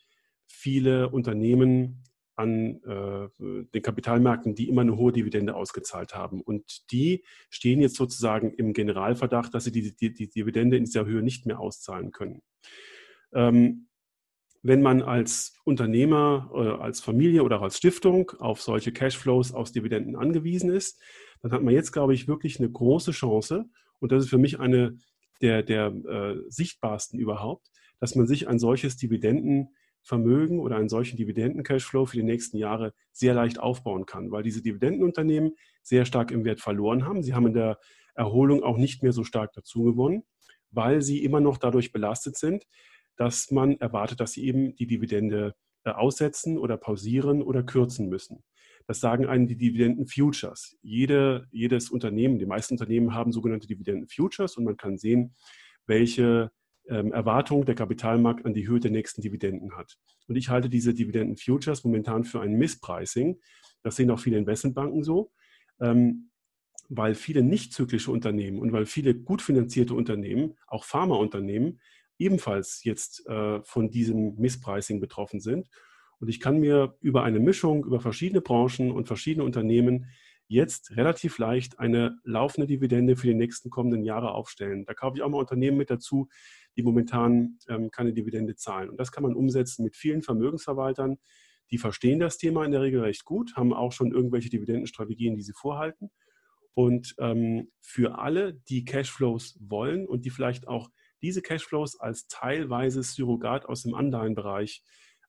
viele 0.47 1.11
Unternehmen 1.11 2.05
an 2.37 2.83
äh, 2.85 3.29
den 3.39 3.83
Kapitalmärkten, 3.83 4.55
die 4.55 4.69
immer 4.69 4.83
eine 4.83 4.97
hohe 4.97 5.13
Dividende 5.13 5.55
ausgezahlt 5.55 6.15
haben. 6.15 6.43
Und 6.43 6.91
die 6.93 7.25
stehen 7.49 7.81
jetzt 7.81 7.97
sozusagen 7.97 8.53
im 8.53 8.75
Generalverdacht, 8.75 9.55
dass 9.55 9.65
sie 9.65 9.73
die, 9.73 9.97
die, 9.97 10.13
die 10.13 10.29
Dividende 10.29 10.77
in 10.77 10.85
dieser 10.85 11.07
Höhe 11.07 11.23
nicht 11.23 11.47
mehr 11.47 11.59
auszahlen 11.59 12.13
können. 12.13 12.43
Ähm, 13.33 13.86
wenn 14.67 14.83
man 14.83 15.03
als 15.03 15.55
Unternehmer 15.65 16.51
oder 16.53 16.81
als 16.81 17.01
Familie 17.01 17.45
oder 17.45 17.63
als 17.63 17.77
Stiftung 17.77 18.33
auf 18.39 18.61
solche 18.61 18.93
Cashflows 18.93 19.55
aus 19.55 19.71
Dividenden 19.71 20.17
angewiesen 20.17 20.71
ist, 20.71 21.01
dann 21.41 21.53
hat 21.53 21.63
man 21.63 21.73
jetzt, 21.73 21.93
glaube 21.93 22.15
ich, 22.15 22.27
wirklich 22.27 22.59
eine 22.59 22.71
große 22.71 23.13
Chance. 23.13 23.67
Und 24.01 24.13
das 24.13 24.25
ist 24.25 24.31
für 24.31 24.39
mich 24.39 24.59
eine 24.59 24.99
der, 25.41 25.63
der 25.63 25.87
äh, 25.87 26.37
sichtbarsten 26.49 27.21
überhaupt, 27.21 27.69
dass 28.01 28.15
man 28.17 28.27
sich 28.27 28.49
ein 28.49 28.59
solches 28.59 28.97
Dividendenvermögen 28.97 30.59
oder 30.59 30.77
einen 30.77 30.89
solchen 30.89 31.17
Dividenden-Cashflow 31.17 32.07
für 32.07 32.17
die 32.17 32.25
nächsten 32.25 32.57
Jahre 32.57 32.93
sehr 33.13 33.35
leicht 33.35 33.61
aufbauen 33.61 34.05
kann, 34.07 34.33
weil 34.33 34.43
diese 34.43 34.63
Dividendenunternehmen 34.63 35.53
sehr 35.83 36.05
stark 36.07 36.33
im 36.33 36.45
Wert 36.45 36.61
verloren 36.61 37.05
haben. 37.05 37.23
Sie 37.23 37.35
haben 37.35 37.47
in 37.47 37.55
der 37.55 37.79
Erholung 38.15 38.65
auch 38.65 38.79
nicht 38.79 39.03
mehr 39.03 39.13
so 39.13 39.23
stark 39.23 39.53
dazu 39.53 39.85
gewonnen, 39.85 40.25
weil 40.71 41.03
sie 41.03 41.23
immer 41.23 41.41
noch 41.41 41.59
dadurch 41.59 41.93
belastet 41.93 42.37
sind, 42.37 42.65
dass 43.17 43.51
man 43.51 43.79
erwartet, 43.81 44.21
dass 44.21 44.33
sie 44.33 44.45
eben 44.45 44.75
die 44.77 44.87
Dividende 44.87 45.55
äh, 45.85 45.91
aussetzen 45.91 46.59
oder 46.59 46.77
pausieren 46.77 47.43
oder 47.43 47.63
kürzen 47.63 48.09
müssen. 48.09 48.43
Das 48.87 49.01
sagen 49.01 49.27
einen 49.27 49.47
die 49.47 49.57
Dividenden-Futures. 49.57 50.77
Jede, 50.83 51.47
jedes 51.51 51.91
Unternehmen, 51.91 52.39
die 52.39 52.47
meisten 52.47 52.75
Unternehmen 52.75 53.15
haben 53.15 53.33
sogenannte 53.33 53.67
Dividenden-Futures 53.67 54.57
und 54.57 54.65
man 54.65 54.77
kann 54.77 54.97
sehen, 54.97 55.35
welche 55.87 56.51
ähm, 56.89 57.13
Erwartung 57.13 57.65
der 57.65 57.75
Kapitalmarkt 57.75 58.47
an 58.47 58.55
die 58.55 58.69
Höhe 58.69 58.81
der 58.81 58.93
nächsten 58.93 59.23
Dividenden 59.23 59.77
hat. 59.77 59.97
Und 60.29 60.37
ich 60.37 60.49
halte 60.51 60.69
diese 60.69 60.95
Dividenden-Futures 60.95 61.85
momentan 61.85 62.25
für 62.25 62.41
ein 62.41 62.55
Misspricing. 62.55 63.41
Das 63.83 63.97
sehen 63.97 64.11
auch 64.11 64.21
viele 64.21 64.39
Investmentbanken 64.39 65.03
so, 65.03 65.33
ähm, 65.81 66.31
weil 66.89 67.15
viele 67.17 67.43
nicht 67.43 67.73
zyklische 67.73 68.13
Unternehmen 68.13 68.59
und 68.61 68.73
weil 68.73 68.87
viele 68.87 69.15
gut 69.15 69.43
finanzierte 69.43 69.95
Unternehmen, 69.95 70.55
auch 70.69 70.85
Pharmaunternehmen, 70.85 71.81
ebenfalls 72.19 72.83
jetzt 72.85 73.27
äh, 73.27 73.63
von 73.63 73.91
diesem 73.91 74.37
Misspricing 74.37 75.01
betroffen 75.01 75.41
sind. 75.41 75.69
Und 76.19 76.29
ich 76.29 76.41
kann 76.41 76.59
mir 76.59 76.97
über 77.01 77.25
eine 77.25 77.41
Mischung, 77.41 77.85
über 77.85 78.01
verschiedene 78.01 78.41
Branchen 78.41 78.91
und 78.91 79.07
verschiedene 79.07 79.45
Unternehmen 79.45 80.07
jetzt 80.49 80.97
relativ 80.97 81.39
leicht 81.39 81.79
eine 81.79 82.19
laufende 82.23 82.67
Dividende 82.67 83.17
für 83.17 83.27
die 83.27 83.35
nächsten 83.35 83.71
kommenden 83.71 84.05
Jahre 84.05 84.33
aufstellen. 84.33 84.85
Da 84.85 84.95
kaufe 84.95 85.17
ich 85.17 85.23
auch 85.23 85.29
mal 85.29 85.39
Unternehmen 85.39 85.77
mit 85.77 85.91
dazu, 85.91 86.29
die 86.77 86.83
momentan 86.83 87.59
ähm, 87.69 87.91
keine 87.91 88.13
Dividende 88.13 88.55
zahlen. 88.55 88.89
Und 88.89 88.99
das 89.01 89.11
kann 89.11 89.25
man 89.25 89.35
umsetzen 89.35 89.83
mit 89.85 89.97
vielen 89.97 90.23
Vermögensverwaltern. 90.23 91.19
Die 91.71 91.79
verstehen 91.79 92.21
das 92.21 92.39
Thema 92.39 92.65
in 92.65 92.71
der 92.71 92.83
Regel 92.83 93.01
recht 93.01 93.25
gut, 93.25 93.57
haben 93.57 93.73
auch 93.73 93.93
schon 93.93 94.13
irgendwelche 94.13 94.51
Dividendenstrategien, 94.51 95.35
die 95.35 95.43
sie 95.43 95.53
vorhalten. 95.53 96.11
Und 96.75 97.15
ähm, 97.19 97.73
für 97.81 98.19
alle, 98.19 98.55
die 98.55 98.85
Cashflows 98.85 99.59
wollen 99.61 100.07
und 100.07 100.25
die 100.25 100.31
vielleicht 100.31 100.69
auch 100.69 100.91
diese 101.23 101.43
Cashflows 101.43 101.99
als 101.99 102.27
teilweises 102.29 103.15
Surrogat 103.15 103.67
aus 103.67 103.83
dem 103.83 103.95
Anleihenbereich 103.95 104.83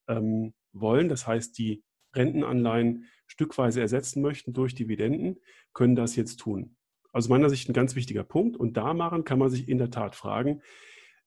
ähm, 0.08 0.54
wollen, 0.74 1.10
das 1.10 1.28
heißt, 1.28 1.58
die 1.58 1.84
Rentenanleihen 2.16 3.06
stückweise 3.28 3.82
ersetzen 3.82 4.22
möchten 4.22 4.54
durch 4.54 4.76
Dividenden, 4.76 5.38
können 5.74 5.96
das 5.96 6.16
jetzt 6.16 6.38
tun. 6.38 6.76
Aus 7.12 7.30
meiner 7.30 7.50
Sicht 7.50 7.70
ein 7.70 7.74
ganz 7.74 7.96
wichtiger 7.96 8.24
Punkt. 8.24 8.58
Und 8.58 8.78
da 8.78 8.94
machen 8.94 9.24
kann 9.24 9.40
man 9.40 9.50
sich 9.50 9.68
in 9.68 9.78
der 9.78 9.92
Tat 9.92 10.16
fragen, 10.16 10.62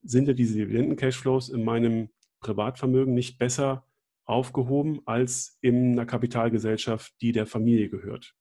sind 0.03 0.29
ja 0.29 0.35
diese 0.35 0.55
Dividenden-Cashflows 0.55 1.51
in 1.51 1.65
meinem 1.65 2.11
Privatvermögen 2.41 3.15
nicht 3.15 3.39
besser 3.39 3.87
aufgehoben 4.25 5.01
als 5.07 5.59
in 5.61 5.93
einer 5.93 6.07
Kapitalgesellschaft, 6.07 7.15
die 7.21 7.33
der 7.33 7.47
Familie 7.47 7.91
gehört? 7.91 8.35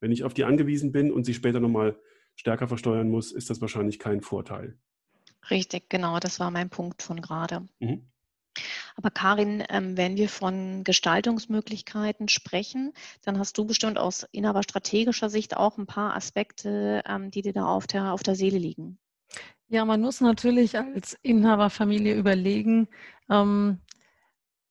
Wenn 0.00 0.12
ich 0.12 0.24
auf 0.24 0.32
die 0.32 0.44
angewiesen 0.44 0.92
bin 0.92 1.12
und 1.12 1.24
sie 1.24 1.34
später 1.34 1.60
nochmal 1.60 2.00
stärker 2.34 2.68
versteuern 2.68 3.10
muss, 3.10 3.32
ist 3.32 3.50
das 3.50 3.60
wahrscheinlich 3.60 3.98
kein 3.98 4.22
Vorteil. 4.22 4.78
Richtig, 5.48 5.88
genau, 5.88 6.18
das 6.18 6.40
war 6.40 6.50
mein 6.50 6.70
Punkt 6.70 7.02
von 7.02 7.20
gerade. 7.20 7.66
Mhm. 7.78 8.10
Aber 8.96 9.10
Karin, 9.10 9.64
ähm, 9.68 9.96
wenn 9.96 10.16
wir 10.16 10.28
von 10.28 10.84
Gestaltungsmöglichkeiten 10.84 12.28
sprechen, 12.28 12.92
dann 13.22 13.38
hast 13.38 13.56
du 13.56 13.64
bestimmt 13.64 13.98
aus 13.98 14.26
inhaberstrategischer 14.32 15.30
Sicht 15.30 15.56
auch 15.56 15.78
ein 15.78 15.86
paar 15.86 16.14
Aspekte, 16.14 17.02
ähm, 17.06 17.30
die 17.30 17.42
dir 17.42 17.52
da 17.52 17.66
auf 17.66 17.86
der, 17.86 18.12
auf 18.12 18.22
der 18.22 18.34
Seele 18.34 18.58
liegen. 18.58 18.98
Ja, 19.68 19.84
man 19.84 20.00
muss 20.00 20.20
natürlich 20.20 20.76
als 20.76 21.16
Inhaberfamilie 21.22 22.14
überlegen, 22.14 22.88
ähm, 23.30 23.80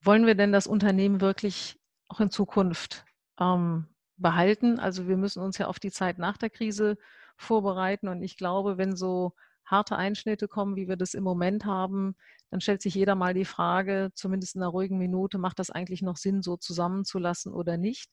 wollen 0.01 0.26
wir 0.26 0.36
denn 0.36 0.51
das 0.51 0.67
Unternehmen 0.67 1.22
wirklich 1.22 1.80
auch 2.09 2.20
in 2.20 2.32
Zukunft 2.32 3.05
ähm, 3.39 3.88
behalten? 4.17 4.80
Also 4.80 5.07
wir 5.07 5.17
müssen 5.17 5.41
uns 5.41 5.57
ja 5.57 5.67
auf 5.67 5.80
die 5.80 5.91
Zeit 5.91 6.17
nach 6.17 6.38
der 6.38 6.49
Krise 6.49 6.97
vorbereiten. 7.38 8.07
Und 8.07 8.22
ich 8.22 8.38
glaube, 8.38 8.78
wenn 8.78 8.95
so 8.95 9.34
harte 9.70 9.95
Einschnitte 9.95 10.47
kommen, 10.47 10.76
wie 10.76 10.88
wir 10.88 10.97
das 10.97 11.13
im 11.13 11.24
Moment 11.24 11.65
haben, 11.65 12.15
dann 12.49 12.61
stellt 12.61 12.82
sich 12.82 12.95
jeder 12.95 13.15
mal 13.15 13.34
die 13.34 13.45
Frage, 13.45 14.09
zumindest 14.15 14.55
in 14.55 14.61
einer 14.61 14.72
ruhigen 14.72 14.97
Minute, 14.97 15.38
macht 15.38 15.59
das 15.59 15.70
eigentlich 15.70 16.01
noch 16.01 16.17
Sinn, 16.17 16.41
so 16.41 16.57
zusammenzulassen 16.57 17.53
oder 17.53 17.78
nicht? 17.78 18.09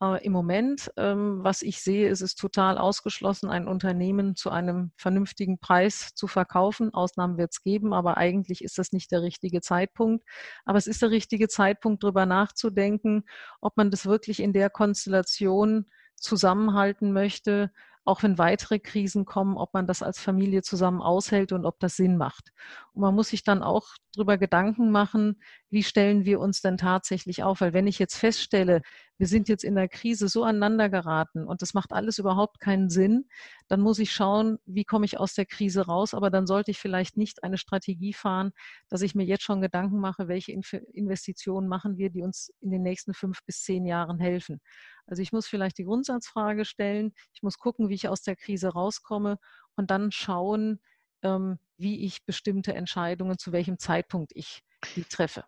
Äh, 0.00 0.24
Im 0.24 0.32
Moment, 0.32 0.90
ähm, 0.96 1.40
was 1.42 1.62
ich 1.62 1.80
sehe, 1.80 2.08
ist 2.08 2.20
es 2.20 2.34
total 2.34 2.78
ausgeschlossen, 2.78 3.50
ein 3.50 3.66
Unternehmen 3.68 4.36
zu 4.36 4.50
einem 4.50 4.92
vernünftigen 4.96 5.58
Preis 5.58 6.12
zu 6.14 6.28
verkaufen. 6.28 6.94
Ausnahmen 6.94 7.38
wird 7.38 7.52
es 7.52 7.62
geben, 7.62 7.92
aber 7.92 8.16
eigentlich 8.16 8.62
ist 8.62 8.78
das 8.78 8.92
nicht 8.92 9.10
der 9.10 9.22
richtige 9.22 9.60
Zeitpunkt. 9.60 10.24
Aber 10.64 10.78
es 10.78 10.86
ist 10.86 11.02
der 11.02 11.10
richtige 11.10 11.48
Zeitpunkt, 11.48 12.04
darüber 12.04 12.26
nachzudenken, 12.26 13.24
ob 13.60 13.76
man 13.76 13.90
das 13.90 14.06
wirklich 14.06 14.40
in 14.40 14.52
der 14.52 14.70
Konstellation 14.70 15.86
zusammenhalten 16.16 17.12
möchte, 17.12 17.72
auch 18.04 18.22
wenn 18.22 18.38
weitere 18.38 18.78
Krisen 18.78 19.24
kommen, 19.24 19.56
ob 19.56 19.74
man 19.74 19.86
das 19.86 20.02
als 20.02 20.18
Familie 20.18 20.62
zusammen 20.62 21.00
aushält 21.00 21.52
und 21.52 21.64
ob 21.64 21.78
das 21.78 21.96
Sinn 21.96 22.16
macht. 22.16 22.52
Und 22.92 23.02
man 23.02 23.14
muss 23.14 23.28
sich 23.28 23.44
dann 23.44 23.62
auch 23.62 23.88
darüber 24.14 24.38
Gedanken 24.38 24.90
machen, 24.90 25.40
wie 25.70 25.82
stellen 25.82 26.24
wir 26.24 26.40
uns 26.40 26.60
denn 26.60 26.76
tatsächlich 26.76 27.42
auf? 27.42 27.60
Weil 27.60 27.72
wenn 27.72 27.86
ich 27.86 27.98
jetzt 27.98 28.16
feststelle, 28.16 28.82
wir 29.22 29.28
sind 29.28 29.48
jetzt 29.48 29.62
in 29.62 29.76
der 29.76 29.86
Krise 29.86 30.26
so 30.26 30.42
aneinander 30.42 30.88
geraten 30.88 31.46
und 31.46 31.62
das 31.62 31.74
macht 31.74 31.92
alles 31.92 32.18
überhaupt 32.18 32.58
keinen 32.58 32.90
Sinn, 32.90 33.28
dann 33.68 33.80
muss 33.80 34.00
ich 34.00 34.10
schauen, 34.10 34.58
wie 34.66 34.84
komme 34.84 35.04
ich 35.04 35.16
aus 35.16 35.34
der 35.34 35.46
Krise 35.46 35.86
raus. 35.86 36.12
Aber 36.12 36.28
dann 36.28 36.48
sollte 36.48 36.72
ich 36.72 36.80
vielleicht 36.80 37.16
nicht 37.16 37.44
eine 37.44 37.56
Strategie 37.56 38.14
fahren, 38.14 38.50
dass 38.88 39.00
ich 39.00 39.14
mir 39.14 39.22
jetzt 39.22 39.44
schon 39.44 39.60
Gedanken 39.60 40.00
mache, 40.00 40.26
welche 40.26 40.50
Investitionen 40.50 41.68
machen 41.68 41.98
wir, 41.98 42.10
die 42.10 42.22
uns 42.22 42.52
in 42.58 42.72
den 42.72 42.82
nächsten 42.82 43.14
fünf 43.14 43.44
bis 43.44 43.62
zehn 43.62 43.86
Jahren 43.86 44.18
helfen. 44.18 44.60
Also 45.06 45.22
ich 45.22 45.30
muss 45.30 45.46
vielleicht 45.46 45.78
die 45.78 45.84
Grundsatzfrage 45.84 46.64
stellen, 46.64 47.14
ich 47.32 47.44
muss 47.44 47.58
gucken, 47.58 47.90
wie 47.90 47.94
ich 47.94 48.08
aus 48.08 48.22
der 48.22 48.34
Krise 48.34 48.70
rauskomme 48.70 49.38
und 49.76 49.92
dann 49.92 50.10
schauen, 50.10 50.80
ähm, 51.22 51.60
wie 51.76 52.04
ich 52.04 52.24
bestimmte 52.24 52.74
Entscheidungen, 52.74 53.38
zu 53.38 53.52
welchem 53.52 53.78
Zeitpunkt 53.78 54.32
ich 54.34 54.64
die 54.96 55.04
treffe. 55.04 55.44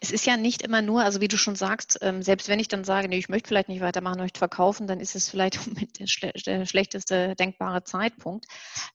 Es 0.00 0.10
ist 0.10 0.26
ja 0.26 0.36
nicht 0.36 0.62
immer 0.62 0.82
nur, 0.82 1.02
also 1.02 1.20
wie 1.20 1.28
du 1.28 1.36
schon 1.36 1.56
sagst, 1.56 1.98
ähm, 2.02 2.22
selbst 2.22 2.48
wenn 2.48 2.58
ich 2.58 2.68
dann 2.68 2.84
sage, 2.84 3.08
nee, 3.08 3.18
ich 3.18 3.28
möchte 3.28 3.48
vielleicht 3.48 3.68
nicht 3.68 3.80
weitermachen, 3.80 4.18
möchte 4.18 4.38
verkaufen, 4.38 4.86
dann 4.86 5.00
ist 5.00 5.14
es 5.14 5.28
vielleicht 5.28 5.58
der, 5.98 6.06
schle 6.06 6.32
der 6.46 6.66
schlechteste 6.66 7.34
denkbare 7.36 7.84
Zeitpunkt. 7.84 8.46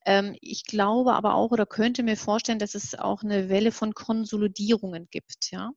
Ähm, 0.05 0.35
ich 0.41 0.65
glaube 0.65 1.13
aber 1.13 1.35
auch 1.35 1.51
oder 1.51 1.65
könnte 1.65 2.03
mir 2.03 2.17
vorstellen, 2.17 2.59
dass 2.59 2.75
es 2.75 2.95
auch 2.95 3.23
eine 3.23 3.49
Welle 3.49 3.71
von 3.71 3.93
Konsolidierungen 3.93 5.07
gibt, 5.09 5.51
ja. 5.51 5.71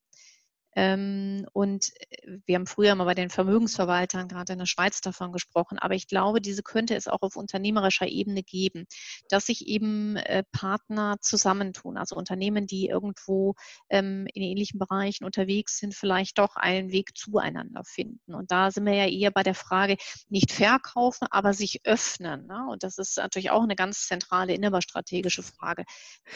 Ähm, 0.76 1.46
und 1.52 1.88
äh, 2.10 2.38
wir 2.46 2.56
haben 2.56 2.66
früher 2.66 2.94
mal 2.94 3.04
bei 3.04 3.14
den 3.14 3.30
Vermögensverwaltern 3.30 4.28
gerade 4.28 4.52
in 4.52 4.58
der 4.58 4.66
Schweiz 4.66 5.00
davon 5.00 5.32
gesprochen, 5.32 5.78
aber 5.78 5.94
ich 5.94 6.06
glaube, 6.06 6.40
diese 6.40 6.62
könnte 6.62 6.94
es 6.94 7.08
auch 7.08 7.22
auf 7.22 7.36
unternehmerischer 7.36 8.06
Ebene 8.06 8.42
geben, 8.42 8.86
dass 9.28 9.46
sich 9.46 9.66
eben 9.66 10.16
äh, 10.16 10.44
Partner 10.52 11.16
zusammentun, 11.20 11.96
also 11.96 12.14
Unternehmen, 12.14 12.66
die 12.66 12.86
irgendwo 12.86 13.54
ähm, 13.88 14.26
in 14.32 14.42
ähnlichen 14.42 14.78
Bereichen 14.78 15.24
unterwegs 15.24 15.78
sind, 15.78 15.94
vielleicht 15.94 16.38
doch 16.38 16.56
einen 16.56 16.92
Weg 16.92 17.16
zueinander 17.16 17.82
finden. 17.84 18.34
Und 18.34 18.50
da 18.50 18.70
sind 18.70 18.86
wir 18.86 18.94
ja 18.94 19.06
eher 19.06 19.30
bei 19.30 19.42
der 19.42 19.54
Frage, 19.54 19.96
nicht 20.28 20.52
verkaufen, 20.52 21.26
aber 21.30 21.52
sich 21.52 21.80
öffnen. 21.84 22.46
Ne? 22.46 22.66
Und 22.70 22.82
das 22.82 22.98
ist 22.98 23.16
natürlich 23.16 23.50
auch 23.50 23.62
eine 23.62 23.76
ganz 23.76 24.06
zentrale 24.06 24.54
inhaberstrategische 24.54 25.42
Frage. 25.42 25.84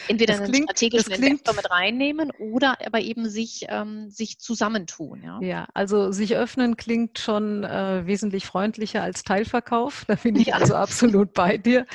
Entweder 0.07 0.35
klingt, 0.35 0.55
einen 0.55 0.63
strategischen 0.63 1.11
Investor 1.13 1.55
mit 1.55 1.69
reinnehmen 1.69 2.31
oder 2.39 2.77
aber 2.85 2.99
eben 2.99 3.29
sich, 3.29 3.65
ähm, 3.69 4.09
sich 4.09 4.24
sich 4.25 4.39
zusammentun. 4.39 5.21
Ja, 5.23 5.39
ja 5.41 5.67
also 5.73 6.11
sich 6.11 6.35
öffnen 6.35 6.77
klingt 6.77 7.19
schon 7.19 7.63
äh, 7.63 8.05
wesentlich 8.05 8.45
freundlicher 8.45 9.03
als 9.03 9.23
Teilverkauf. 9.23 10.05
Da 10.07 10.15
bin 10.15 10.35
ich 10.35 10.47
ja. 10.47 10.55
also 10.55 10.75
absolut 10.75 11.33
bei 11.33 11.57
dir. 11.57 11.85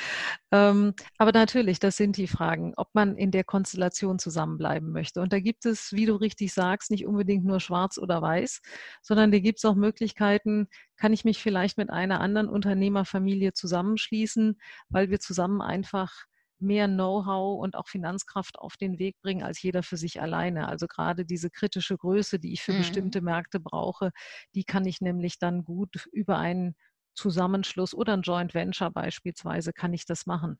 Ähm, 0.51 0.93
aber 1.17 1.31
natürlich, 1.31 1.79
das 1.79 1.97
sind 1.97 2.17
die 2.17 2.27
Fragen, 2.27 2.73
ob 2.77 2.89
man 2.93 3.15
in 3.15 3.31
der 3.31 3.43
Konstellation 3.43 4.19
zusammenbleiben 4.19 4.91
möchte. 4.91 5.21
Und 5.21 5.33
da 5.33 5.39
gibt 5.39 5.65
es, 5.65 5.91
wie 5.93 6.05
du 6.05 6.15
richtig 6.15 6.53
sagst, 6.53 6.91
nicht 6.91 7.05
unbedingt 7.05 7.45
nur 7.45 7.59
schwarz 7.59 7.97
oder 7.97 8.21
weiß, 8.21 8.61
sondern 9.01 9.31
da 9.31 9.39
gibt 9.39 9.59
es 9.59 9.65
auch 9.65 9.75
Möglichkeiten, 9.75 10.67
kann 10.97 11.13
ich 11.13 11.25
mich 11.25 11.41
vielleicht 11.41 11.77
mit 11.77 11.89
einer 11.89 12.19
anderen 12.21 12.47
Unternehmerfamilie 12.47 13.53
zusammenschließen, 13.53 14.59
weil 14.89 15.09
wir 15.09 15.19
zusammen 15.19 15.61
einfach 15.61 16.25
mehr 16.61 16.87
Know-how 16.87 17.61
und 17.61 17.75
auch 17.75 17.87
Finanzkraft 17.87 18.59
auf 18.59 18.77
den 18.77 18.99
Weg 18.99 19.19
bringen 19.21 19.43
als 19.43 19.61
jeder 19.61 19.83
für 19.83 19.97
sich 19.97 20.21
alleine. 20.21 20.67
Also 20.67 20.87
gerade 20.87 21.25
diese 21.25 21.49
kritische 21.49 21.97
Größe, 21.97 22.39
die 22.39 22.53
ich 22.53 22.61
für 22.61 22.73
mhm. 22.73 22.79
bestimmte 22.79 23.21
Märkte 23.21 23.59
brauche, 23.59 24.11
die 24.55 24.63
kann 24.63 24.85
ich 24.85 25.01
nämlich 25.01 25.39
dann 25.39 25.63
gut 25.63 26.07
über 26.11 26.37
einen 26.37 26.75
Zusammenschluss 27.13 27.93
oder 27.93 28.13
ein 28.13 28.21
Joint 28.21 28.53
Venture 28.53 28.91
beispielsweise 28.91 29.73
kann 29.73 29.93
ich 29.93 30.05
das 30.05 30.25
machen. 30.25 30.57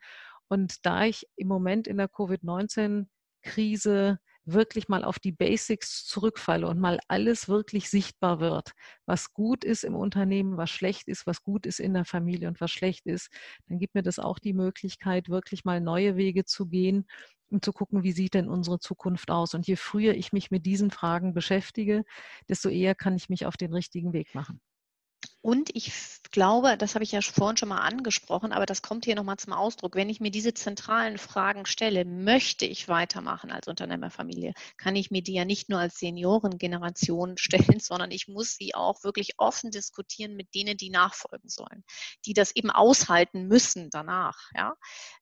Und 0.48 0.86
da 0.86 1.06
ich 1.06 1.26
im 1.38 1.48
Moment 1.48 1.88
in 1.88 1.98
der 1.98 2.10
Covid-19-Krise 2.10 4.20
wirklich 4.54 4.88
mal 4.90 5.04
auf 5.04 5.20
die 5.20 5.32
Basics 5.32 6.06
zurückfalle 6.06 6.68
und 6.68 6.80
mal 6.80 7.00
alles 7.08 7.48
wirklich 7.48 7.90
sichtbar 7.90 8.40
wird, 8.40 8.72
was 9.06 9.34
gut 9.34 9.64
ist 9.64 9.84
im 9.84 9.96
Unternehmen, 9.96 10.58
was 10.58 10.70
schlecht 10.70 11.08
ist, 11.08 11.28
was 11.28 11.44
gut 11.44 11.66
ist 11.66 11.80
in 11.80 11.94
der 11.94 12.06
Familie 12.06 12.48
und 12.48 12.62
was 12.62 12.72
schlecht 12.72 13.06
ist, 13.06 13.30
dann 13.68 13.80
gibt 13.80 13.96
mir 13.96 14.04
das 14.04 14.20
auch 14.20 14.40
die 14.40 14.54
Möglichkeit, 14.54 15.30
wirklich 15.30 15.66
mal 15.66 15.82
neue 15.82 16.16
Wege 16.18 16.46
zu 16.46 16.68
gehen 16.68 17.06
und 17.50 17.66
zu 17.66 17.74
gucken, 17.74 18.04
wie 18.04 18.12
sieht 18.14 18.34
denn 18.34 18.50
unsere 18.50 18.80
Zukunft 18.80 19.30
aus. 19.32 19.54
Und 19.54 19.68
je 19.68 19.76
früher 19.76 20.14
ich 20.16 20.32
mich 20.34 20.52
mit 20.52 20.66
diesen 20.66 20.92
Fragen 20.92 21.34
beschäftige, 21.34 22.04
desto 22.50 22.70
eher 22.70 22.96
kann 22.96 23.16
ich 23.16 23.30
mich 23.30 23.46
auf 23.46 23.58
den 23.58 23.74
richtigen 23.74 24.14
Weg 24.14 24.34
machen. 24.34 24.62
Und 25.42 25.76
ich 25.76 25.92
glaube, 26.32 26.78
das 26.78 26.94
habe 26.94 27.04
ich 27.04 27.12
ja 27.12 27.22
vorhin 27.22 27.58
schon 27.58 27.70
mal 27.70 27.82
angesprochen, 27.82 28.52
aber 28.52 28.68
das 28.68 28.84
kommt 28.84 29.06
hier 29.06 29.16
nochmal 29.16 29.38
zum 29.38 29.54
Ausdruck. 29.54 29.96
Wenn 29.96 30.10
ich 30.10 30.20
mir 30.20 30.30
diese 30.30 30.54
zentralen 30.54 31.18
Fragen 31.18 31.66
stelle, 31.66 32.06
möchte 32.06 32.66
ich 32.66 32.88
weitermachen 32.88 33.52
als 33.52 33.68
Unternehmerfamilie, 33.68 34.54
kann 34.78 34.96
ich 34.96 35.10
mir 35.10 35.24
die 35.24 35.34
ja 35.34 35.44
nicht 35.44 35.68
nur 35.68 35.80
als 35.80 35.98
Seniorengeneration 35.98 37.38
stellen, 37.40 37.80
sondern 37.80 38.12
ich 38.12 38.28
muss 38.28 38.56
sie 38.56 38.76
auch 38.76 39.04
wirklich 39.04 39.34
offen 39.38 39.72
diskutieren 39.72 40.36
mit 40.36 40.54
denen, 40.54 40.78
die 40.78 40.92
nachfolgen 40.92 41.50
sollen, 41.50 41.84
die 42.26 42.34
das 42.34 42.56
eben 42.56 42.70
aushalten 42.70 43.48
müssen 43.48 43.90
danach. 43.90 44.38
Ja? 44.56 44.76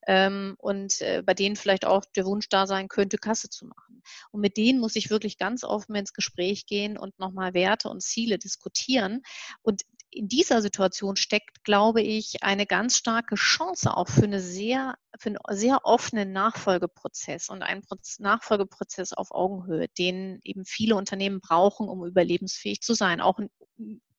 Ähm, 0.06 0.56
und 0.58 1.00
äh, 1.00 1.24
bei 1.26 1.34
denen 1.34 1.56
vielleicht 1.56 1.86
auch 1.86 2.04
der 2.16 2.26
Wunsch 2.26 2.50
da 2.50 2.68
sein 2.68 2.90
könnte, 2.90 3.18
Kasse 3.18 3.50
zu 3.50 3.66
machen. 3.66 4.04
Und 4.32 4.42
mit 4.42 4.58
denen 4.58 4.80
muss 4.80 4.98
ich 4.98 5.10
wirklich 5.10 5.38
ganz 5.38 5.64
offen 5.64 5.96
ins 5.96 6.14
Gespräch 6.14 6.66
gehen 6.66 6.98
und 6.98 7.18
nochmal 7.20 7.54
Werte 7.54 7.90
und 7.90 8.02
Ziele 8.02 8.38
diskutieren. 8.38 9.22
Und 9.62 9.84
in 10.12 10.28
dieser 10.28 10.62
Situation 10.62 11.16
steckt, 11.16 11.64
glaube 11.64 12.02
ich, 12.02 12.42
eine 12.42 12.66
ganz 12.66 12.98
starke 12.98 13.36
Chance 13.36 13.96
auch 13.96 14.08
für, 14.08 14.24
eine 14.24 14.40
sehr, 14.40 14.96
für 15.18 15.30
einen 15.30 15.38
sehr 15.52 15.86
offenen 15.86 16.32
Nachfolgeprozess 16.32 17.50
und 17.50 17.62
einen 17.62 17.84
Nachfolgeprozess 18.20 19.14
auf 19.14 19.32
Augenhöhe, 19.32 19.88
den 19.88 20.40
eben 20.44 20.66
viele 20.66 20.96
Unternehmen 20.96 21.42
brauchen, 21.42 21.88
um 21.88 22.06
überlebensfähig 22.06 22.82
zu 22.82 22.94
sein, 22.94 23.22
auch 23.22 23.40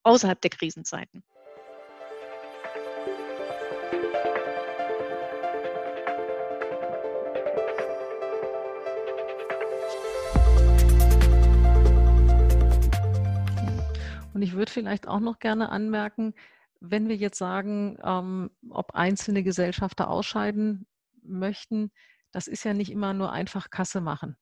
außerhalb 0.02 0.40
der 0.40 0.50
Krisenzeiten. 0.50 1.24
Und 14.32 14.42
ich 14.42 14.52
würde 14.52 14.70
vielleicht 14.70 15.08
auch 15.08 15.20
noch 15.20 15.38
gerne 15.38 15.70
anmerken, 15.70 16.34
wenn 16.80 17.08
wir 17.08 17.16
jetzt 17.16 17.38
sagen, 17.38 17.98
ähm, 18.02 18.50
ob 18.70 18.94
einzelne 18.94 19.42
Gesellschafter 19.42 20.08
ausscheiden 20.08 20.86
möchten, 21.22 21.90
das 22.32 22.46
ist 22.46 22.64
ja 22.64 22.74
nicht 22.74 22.90
immer 22.90 23.12
nur 23.12 23.32
einfach 23.32 23.70
Kasse 23.70 24.00
machen. 24.00 24.36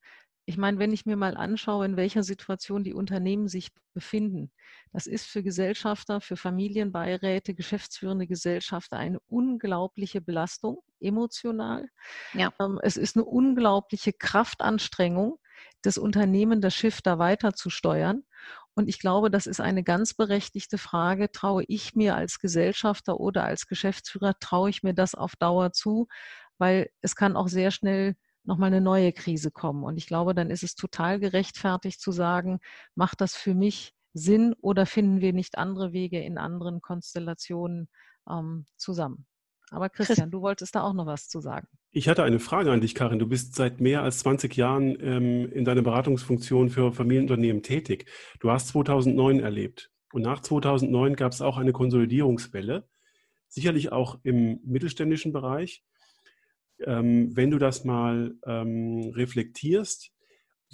Ich 0.44 0.56
meine, 0.56 0.78
wenn 0.78 0.92
ich 0.92 1.04
mir 1.04 1.16
mal 1.16 1.36
anschaue, 1.36 1.84
in 1.84 1.96
welcher 1.96 2.22
Situation 2.22 2.82
die 2.82 2.94
Unternehmen 2.94 3.48
sich 3.48 3.68
befinden, 3.92 4.50
das 4.92 5.06
ist 5.06 5.26
für 5.26 5.42
Gesellschafter, 5.42 6.22
für 6.22 6.36
Familienbeiräte, 6.36 7.54
geschäftsführende 7.54 8.26
Gesellschafter 8.26 8.96
eine 8.96 9.20
unglaubliche 9.28 10.22
Belastung, 10.22 10.78
emotional. 11.00 11.88
Ja. 12.32 12.50
Ähm, 12.60 12.78
es 12.82 12.96
ist 12.96 13.16
eine 13.16 13.26
unglaubliche 13.26 14.14
Kraftanstrengung, 14.14 15.38
das 15.82 15.98
Unternehmen, 15.98 16.62
das 16.62 16.74
Schiff 16.74 17.02
da 17.02 17.18
weiter 17.18 17.52
zu 17.52 17.68
steuern. 17.68 18.22
Und 18.78 18.88
ich 18.88 19.00
glaube, 19.00 19.28
das 19.28 19.48
ist 19.48 19.60
eine 19.60 19.82
ganz 19.82 20.14
berechtigte 20.14 20.78
Frage. 20.78 21.32
Traue 21.32 21.64
ich 21.66 21.96
mir 21.96 22.14
als 22.14 22.38
Gesellschafter 22.38 23.18
oder 23.18 23.42
als 23.42 23.66
Geschäftsführer, 23.66 24.38
traue 24.38 24.70
ich 24.70 24.84
mir 24.84 24.94
das 24.94 25.16
auf 25.16 25.34
Dauer 25.34 25.72
zu? 25.72 26.06
Weil 26.58 26.88
es 27.00 27.16
kann 27.16 27.36
auch 27.36 27.48
sehr 27.48 27.72
schnell 27.72 28.14
nochmal 28.44 28.68
eine 28.68 28.80
neue 28.80 29.12
Krise 29.12 29.50
kommen. 29.50 29.82
Und 29.82 29.96
ich 29.96 30.06
glaube, 30.06 30.32
dann 30.32 30.48
ist 30.48 30.62
es 30.62 30.76
total 30.76 31.18
gerechtfertigt 31.18 32.00
zu 32.00 32.12
sagen, 32.12 32.60
macht 32.94 33.20
das 33.20 33.34
für 33.34 33.52
mich 33.52 33.94
Sinn 34.14 34.54
oder 34.60 34.86
finden 34.86 35.20
wir 35.20 35.32
nicht 35.32 35.58
andere 35.58 35.92
Wege 35.92 36.20
in 36.20 36.38
anderen 36.38 36.80
Konstellationen 36.80 37.88
ähm, 38.30 38.64
zusammen? 38.76 39.26
Aber 39.72 39.88
Christian, 39.88 40.30
du 40.30 40.40
wolltest 40.40 40.76
da 40.76 40.82
auch 40.82 40.94
noch 40.94 41.06
was 41.06 41.26
zu 41.26 41.40
sagen. 41.40 41.66
Ich 41.90 42.06
hatte 42.06 42.22
eine 42.22 42.38
Frage 42.38 42.70
an 42.70 42.82
dich, 42.82 42.94
Karin. 42.94 43.18
Du 43.18 43.26
bist 43.26 43.54
seit 43.54 43.80
mehr 43.80 44.02
als 44.02 44.18
20 44.18 44.54
Jahren 44.56 44.98
ähm, 45.00 45.50
in 45.50 45.64
deiner 45.64 45.80
Beratungsfunktion 45.80 46.68
für 46.68 46.92
Familienunternehmen 46.92 47.62
tätig. 47.62 48.06
Du 48.40 48.50
hast 48.50 48.68
2009 48.68 49.40
erlebt. 49.40 49.90
Und 50.12 50.22
nach 50.22 50.40
2009 50.40 51.16
gab 51.16 51.32
es 51.32 51.40
auch 51.40 51.56
eine 51.56 51.72
Konsolidierungswelle, 51.72 52.86
sicherlich 53.48 53.90
auch 53.90 54.18
im 54.22 54.60
mittelständischen 54.64 55.32
Bereich. 55.32 55.82
Ähm, 56.84 57.34
wenn 57.34 57.50
du 57.50 57.58
das 57.58 57.84
mal 57.84 58.34
ähm, 58.46 59.10
reflektierst, 59.14 60.12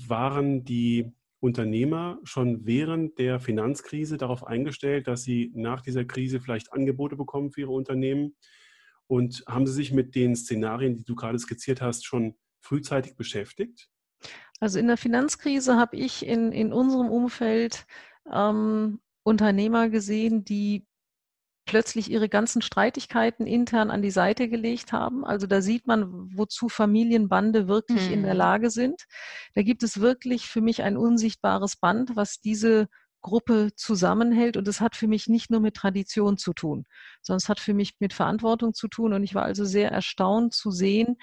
waren 0.09 0.65
die 0.65 1.13
Unternehmer 1.39 2.19
schon 2.25 2.67
während 2.67 3.19
der 3.19 3.39
Finanzkrise 3.39 4.17
darauf 4.17 4.45
eingestellt, 4.45 5.07
dass 5.07 5.23
sie 5.23 5.53
nach 5.55 5.81
dieser 5.81 6.05
Krise 6.05 6.41
vielleicht 6.41 6.73
Angebote 6.73 7.17
bekommen 7.17 7.53
für 7.53 7.63
ihre 7.63 7.73
Unternehmen? 7.73 8.35
Und 9.07 9.45
haben 9.47 9.67
Sie 9.67 9.73
sich 9.73 9.93
mit 9.93 10.15
den 10.15 10.35
Szenarien, 10.35 10.97
die 10.97 11.05
du 11.05 11.15
gerade 11.15 11.39
skizziert 11.39 11.81
hast, 11.81 12.07
schon 12.07 12.35
frühzeitig 12.61 13.17
beschäftigt? 13.17 13.89
Also 14.61 14.79
in 14.79 14.87
der 14.87 14.97
Finanzkrise 14.97 15.77
habe 15.77 15.97
ich 15.97 16.25
in, 16.25 16.53
in 16.53 16.73
unserem 16.73 17.11
Umfeld 17.11 17.87
ähm, 18.33 19.01
Unternehmer 19.23 19.89
gesehen, 19.91 20.45
die 20.45 20.87
plötzlich 21.67 22.11
ihre 22.11 22.29
ganzen 22.29 22.63
Streitigkeiten 22.63 23.47
intern 23.47 23.91
an 23.91 24.03
die 24.03 24.11
Seite 24.11 24.49
gelegt 24.49 24.93
haben. 24.93 25.25
Also 25.25 25.47
da 25.47 25.63
sieht 25.63 25.87
man, 25.87 26.31
wozu 26.37 26.69
Familienbande 26.69 27.69
wirklich 27.69 28.07
hm. 28.07 28.13
in 28.13 28.23
der 28.23 28.35
mhm. 28.35 28.39
Lage 28.39 28.71
sind. 28.71 29.05
Da 29.55 29.63
gibt 29.63 29.83
es 29.83 30.01
wirklich 30.01 30.47
für 30.47 30.61
mich 30.61 30.83
ein 30.83 30.97
unsichtbares 30.97 31.77
Band, 31.77 32.17
was 32.17 32.41
diese 32.41 32.89
Gruppe 33.25 33.71
zusammenhält. 33.75 34.57
Und 34.57 34.69
es 34.69 34.81
hat 34.81 34.95
für 34.95 35.09
mich 35.09 35.27
nicht 35.27 35.51
nur 35.51 35.61
mit 35.61 35.75
Tradition 35.75 36.37
zu 36.37 36.53
tun, 36.53 36.85
sondern 37.23 37.39
es 37.39 37.49
hat 37.49 37.59
für 37.59 37.75
mich 37.75 37.95
mit 37.99 38.13
Verantwortung 38.13 38.75
zu 38.75 38.87
tun. 38.87 39.13
Und 39.15 39.25
ich 39.25 39.35
war 39.35 39.43
also 39.43 39.65
sehr 39.65 39.91
erstaunt 39.91 40.55
zu 40.55 40.71
sehen, 40.71 41.17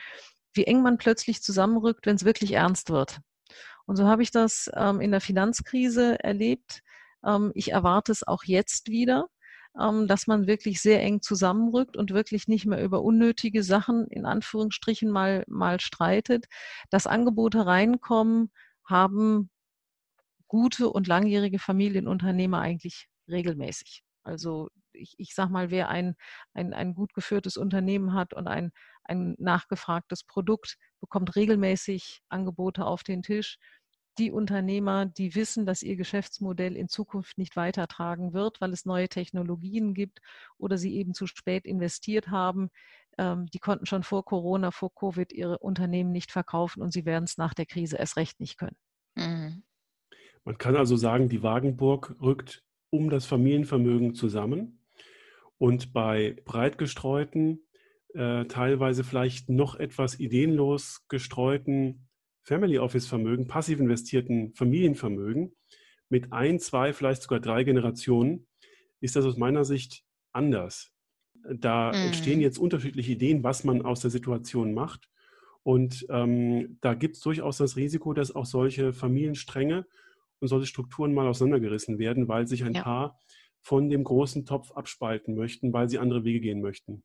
wie 0.54 0.66
eng 0.66 0.82
man 0.82 0.98
plötzlich 0.98 1.42
zusammenrückt, 1.42 2.06
wenn 2.06 2.18
es 2.18 2.26
wirklich 2.26 2.54
ernst 2.54 2.90
wird. 2.90 3.20
Und 3.86 3.96
so 3.96 4.08
habe 4.08 4.24
ich 4.24 4.32
das 4.32 4.70
ähm, 4.76 5.00
in 5.00 5.12
der 5.12 5.22
Finanzkrise 5.22 6.22
erlebt. 6.22 6.82
Ähm, 7.26 7.52
ich 7.56 7.72
erwarte 7.72 8.12
es 8.12 8.28
auch 8.28 8.44
jetzt 8.44 8.90
wieder, 8.90 9.28
ähm, 9.80 10.08
dass 10.08 10.28
man 10.28 10.48
wirklich 10.48 10.82
sehr 10.82 11.02
eng 11.04 11.22
zusammenrückt 11.22 11.96
und 11.96 12.12
wirklich 12.12 12.48
nicht 12.48 12.66
mehr 12.66 12.84
über 12.84 13.04
unnötige 13.04 13.64
Sachen 13.64 14.08
in 14.08 14.26
Anführungsstrichen 14.26 15.10
mal, 15.10 15.44
mal 15.48 15.80
streitet, 15.80 16.48
dass 16.90 17.08
Angebote 17.08 17.66
reinkommen, 17.66 18.52
haben 18.86 19.52
gute 20.52 20.90
und 20.90 21.08
langjährige 21.08 21.60
Familienunternehmer 21.60 22.60
eigentlich 22.60 23.08
regelmäßig. 23.30 24.04
Also 24.24 24.68
ich, 24.92 25.16
ich 25.18 25.34
sage 25.34 25.50
mal, 25.54 25.72
wer 25.72 25.88
ein, 25.88 26.16
ein, 26.54 26.74
ein 26.74 26.94
gut 26.94 27.14
geführtes 27.14 27.56
Unternehmen 27.56 28.14
hat 28.14 28.34
und 28.34 28.50
ein, 28.50 28.72
ein 29.06 29.36
nachgefragtes 29.38 30.26
Produkt, 30.26 30.76
bekommt 31.00 31.38
regelmäßig 31.38 32.20
Angebote 32.28 32.86
auf 32.86 33.04
den 33.04 33.24
Tisch. 33.24 33.60
Die 34.18 34.30
Unternehmer, 34.30 35.06
die 35.06 35.36
wissen, 35.36 35.66
dass 35.66 35.84
ihr 35.84 35.96
Geschäftsmodell 35.96 36.76
in 36.76 36.90
Zukunft 36.90 37.38
nicht 37.38 37.56
weitertragen 37.56 38.34
wird, 38.34 38.60
weil 38.60 38.74
es 38.74 38.84
neue 38.84 39.08
Technologien 39.08 39.94
gibt 39.94 40.20
oder 40.58 40.78
sie 40.78 40.98
eben 40.98 41.14
zu 41.14 41.28
spät 41.28 41.64
investiert 41.64 42.28
haben, 42.28 42.72
ähm, 43.18 43.46
die 43.46 43.60
konnten 43.60 43.86
schon 43.86 44.04
vor 44.04 44.26
Corona, 44.26 44.72
vor 44.72 44.94
Covid 44.94 45.32
ihre 45.32 45.60
Unternehmen 45.60 46.12
nicht 46.12 46.30
verkaufen 46.30 46.82
und 46.82 46.92
sie 46.92 47.06
werden 47.06 47.24
es 47.24 47.38
nach 47.38 47.54
der 47.54 47.66
Krise 47.66 47.96
erst 47.96 48.18
recht 48.18 48.42
nicht 48.42 48.58
können. 48.58 48.76
Mhm. 49.16 49.51
Man 50.44 50.58
kann 50.58 50.76
also 50.76 50.96
sagen, 50.96 51.30
die 51.30 51.44
Wagenburg 51.44 52.16
rückt 52.22 52.64
um 52.90 53.10
das 53.10 53.26
Familienvermögen 53.26 54.16
zusammen 54.16 54.80
und 55.58 55.94
bei 55.94 56.36
breit 56.46 56.78
gestreuten, 56.78 57.62
äh, 58.14 58.46
teilweise 58.46 59.04
vielleicht 59.04 59.50
noch 59.50 59.76
etwas 59.76 60.20
ideenlos 60.20 61.06
gestreuten 61.08 62.08
Family 62.44 62.80
Office 62.80 63.08
Vermögen, 63.08 63.48
passiv 63.48 63.80
investierten 63.80 64.54
Familienvermögen 64.56 65.56
mit 66.10 66.34
ein, 66.34 66.60
zwei, 66.60 66.94
vielleicht 66.94 67.22
sogar 67.22 67.40
drei 67.40 67.64
Generationen, 67.64 68.48
ist 69.00 69.16
das 69.16 69.26
aus 69.26 69.38
meiner 69.38 69.64
Sicht 69.64 70.04
anders. 70.34 70.92
Da 71.44 71.90
mhm. 71.90 72.08
entstehen 72.08 72.42
jetzt 72.42 72.58
unterschiedliche 72.58 73.14
Ideen, 73.14 73.44
was 73.44 73.64
man 73.64 73.82
aus 73.84 74.02
der 74.02 74.12
Situation 74.12 74.74
macht. 74.74 75.10
Und 75.64 76.06
ähm, 76.10 76.78
da 76.82 76.96
gibt 76.96 77.16
es 77.16 77.22
durchaus 77.22 77.58
das 77.58 77.78
Risiko, 77.78 78.14
dass 78.14 78.34
auch 78.34 78.46
solche 78.46 78.94
Familienstränge 78.94 79.86
und 80.42 80.48
solche 80.48 80.68
Strukturen 80.68 81.14
mal 81.14 81.28
auseinandergerissen 81.28 82.00
werden, 82.00 82.28
weil 82.28 82.48
sich 82.48 82.64
ein 82.64 82.74
ja. 82.74 82.82
paar 82.82 83.20
von 83.62 83.90
dem 83.90 84.04
großen 84.04 84.46
Topf 84.46 84.72
abspalten 84.72 85.36
möchten, 85.36 85.72
weil 85.72 85.88
sie 85.88 86.00
andere 86.00 86.24
Wege 86.24 86.42
gehen 86.42 86.62
möchten. 86.62 87.04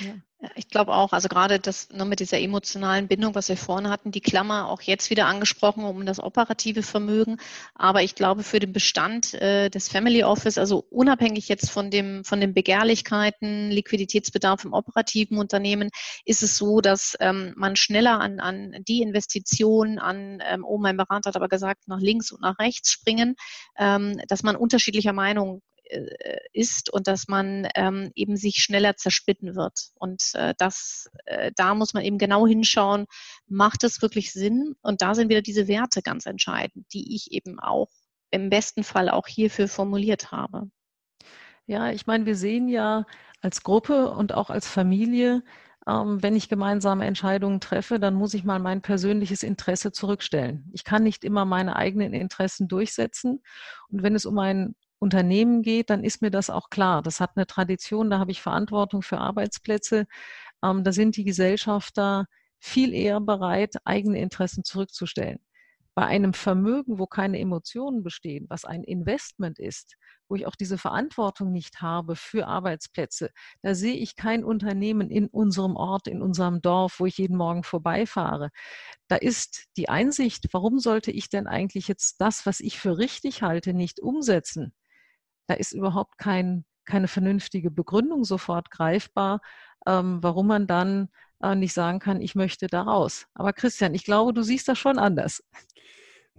Ja. 0.00 0.14
Ich 0.54 0.68
glaube 0.68 0.94
auch, 0.94 1.12
also 1.12 1.26
gerade 1.26 1.58
das 1.58 1.88
nur 1.90 2.06
mit 2.06 2.20
dieser 2.20 2.38
emotionalen 2.38 3.08
Bindung, 3.08 3.34
was 3.34 3.48
wir 3.48 3.56
vorhin 3.56 3.88
hatten, 3.90 4.12
die 4.12 4.20
Klammer 4.20 4.68
auch 4.68 4.80
jetzt 4.82 5.10
wieder 5.10 5.26
angesprochen 5.26 5.82
um 5.82 6.06
das 6.06 6.20
operative 6.20 6.84
Vermögen. 6.84 7.38
Aber 7.74 8.04
ich 8.04 8.14
glaube, 8.14 8.44
für 8.44 8.60
den 8.60 8.72
Bestand 8.72 9.34
äh, 9.34 9.68
des 9.68 9.88
Family 9.88 10.22
Office, 10.22 10.56
also 10.56 10.86
unabhängig 10.90 11.48
jetzt 11.48 11.70
von 11.70 11.90
dem, 11.90 12.24
von 12.24 12.40
den 12.40 12.54
Begehrlichkeiten, 12.54 13.70
Liquiditätsbedarf 13.72 14.64
im 14.64 14.74
operativen 14.74 15.38
Unternehmen, 15.38 15.90
ist 16.24 16.44
es 16.44 16.56
so, 16.56 16.80
dass 16.80 17.16
ähm, 17.18 17.52
man 17.56 17.74
schneller 17.74 18.20
an, 18.20 18.38
an 18.38 18.76
die 18.86 19.02
Investitionen, 19.02 19.98
an, 19.98 20.40
ähm, 20.48 20.64
oh, 20.64 20.78
mein 20.78 20.96
Berater 20.96 21.30
hat 21.30 21.36
aber 21.36 21.48
gesagt, 21.48 21.88
nach 21.88 22.00
links 22.00 22.30
und 22.30 22.42
nach 22.42 22.60
rechts 22.60 22.92
springen, 22.92 23.34
ähm, 23.76 24.20
dass 24.28 24.44
man 24.44 24.54
unterschiedlicher 24.54 25.12
Meinung 25.12 25.62
ist 26.52 26.90
und 26.92 27.06
dass 27.06 27.28
man 27.28 27.68
ähm, 27.74 28.10
eben 28.14 28.36
sich 28.36 28.56
schneller 28.56 28.96
zersplitten 28.96 29.54
wird. 29.54 29.90
Und 29.94 30.22
äh, 30.34 30.54
das, 30.58 31.08
äh, 31.24 31.52
da 31.56 31.74
muss 31.74 31.94
man 31.94 32.04
eben 32.04 32.18
genau 32.18 32.46
hinschauen, 32.46 33.06
macht 33.46 33.84
es 33.84 34.02
wirklich 34.02 34.32
Sinn? 34.32 34.74
Und 34.82 35.02
da 35.02 35.14
sind 35.14 35.28
wieder 35.28 35.42
diese 35.42 35.68
Werte 35.68 36.02
ganz 36.02 36.26
entscheidend, 36.26 36.86
die 36.92 37.14
ich 37.14 37.32
eben 37.32 37.58
auch 37.58 37.88
im 38.30 38.50
besten 38.50 38.84
Fall 38.84 39.08
auch 39.08 39.26
hierfür 39.26 39.68
formuliert 39.68 40.32
habe. 40.32 40.70
Ja, 41.66 41.90
ich 41.90 42.06
meine, 42.06 42.26
wir 42.26 42.36
sehen 42.36 42.68
ja 42.68 43.06
als 43.40 43.62
Gruppe 43.62 44.10
und 44.10 44.32
auch 44.32 44.50
als 44.50 44.66
Familie, 44.66 45.42
ähm, 45.86 46.22
wenn 46.22 46.36
ich 46.36 46.48
gemeinsame 46.48 47.06
Entscheidungen 47.06 47.60
treffe, 47.60 47.98
dann 47.98 48.14
muss 48.14 48.34
ich 48.34 48.44
mal 48.44 48.58
mein 48.58 48.82
persönliches 48.82 49.42
Interesse 49.42 49.92
zurückstellen. 49.92 50.70
Ich 50.72 50.84
kann 50.84 51.02
nicht 51.02 51.24
immer 51.24 51.44
meine 51.44 51.76
eigenen 51.76 52.12
Interessen 52.12 52.68
durchsetzen. 52.68 53.42
Und 53.88 54.02
wenn 54.02 54.14
es 54.14 54.26
um 54.26 54.38
ein 54.38 54.74
Unternehmen 54.98 55.62
geht, 55.62 55.90
dann 55.90 56.04
ist 56.04 56.22
mir 56.22 56.30
das 56.30 56.50
auch 56.50 56.70
klar. 56.70 57.02
Das 57.02 57.20
hat 57.20 57.32
eine 57.36 57.46
Tradition, 57.46 58.10
da 58.10 58.18
habe 58.18 58.30
ich 58.32 58.42
Verantwortung 58.42 59.02
für 59.02 59.18
Arbeitsplätze. 59.18 60.06
Ähm, 60.62 60.84
da 60.84 60.92
sind 60.92 61.16
die 61.16 61.24
Gesellschafter 61.24 62.26
viel 62.58 62.94
eher 62.94 63.20
bereit, 63.20 63.76
eigene 63.84 64.20
Interessen 64.20 64.64
zurückzustellen. 64.64 65.38
Bei 65.94 66.06
einem 66.06 66.32
Vermögen, 66.32 66.98
wo 67.00 67.06
keine 67.06 67.40
Emotionen 67.40 68.04
bestehen, 68.04 68.46
was 68.48 68.64
ein 68.64 68.84
Investment 68.84 69.58
ist, 69.58 69.96
wo 70.28 70.36
ich 70.36 70.46
auch 70.46 70.54
diese 70.54 70.78
Verantwortung 70.78 71.50
nicht 71.50 71.80
habe 71.82 72.14
für 72.14 72.46
Arbeitsplätze, 72.46 73.30
da 73.62 73.74
sehe 73.74 73.96
ich 73.96 74.14
kein 74.14 74.44
Unternehmen 74.44 75.10
in 75.10 75.26
unserem 75.26 75.74
Ort, 75.74 76.06
in 76.06 76.22
unserem 76.22 76.62
Dorf, 76.62 77.00
wo 77.00 77.06
ich 77.06 77.18
jeden 77.18 77.36
Morgen 77.36 77.64
vorbeifahre. 77.64 78.50
Da 79.08 79.16
ist 79.16 79.66
die 79.76 79.88
Einsicht, 79.88 80.46
warum 80.52 80.78
sollte 80.78 81.10
ich 81.10 81.30
denn 81.30 81.48
eigentlich 81.48 81.88
jetzt 81.88 82.20
das, 82.20 82.46
was 82.46 82.60
ich 82.60 82.78
für 82.78 82.98
richtig 82.98 83.42
halte, 83.42 83.74
nicht 83.74 84.00
umsetzen? 84.00 84.72
Da 85.48 85.54
ist 85.54 85.72
überhaupt 85.72 86.18
kein, 86.18 86.64
keine 86.84 87.08
vernünftige 87.08 87.70
Begründung 87.70 88.24
sofort 88.24 88.70
greifbar, 88.70 89.40
ähm, 89.86 90.18
warum 90.22 90.46
man 90.46 90.66
dann 90.66 91.08
äh, 91.42 91.54
nicht 91.54 91.72
sagen 91.72 91.98
kann, 91.98 92.20
ich 92.20 92.34
möchte 92.34 92.66
da 92.66 92.82
raus. 92.82 93.26
Aber 93.34 93.52
Christian, 93.52 93.94
ich 93.94 94.04
glaube, 94.04 94.32
du 94.32 94.42
siehst 94.42 94.68
das 94.68 94.78
schon 94.78 94.98
anders. 94.98 95.42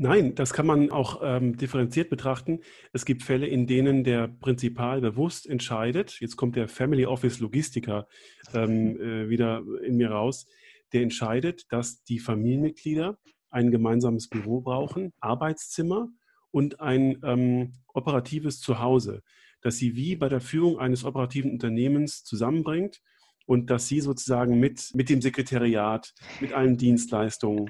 Nein, 0.02 0.34
das 0.34 0.54
kann 0.54 0.66
man 0.66 0.92
auch 0.92 1.20
ähm, 1.22 1.58
differenziert 1.58 2.10
betrachten. 2.10 2.62
Es 2.94 3.04
gibt 3.04 3.22
Fälle, 3.22 3.48
in 3.48 3.68
denen 3.68 4.06
der 4.06 4.30
Prinzipal 4.30 5.02
bewusst 5.02 5.46
entscheidet. 5.46 6.22
Jetzt 6.22 6.38
kommt 6.38 6.56
der 6.56 6.70
Family 6.70 7.06
Office 7.06 7.42
Logistiker 7.42 8.08
ähm, 8.54 8.98
äh, 9.02 9.28
wieder 9.28 9.62
in 9.84 9.98
mir 9.98 10.12
raus. 10.12 10.48
Der 10.94 11.02
entscheidet, 11.02 11.66
dass 11.70 12.02
die 12.06 12.20
Familienmitglieder 12.20 13.18
ein 13.50 13.72
gemeinsames 13.72 14.30
Büro 14.30 14.62
brauchen, 14.62 15.12
Arbeitszimmer 15.20 16.08
und 16.52 16.80
ein 16.80 17.20
ähm, 17.24 17.74
operatives 17.94 18.60
Zuhause, 18.60 19.22
das 19.62 19.78
sie 19.78 19.96
wie 19.96 20.16
bei 20.16 20.30
der 20.30 20.42
Führung 20.42 20.80
eines 20.80 21.04
operativen 21.04 21.52
Unternehmens 21.52 22.24
zusammenbringt 22.24 23.02
und 23.46 23.70
dass 23.70 23.88
sie 23.88 24.00
sozusagen 24.00 24.60
mit, 24.60 24.92
mit 24.94 25.10
dem 25.10 25.22
Sekretariat, 25.22 26.14
mit 26.40 26.54
allen 26.54 26.78
Dienstleistungen, 26.78 27.70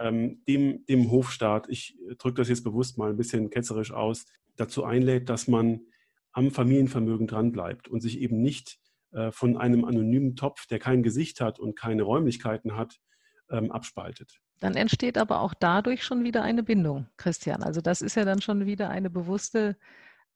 ähm, 0.00 0.42
dem, 0.48 0.84
dem 0.86 1.10
Hofstaat, 1.10 1.68
ich 1.68 1.96
drücke 2.18 2.40
das 2.42 2.48
jetzt 2.48 2.64
bewusst 2.64 2.98
mal 2.98 3.10
ein 3.10 3.16
bisschen 3.16 3.50
ketzerisch 3.50 3.92
aus, 3.92 4.26
dazu 4.56 4.84
einlädt, 4.84 5.28
dass 5.28 5.48
man 5.48 5.80
am 6.32 6.50
Familienvermögen 6.50 7.26
dranbleibt 7.26 7.88
und 7.88 8.00
sich 8.00 8.20
eben 8.20 8.40
nicht 8.40 8.78
äh, 9.12 9.30
von 9.30 9.56
einem 9.56 9.84
anonymen 9.84 10.34
Topf, 10.36 10.66
der 10.66 10.78
kein 10.78 11.02
Gesicht 11.02 11.40
hat 11.40 11.58
und 11.58 11.78
keine 11.78 12.02
Räumlichkeiten 12.02 12.76
hat, 12.76 12.98
ähm, 13.50 13.70
abspaltet. 13.70 14.40
Dann 14.62 14.76
entsteht 14.76 15.18
aber 15.18 15.40
auch 15.40 15.54
dadurch 15.58 16.04
schon 16.04 16.22
wieder 16.22 16.44
eine 16.44 16.62
Bindung, 16.62 17.08
Christian. 17.16 17.64
Also 17.64 17.80
das 17.80 18.00
ist 18.00 18.14
ja 18.14 18.24
dann 18.24 18.40
schon 18.40 18.64
wieder 18.64 18.90
eine 18.90 19.10
bewusste 19.10 19.76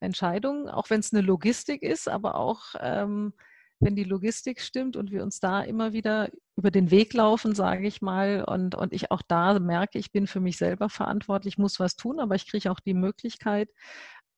Entscheidung, 0.01 0.69
auch 0.69 0.91
wenn 0.91 0.99
es 0.99 1.13
eine 1.13 1.23
Logistik 1.23 1.85
ist, 1.85 2.09
aber 2.09 2.35
auch 2.35 2.75
ähm, 2.81 3.35
wenn 3.79 3.95
die 3.95 4.03
Logistik 4.03 4.61
stimmt 4.61 4.97
und 4.97 5.13
wir 5.13 5.23
uns 5.23 5.39
da 5.39 5.63
immer 5.63 5.93
wieder 5.93 6.29
über 6.57 6.73
den 6.73 6.91
Weg 6.91 7.15
laufen, 7.15 7.55
sage 7.55 7.87
ich 7.87 8.03
mal, 8.03 8.45
und, 8.45 8.75
und 8.75 8.93
ich 8.93 9.13
auch 9.13 9.23
da 9.23 9.61
merke, 9.61 10.01
ich 10.01 10.11
bin 10.11 10.27
für 10.27 10.41
mich 10.41 10.57
selber 10.57 10.89
verantwortlich, 10.89 11.57
muss 11.57 11.79
was 11.79 11.95
tun, 11.95 12.19
aber 12.19 12.35
ich 12.35 12.49
kriege 12.49 12.73
auch 12.73 12.81
die 12.81 12.95
Möglichkeit, 12.95 13.69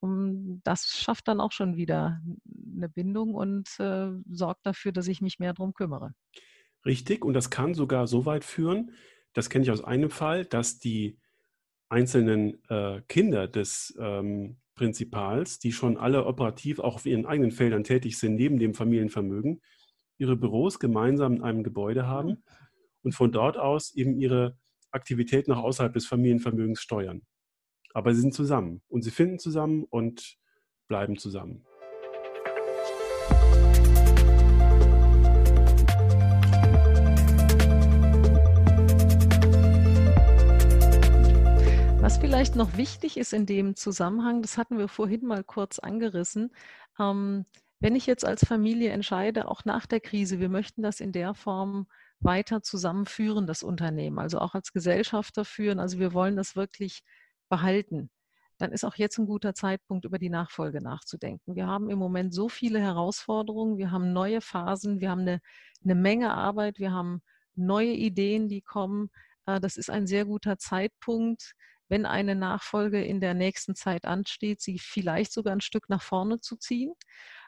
das 0.02 0.86
schafft 0.88 1.28
dann 1.28 1.40
auch 1.40 1.52
schon 1.52 1.76
wieder 1.76 2.20
eine 2.76 2.90
Bindung 2.90 3.34
und 3.34 3.68
äh, 3.80 4.10
sorgt 4.30 4.66
dafür, 4.66 4.92
dass 4.92 5.08
ich 5.08 5.22
mich 5.22 5.38
mehr 5.38 5.54
darum 5.54 5.72
kümmere. 5.72 6.12
Richtig, 6.84 7.24
und 7.24 7.32
das 7.32 7.48
kann 7.48 7.72
sogar 7.72 8.06
so 8.06 8.26
weit 8.26 8.44
führen, 8.44 8.92
das 9.34 9.50
kenne 9.50 9.64
ich 9.64 9.70
aus 9.70 9.84
einem 9.84 10.10
Fall, 10.10 10.44
dass 10.44 10.78
die 10.78 11.18
einzelnen 11.88 12.62
äh, 12.68 13.02
Kinder 13.08 13.48
des 13.48 13.96
ähm, 14.00 14.58
Prinzipals, 14.74 15.58
die 15.58 15.72
schon 15.72 15.96
alle 15.96 16.26
operativ 16.26 16.78
auch 16.78 16.94
auf 16.94 17.06
ihren 17.06 17.26
eigenen 17.26 17.50
Feldern 17.50 17.84
tätig 17.84 18.18
sind, 18.18 18.36
neben 18.36 18.58
dem 18.58 18.74
Familienvermögen, 18.74 19.60
ihre 20.18 20.36
Büros 20.36 20.78
gemeinsam 20.78 21.36
in 21.36 21.42
einem 21.42 21.62
Gebäude 21.62 22.06
haben 22.06 22.42
und 23.02 23.12
von 23.12 23.32
dort 23.32 23.56
aus 23.56 23.94
eben 23.94 24.18
ihre 24.18 24.56
Aktivität 24.90 25.48
nach 25.48 25.58
außerhalb 25.58 25.92
des 25.92 26.06
Familienvermögens 26.06 26.80
steuern. 26.80 27.22
Aber 27.94 28.14
sie 28.14 28.20
sind 28.20 28.34
zusammen 28.34 28.82
und 28.88 29.02
sie 29.02 29.10
finden 29.10 29.38
zusammen 29.38 29.84
und 29.84 30.38
bleiben 30.88 31.16
zusammen. 31.16 31.67
Was 42.08 42.16
vielleicht 42.16 42.56
noch 42.56 42.78
wichtig 42.78 43.18
ist 43.18 43.34
in 43.34 43.44
dem 43.44 43.76
Zusammenhang, 43.76 44.40
das 44.40 44.56
hatten 44.56 44.78
wir 44.78 44.88
vorhin 44.88 45.26
mal 45.26 45.44
kurz 45.44 45.78
angerissen, 45.78 46.54
ähm, 46.98 47.44
wenn 47.80 47.94
ich 47.96 48.06
jetzt 48.06 48.24
als 48.24 48.46
Familie 48.46 48.92
entscheide, 48.92 49.46
auch 49.46 49.66
nach 49.66 49.84
der 49.84 50.00
Krise, 50.00 50.40
wir 50.40 50.48
möchten 50.48 50.80
das 50.80 51.00
in 51.00 51.12
der 51.12 51.34
Form 51.34 51.86
weiter 52.18 52.62
zusammenführen, 52.62 53.46
das 53.46 53.62
Unternehmen, 53.62 54.18
also 54.18 54.38
auch 54.38 54.54
als 54.54 54.72
Gesellschafter 54.72 55.44
führen, 55.44 55.78
also 55.78 55.98
wir 55.98 56.14
wollen 56.14 56.34
das 56.34 56.56
wirklich 56.56 57.02
behalten, 57.50 58.08
dann 58.56 58.72
ist 58.72 58.86
auch 58.86 58.94
jetzt 58.94 59.18
ein 59.18 59.26
guter 59.26 59.52
Zeitpunkt, 59.52 60.06
über 60.06 60.18
die 60.18 60.30
Nachfolge 60.30 60.82
nachzudenken. 60.82 61.56
Wir 61.56 61.66
haben 61.66 61.90
im 61.90 61.98
Moment 61.98 62.32
so 62.32 62.48
viele 62.48 62.80
Herausforderungen, 62.80 63.76
wir 63.76 63.90
haben 63.90 64.14
neue 64.14 64.40
Phasen, 64.40 65.02
wir 65.02 65.10
haben 65.10 65.20
eine, 65.20 65.42
eine 65.84 65.94
Menge 65.94 66.32
Arbeit, 66.32 66.78
wir 66.78 66.90
haben 66.90 67.20
neue 67.54 67.92
Ideen, 67.92 68.48
die 68.48 68.62
kommen. 68.62 69.10
Äh, 69.44 69.60
das 69.60 69.76
ist 69.76 69.90
ein 69.90 70.06
sehr 70.06 70.24
guter 70.24 70.56
Zeitpunkt, 70.56 71.54
wenn 71.88 72.06
eine 72.06 72.34
Nachfolge 72.34 73.02
in 73.02 73.20
der 73.20 73.34
nächsten 73.34 73.74
Zeit 73.74 74.04
ansteht, 74.04 74.60
sie 74.60 74.78
vielleicht 74.78 75.32
sogar 75.32 75.52
ein 75.54 75.60
Stück 75.60 75.88
nach 75.88 76.02
vorne 76.02 76.40
zu 76.40 76.56
ziehen. 76.56 76.92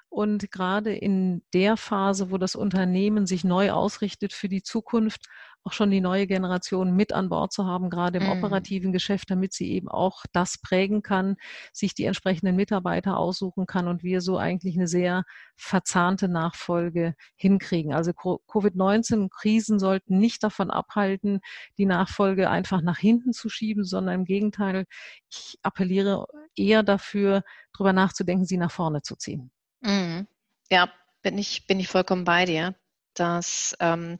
Und 0.08 0.50
gerade 0.50 0.92
in 0.92 1.42
der 1.54 1.76
Phase, 1.76 2.32
wo 2.32 2.38
das 2.38 2.56
Unternehmen 2.56 3.26
sich 3.26 3.44
neu 3.44 3.70
ausrichtet 3.70 4.32
für 4.32 4.48
die 4.48 4.62
Zukunft, 4.62 5.26
auch 5.64 5.72
schon 5.72 5.90
die 5.90 6.00
neue 6.00 6.26
Generation 6.26 6.94
mit 6.96 7.12
an 7.12 7.28
Bord 7.28 7.52
zu 7.52 7.66
haben, 7.66 7.90
gerade 7.90 8.18
im 8.18 8.26
mm. 8.26 8.30
operativen 8.30 8.92
Geschäft, 8.92 9.30
damit 9.30 9.52
sie 9.52 9.72
eben 9.72 9.88
auch 9.88 10.24
das 10.32 10.58
prägen 10.58 11.02
kann, 11.02 11.36
sich 11.72 11.94
die 11.94 12.04
entsprechenden 12.04 12.56
Mitarbeiter 12.56 13.16
aussuchen 13.16 13.66
kann 13.66 13.86
und 13.86 14.02
wir 14.02 14.20
so 14.20 14.38
eigentlich 14.38 14.76
eine 14.76 14.86
sehr 14.86 15.24
verzahnte 15.56 16.28
Nachfolge 16.28 17.14
hinkriegen. 17.36 17.92
Also 17.92 18.12
Covid-19-Krisen 18.12 19.78
sollten 19.78 20.18
nicht 20.18 20.42
davon 20.42 20.70
abhalten, 20.70 21.40
die 21.76 21.86
Nachfolge 21.86 22.48
einfach 22.48 22.80
nach 22.80 22.98
hinten 22.98 23.32
zu 23.32 23.48
schieben, 23.48 23.84
sondern 23.84 24.14
im 24.14 24.24
Gegenteil, 24.24 24.86
ich 25.28 25.58
appelliere 25.62 26.26
eher 26.56 26.82
dafür, 26.82 27.42
darüber 27.72 27.92
nachzudenken, 27.92 28.46
sie 28.46 28.56
nach 28.56 28.72
vorne 28.72 29.02
zu 29.02 29.16
ziehen. 29.16 29.50
Mm. 29.82 30.20
Ja, 30.70 30.90
bin 31.22 31.36
ich, 31.36 31.66
bin 31.66 31.80
ich 31.80 31.88
vollkommen 31.88 32.24
bei 32.24 32.46
dir. 32.46 32.74
Das, 33.14 33.74
ähm, 33.80 34.16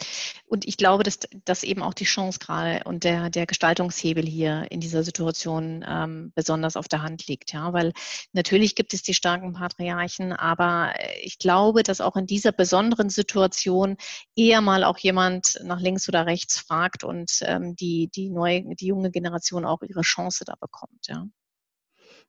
und 0.47 0.67
ich 0.67 0.77
glaube, 0.77 1.05
dass, 1.05 1.21
dass 1.45 1.63
eben 1.63 1.83
auch 1.83 1.95
die 1.95 2.05
Chance 2.05 2.41
gerade 2.41 2.83
und 2.85 3.05
der, 3.05 3.31
der 3.31 3.47
Gestaltungshebel 3.47 4.27
hier 4.27 4.67
in 4.71 4.81
dieser 4.81 5.05
Situation 5.05 5.85
ähm, 5.89 6.33
besonders 6.35 6.77
auf 6.77 6.89
der 6.89 7.03
Hand 7.03 7.27
liegt. 7.29 7.53
Ja? 7.53 7.73
Weil 7.73 7.93
natürlich 8.33 8.75
gibt 8.75 8.93
es 8.93 9.03
die 9.03 9.15
starken 9.15 9.53
Patriarchen, 9.53 10.33
aber 10.33 10.93
ich 11.23 11.39
glaube, 11.39 11.83
dass 11.85 12.01
auch 12.01 12.17
in 12.17 12.27
dieser 12.27 12.53
besonderen 12.53 13.11
Situation 13.11 13.97
eher 14.35 14.61
mal 14.61 14.83
auch 14.83 14.99
jemand 14.99 15.61
nach 15.63 15.81
links 15.81 16.09
oder 16.09 16.27
rechts 16.27 16.59
fragt 16.59 17.05
und 17.05 17.39
ähm, 17.43 17.77
die, 17.77 18.11
die 18.15 18.29
neue, 18.29 18.75
die 18.75 18.87
junge 18.87 19.13
Generation 19.13 19.65
auch 19.65 19.83
ihre 19.83 20.03
Chance 20.03 20.45
da 20.45 20.55
bekommt. 20.61 21.07
Ja? 21.07 21.27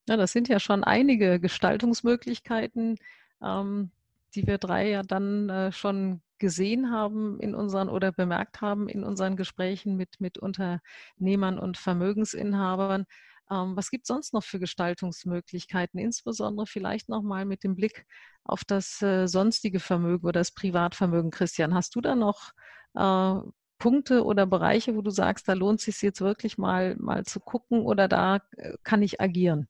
Ja, 0.08 0.18
das 0.18 0.32
sind 0.32 0.48
ja 0.48 0.60
schon 0.60 0.84
einige 0.84 1.40
Gestaltungsmöglichkeiten, 1.40 2.98
ähm, 3.42 3.92
die 4.36 4.48
wir 4.48 4.58
drei 4.58 4.90
ja 4.90 5.04
dann 5.04 5.50
äh, 5.50 5.72
schon 5.72 6.22
gesehen 6.42 6.92
haben 6.92 7.40
in 7.40 7.54
unseren 7.54 7.88
oder 7.88 8.12
bemerkt 8.12 8.62
haben 8.62 8.90
in 8.90 9.04
unseren 9.04 9.38
Gesprächen 9.38 9.96
mit, 9.96 10.20
mit 10.20 10.40
Unternehmern 10.40 11.60
und 11.60 11.78
Vermögensinhabern. 11.78 13.06
Ähm, 13.52 13.76
was 13.78 13.92
gibt 13.92 14.06
es 14.06 14.08
sonst 14.08 14.34
noch 14.34 14.44
für 14.44 14.60
Gestaltungsmöglichkeiten, 14.60 16.00
insbesondere 16.00 16.66
vielleicht 16.66 17.10
nochmal 17.10 17.46
mit 17.46 17.64
dem 17.64 17.76
Blick 17.76 18.08
auf 18.44 18.64
das 18.66 19.02
äh, 19.04 19.28
sonstige 19.28 19.80
Vermögen 19.80 20.26
oder 20.26 20.40
das 20.40 20.52
Privatvermögen? 20.52 21.30
Christian, 21.30 21.76
hast 21.76 21.96
du 21.96 22.02
da 22.02 22.16
noch 22.16 22.52
äh, 22.96 23.36
Punkte 23.78 24.26
oder 24.26 24.48
Bereiche, 24.48 24.96
wo 24.96 25.02
du 25.02 25.12
sagst, 25.12 25.48
da 25.48 25.54
lohnt 25.54 25.80
es 25.80 25.86
sich 25.86 26.02
jetzt 26.02 26.22
wirklich 26.22 26.58
mal, 26.58 26.96
mal 26.98 27.24
zu 27.26 27.40
gucken 27.40 27.82
oder 27.82 28.08
da 28.08 28.40
äh, 28.58 28.78
kann 28.84 29.04
ich 29.04 29.22
agieren? 29.22 29.68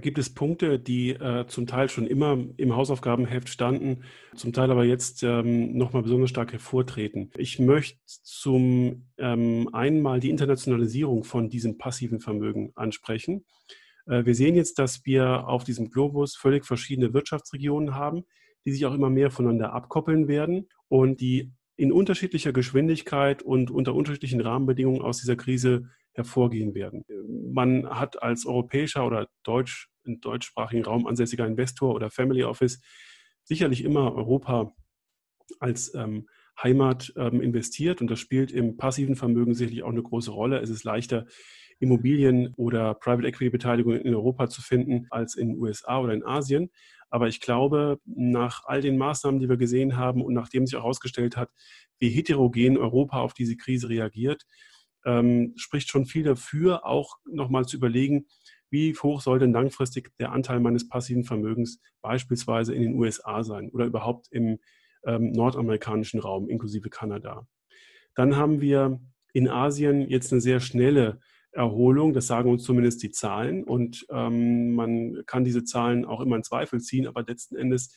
Gibt 0.00 0.18
es 0.18 0.34
Punkte, 0.34 0.78
die 0.78 1.10
äh, 1.10 1.46
zum 1.46 1.66
Teil 1.66 1.88
schon 1.88 2.06
immer 2.06 2.38
im 2.56 2.76
Hausaufgabenheft 2.76 3.48
standen, 3.48 4.04
zum 4.34 4.52
Teil 4.52 4.70
aber 4.70 4.84
jetzt 4.84 5.22
ähm, 5.22 5.76
nochmal 5.76 6.02
besonders 6.02 6.30
stark 6.30 6.52
hervortreten. 6.52 7.30
Ich 7.36 7.58
möchte 7.58 7.98
zum 8.04 9.08
ähm, 9.18 9.68
einen 9.72 10.02
mal 10.02 10.20
die 10.20 10.30
Internationalisierung 10.30 11.24
von 11.24 11.48
diesem 11.48 11.78
passiven 11.78 12.20
Vermögen 12.20 12.72
ansprechen. 12.74 13.44
Äh, 14.06 14.24
wir 14.24 14.34
sehen 14.34 14.54
jetzt, 14.54 14.78
dass 14.78 15.04
wir 15.04 15.48
auf 15.48 15.64
diesem 15.64 15.90
Globus 15.90 16.36
völlig 16.36 16.64
verschiedene 16.64 17.12
Wirtschaftsregionen 17.14 17.94
haben, 17.94 18.24
die 18.64 18.72
sich 18.72 18.86
auch 18.86 18.94
immer 18.94 19.10
mehr 19.10 19.30
voneinander 19.30 19.72
abkoppeln 19.72 20.28
werden 20.28 20.68
und 20.88 21.20
die 21.20 21.52
in 21.76 21.92
unterschiedlicher 21.92 22.52
Geschwindigkeit 22.52 23.42
und 23.42 23.70
unter 23.70 23.94
unterschiedlichen 23.94 24.40
Rahmenbedingungen 24.40 25.02
aus 25.02 25.18
dieser 25.18 25.36
Krise 25.36 25.90
hervorgehen 26.16 26.74
werden. 26.74 27.04
Man 27.52 27.88
hat 27.88 28.22
als 28.22 28.46
europäischer 28.46 29.06
oder 29.06 29.28
deutsch, 29.42 29.88
im 30.04 30.20
deutschsprachigen 30.20 30.84
Raum 30.84 31.06
ansässiger 31.06 31.46
Investor 31.46 31.94
oder 31.94 32.10
Family 32.10 32.44
Office 32.44 32.80
sicherlich 33.44 33.84
immer 33.84 34.14
Europa 34.14 34.72
als 35.60 35.94
ähm, 35.94 36.28
Heimat 36.60 37.12
ähm, 37.16 37.40
investiert 37.40 38.00
und 38.00 38.10
das 38.10 38.18
spielt 38.18 38.50
im 38.50 38.76
passiven 38.76 39.14
Vermögen 39.14 39.54
sicherlich 39.54 39.82
auch 39.82 39.90
eine 39.90 40.02
große 40.02 40.30
Rolle. 40.30 40.60
Es 40.60 40.70
ist 40.70 40.84
leichter, 40.84 41.26
Immobilien 41.78 42.54
oder 42.56 42.94
Private 42.94 43.28
Equity 43.28 43.50
Beteiligung 43.50 43.94
in 43.94 44.14
Europa 44.14 44.48
zu 44.48 44.62
finden 44.62 45.06
als 45.10 45.34
in 45.34 45.48
den 45.48 45.58
USA 45.58 46.00
oder 46.00 46.14
in 46.14 46.24
Asien. 46.24 46.70
Aber 47.10 47.28
ich 47.28 47.40
glaube, 47.40 48.00
nach 48.04 48.64
all 48.64 48.80
den 48.80 48.96
Maßnahmen, 48.96 49.40
die 49.40 49.48
wir 49.48 49.56
gesehen 49.56 49.96
haben 49.96 50.24
und 50.24 50.34
nachdem 50.34 50.66
sich 50.66 50.78
herausgestellt 50.78 51.36
hat, 51.36 51.50
wie 51.98 52.08
heterogen 52.08 52.78
Europa 52.78 53.20
auf 53.20 53.34
diese 53.34 53.56
Krise 53.56 53.88
reagiert, 53.88 54.44
ähm, 55.06 55.54
spricht 55.56 55.88
schon 55.88 56.04
viel 56.04 56.24
dafür, 56.24 56.84
auch 56.84 57.16
nochmal 57.24 57.64
zu 57.64 57.76
überlegen, 57.76 58.26
wie 58.68 58.94
hoch 58.94 59.20
soll 59.20 59.38
denn 59.38 59.52
langfristig 59.52 60.10
der 60.18 60.32
Anteil 60.32 60.60
meines 60.60 60.88
passiven 60.88 61.24
Vermögens 61.24 61.80
beispielsweise 62.02 62.74
in 62.74 62.82
den 62.82 62.94
USA 62.94 63.42
sein 63.44 63.70
oder 63.70 63.86
überhaupt 63.86 64.26
im 64.30 64.58
ähm, 65.06 65.32
nordamerikanischen 65.32 66.20
Raum, 66.20 66.48
inklusive 66.50 66.90
Kanada. 66.90 67.46
Dann 68.14 68.36
haben 68.36 68.60
wir 68.60 69.00
in 69.32 69.48
Asien 69.48 70.08
jetzt 70.08 70.32
eine 70.32 70.40
sehr 70.40 70.60
schnelle 70.60 71.20
Erholung. 71.52 72.12
Das 72.12 72.26
sagen 72.26 72.50
uns 72.50 72.64
zumindest 72.64 73.02
die 73.02 73.10
Zahlen. 73.10 73.64
Und 73.64 74.06
ähm, 74.10 74.74
man 74.74 75.22
kann 75.26 75.44
diese 75.44 75.64
Zahlen 75.64 76.04
auch 76.04 76.20
immer 76.20 76.36
in 76.36 76.42
Zweifel 76.42 76.80
ziehen, 76.80 77.06
aber 77.06 77.22
letzten 77.22 77.56
Endes 77.56 77.94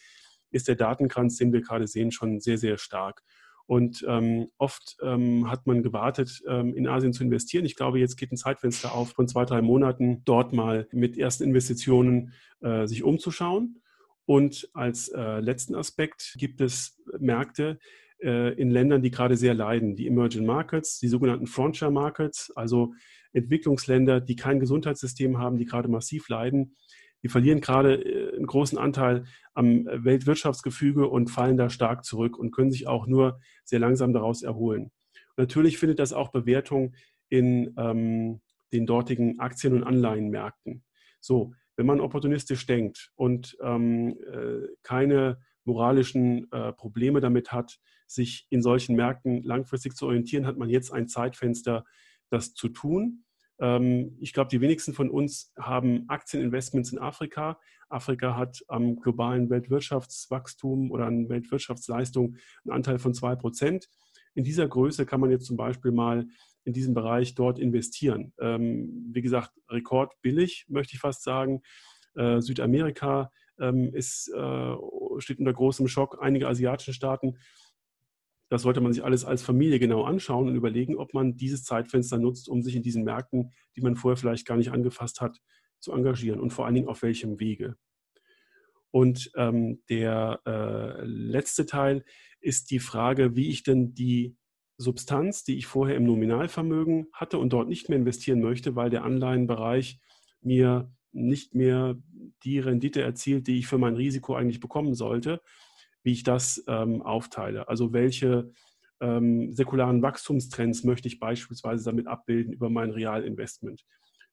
ist 0.51 0.67
der 0.67 0.75
Datenkranz, 0.75 1.37
den 1.37 1.53
wir 1.53 1.61
gerade 1.61 1.87
sehen, 1.87 2.11
schon 2.11 2.39
sehr, 2.39 2.57
sehr 2.57 2.77
stark. 2.77 3.23
Und 3.69 4.03
ähm, 4.07 4.47
oft 4.57 4.97
ähm, 5.03 5.47
hat 5.51 5.67
man 5.67 5.83
gewartet, 5.83 6.41
ähm, 6.47 6.73
in 6.73 6.87
Asien 6.87 7.13
zu 7.13 7.23
investieren. 7.23 7.65
Ich 7.65 7.75
glaube, 7.75 7.99
jetzt 7.99 8.15
geht 8.15 8.31
ein 8.31 8.35
Zeitfenster 8.35 8.95
auf 8.95 9.11
von 9.11 9.27
zwei, 9.27 9.45
drei 9.45 9.61
Monaten, 9.61 10.23
dort 10.25 10.53
mal 10.53 10.87
mit 10.91 11.19
ersten 11.19 11.43
Investitionen 11.43 12.33
äh, 12.61 12.87
sich 12.87 13.03
umzuschauen. 13.03 13.83
Und 14.25 14.67
als 14.73 15.09
äh, 15.09 15.39
letzten 15.39 15.75
Aspekt 15.75 16.33
gibt 16.39 16.61
es 16.61 16.99
Märkte 17.19 17.77
äh, 18.23 18.59
in 18.59 18.71
Ländern, 18.71 19.03
die 19.03 19.11
gerade 19.11 19.37
sehr 19.37 19.53
leiden, 19.53 19.95
die 19.95 20.07
Emerging 20.07 20.47
Markets, 20.47 20.97
die 20.97 21.07
sogenannten 21.07 21.45
Frontier 21.45 21.91
Markets, 21.91 22.51
also 22.55 22.95
Entwicklungsländer, 23.33 24.19
die 24.19 24.35
kein 24.35 24.59
Gesundheitssystem 24.59 25.37
haben, 25.37 25.59
die 25.59 25.65
gerade 25.65 25.89
massiv 25.89 26.27
leiden. 26.27 26.75
Die 27.23 27.29
verlieren 27.29 27.61
gerade 27.61 27.95
äh, 27.95 28.35
einen 28.35 28.47
großen 28.47 28.77
Anteil 28.77 29.25
am 29.53 29.85
Weltwirtschaftsgefüge 29.85 31.07
und 31.07 31.29
fallen 31.29 31.57
da 31.57 31.69
stark 31.69 32.05
zurück 32.05 32.37
und 32.37 32.51
können 32.51 32.71
sich 32.71 32.87
auch 32.87 33.07
nur 33.07 33.39
sehr 33.63 33.79
langsam 33.79 34.13
daraus 34.13 34.41
erholen. 34.41 34.91
Und 35.35 35.37
natürlich 35.37 35.77
findet 35.77 35.99
das 35.99 36.13
auch 36.13 36.31
Bewertung 36.31 36.95
in 37.29 37.73
ähm, 37.77 38.41
den 38.71 38.85
dortigen 38.85 39.39
Aktien- 39.39 39.73
und 39.73 39.83
Anleihenmärkten. 39.83 40.83
So, 41.19 41.53
wenn 41.75 41.85
man 41.85 42.01
opportunistisch 42.01 42.65
denkt 42.65 43.11
und 43.15 43.57
ähm, 43.61 44.17
äh, 44.31 44.67
keine 44.83 45.39
moralischen 45.63 46.51
äh, 46.51 46.73
Probleme 46.73 47.21
damit 47.21 47.51
hat, 47.51 47.79
sich 48.07 48.47
in 48.49 48.61
solchen 48.61 48.95
Märkten 48.95 49.43
langfristig 49.43 49.95
zu 49.95 50.07
orientieren, 50.07 50.45
hat 50.45 50.57
man 50.57 50.69
jetzt 50.69 50.91
ein 50.91 51.07
Zeitfenster, 51.07 51.85
das 52.29 52.53
zu 52.53 52.69
tun. 52.69 53.23
Ähm, 53.59 54.17
ich 54.19 54.33
glaube, 54.33 54.49
die 54.49 54.61
wenigsten 54.61 54.93
von 54.93 55.09
uns 55.09 55.53
haben 55.57 56.05
Aktieninvestments 56.07 56.91
in 56.91 56.99
Afrika. 56.99 57.59
Afrika 57.89 58.35
hat 58.35 58.63
am 58.67 58.99
globalen 58.99 59.49
Weltwirtschaftswachstum 59.49 60.91
oder 60.91 61.05
an 61.05 61.29
Weltwirtschaftsleistung 61.29 62.37
einen 62.63 62.73
Anteil 62.73 62.99
von 62.99 63.13
zwei 63.13 63.35
Prozent. 63.35 63.89
In 64.35 64.43
dieser 64.43 64.67
Größe 64.67 65.05
kann 65.05 65.19
man 65.19 65.31
jetzt 65.31 65.45
zum 65.45 65.57
Beispiel 65.57 65.91
mal 65.91 66.27
in 66.63 66.73
diesem 66.73 66.93
Bereich 66.93 67.35
dort 67.35 67.59
investieren. 67.59 68.33
Ähm, 68.39 69.09
wie 69.11 69.21
gesagt, 69.21 69.51
rekordbillig, 69.69 70.65
möchte 70.69 70.93
ich 70.93 70.99
fast 70.99 71.23
sagen. 71.23 71.61
Äh, 72.15 72.41
Südamerika 72.41 73.31
ähm, 73.59 73.93
ist, 73.93 74.29
äh, 74.29 74.75
steht 75.17 75.39
unter 75.39 75.53
großem 75.53 75.87
Schock. 75.87 76.19
Einige 76.21 76.47
asiatische 76.47 76.93
Staaten 76.93 77.37
das 78.49 78.63
sollte 78.63 78.81
man 78.81 78.91
sich 78.91 79.03
alles 79.03 79.25
als 79.25 79.43
Familie 79.43 79.79
genau 79.79 80.03
anschauen 80.03 80.47
und 80.47 80.55
überlegen, 80.55 80.97
ob 80.97 81.13
man 81.13 81.37
dieses 81.37 81.63
Zeitfenster 81.63 82.17
nutzt, 82.17 82.49
um 82.49 82.61
sich 82.61 82.75
in 82.75 82.83
diesen 82.83 83.03
Märkten, 83.03 83.51
die 83.75 83.81
man 83.81 83.95
vorher 83.95 84.17
vielleicht 84.17 84.47
gar 84.47 84.57
nicht 84.57 84.71
angefasst 84.71 85.21
hat, 85.21 85.39
zu 85.79 85.93
engagieren 85.93 86.39
und 86.39 86.51
vor 86.51 86.65
allen 86.65 86.75
Dingen 86.75 86.87
auf 86.87 87.03
welchem 87.03 87.39
Wege. 87.39 87.75
Und 88.91 89.31
ähm, 89.35 89.83
der 89.89 90.41
äh, 90.45 91.03
letzte 91.05 91.67
Teil 91.67 92.03
ist 92.41 92.71
die 92.71 92.79
Frage, 92.79 93.35
wie 93.35 93.49
ich 93.49 93.63
denn 93.63 93.93
die 93.93 94.35
Substanz, 94.77 95.43
die 95.43 95.57
ich 95.57 95.67
vorher 95.67 95.95
im 95.95 96.05
Nominalvermögen 96.05 97.07
hatte 97.13 97.37
und 97.37 97.53
dort 97.53 97.67
nicht 97.67 97.89
mehr 97.89 97.99
investieren 97.99 98.39
möchte, 98.39 98.75
weil 98.75 98.89
der 98.89 99.03
Anleihenbereich 99.03 99.99
mir 100.41 100.91
nicht 101.11 101.53
mehr 101.53 101.97
die 102.43 102.59
Rendite 102.59 103.01
erzielt, 103.01 103.47
die 103.47 103.59
ich 103.59 103.67
für 103.67 103.77
mein 103.77 103.95
Risiko 103.95 104.35
eigentlich 104.35 104.59
bekommen 104.59 104.95
sollte, 104.95 105.41
wie 106.09 106.13
ich 106.13 106.23
das 106.23 106.63
ähm, 106.67 107.03
aufteile. 107.03 107.67
Also 107.67 107.93
welche 107.93 108.51
ähm, 108.99 109.53
säkularen 109.53 110.01
Wachstumstrends 110.01 110.83
möchte 110.83 111.07
ich 111.07 111.19
beispielsweise 111.19 111.85
damit 111.85 112.07
abbilden 112.07 112.51
über 112.51 112.71
mein 112.71 112.89
Realinvestment, 112.89 113.85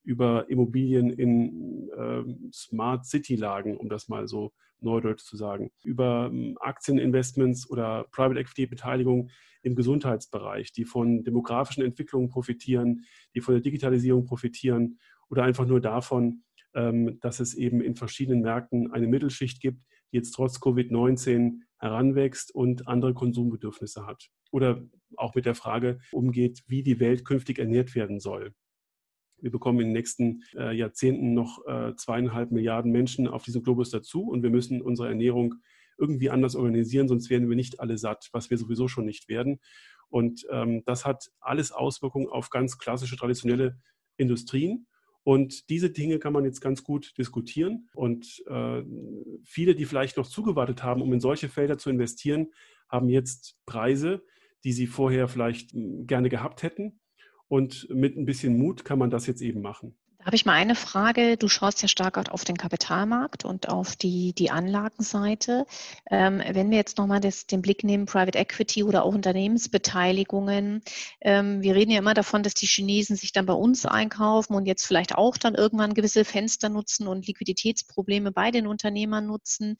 über 0.02 0.48
Immobilien 0.48 1.10
in 1.10 1.90
ähm, 1.94 2.50
Smart 2.50 3.04
City-Lagen, 3.04 3.76
um 3.76 3.90
das 3.90 4.08
mal 4.08 4.26
so 4.26 4.54
neudeutsch 4.80 5.20
zu 5.20 5.36
sagen, 5.36 5.70
über 5.84 6.30
ähm, 6.32 6.56
Aktieninvestments 6.62 7.68
oder 7.68 8.06
Private 8.10 8.40
Equity-Beteiligung 8.40 9.28
im 9.60 9.74
Gesundheitsbereich, 9.74 10.72
die 10.72 10.86
von 10.86 11.24
demografischen 11.24 11.84
Entwicklungen 11.84 12.30
profitieren, 12.30 13.04
die 13.34 13.42
von 13.42 13.52
der 13.52 13.60
Digitalisierung 13.60 14.24
profitieren 14.24 14.98
oder 15.28 15.44
einfach 15.44 15.66
nur 15.66 15.82
davon, 15.82 16.42
ähm, 16.74 17.18
dass 17.20 17.38
es 17.38 17.52
eben 17.52 17.82
in 17.82 17.96
verschiedenen 17.96 18.40
Märkten 18.40 18.90
eine 18.92 19.08
Mittelschicht 19.08 19.60
gibt, 19.60 19.82
die 20.10 20.16
jetzt 20.16 20.32
trotz 20.32 20.56
Covid-19 20.58 21.60
heranwächst 21.78 22.54
und 22.54 22.88
andere 22.88 23.14
Konsumbedürfnisse 23.14 24.06
hat. 24.06 24.28
Oder 24.50 24.82
auch 25.16 25.34
mit 25.34 25.46
der 25.46 25.54
Frage 25.54 25.98
umgeht, 26.12 26.62
wie 26.66 26.82
die 26.82 27.00
Welt 27.00 27.24
künftig 27.24 27.58
ernährt 27.58 27.94
werden 27.94 28.20
soll. 28.20 28.54
Wir 29.38 29.50
bekommen 29.50 29.80
in 29.80 29.88
den 29.88 29.92
nächsten 29.92 30.42
äh, 30.54 30.74
Jahrzehnten 30.74 31.34
noch 31.34 31.64
äh, 31.66 31.94
zweieinhalb 31.96 32.50
Milliarden 32.52 32.90
Menschen 32.90 33.28
auf 33.28 33.44
diesem 33.44 33.62
Globus 33.62 33.90
dazu 33.90 34.22
und 34.28 34.42
wir 34.42 34.50
müssen 34.50 34.80
unsere 34.80 35.08
Ernährung 35.08 35.56
irgendwie 35.98 36.30
anders 36.30 36.56
organisieren, 36.56 37.08
sonst 37.08 37.30
werden 37.30 37.48
wir 37.48 37.56
nicht 37.56 37.80
alle 37.80 37.98
satt, 37.98 38.28
was 38.32 38.50
wir 38.50 38.58
sowieso 38.58 38.88
schon 38.88 39.04
nicht 39.04 39.28
werden. 39.28 39.60
Und 40.08 40.46
ähm, 40.50 40.82
das 40.84 41.04
hat 41.04 41.30
alles 41.40 41.72
Auswirkungen 41.72 42.28
auf 42.28 42.50
ganz 42.50 42.78
klassische, 42.78 43.16
traditionelle 43.16 43.78
Industrien. 44.16 44.86
Und 45.26 45.70
diese 45.70 45.90
Dinge 45.90 46.20
kann 46.20 46.32
man 46.32 46.44
jetzt 46.44 46.60
ganz 46.60 46.84
gut 46.84 47.18
diskutieren. 47.18 47.88
Und 47.96 48.44
äh, 48.46 48.84
viele, 49.42 49.74
die 49.74 49.84
vielleicht 49.84 50.16
noch 50.18 50.28
zugewartet 50.28 50.84
haben, 50.84 51.02
um 51.02 51.12
in 51.12 51.18
solche 51.18 51.48
Felder 51.48 51.78
zu 51.78 51.90
investieren, 51.90 52.52
haben 52.88 53.08
jetzt 53.08 53.58
Preise, 53.66 54.22
die 54.62 54.72
sie 54.72 54.86
vorher 54.86 55.26
vielleicht 55.26 55.72
hm, 55.72 56.06
gerne 56.06 56.28
gehabt 56.28 56.62
hätten. 56.62 57.00
Und 57.48 57.88
mit 57.90 58.16
ein 58.16 58.24
bisschen 58.24 58.56
Mut 58.56 58.84
kann 58.84 59.00
man 59.00 59.10
das 59.10 59.26
jetzt 59.26 59.42
eben 59.42 59.62
machen 59.62 59.96
habe 60.26 60.34
ich 60.34 60.44
mal 60.44 60.54
eine 60.54 60.74
Frage. 60.74 61.36
Du 61.36 61.46
schaust 61.46 61.82
ja 61.82 61.88
stark 61.88 62.18
auf 62.32 62.42
den 62.42 62.56
Kapitalmarkt 62.56 63.44
und 63.44 63.68
auf 63.68 63.94
die, 63.94 64.32
die 64.32 64.50
Anlagenseite. 64.50 65.66
Ähm, 66.10 66.42
wenn 66.50 66.68
wir 66.68 66.78
jetzt 66.78 66.98
nochmal 66.98 67.20
den 67.20 67.62
Blick 67.62 67.84
nehmen, 67.84 68.06
Private 68.06 68.36
Equity 68.36 68.82
oder 68.82 69.04
auch 69.04 69.14
Unternehmensbeteiligungen. 69.14 70.82
Ähm, 71.20 71.62
wir 71.62 71.76
reden 71.76 71.92
ja 71.92 71.98
immer 71.98 72.14
davon, 72.14 72.42
dass 72.42 72.54
die 72.54 72.66
Chinesen 72.66 73.14
sich 73.14 73.30
dann 73.30 73.46
bei 73.46 73.52
uns 73.52 73.86
einkaufen 73.86 74.54
und 74.54 74.66
jetzt 74.66 74.84
vielleicht 74.84 75.14
auch 75.14 75.36
dann 75.36 75.54
irgendwann 75.54 75.94
gewisse 75.94 76.24
Fenster 76.24 76.70
nutzen 76.70 77.06
und 77.06 77.28
Liquiditätsprobleme 77.28 78.32
bei 78.32 78.50
den 78.50 78.66
Unternehmern 78.66 79.26
nutzen. 79.26 79.76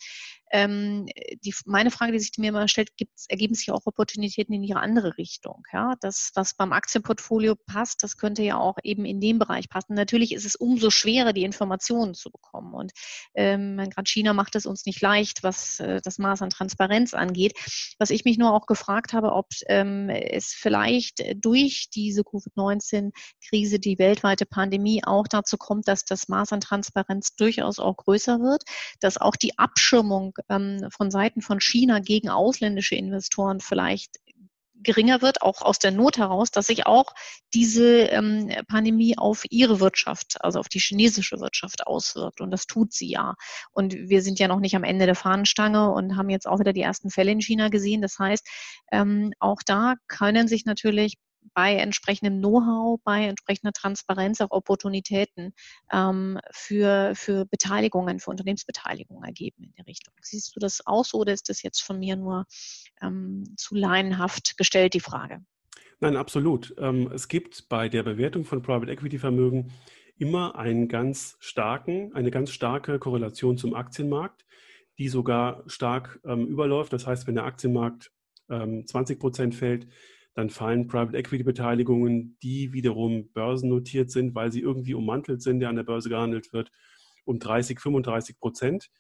Ähm, 0.53 1.07
die, 1.45 1.55
meine 1.65 1.91
Frage, 1.91 2.13
die 2.13 2.19
sich 2.19 2.33
mir 2.39 2.49
immer 2.49 2.69
stellt, 2.69 2.91
ergeben 3.29 3.55
sich 3.55 3.71
auch 3.71 3.83
Opportunitäten 3.85 4.55
in 4.55 4.63
ihre 4.63 4.81
andere 4.81 5.17
Richtung. 5.19 5.65
Ja? 5.73 5.95
Das, 6.01 6.31
was 6.35 6.55
beim 6.55 6.73
Aktienportfolio 6.73 7.55
passt, 7.57 8.03
das 8.03 8.17
könnte 8.17 8.43
ja 8.43 8.57
auch 8.57 8.77
eben 8.83 9.05
in 9.05 9.21
dem 9.21 9.39
Bereich 9.39 9.69
passen. 9.69 9.95
Natürlich 9.95 10.33
ist 10.33 10.47
es 10.47 10.55
umso 10.55 10.91
schwerer, 10.91 11.33
die 11.33 11.43
Informationen 11.43 12.15
zu 12.15 12.31
bekommen. 12.31 12.75
Und 12.75 12.93
ähm, 13.35 13.77
gerade 13.77 14.09
China 14.09 14.33
macht 14.33 14.55
es 14.55 14.67
uns 14.67 14.87
nicht 14.87 15.01
leicht, 15.01 15.43
was 15.43 15.81
äh, 15.81 16.01
das 16.03 16.19
Maß 16.19 16.43
an 16.43 16.51
Transparenz 16.51 17.15
angeht. 17.15 17.59
Was 17.99 18.11
ich 18.11 18.25
mich 18.25 18.39
nur 18.39 18.53
auch 18.53 18.67
gefragt 18.67 19.13
habe, 19.13 19.33
ob 19.33 19.47
ähm, 19.67 20.09
es 20.09 20.53
vielleicht 20.53 21.23
durch 21.45 21.89
diese 21.95 22.23
Covid-19-Krise, 22.23 23.79
die 23.79 23.99
weltweite 23.99 24.47
Pandemie 24.47 25.03
auch 25.05 25.27
dazu 25.29 25.57
kommt, 25.57 25.89
dass 25.89 26.05
das 26.05 26.29
Maß 26.29 26.53
an 26.53 26.61
Transparenz 26.61 27.35
durchaus 27.37 27.79
auch 27.79 27.97
größer 27.97 28.41
wird, 28.41 28.63
dass 29.01 29.19
auch 29.19 29.37
die 29.37 29.59
Abschirmung 29.59 30.36
ähm, 30.49 30.89
von 30.91 31.11
Seiten 31.11 31.43
von 31.43 31.61
China 31.61 32.01
gegen 32.01 32.29
ausländische 32.29 32.95
Investoren 32.95 33.61
vielleicht 33.61 34.17
geringer 34.83 35.23
wird, 35.23 35.43
auch 35.43 35.63
aus 35.63 35.79
der 35.79 35.91
Not 35.91 36.19
heraus, 36.19 36.51
dass 36.51 36.67
sich 36.67 36.87
auch 36.87 37.07
diese 37.55 38.03
ähm, 38.05 38.51
Pandemie 38.69 39.19
auf 39.19 39.45
ihre 39.51 39.81
Wirtschaft, 39.81 40.37
also 40.41 40.61
auf 40.61 40.69
die 40.69 40.79
chinesische 40.79 41.41
Wirtschaft 41.41 41.87
auswirkt. 41.87 42.41
Und 42.41 42.51
das 42.51 42.67
tut 42.67 42.93
sie 42.93 43.09
ja. 43.09 43.35
Und 43.73 43.95
wir 43.95 44.23
sind 44.23 44.39
ja 44.39 44.49
noch 44.49 44.61
nicht 44.61 44.77
am 44.77 44.85
Ende 44.85 45.07
der 45.07 45.15
Fahnenstange 45.15 45.91
und 45.91 46.17
haben 46.17 46.31
jetzt 46.31 46.47
auch 46.47 46.61
wieder 46.61 46.73
die 46.73 46.83
ersten 46.83 47.11
Fälle 47.11 47.33
in 47.33 47.41
China 47.41 47.69
gesehen. 47.69 48.03
Das 48.03 48.19
heißt, 48.19 48.47
ähm, 48.93 49.33
auch 49.39 49.63
da 49.65 49.95
können 50.09 50.49
sich 50.49 50.65
natürlich 50.65 51.15
bei 51.55 51.77
entsprechendem 51.77 52.39
Know-how, 52.41 53.01
bei 53.05 53.27
entsprechender 53.27 53.73
Transparenz 53.73 54.41
auch 54.41 54.51
Opportunitäten 54.51 55.53
ähm, 55.93 56.39
für, 56.51 57.13
für 57.15 57.47
Beteiligungen, 57.47 58.21
für 58.21 58.31
Unternehmensbeteiligungen 58.31 59.25
ergeben 59.25 59.65
in 59.65 59.73
der 59.77 59.87
Richtung. 59.87 60.15
Siehst 60.21 60.55
du 60.55 60.61
das 60.61 60.87
auch 60.87 61.05
so 61.05 61.19
oder 61.19 61.33
ist 61.33 61.49
das 61.49 61.63
jetzt 61.63 61.81
von 61.81 61.99
mir 61.99 62.17
nur 62.17 62.47
ähm, 63.03 63.45
zu 63.57 63.75
laienhaft 63.75 64.57
gestellt, 64.57 64.95
die 64.95 65.01
Frage? 65.01 65.45
Nein, 66.01 66.17
absolut. 66.17 66.75
Ähm, 66.79 67.11
es 67.13 67.29
gibt 67.29 67.69
bei 67.69 67.89
der 67.89 68.03
Bewertung 68.03 68.45
von 68.45 68.63
Private 68.63 68.93
Equity 68.93 69.19
Vermögen 69.19 69.73
immer 70.19 70.57
einen 70.57 70.89
ganz 70.89 71.37
starken, 71.41 72.13
eine 72.15 72.31
ganz 72.31 72.51
starke 72.51 72.99
Korrelation 72.99 73.57
zum 73.57 73.75
Aktienmarkt, 73.75 74.45
die 74.99 75.09
sogar 75.09 75.63
stark 75.67 76.21
ähm, 76.25 76.47
überläuft. 76.47 76.93
Das 76.93 77.07
heißt, 77.07 77.27
wenn 77.27 77.35
der 77.35 77.45
Aktienmarkt 77.45 78.13
ähm, 78.49 78.87
20 78.87 79.19
Prozent 79.19 79.55
fällt, 79.55 79.87
dann 80.37 80.51
fallen 80.51 80.87
Private 80.87 81.17
Equity 81.17 81.43
Beteiligungen, 81.43 82.37
die 82.43 82.75
wiederum 82.75 83.33
börsennotiert 83.33 84.11
sind, 84.11 84.35
weil 84.35 84.53
sie 84.53 84.61
irgendwie 84.61 84.93
ummantelt 84.93 85.41
sind, 85.41 85.61
der 85.61 85.71
an 85.71 85.77
der 85.77 85.83
Börse 85.83 86.11
gehandelt 86.11 86.53
wird, 86.53 86.71
um 87.25 87.39
30, 87.39 87.81
35 87.81 88.39
Prozent. 88.39 88.91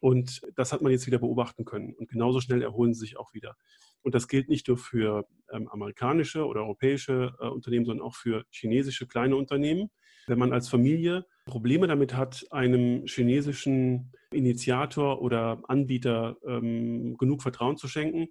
Und 0.00 0.40
das 0.56 0.72
hat 0.72 0.80
man 0.80 0.92
jetzt 0.92 1.06
wieder 1.06 1.18
beobachten 1.18 1.66
können. 1.66 1.92
Und 1.92 2.08
genauso 2.08 2.40
schnell 2.40 2.62
erholen 2.62 2.94
sie 2.94 3.00
sich 3.00 3.18
auch 3.18 3.34
wieder. 3.34 3.56
Und 4.00 4.14
das 4.14 4.26
gilt 4.26 4.48
nicht 4.48 4.68
nur 4.68 4.78
für 4.78 5.26
ähm, 5.52 5.68
amerikanische 5.68 6.46
oder 6.46 6.62
europäische 6.62 7.34
äh, 7.40 7.46
Unternehmen, 7.46 7.84
sondern 7.84 8.06
auch 8.06 8.14
für 8.14 8.46
chinesische 8.50 9.06
kleine 9.06 9.36
Unternehmen. 9.36 9.90
Wenn 10.26 10.38
man 10.38 10.52
als 10.54 10.68
Familie 10.68 11.26
Probleme 11.44 11.86
damit 11.88 12.14
hat, 12.14 12.46
einem 12.50 13.04
chinesischen 13.06 14.12
Initiator 14.32 15.20
oder 15.20 15.62
Anbieter 15.68 16.38
ähm, 16.46 17.18
genug 17.18 17.42
Vertrauen 17.42 17.76
zu 17.76 17.86
schenken, 17.86 18.28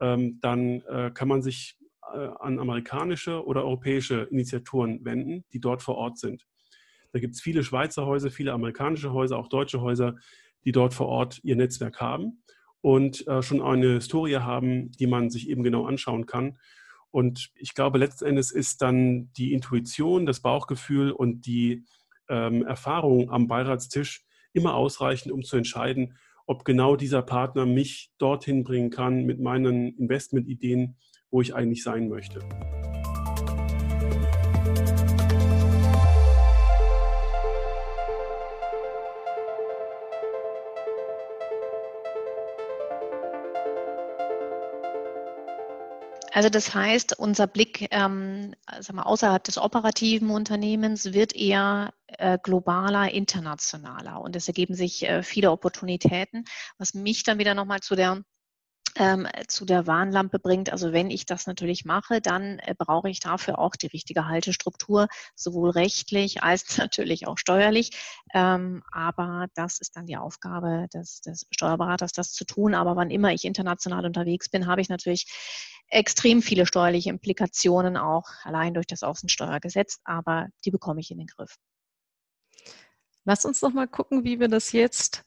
ähm, 0.00 0.38
dann 0.40 0.82
äh, 0.82 1.10
kann 1.12 1.28
man 1.28 1.42
sich 1.42 1.76
an 2.12 2.58
amerikanische 2.58 3.44
oder 3.44 3.64
europäische 3.64 4.28
Initiatoren 4.30 5.04
wenden, 5.04 5.44
die 5.52 5.60
dort 5.60 5.82
vor 5.82 5.96
Ort 5.96 6.18
sind. 6.18 6.46
Da 7.12 7.18
gibt 7.18 7.34
es 7.34 7.40
viele 7.40 7.62
Schweizer 7.62 8.06
Häuser, 8.06 8.30
viele 8.30 8.52
amerikanische 8.52 9.12
Häuser, 9.12 9.38
auch 9.38 9.48
deutsche 9.48 9.80
Häuser, 9.80 10.16
die 10.64 10.72
dort 10.72 10.94
vor 10.94 11.08
Ort 11.08 11.40
ihr 11.42 11.56
Netzwerk 11.56 12.00
haben 12.00 12.42
und 12.80 13.26
äh, 13.26 13.42
schon 13.42 13.62
eine 13.62 13.94
Historie 13.94 14.36
haben, 14.36 14.92
die 14.92 15.06
man 15.06 15.30
sich 15.30 15.48
eben 15.48 15.62
genau 15.62 15.86
anschauen 15.86 16.26
kann. 16.26 16.58
Und 17.10 17.50
ich 17.54 17.74
glaube, 17.74 17.98
letzten 17.98 18.26
Endes 18.26 18.50
ist 18.50 18.82
dann 18.82 19.32
die 19.32 19.52
Intuition, 19.52 20.26
das 20.26 20.40
Bauchgefühl 20.40 21.12
und 21.12 21.46
die 21.46 21.84
ähm, 22.28 22.66
Erfahrung 22.66 23.30
am 23.30 23.46
Beiratstisch 23.46 24.24
immer 24.52 24.74
ausreichend, 24.74 25.32
um 25.32 25.42
zu 25.42 25.56
entscheiden, 25.56 26.18
ob 26.46 26.64
genau 26.64 26.96
dieser 26.96 27.22
Partner 27.22 27.66
mich 27.66 28.12
dorthin 28.18 28.64
bringen 28.64 28.90
kann 28.90 29.24
mit 29.24 29.40
meinen 29.40 29.96
Investmentideen, 29.96 30.96
wo 31.30 31.40
ich 31.40 31.54
eigentlich 31.54 31.82
sein 31.82 32.08
möchte. 32.08 32.40
Also 46.36 46.50
das 46.50 46.74
heißt, 46.74 47.18
unser 47.18 47.46
Blick 47.46 47.88
ähm, 47.92 48.54
sag 48.80 48.94
mal, 48.94 49.04
außerhalb 49.04 49.42
des 49.42 49.56
operativen 49.56 50.28
Unternehmens 50.28 51.14
wird 51.14 51.34
eher 51.34 51.94
äh, 52.08 52.36
globaler, 52.42 53.10
internationaler 53.10 54.20
und 54.20 54.36
es 54.36 54.46
ergeben 54.46 54.74
sich 54.74 55.08
äh, 55.08 55.22
viele 55.22 55.50
Opportunitäten, 55.50 56.44
was 56.76 56.92
mich 56.92 57.22
dann 57.22 57.38
wieder 57.38 57.54
nochmal 57.54 57.80
zu 57.80 57.96
der 57.96 58.22
ähm, 58.96 59.26
zu 59.46 59.64
der 59.64 59.86
Warnlampe 59.86 60.38
bringt. 60.38 60.72
Also 60.72 60.92
wenn 60.92 61.10
ich 61.10 61.26
das 61.26 61.46
natürlich 61.46 61.84
mache, 61.84 62.20
dann 62.20 62.58
äh, 62.60 62.74
brauche 62.76 63.08
ich 63.08 63.20
dafür 63.20 63.58
auch 63.58 63.76
die 63.76 63.86
richtige 63.88 64.26
Haltestruktur, 64.26 65.08
sowohl 65.34 65.70
rechtlich 65.70 66.42
als 66.42 66.78
natürlich 66.78 67.26
auch 67.26 67.38
steuerlich. 67.38 67.90
Ähm, 68.34 68.82
aber 68.90 69.46
das 69.54 69.78
ist 69.80 69.96
dann 69.96 70.06
die 70.06 70.16
Aufgabe 70.16 70.88
des, 70.92 71.20
des 71.20 71.46
Steuerberaters, 71.50 72.12
das 72.12 72.32
zu 72.32 72.44
tun. 72.44 72.74
Aber 72.74 72.96
wann 72.96 73.10
immer 73.10 73.32
ich 73.32 73.44
international 73.44 74.04
unterwegs 74.04 74.48
bin, 74.48 74.66
habe 74.66 74.80
ich 74.80 74.88
natürlich 74.88 75.26
extrem 75.88 76.42
viele 76.42 76.66
steuerliche 76.66 77.10
Implikationen 77.10 77.96
auch 77.96 78.24
allein 78.42 78.74
durch 78.74 78.86
das 78.86 79.02
Außensteuergesetz, 79.02 80.00
aber 80.04 80.48
die 80.64 80.70
bekomme 80.70 81.00
ich 81.00 81.10
in 81.10 81.18
den 81.18 81.28
Griff. 81.28 81.56
Lass 83.24 83.44
uns 83.44 83.62
noch 83.62 83.72
mal 83.72 83.88
gucken, 83.88 84.24
wie 84.24 84.40
wir 84.40 84.48
das 84.48 84.72
jetzt 84.72 85.24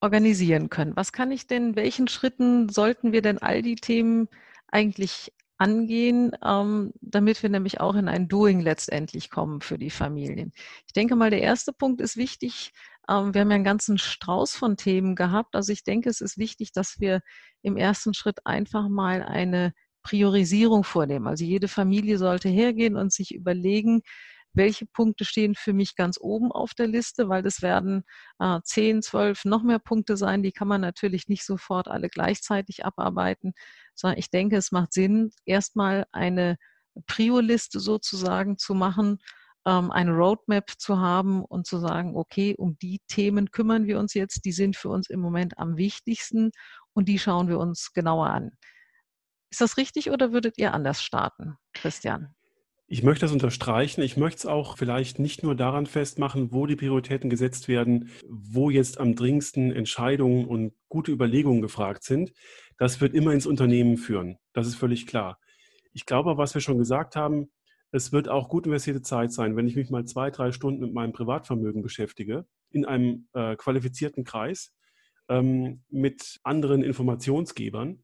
organisieren 0.00 0.68
können. 0.70 0.96
Was 0.96 1.12
kann 1.12 1.30
ich 1.32 1.46
denn, 1.46 1.76
welchen 1.76 2.08
Schritten 2.08 2.68
sollten 2.68 3.12
wir 3.12 3.22
denn 3.22 3.38
all 3.38 3.62
die 3.62 3.76
Themen 3.76 4.28
eigentlich 4.68 5.32
angehen, 5.58 6.32
ähm, 6.44 6.92
damit 7.00 7.42
wir 7.42 7.50
nämlich 7.50 7.80
auch 7.80 7.96
in 7.96 8.08
ein 8.08 8.28
Doing 8.28 8.60
letztendlich 8.60 9.28
kommen 9.30 9.60
für 9.60 9.76
die 9.76 9.90
Familien. 9.90 10.52
Ich 10.86 10.92
denke 10.92 11.16
mal, 11.16 11.30
der 11.30 11.42
erste 11.42 11.72
Punkt 11.72 12.00
ist 12.00 12.16
wichtig. 12.16 12.72
Ähm, 13.08 13.34
wir 13.34 13.40
haben 13.40 13.50
ja 13.50 13.56
einen 13.56 13.64
ganzen 13.64 13.98
Strauß 13.98 14.54
von 14.54 14.76
Themen 14.76 15.16
gehabt. 15.16 15.56
Also 15.56 15.72
ich 15.72 15.82
denke, 15.82 16.08
es 16.10 16.20
ist 16.20 16.38
wichtig, 16.38 16.72
dass 16.72 17.00
wir 17.00 17.22
im 17.62 17.76
ersten 17.76 18.14
Schritt 18.14 18.46
einfach 18.46 18.88
mal 18.88 19.22
eine 19.22 19.72
Priorisierung 20.02 20.84
vornehmen. 20.84 21.26
Also 21.26 21.44
jede 21.44 21.68
Familie 21.68 22.18
sollte 22.18 22.48
hergehen 22.48 22.96
und 22.96 23.12
sich 23.12 23.34
überlegen, 23.34 24.02
welche 24.58 24.84
Punkte 24.84 25.24
stehen 25.24 25.54
für 25.54 25.72
mich 25.72 25.96
ganz 25.96 26.18
oben 26.20 26.52
auf 26.52 26.74
der 26.74 26.88
Liste, 26.88 27.30
weil 27.30 27.42
das 27.42 27.62
werden 27.62 28.04
äh, 28.38 28.60
10, 28.62 29.00
12, 29.00 29.46
noch 29.46 29.62
mehr 29.62 29.78
Punkte 29.78 30.18
sein. 30.18 30.42
Die 30.42 30.52
kann 30.52 30.68
man 30.68 30.82
natürlich 30.82 31.28
nicht 31.28 31.46
sofort 31.46 31.88
alle 31.88 32.10
gleichzeitig 32.10 32.84
abarbeiten, 32.84 33.54
sondern 33.94 34.18
ich 34.18 34.30
denke, 34.30 34.56
es 34.56 34.72
macht 34.72 34.92
Sinn, 34.92 35.30
erstmal 35.46 36.06
eine 36.12 36.56
Prio-Liste 37.06 37.80
sozusagen 37.80 38.58
zu 38.58 38.74
machen, 38.74 39.18
ähm, 39.64 39.90
eine 39.90 40.12
Roadmap 40.12 40.72
zu 40.78 40.98
haben 40.98 41.44
und 41.44 41.66
zu 41.66 41.78
sagen, 41.78 42.16
okay, 42.16 42.54
um 42.58 42.76
die 42.78 43.00
Themen 43.08 43.50
kümmern 43.50 43.86
wir 43.86 43.98
uns 43.98 44.12
jetzt, 44.14 44.44
die 44.44 44.52
sind 44.52 44.76
für 44.76 44.88
uns 44.88 45.08
im 45.08 45.20
Moment 45.20 45.58
am 45.58 45.76
wichtigsten 45.76 46.50
und 46.92 47.08
die 47.08 47.18
schauen 47.18 47.48
wir 47.48 47.58
uns 47.58 47.92
genauer 47.92 48.26
an. 48.26 48.50
Ist 49.50 49.60
das 49.60 49.76
richtig 49.78 50.10
oder 50.10 50.32
würdet 50.32 50.58
ihr 50.58 50.74
anders 50.74 51.02
starten, 51.02 51.56
Christian? 51.72 52.34
Ich 52.90 53.02
möchte 53.02 53.26
das 53.26 53.32
unterstreichen. 53.32 54.00
Ich 54.00 54.16
möchte 54.16 54.38
es 54.38 54.46
auch 54.46 54.78
vielleicht 54.78 55.18
nicht 55.18 55.42
nur 55.42 55.54
daran 55.54 55.84
festmachen, 55.84 56.52
wo 56.52 56.64
die 56.64 56.74
Prioritäten 56.74 57.28
gesetzt 57.28 57.68
werden, 57.68 58.08
wo 58.26 58.70
jetzt 58.70 58.98
am 58.98 59.14
dringendsten 59.14 59.70
Entscheidungen 59.72 60.46
und 60.46 60.72
gute 60.88 61.12
Überlegungen 61.12 61.60
gefragt 61.60 62.02
sind. 62.02 62.32
Das 62.78 63.02
wird 63.02 63.12
immer 63.12 63.32
ins 63.34 63.44
Unternehmen 63.44 63.98
führen. 63.98 64.38
Das 64.54 64.66
ist 64.66 64.76
völlig 64.76 65.06
klar. 65.06 65.38
Ich 65.92 66.06
glaube, 66.06 66.38
was 66.38 66.54
wir 66.54 66.62
schon 66.62 66.78
gesagt 66.78 67.14
haben, 67.14 67.50
es 67.90 68.10
wird 68.10 68.30
auch 68.30 68.48
gut 68.48 68.64
investierte 68.64 69.02
Zeit 69.02 69.32
sein, 69.32 69.54
wenn 69.54 69.68
ich 69.68 69.76
mich 69.76 69.90
mal 69.90 70.06
zwei, 70.06 70.30
drei 70.30 70.50
Stunden 70.50 70.80
mit 70.80 70.94
meinem 70.94 71.12
Privatvermögen 71.12 71.82
beschäftige, 71.82 72.46
in 72.70 72.86
einem 72.86 73.28
äh, 73.34 73.54
qualifizierten 73.56 74.24
Kreis 74.24 74.72
ähm, 75.28 75.82
mit 75.90 76.40
anderen 76.42 76.82
Informationsgebern, 76.82 78.02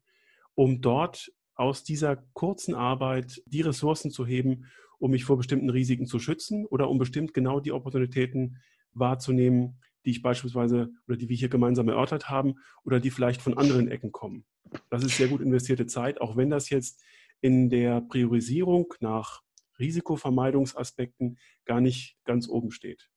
um 0.53 0.81
dort 0.81 1.31
aus 1.55 1.83
dieser 1.83 2.17
kurzen 2.33 2.75
Arbeit 2.75 3.41
die 3.45 3.61
Ressourcen 3.61 4.11
zu 4.11 4.25
heben, 4.25 4.65
um 4.99 5.11
mich 5.11 5.25
vor 5.25 5.37
bestimmten 5.37 5.69
Risiken 5.69 6.05
zu 6.05 6.19
schützen 6.19 6.65
oder 6.65 6.89
um 6.89 6.97
bestimmt 6.97 7.33
genau 7.33 7.59
die 7.59 7.71
Opportunitäten 7.71 8.57
wahrzunehmen, 8.93 9.79
die 10.05 10.11
ich 10.11 10.21
beispielsweise 10.21 10.89
oder 11.07 11.17
die 11.17 11.29
wir 11.29 11.35
hier 11.35 11.49
gemeinsam 11.49 11.89
erörtert 11.89 12.29
haben 12.29 12.55
oder 12.83 12.99
die 12.99 13.11
vielleicht 13.11 13.41
von 13.41 13.57
anderen 13.57 13.89
Ecken 13.89 14.11
kommen. 14.11 14.45
Das 14.89 15.03
ist 15.03 15.17
sehr 15.17 15.27
gut 15.27 15.41
investierte 15.41 15.87
Zeit, 15.87 16.21
auch 16.21 16.37
wenn 16.37 16.49
das 16.49 16.69
jetzt 16.69 17.01
in 17.41 17.69
der 17.69 18.01
Priorisierung 18.01 18.93
nach 18.99 19.41
Risikovermeidungsaspekten 19.79 21.37
gar 21.65 21.81
nicht 21.81 22.17
ganz 22.23 22.47
oben 22.47 22.71
steht. 22.71 23.09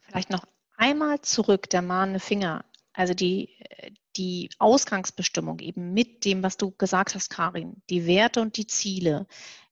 Vielleicht 0.00 0.30
noch 0.30 0.46
einmal 0.76 1.20
zurück, 1.20 1.68
der 1.70 1.82
mahnende 1.82 2.20
Finger. 2.20 2.64
Also 2.92 3.14
die, 3.14 3.56
die 4.16 4.50
Ausgangsbestimmung 4.58 5.60
eben 5.60 5.92
mit 5.92 6.24
dem, 6.24 6.42
was 6.42 6.56
du 6.56 6.72
gesagt 6.72 7.14
hast, 7.14 7.30
Karin, 7.30 7.82
die 7.88 8.06
Werte 8.06 8.40
und 8.40 8.56
die 8.56 8.66
Ziele. 8.66 9.26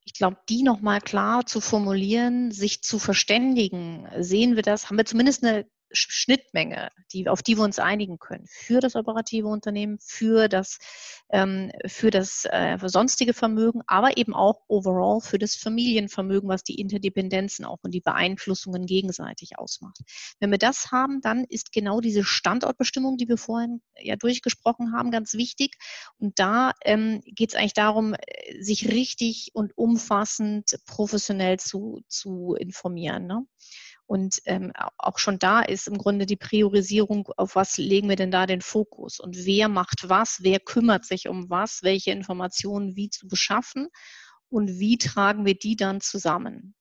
Ich 0.05 0.15
glaube, 0.15 0.39
die 0.49 0.63
nochmal 0.63 1.01
klar 1.01 1.45
zu 1.47 1.61
formulieren, 1.61 2.51
sich 2.51 2.83
zu 2.83 2.99
verständigen, 2.99 4.09
sehen 4.19 4.57
wir 4.57 4.63
das, 4.63 4.89
haben 4.89 4.97
wir 4.97 5.05
zumindest 5.05 5.45
eine 5.45 5.67
Schnittmenge, 5.93 6.91
die, 7.13 7.29
auf 7.29 7.43
die 7.43 7.57
wir 7.57 7.65
uns 7.65 7.79
einigen 7.79 8.19
können, 8.19 8.47
für 8.49 8.81
das 8.81 8.97
operative 8.97 9.49
Unternehmen, 9.49 9.99
für 10.01 10.49
das, 10.49 10.79
ähm, 11.31 11.71
für 11.87 12.11
das 12.11 12.45
äh, 12.45 12.79
für 12.79 12.89
sonstige 12.89 13.35
Vermögen, 13.35 13.83
aber 13.87 14.17
eben 14.17 14.35
auch 14.35 14.63
overall 14.69 15.21
für 15.21 15.39
das 15.39 15.57
Familienvermögen, 15.57 16.49
was 16.49 16.63
die 16.63 16.81
Interdependenzen 16.81 17.65
auch 17.65 17.79
und 17.83 17.93
die 17.93 18.01
Beeinflussungen 18.01 18.87
gegenseitig 18.87 19.59
ausmacht. 19.59 19.99
Wenn 20.39 20.51
wir 20.51 20.59
das 20.59 20.91
haben, 20.93 21.21
dann 21.21 21.45
ist 21.45 21.73
genau 21.73 22.01
diese 22.01 22.25
Standortbestimmung, 22.25 23.17
die 23.17 23.29
wir 23.29 23.37
vorhin 23.37 23.83
ja 23.99 24.17
durchgesprochen 24.17 24.93
haben, 24.93 25.11
ganz 25.11 25.35
wichtig. 25.35 25.77
Und 26.19 26.39
da 26.39 26.73
ähm, 26.85 27.21
geht 27.25 27.51
es 27.51 27.57
eigentlich 27.57 27.75
darum, 27.75 28.15
sich 28.61 28.89
richtig 28.89 29.51
und 29.55 29.77
umfassend 29.77 30.79
professionell 30.87 31.59
zu, 31.59 32.03
zu 32.09 32.55
informieren. 32.55 33.27
Ne? 33.27 33.47
Und 34.11 34.43
ähm, 34.47 34.73
auch 34.99 35.19
schon 35.21 35.39
da 35.39 35.61
ist 35.61 35.87
im 35.87 35.97
Grunde 35.97 36.27
die 36.27 36.35
Priorisierung, 36.35 37.29
auf 37.37 37.55
was 37.55 37.79
legen 37.79 38.09
wir 38.09 38.17
denn 38.17 38.33
da 38.33 38.45
den 38.45 38.61
Fokus 38.61 39.21
und 39.21 39.47
wer 39.47 39.69
macht 39.69 40.09
was, 40.09 40.41
wer 40.43 40.59
kümmert 40.59 41.05
sich 41.05 41.29
um 41.29 41.49
was, 41.49 41.85
welche 41.85 42.11
Informationen 42.11 42.97
wie 42.97 43.09
zu 43.09 43.29
beschaffen 43.29 43.87
und 44.49 44.81
wie 44.81 44.99
tragen 44.99 45.47
wir 45.47 45.57
die 45.57 45.77
dann 45.77 46.01
zusammen. 46.01 46.75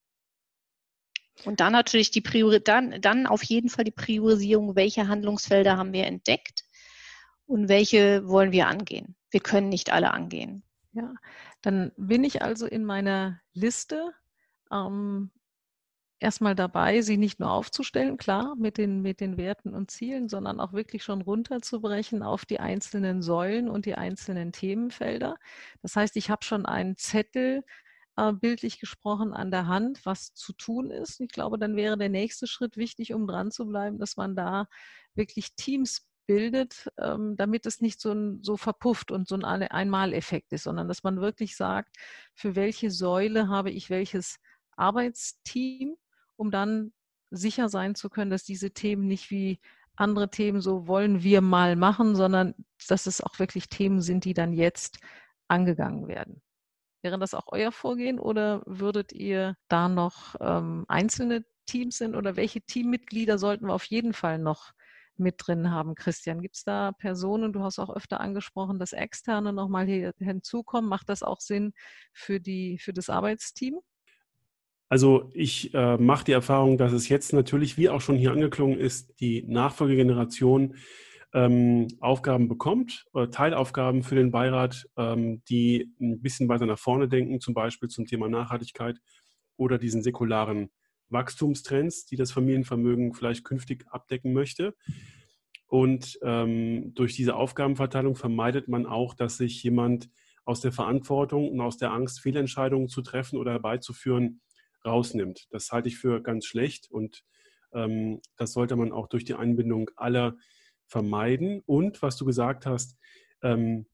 Und 1.44 1.60
dann 1.60 1.72
natürlich 1.72 2.10
die 2.10 2.20
Priori 2.20 2.64
dann, 2.64 3.00
dann 3.00 3.28
auf 3.28 3.44
jeden 3.44 3.68
Fall 3.68 3.84
die 3.84 3.92
Priorisierung, 3.92 4.74
welche 4.74 5.06
Handlungsfelder 5.06 5.76
haben 5.76 5.92
wir 5.92 6.06
entdeckt 6.06 6.64
und 7.46 7.68
welche 7.68 8.26
wollen 8.26 8.50
wir 8.50 8.66
angehen. 8.66 9.14
Wir 9.30 9.38
können 9.38 9.68
nicht 9.68 9.92
alle 9.92 10.10
angehen. 10.10 10.64
Ja, 10.94 11.14
dann 11.62 11.92
bin 11.96 12.24
ich 12.24 12.42
also 12.42 12.66
in 12.66 12.84
meiner 12.84 13.40
Liste 13.52 14.10
ähm, 14.72 15.30
erstmal 16.20 16.54
dabei, 16.54 17.00
sie 17.00 17.16
nicht 17.16 17.40
nur 17.40 17.50
aufzustellen, 17.50 18.16
klar, 18.16 18.54
mit 18.56 18.78
den, 18.78 19.02
mit 19.02 19.20
den 19.20 19.36
Werten 19.36 19.74
und 19.74 19.90
Zielen, 19.90 20.28
sondern 20.28 20.60
auch 20.60 20.72
wirklich 20.72 21.02
schon 21.02 21.22
runterzubrechen 21.22 22.22
auf 22.22 22.44
die 22.44 22.60
einzelnen 22.60 23.22
Säulen 23.22 23.68
und 23.68 23.86
die 23.86 23.94
einzelnen 23.94 24.52
Themenfelder. 24.52 25.36
Das 25.82 25.96
heißt, 25.96 26.16
ich 26.16 26.30
habe 26.30 26.44
schon 26.44 26.66
einen 26.66 26.96
Zettel, 26.96 27.62
äh, 28.16 28.32
bildlich 28.32 28.78
gesprochen, 28.80 29.32
an 29.32 29.50
der 29.50 29.66
Hand, 29.66 30.04
was 30.04 30.34
zu 30.34 30.52
tun 30.52 30.90
ist. 30.90 31.20
Ich 31.20 31.30
glaube, 31.30 31.58
dann 31.58 31.76
wäre 31.76 31.96
der 31.96 32.10
nächste 32.10 32.46
Schritt 32.46 32.76
wichtig, 32.76 33.14
um 33.14 33.26
dran 33.26 33.50
zu 33.50 33.66
bleiben, 33.66 33.98
dass 33.98 34.16
man 34.16 34.36
da 34.36 34.66
wirklich 35.14 35.54
Teams 35.56 36.06
bildet, 36.26 36.88
ähm, 36.98 37.34
damit 37.36 37.66
es 37.66 37.80
nicht 37.80 38.00
so, 38.00 38.12
ein, 38.12 38.42
so 38.42 38.56
verpufft 38.56 39.10
und 39.10 39.26
so 39.26 39.34
ein 39.36 39.44
Einmaleffekt 39.44 40.52
ist, 40.52 40.64
sondern 40.64 40.86
dass 40.86 41.02
man 41.02 41.20
wirklich 41.20 41.56
sagt, 41.56 41.96
für 42.34 42.54
welche 42.54 42.90
Säule 42.90 43.48
habe 43.48 43.70
ich 43.70 43.90
welches 43.90 44.38
Arbeitsteam, 44.76 45.96
um 46.40 46.50
dann 46.50 46.92
sicher 47.30 47.68
sein 47.68 47.94
zu 47.94 48.08
können, 48.08 48.30
dass 48.30 48.44
diese 48.44 48.70
Themen 48.72 49.06
nicht 49.06 49.30
wie 49.30 49.60
andere 49.94 50.30
Themen 50.30 50.62
so 50.62 50.86
wollen 50.88 51.22
wir 51.22 51.42
mal 51.42 51.76
machen, 51.76 52.16
sondern 52.16 52.54
dass 52.88 53.06
es 53.06 53.20
auch 53.20 53.38
wirklich 53.38 53.68
Themen 53.68 54.00
sind, 54.00 54.24
die 54.24 54.32
dann 54.32 54.54
jetzt 54.54 54.98
angegangen 55.48 56.08
werden. 56.08 56.40
Wäre 57.02 57.18
das 57.18 57.34
auch 57.34 57.46
euer 57.48 57.72
Vorgehen 57.72 58.18
oder 58.18 58.62
würdet 58.64 59.12
ihr 59.12 59.56
da 59.68 59.88
noch 59.90 60.34
ähm, 60.40 60.86
einzelne 60.88 61.44
Teams 61.66 61.98
sind 61.98 62.16
oder 62.16 62.36
welche 62.36 62.62
Teammitglieder 62.62 63.38
sollten 63.38 63.66
wir 63.66 63.74
auf 63.74 63.84
jeden 63.84 64.14
Fall 64.14 64.38
noch 64.38 64.72
mit 65.16 65.34
drin 65.38 65.70
haben, 65.70 65.94
Christian? 65.94 66.40
Gibt 66.40 66.56
es 66.56 66.64
da 66.64 66.92
Personen, 66.92 67.52
du 67.52 67.62
hast 67.62 67.78
auch 67.78 67.94
öfter 67.94 68.20
angesprochen, 68.20 68.78
dass 68.78 68.94
Externe 68.94 69.52
nochmal 69.52 69.86
hier 69.86 70.14
hinzukommen? 70.18 70.88
Macht 70.88 71.10
das 71.10 71.22
auch 71.22 71.40
Sinn 71.40 71.74
für, 72.14 72.40
die, 72.40 72.78
für 72.78 72.94
das 72.94 73.10
Arbeitsteam? 73.10 73.80
Also 74.90 75.30
ich 75.34 75.72
äh, 75.72 75.96
mache 75.98 76.24
die 76.24 76.32
Erfahrung, 76.32 76.76
dass 76.76 76.92
es 76.92 77.08
jetzt 77.08 77.32
natürlich, 77.32 77.78
wie 77.78 77.88
auch 77.88 78.00
schon 78.00 78.16
hier 78.16 78.32
angeklungen 78.32 78.76
ist, 78.76 79.20
die 79.20 79.44
Nachfolgegeneration 79.46 80.74
ähm, 81.32 81.86
Aufgaben 82.00 82.48
bekommt, 82.48 83.06
äh, 83.14 83.28
Teilaufgaben 83.28 84.02
für 84.02 84.16
den 84.16 84.32
Beirat, 84.32 84.88
ähm, 84.96 85.44
die 85.48 85.94
ein 86.00 86.20
bisschen 86.20 86.48
weiter 86.48 86.66
nach 86.66 86.78
vorne 86.78 87.08
denken, 87.08 87.40
zum 87.40 87.54
Beispiel 87.54 87.88
zum 87.88 88.04
Thema 88.04 88.28
Nachhaltigkeit 88.28 88.98
oder 89.56 89.78
diesen 89.78 90.02
säkularen 90.02 90.70
Wachstumstrends, 91.08 92.06
die 92.06 92.16
das 92.16 92.32
Familienvermögen 92.32 93.14
vielleicht 93.14 93.44
künftig 93.44 93.86
abdecken 93.90 94.32
möchte. 94.32 94.74
Und 95.68 96.18
ähm, 96.22 96.94
durch 96.94 97.14
diese 97.14 97.36
Aufgabenverteilung 97.36 98.16
vermeidet 98.16 98.66
man 98.66 98.86
auch, 98.86 99.14
dass 99.14 99.36
sich 99.36 99.62
jemand 99.62 100.10
aus 100.44 100.60
der 100.60 100.72
Verantwortung 100.72 101.48
und 101.48 101.60
aus 101.60 101.76
der 101.76 101.92
Angst, 101.92 102.20
Fehlentscheidungen 102.20 102.88
zu 102.88 103.02
treffen 103.02 103.38
oder 103.38 103.52
herbeizuführen, 103.52 104.40
rausnimmt. 104.84 105.48
Das 105.50 105.70
halte 105.72 105.88
ich 105.88 105.98
für 105.98 106.22
ganz 106.22 106.46
schlecht 106.46 106.90
und 106.90 107.24
ähm, 107.72 108.20
das 108.36 108.52
sollte 108.52 108.76
man 108.76 108.92
auch 108.92 109.08
durch 109.08 109.24
die 109.24 109.34
Einbindung 109.34 109.90
aller 109.96 110.36
vermeiden. 110.86 111.62
Und 111.66 112.02
was 112.02 112.16
du 112.16 112.24
gesagt 112.24 112.66
hast, 112.66 112.96
ähm, 113.42 113.86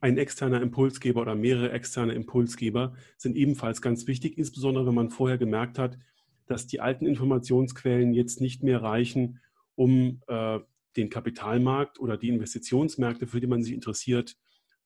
ein 0.00 0.18
externer 0.18 0.60
Impulsgeber 0.60 1.22
oder 1.22 1.34
mehrere 1.34 1.72
externe 1.72 2.12
Impulsgeber 2.12 2.94
sind 3.16 3.36
ebenfalls 3.36 3.80
ganz 3.80 4.06
wichtig, 4.06 4.36
insbesondere 4.36 4.86
wenn 4.86 4.94
man 4.94 5.10
vorher 5.10 5.38
gemerkt 5.38 5.78
hat, 5.78 5.98
dass 6.46 6.66
die 6.66 6.80
alten 6.80 7.06
Informationsquellen 7.06 8.12
jetzt 8.12 8.40
nicht 8.40 8.62
mehr 8.62 8.82
reichen, 8.82 9.40
um 9.74 10.20
äh, 10.26 10.60
den 10.96 11.10
Kapitalmarkt 11.10 11.98
oder 11.98 12.16
die 12.16 12.28
Investitionsmärkte, 12.28 13.26
für 13.26 13.40
die 13.40 13.46
man 13.46 13.62
sich 13.62 13.72
interessiert, 13.72 14.36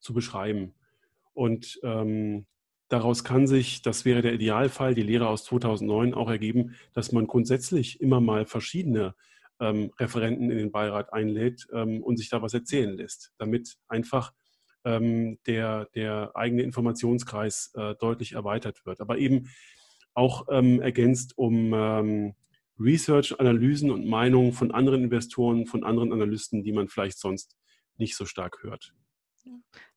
zu 0.01 0.13
beschreiben. 0.15 0.75
Und 1.33 1.79
ähm, 1.83 2.47
daraus 2.91 3.25
kann 3.25 3.47
sich, 3.47 3.81
das 3.81 4.05
wäre 4.05 4.21
der 4.21 4.35
Idealfall, 4.35 4.95
die 4.95 5.03
Lehre 5.03 5.29
aus 5.29 5.45
2009 5.45 6.13
auch 6.13 6.29
ergeben, 6.29 6.75
dass 6.93 7.13
man 7.13 7.27
grundsätzlich 7.27 8.01
immer 8.01 8.21
mal 8.21 8.45
verschiedene 8.45 9.15
ähm, 9.61 9.93
Referenten 9.99 10.51
in 10.51 10.59
den 10.59 10.73
Beirat 10.73 11.13
einlädt 11.13 11.67
ähm, 11.73 12.03
und 12.03 12.19
sich 12.19 12.29
da 12.29 12.43
was 12.43 12.53
erzählen 12.53 12.97
lässt, 12.97 13.33
damit 13.39 13.77
einfach 13.89 14.33
ähm, 14.85 15.39
der, 15.47 15.87
der 15.95 16.33
eigene 16.35 16.63
Informationskreis 16.63 17.73
äh, 17.75 17.95
deutlich 17.95 18.33
erweitert 18.33 18.85
wird. 18.85 19.01
Aber 19.01 19.19
eben 19.19 19.49
auch 20.15 20.47
ähm, 20.51 20.81
ergänzt 20.83 21.39
um 21.39 21.73
ähm, 21.73 22.35
Research, 22.79 23.39
Analysen 23.39 23.91
und 23.91 24.07
Meinungen 24.07 24.53
von 24.53 24.73
anderen 24.73 25.05
Investoren, 25.05 25.67
von 25.67 25.85
anderen 25.85 26.13
Analysten, 26.13 26.65
die 26.65 26.73
man 26.73 26.89
vielleicht 26.89 27.19
sonst 27.19 27.57
nicht 27.99 28.17
so 28.17 28.25
stark 28.25 28.63
hört. 28.63 28.95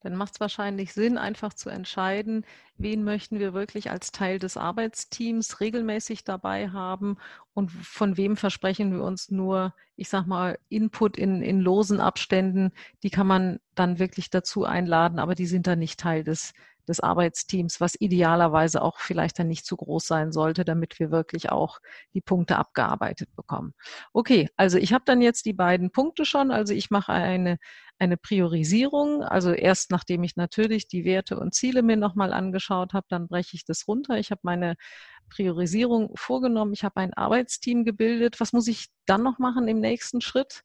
Dann 0.02 0.16
macht 0.16 0.34
es 0.34 0.40
wahrscheinlich 0.40 0.94
Sinn, 0.94 1.18
einfach 1.18 1.54
zu 1.54 1.70
entscheiden, 1.70 2.46
wen 2.78 3.04
möchten 3.04 3.40
wir 3.40 3.54
wirklich 3.54 3.90
als 3.90 4.12
Teil 4.12 4.40
des 4.40 4.58
Arbeitsteams 4.58 5.60
regelmäßig 5.60 6.24
dabei 6.24 6.70
haben 6.70 7.18
und 7.54 7.72
von 7.72 8.18
wem 8.18 8.36
versprechen 8.36 8.92
wir 8.92 9.04
uns 9.04 9.32
nur, 9.32 9.74
ich 9.96 10.10
sag 10.10 10.26
mal, 10.26 10.58
Input 10.70 11.18
in, 11.18 11.42
in 11.42 11.62
losen 11.62 12.00
Abständen, 12.00 12.72
die 13.04 13.10
kann 13.10 13.28
man 13.28 13.60
dann 13.76 14.00
wirklich 14.00 14.30
dazu 14.30 14.66
einladen, 14.66 15.20
aber 15.20 15.36
die 15.36 15.48
sind 15.48 15.68
dann 15.68 15.80
nicht 15.80 16.00
Teil 16.00 16.24
des, 16.24 16.54
des 16.88 17.00
Arbeitsteams, 17.00 17.80
was 17.80 17.96
idealerweise 18.00 18.82
auch 18.82 19.00
vielleicht 19.00 19.40
dann 19.40 19.48
nicht 19.48 19.66
zu 19.66 19.78
groß 19.78 20.06
sein 20.06 20.32
sollte, 20.32 20.66
damit 20.66 21.00
wir 21.00 21.12
wirklich 21.12 21.50
auch 21.52 21.80
die 22.14 22.22
Punkte 22.22 22.58
abgearbeitet 22.58 23.30
bekommen. 23.36 23.74
Okay, 24.12 24.50
also 24.58 24.78
ich 24.78 24.94
habe 24.94 25.04
dann 25.06 25.22
jetzt 25.22 25.46
die 25.46 25.54
beiden 25.54 25.92
Punkte 25.92 26.26
schon. 26.26 26.52
Also 26.52 26.74
ich 26.74 26.92
mache 26.92 27.14
eine, 27.14 27.58
eine 28.04 28.18
Priorisierung. 28.18 29.24
Also 29.24 29.52
erst 29.52 29.92
nachdem 29.92 30.24
ich 30.24 30.36
natürlich 30.36 30.88
die 30.88 31.06
Werte 31.06 31.40
und 31.40 31.54
Ziele 31.54 31.84
mir 31.84 31.98
nochmal 31.98 32.34
angeschaut 32.34 32.94
habe, 32.94 33.06
dann 33.10 33.28
breche 33.28 33.56
ich 33.56 33.66
das 33.66 33.88
runter. 33.88 34.18
Ich 34.18 34.32
habe 34.32 34.42
meine 34.44 34.76
Priorisierung 35.30 36.12
vorgenommen. 36.16 36.74
Ich 36.74 36.84
habe 36.84 36.98
ein 36.98 37.14
Arbeitsteam 37.14 37.86
gebildet. 37.86 38.40
Was 38.40 38.54
muss 38.54 38.68
ich 38.68 38.88
dann 39.06 39.24
noch 39.24 39.40
machen 39.40 39.68
im 39.68 39.80
nächsten 39.80 40.22
Schritt? 40.22 40.64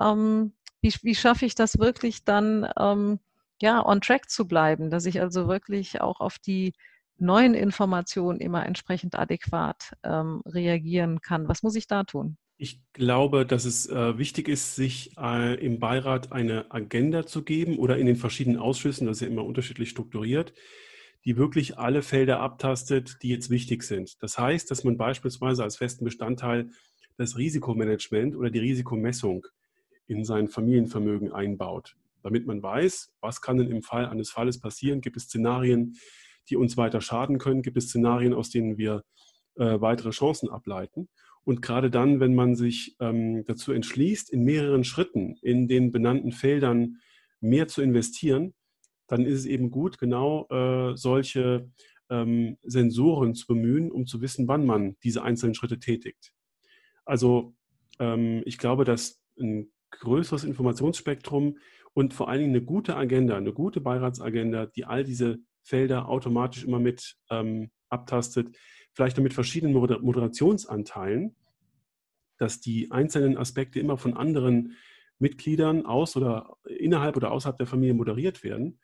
Ähm, 0.00 0.54
wie, 0.82 0.94
wie 1.02 1.14
schaffe 1.14 1.46
ich 1.46 1.54
das 1.54 1.78
wirklich 1.78 2.24
dann? 2.24 2.68
Ähm, 2.78 3.20
ja, 3.62 3.84
on 3.84 4.00
track 4.00 4.30
zu 4.30 4.48
bleiben, 4.48 4.90
dass 4.90 5.06
ich 5.06 5.20
also 5.20 5.46
wirklich 5.46 6.00
auch 6.00 6.20
auf 6.20 6.38
die 6.38 6.72
neuen 7.18 7.54
Informationen 7.54 8.40
immer 8.40 8.64
entsprechend 8.64 9.14
adäquat 9.14 9.92
ähm, 10.02 10.42
reagieren 10.46 11.20
kann. 11.20 11.48
Was 11.48 11.62
muss 11.62 11.76
ich 11.76 11.86
da 11.86 12.04
tun? 12.04 12.38
Ich 12.60 12.82
glaube, 12.92 13.46
dass 13.46 13.64
es 13.64 13.88
äh, 13.88 14.18
wichtig 14.18 14.46
ist, 14.46 14.76
sich 14.76 15.16
äh, 15.16 15.54
im 15.64 15.78
Beirat 15.78 16.30
eine 16.30 16.70
Agenda 16.70 17.24
zu 17.24 17.42
geben 17.42 17.78
oder 17.78 17.96
in 17.96 18.04
den 18.04 18.16
verschiedenen 18.16 18.58
Ausschüssen, 18.58 19.06
das 19.06 19.16
ist 19.16 19.22
ja 19.22 19.28
immer 19.28 19.46
unterschiedlich 19.46 19.88
strukturiert, 19.88 20.52
die 21.24 21.38
wirklich 21.38 21.78
alle 21.78 22.02
Felder 22.02 22.40
abtastet, 22.40 23.16
die 23.22 23.30
jetzt 23.30 23.48
wichtig 23.48 23.82
sind. 23.82 24.22
Das 24.22 24.38
heißt, 24.38 24.70
dass 24.70 24.84
man 24.84 24.98
beispielsweise 24.98 25.62
als 25.62 25.78
festen 25.78 26.04
Bestandteil 26.04 26.68
das 27.16 27.38
Risikomanagement 27.38 28.36
oder 28.36 28.50
die 28.50 28.58
Risikomessung 28.58 29.46
in 30.06 30.24
sein 30.24 30.48
Familienvermögen 30.48 31.32
einbaut 31.32 31.96
damit 32.22 32.46
man 32.46 32.62
weiß, 32.62 33.12
was 33.20 33.40
kann 33.40 33.56
denn 33.56 33.70
im 33.70 33.82
Fall 33.82 34.06
eines 34.06 34.30
Falles 34.30 34.60
passieren. 34.60 35.00
Gibt 35.00 35.16
es 35.16 35.24
Szenarien, 35.24 35.96
die 36.48 36.56
uns 36.56 36.76
weiter 36.76 37.00
schaden 37.00 37.38
können? 37.38 37.62
Gibt 37.62 37.76
es 37.76 37.88
Szenarien, 37.88 38.34
aus 38.34 38.50
denen 38.50 38.76
wir 38.76 39.04
äh, 39.56 39.80
weitere 39.80 40.10
Chancen 40.10 40.50
ableiten? 40.50 41.08
Und 41.44 41.62
gerade 41.62 41.90
dann, 41.90 42.20
wenn 42.20 42.34
man 42.34 42.54
sich 42.54 42.96
ähm, 43.00 43.44
dazu 43.46 43.72
entschließt, 43.72 44.30
in 44.30 44.44
mehreren 44.44 44.84
Schritten 44.84 45.36
in 45.42 45.68
den 45.68 45.90
benannten 45.90 46.32
Feldern 46.32 46.98
mehr 47.40 47.66
zu 47.66 47.82
investieren, 47.82 48.54
dann 49.06 49.24
ist 49.24 49.40
es 49.40 49.46
eben 49.46 49.70
gut, 49.70 49.98
genau 49.98 50.46
äh, 50.50 50.96
solche 50.96 51.70
ähm, 52.10 52.58
Sensoren 52.62 53.34
zu 53.34 53.46
bemühen, 53.46 53.90
um 53.90 54.06
zu 54.06 54.20
wissen, 54.20 54.46
wann 54.48 54.66
man 54.66 54.96
diese 55.02 55.22
einzelnen 55.22 55.54
Schritte 55.54 55.78
tätigt. 55.78 56.32
Also 57.04 57.54
ähm, 57.98 58.42
ich 58.44 58.58
glaube, 58.58 58.84
dass 58.84 59.20
ein 59.40 59.72
größeres 59.90 60.44
Informationsspektrum 60.44 61.58
und 61.92 62.14
vor 62.14 62.28
allen 62.28 62.40
Dingen 62.40 62.54
eine 62.54 62.64
gute 62.64 62.96
Agenda, 62.96 63.36
eine 63.36 63.52
gute 63.52 63.80
Beiratsagenda, 63.80 64.66
die 64.66 64.84
all 64.84 65.02
diese 65.02 65.38
Felder 65.62 66.08
automatisch 66.08 66.64
immer 66.64 66.78
mit 66.78 67.16
ähm, 67.30 67.70
abtastet, 67.88 68.56
vielleicht 68.92 69.18
mit 69.18 69.34
verschiedenen 69.34 69.74
Moderationsanteilen, 69.74 71.34
dass 72.38 72.60
die 72.60 72.90
einzelnen 72.90 73.36
Aspekte 73.36 73.80
immer 73.80 73.96
von 73.96 74.16
anderen 74.16 74.76
Mitgliedern 75.18 75.84
aus 75.84 76.16
oder 76.16 76.56
innerhalb 76.64 77.16
oder 77.16 77.30
außerhalb 77.30 77.58
der 77.58 77.66
Familie 77.66 77.94
moderiert 77.94 78.42
werden, 78.42 78.78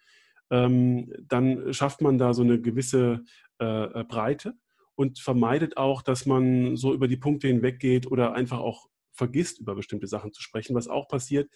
ähm, 0.51 1.13
dann 1.21 1.73
schafft 1.73 2.03
man 2.03 2.19
da 2.19 2.35
so 2.35 2.43
eine 2.43 2.61
gewisse 2.61 3.25
äh, 3.59 4.05
Breite 4.05 4.55
und 4.95 5.19
vermeidet 5.19 5.77
auch, 5.77 6.03
dass 6.03 6.27
man 6.27 6.77
so 6.77 6.93
über 6.95 7.09
die 7.09 7.17
Punkte 7.17 7.49
hinweggeht 7.49 8.07
oder 8.07 8.35
einfach 8.35 8.59
auch 8.59 8.89
vergisst, 9.13 9.61
über 9.61 9.75
bestimmte 9.75 10.07
Sachen 10.07 10.33
zu 10.33 10.43
sprechen, 10.43 10.75
was 10.75 10.89
auch 10.89 11.09
passiert, 11.09 11.51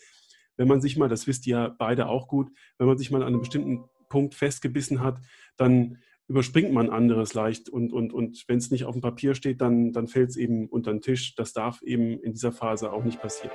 wenn 0.57 0.69
man 0.69 0.81
sich 0.81 0.97
mal, 0.97 1.09
das 1.09 1.27
wisst 1.27 1.47
ihr 1.47 1.75
beide 1.79 2.09
auch 2.09 2.27
gut, 2.29 2.51
wenn 2.79 2.87
man 2.87 2.99
sich 2.99 3.11
mal 3.11 3.23
an 3.23 3.29
einem 3.29 3.41
bestimmten 3.41 3.85
Punkt 4.09 4.35
festgebissen 4.35 5.01
hat, 5.01 5.21
dann 5.57 5.99
überspringt 6.31 6.73
man 6.73 6.91
anderes 6.91 7.35
leicht 7.35 7.69
und, 7.69 7.93
und, 7.93 8.13
und 8.13 8.45
wenn 8.47 8.59
es 8.59 8.71
nicht 8.71 8.85
auf 8.85 8.95
dem 8.95 9.01
Papier 9.01 9.35
steht, 9.35 9.61
dann, 9.61 9.93
dann 9.93 10.07
fällt 10.07 10.31
es 10.31 10.37
eben 10.37 10.69
unter 10.69 10.93
den 10.93 11.01
Tisch. 11.01 11.35
Das 11.35 11.53
darf 11.53 11.83
eben 11.83 12.21
in 12.21 12.31
dieser 12.31 12.53
Phase 12.53 12.93
auch 12.93 13.03
nicht 13.03 13.21
passieren. 13.21 13.51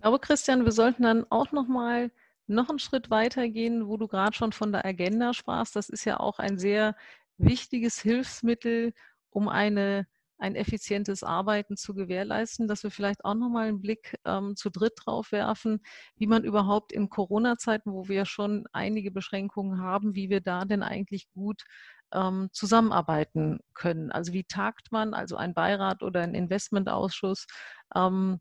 Aber 0.00 0.18
Christian, 0.18 0.64
wir 0.64 0.72
sollten 0.72 1.04
dann 1.04 1.24
auch 1.30 1.52
noch 1.52 1.68
mal 1.68 2.10
noch 2.48 2.68
einen 2.68 2.80
Schritt 2.80 3.10
weiter 3.10 3.48
gehen, 3.48 3.86
wo 3.86 3.96
du 3.96 4.08
gerade 4.08 4.34
schon 4.34 4.50
von 4.50 4.72
der 4.72 4.84
Agenda 4.84 5.34
sprachst. 5.34 5.76
Das 5.76 5.88
ist 5.88 6.04
ja 6.04 6.18
auch 6.18 6.40
ein 6.40 6.58
sehr 6.58 6.96
wichtiges 7.38 8.00
Hilfsmittel, 8.00 8.92
um 9.30 9.48
eine 9.48 10.08
ein 10.38 10.56
effizientes 10.56 11.22
Arbeiten 11.22 11.76
zu 11.76 11.94
gewährleisten, 11.94 12.68
dass 12.68 12.82
wir 12.82 12.90
vielleicht 12.90 13.24
auch 13.24 13.34
nochmal 13.34 13.68
einen 13.68 13.80
Blick 13.80 14.16
ähm, 14.24 14.56
zu 14.56 14.70
dritt 14.70 14.94
drauf 15.04 15.32
werfen, 15.32 15.80
wie 16.16 16.26
man 16.26 16.44
überhaupt 16.44 16.92
in 16.92 17.08
Corona-Zeiten, 17.08 17.92
wo 17.92 18.08
wir 18.08 18.26
schon 18.26 18.66
einige 18.72 19.10
Beschränkungen 19.10 19.80
haben, 19.80 20.14
wie 20.14 20.30
wir 20.30 20.40
da 20.40 20.64
denn 20.64 20.82
eigentlich 20.82 21.30
gut 21.30 21.64
ähm, 22.12 22.48
zusammenarbeiten 22.52 23.60
können. 23.74 24.10
Also 24.12 24.32
wie 24.32 24.44
tagt 24.44 24.92
man, 24.92 25.14
also 25.14 25.36
ein 25.36 25.54
Beirat 25.54 26.02
oder 26.02 26.22
ein 26.22 26.34
Investmentausschuss, 26.34 27.46
ähm, 27.94 28.40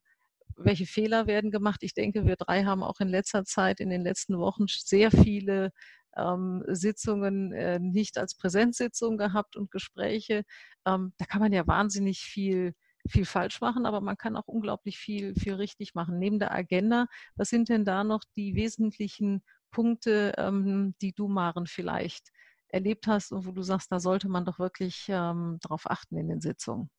welche 0.56 0.86
Fehler 0.86 1.28
werden 1.28 1.52
gemacht. 1.52 1.82
Ich 1.84 1.94
denke, 1.94 2.26
wir 2.26 2.36
drei 2.36 2.64
haben 2.64 2.84
auch 2.84 3.00
in 3.00 3.08
letzter 3.08 3.44
Zeit, 3.44 3.80
in 3.80 3.90
den 3.90 4.02
letzten 4.02 4.38
Wochen 4.38 4.66
sehr 4.68 5.12
viele 5.12 5.72
ähm, 6.18 6.64
Sitzungen 6.68 7.52
äh, 7.54 7.80
nicht 7.80 8.18
als 8.18 8.36
Präsenzsitzung 8.36 9.18
gehabt 9.18 9.56
und 9.56 9.72
Gespräche. 9.72 10.44
Ähm, 10.86 11.14
da 11.18 11.26
kann 11.26 11.42
man 11.42 11.54
ja 11.54 11.66
wahnsinnig 11.68 12.20
viel 12.22 12.74
viel 13.10 13.26
falsch 13.26 13.60
machen, 13.62 13.86
aber 13.86 14.02
man 14.02 14.18
kann 14.18 14.38
auch 14.38 14.48
unglaublich 14.48 14.98
viel, 14.98 15.36
viel 15.36 15.56
richtig 15.56 15.94
machen. 15.94 16.20
Neben 16.20 16.40
der 16.40 16.54
Agenda, 16.54 17.08
was 17.36 17.50
sind 17.50 17.70
denn 17.70 17.86
da 17.86 18.04
noch 18.04 18.24
die 18.36 18.56
wesentlichen 18.56 19.44
Punkte, 19.72 20.34
ähm, 20.38 20.96
die 21.02 21.14
du, 21.14 21.28
Maren, 21.28 21.68
vielleicht 21.68 22.30
erlebt 22.70 23.08
hast 23.08 23.32
und 23.32 23.46
wo 23.46 23.52
du 23.52 23.62
sagst, 23.62 23.92
da 23.92 24.00
sollte 24.00 24.30
man 24.30 24.46
doch 24.46 24.60
wirklich 24.60 25.06
ähm, 25.10 25.58
darauf 25.62 25.90
achten 25.90 26.18
in 26.18 26.30
den 26.30 26.42
Sitzungen? 26.42 26.90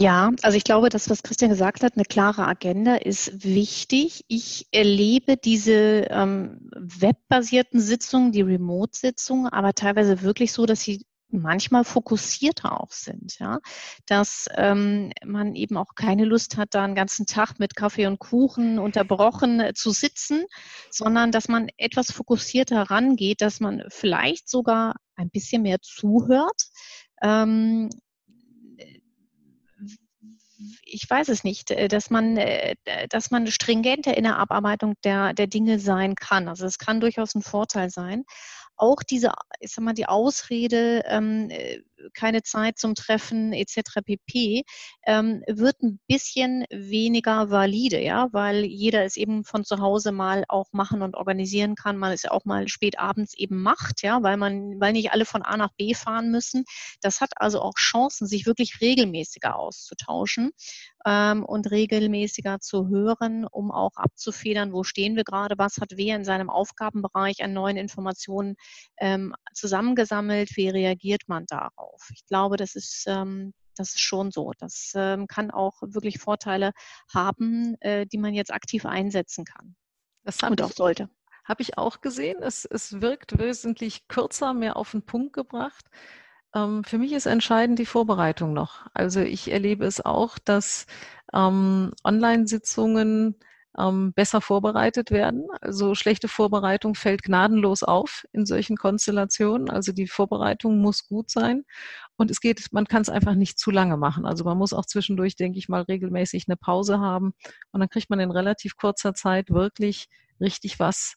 Ja, 0.00 0.30
also 0.42 0.56
ich 0.56 0.62
glaube, 0.62 0.90
das, 0.90 1.10
was 1.10 1.24
Christian 1.24 1.50
gesagt 1.50 1.82
hat, 1.82 1.94
eine 1.96 2.04
klare 2.04 2.46
Agenda 2.46 2.94
ist 2.94 3.42
wichtig. 3.42 4.24
Ich 4.28 4.68
erlebe 4.70 5.36
diese 5.36 6.06
ähm, 6.10 6.70
webbasierten 6.76 7.80
Sitzungen, 7.80 8.30
die 8.30 8.42
Remote-Sitzungen, 8.42 9.48
aber 9.48 9.74
teilweise 9.74 10.22
wirklich 10.22 10.52
so, 10.52 10.66
dass 10.66 10.82
sie 10.82 11.04
manchmal 11.30 11.82
fokussierter 11.82 12.80
auch 12.80 12.92
sind, 12.92 13.40
ja, 13.40 13.58
dass 14.06 14.46
ähm, 14.56 15.10
man 15.24 15.56
eben 15.56 15.76
auch 15.76 15.96
keine 15.96 16.24
Lust 16.24 16.56
hat, 16.56 16.74
da 16.74 16.84
einen 16.84 16.94
ganzen 16.94 17.26
Tag 17.26 17.58
mit 17.58 17.74
Kaffee 17.74 18.06
und 18.06 18.20
Kuchen 18.20 18.78
unterbrochen 18.78 19.58
äh, 19.58 19.74
zu 19.74 19.90
sitzen, 19.90 20.44
sondern 20.90 21.32
dass 21.32 21.48
man 21.48 21.68
etwas 21.76 22.12
fokussierter 22.12 22.82
rangeht, 22.82 23.40
dass 23.40 23.58
man 23.58 23.82
vielleicht 23.88 24.48
sogar 24.48 24.94
ein 25.16 25.28
bisschen 25.28 25.62
mehr 25.62 25.80
zuhört, 25.82 26.68
ähm, 27.20 27.90
ich 30.82 31.08
weiß 31.08 31.28
es 31.28 31.44
nicht, 31.44 31.70
äh, 31.70 31.88
dass 31.88 32.10
man, 32.10 32.36
äh, 32.36 32.74
dass 33.08 33.30
man 33.30 33.46
stringenter 33.46 34.16
in 34.16 34.24
der 34.24 34.36
Abarbeitung 34.38 34.94
der, 35.04 35.32
der 35.34 35.46
Dinge 35.46 35.78
sein 35.78 36.14
kann. 36.14 36.48
Also 36.48 36.66
es 36.66 36.78
kann 36.78 37.00
durchaus 37.00 37.34
ein 37.34 37.42
Vorteil 37.42 37.90
sein 37.90 38.24
auch 38.78 39.02
diese, 39.02 39.32
ich 39.60 39.72
sag 39.72 39.84
mal, 39.84 39.92
die 39.92 40.06
Ausrede, 40.06 41.02
ähm, 41.06 41.48
äh, 41.50 41.80
keine 42.14 42.42
Zeit 42.42 42.78
zum 42.78 42.94
Treffen 42.94 43.52
etc. 43.52 44.00
pp. 44.04 44.62
Ähm, 45.06 45.42
wird 45.48 45.82
ein 45.82 46.00
bisschen 46.06 46.64
weniger 46.70 47.50
valide, 47.50 48.02
ja, 48.02 48.28
weil 48.32 48.64
jeder 48.64 49.04
es 49.04 49.16
eben 49.16 49.44
von 49.44 49.64
zu 49.64 49.78
Hause 49.78 50.12
mal 50.12 50.44
auch 50.48 50.68
machen 50.72 51.02
und 51.02 51.16
organisieren 51.16 51.74
kann, 51.74 51.96
man 51.96 52.12
es 52.12 52.24
auch 52.24 52.44
mal 52.44 52.68
spät 52.68 52.98
abends 52.98 53.34
eben 53.34 53.62
macht, 53.62 54.02
ja, 54.02 54.22
weil 54.22 54.36
man, 54.36 54.80
weil 54.80 54.92
nicht 54.92 55.12
alle 55.12 55.24
von 55.24 55.42
A 55.42 55.56
nach 55.56 55.72
B 55.76 55.94
fahren 55.94 56.30
müssen. 56.30 56.64
Das 57.00 57.20
hat 57.20 57.30
also 57.36 57.60
auch 57.60 57.74
Chancen, 57.76 58.26
sich 58.26 58.46
wirklich 58.46 58.80
regelmäßiger 58.80 59.56
auszutauschen 59.58 60.50
ähm, 61.06 61.44
und 61.44 61.70
regelmäßiger 61.70 62.60
zu 62.60 62.88
hören, 62.88 63.46
um 63.46 63.70
auch 63.70 63.96
abzufedern, 63.96 64.72
wo 64.72 64.84
stehen 64.84 65.16
wir 65.16 65.24
gerade, 65.24 65.56
was 65.58 65.78
hat 65.78 65.92
wer 65.96 66.16
in 66.16 66.24
seinem 66.24 66.50
Aufgabenbereich 66.50 67.42
an 67.42 67.52
neuen 67.52 67.76
Informationen 67.76 68.56
ähm, 68.98 69.34
zusammengesammelt, 69.54 70.56
wie 70.56 70.68
reagiert 70.68 71.22
man 71.26 71.46
darauf. 71.46 71.87
Ich 72.14 72.26
glaube, 72.26 72.56
das 72.56 72.74
ist 72.74 73.04
ähm, 73.06 73.52
das 73.78 73.90
ist 73.90 74.00
schon 74.00 74.30
so. 74.30 74.52
Das 74.58 74.92
ähm, 74.94 75.26
kann 75.26 75.50
auch 75.50 75.80
wirklich 75.80 76.18
Vorteile 76.18 76.72
haben, 77.12 77.76
äh, 77.80 78.06
die 78.06 78.18
man 78.18 78.34
jetzt 78.34 78.52
aktiv 78.52 78.84
einsetzen 78.84 79.44
kann. 79.44 79.76
Das 80.24 80.42
und 80.42 80.60
auch 80.62 80.72
sollte. 80.72 81.08
Habe 81.44 81.62
ich 81.62 81.78
auch 81.78 82.00
gesehen. 82.00 82.42
Es, 82.42 82.64
es 82.64 83.00
wirkt 83.00 83.38
wesentlich 83.38 84.08
kürzer, 84.08 84.52
mehr 84.52 84.76
auf 84.76 84.90
den 84.90 85.02
Punkt 85.02 85.32
gebracht. 85.32 85.86
Ähm, 86.54 86.84
für 86.84 86.98
mich 86.98 87.12
ist 87.12 87.26
entscheidend 87.26 87.78
die 87.78 87.86
Vorbereitung 87.86 88.52
noch. 88.52 88.86
Also 88.94 89.20
ich 89.20 89.50
erlebe 89.50 89.86
es 89.86 90.04
auch, 90.04 90.38
dass 90.38 90.86
ähm, 91.32 91.92
Online-Sitzungen 92.04 93.36
ähm, 93.76 94.12
besser 94.12 94.40
vorbereitet 94.40 95.10
werden. 95.10 95.46
Also 95.60 95.94
schlechte 95.94 96.28
Vorbereitung 96.28 96.94
fällt 96.94 97.22
gnadenlos 97.22 97.82
auf 97.82 98.24
in 98.32 98.46
solchen 98.46 98.76
Konstellationen. 98.76 99.70
Also 99.70 99.92
die 99.92 100.06
Vorbereitung 100.06 100.78
muss 100.78 101.06
gut 101.06 101.30
sein. 101.30 101.64
Und 102.16 102.30
es 102.30 102.40
geht, 102.40 102.72
man 102.72 102.86
kann 102.86 103.02
es 103.02 103.08
einfach 103.08 103.34
nicht 103.34 103.58
zu 103.58 103.70
lange 103.70 103.96
machen. 103.96 104.26
Also 104.26 104.44
man 104.44 104.58
muss 104.58 104.72
auch 104.72 104.86
zwischendurch, 104.86 105.36
denke 105.36 105.58
ich 105.58 105.68
mal, 105.68 105.82
regelmäßig 105.82 106.46
eine 106.48 106.56
Pause 106.56 107.00
haben. 107.00 107.32
Und 107.72 107.80
dann 107.80 107.88
kriegt 107.88 108.10
man 108.10 108.20
in 108.20 108.30
relativ 108.30 108.76
kurzer 108.76 109.14
Zeit 109.14 109.50
wirklich 109.50 110.08
richtig 110.40 110.80
was 110.80 111.14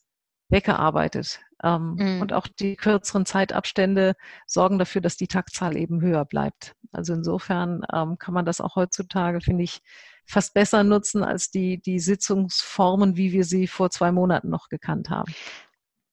weggearbeitet. 0.49 1.40
Ähm, 1.64 1.95
mhm. 1.98 2.22
Und 2.22 2.34
auch 2.34 2.48
die 2.48 2.76
kürzeren 2.76 3.26
Zeitabstände 3.26 4.15
sorgen 4.45 4.78
dafür, 4.78 5.02
dass 5.02 5.15
die 5.15 5.28
Taktzahl 5.28 5.78
eben 5.78 6.02
höher 6.02 6.26
bleibt. 6.26 6.76
Also 6.91 7.14
insofern 7.14 7.84
ähm, 7.94 8.18
kann 8.18 8.34
man 8.34 8.45
das 8.45 8.61
auch 8.61 8.76
heutzutage, 8.76 9.41
finde 9.41 9.64
ich, 9.64 9.82
fast 10.31 10.53
besser 10.53 10.83
nutzen 10.83 11.23
als 11.23 11.51
die, 11.51 11.81
die 11.81 11.99
Sitzungsformen, 11.99 13.17
wie 13.17 13.33
wir 13.33 13.43
sie 13.43 13.67
vor 13.67 13.89
zwei 13.89 14.11
Monaten 14.11 14.49
noch 14.49 14.69
gekannt 14.69 15.09
haben. 15.09 15.33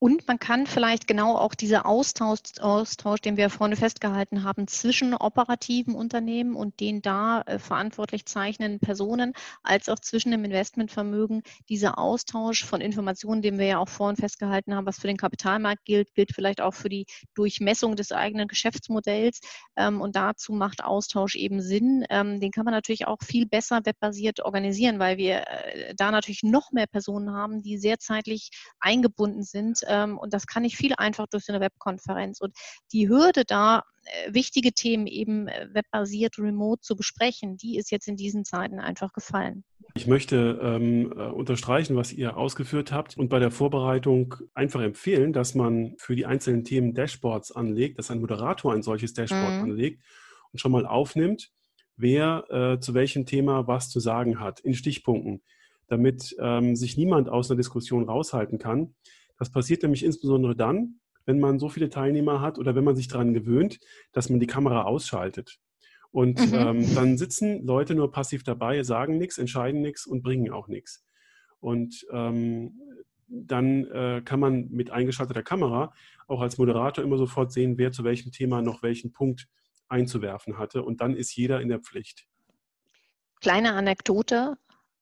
Und 0.01 0.29
man 0.29 0.39
kann 0.39 0.69
vielleicht 0.69 1.09
genau 1.09 1.37
auch 1.37 1.55
dieser 1.55 1.85
Austausch, 1.85 2.39
Austausch, 2.61 3.21
den 3.21 3.37
wir 3.37 3.51
vorne 3.51 3.75
festgehalten 3.75 4.45
haben, 4.45 4.69
zwischen 4.69 5.13
operativen 5.13 5.97
Unternehmen 5.97 6.55
und 6.55 6.79
den 6.79 7.03
da 7.03 7.43
äh, 7.43 7.59
verantwortlich 7.59 8.25
zeichnenden 8.25 8.79
Personen, 8.79 9.33
als 9.65 9.89
auch 9.89 9.99
zwischen 9.99 10.31
dem 10.31 10.45
Investmentvermögen, 10.45 11.43
dieser 11.69 11.99
Austausch 11.99 12.65
von 12.65 12.81
Informationen, 12.81 13.43
den 13.43 13.59
wir 13.59 13.67
ja 13.67 13.79
auch 13.79 13.89
vorhin 13.89 14.17
festgehalten 14.17 14.73
haben, 14.77 14.87
was 14.87 15.01
für 15.01 15.09
den 15.09 15.17
Kapitalmarkt 15.17 15.85
gilt, 15.85 16.15
gilt 16.15 16.33
vielleicht 16.33 16.61
auch 16.61 16.75
für 16.75 16.89
die 16.89 17.07
Durchmessung 17.35 17.97
des 17.97 18.13
eigenen 18.13 18.47
Geschäftsmodells. 18.47 19.41
Ähm, 19.75 20.01
und 20.01 20.15
dazu 20.15 20.53
macht 20.53 20.85
Austausch 20.85 21.35
eben 21.35 21.61
Sinn. 21.61 22.05
Ähm, 22.09 22.39
den 22.39 22.53
kann 22.53 22.65
man 22.65 22.75
natürlich 22.75 23.09
auch 23.09 23.19
viel 23.25 23.47
besser 23.47 23.81
webbasiert 23.83 24.45
organisieren, 24.45 25.01
weil 25.01 25.17
wir 25.17 25.39
äh, 25.49 25.95
da 25.97 26.13
natürlich 26.13 26.45
noch 26.45 26.71
mehr 26.71 26.87
Personen 26.87 27.33
haben, 27.33 27.63
die 27.63 27.79
sehr 27.79 27.99
zeitlich 27.99 28.51
eingebunden 28.79 29.43
sind 29.43 29.88
ähm, 29.89 30.19
und 30.19 30.33
das 30.35 30.47
kann 30.47 30.65
ich 30.65 30.77
viel 30.77 30.95
einfach 30.97 31.27
durch 31.27 31.45
so 31.45 31.53
eine 31.53 31.61
Webkonferenz. 31.61 32.41
Und 32.41 32.55
die 32.93 33.09
Hürde 33.09 33.45
da, 33.45 33.83
äh, 34.05 34.33
wichtige 34.33 34.73
Themen 34.73 35.07
eben 35.07 35.49
äh, 35.49 35.69
webbasiert, 35.73 36.39
remote 36.39 36.81
zu 36.81 36.97
besprechen, 36.97 37.57
die 37.57 37.77
ist 37.77 37.91
jetzt 37.91 38.09
in 38.09 38.17
diesen 38.17 38.45
Zeiten 38.45 38.81
einfach 38.81 39.13
gefallen. 39.13 39.65
Ich 39.95 40.07
möchte 40.07 40.61
ähm, 40.63 41.13
äh, 41.13 41.25
unterstreichen, 41.27 41.97
was 41.97 42.13
ihr 42.13 42.37
ausgeführt 42.37 42.93
habt 42.93 43.17
und 43.17 43.29
bei 43.29 43.39
der 43.39 43.51
Vorbereitung 43.51 44.37
einfach 44.55 44.81
empfehlen, 44.81 45.33
dass 45.33 45.55
man 45.55 45.95
für 45.99 46.15
die 46.15 46.27
einzelnen 46.27 46.65
Themen 46.65 46.95
Dashboards 46.95 47.53
anlegt, 47.53 47.99
dass 47.99 48.11
ein 48.11 48.21
Moderator 48.21 48.73
ein 48.73 48.83
solches 48.83 49.15
Dashboard 49.15 49.55
mhm. 49.55 49.63
anlegt 49.63 50.03
und 50.53 50.61
schon 50.61 50.73
mal 50.73 50.87
aufnimmt, 50.87 51.51
wer 51.97 52.45
äh, 52.51 52.81
zu 52.81 52.95
welchem 52.95 53.27
Thema 53.27 53.67
was 53.67 53.91
zu 53.91 54.01
sagen 54.01 54.41
hat, 54.41 54.61
in 54.61 54.75
Stichpunkten, 54.75 55.43
damit 55.89 56.37
ähm, 56.41 56.77
sich 56.77 56.97
niemand 56.97 57.29
aus 57.29 57.51
einer 57.51 57.57
Diskussion 57.57 58.05
raushalten 58.05 58.59
kann. 58.59 58.95
Das 59.39 59.51
passiert 59.51 59.83
nämlich 59.83 60.05
insbesondere 60.05 60.57
dann, 60.57 61.01
wenn 61.25 61.41
man 61.41 61.59
so 61.59 61.69
viele 61.69 61.91
Teilnehmer 61.91 62.41
hat 62.41 62.59
oder 62.59 62.75
wenn 62.75 62.85
man 62.85 62.97
sich 62.97 63.09
daran 63.09 63.35
gewöhnt, 63.35 63.79
dass 64.13 64.31
man 64.31 64.41
die 64.41 64.47
Kamera 64.47 64.83
ausschaltet. 64.83 65.59
Und 66.11 66.41
mhm. 66.41 66.55
ähm, 66.55 66.95
dann 66.95 67.19
sitzen 67.19 67.67
Leute 67.67 67.95
nur 67.95 68.11
passiv 68.11 68.43
dabei, 68.43 68.83
sagen 68.83 69.19
nichts, 69.19 69.39
entscheiden 69.39 69.83
nichts 69.83 70.07
und 70.07 70.23
bringen 70.23 70.51
auch 70.51 70.69
nichts. 70.69 71.05
Und 71.61 72.07
ähm, 72.13 72.73
dann 73.29 73.85
äh, 73.87 74.23
kann 74.25 74.41
man 74.41 74.69
mit 74.71 74.91
eingeschalteter 74.91 75.43
Kamera 75.43 75.93
auch 76.27 76.41
als 76.41 76.57
Moderator 76.57 77.05
immer 77.05 77.19
sofort 77.19 77.53
sehen, 77.53 77.77
wer 77.77 77.93
zu 77.93 78.05
welchem 78.05 78.33
Thema 78.33 78.63
noch 78.63 78.83
welchen 78.83 79.13
Punkt 79.13 79.49
einzuwerfen 79.89 80.59
hatte. 80.59 80.83
Und 80.83 81.01
dann 81.01 81.15
ist 81.15 81.37
jeder 81.37 81.61
in 81.61 81.69
der 81.69 81.81
Pflicht. 81.81 82.27
Kleine 83.41 83.75
Anekdote 83.75 84.57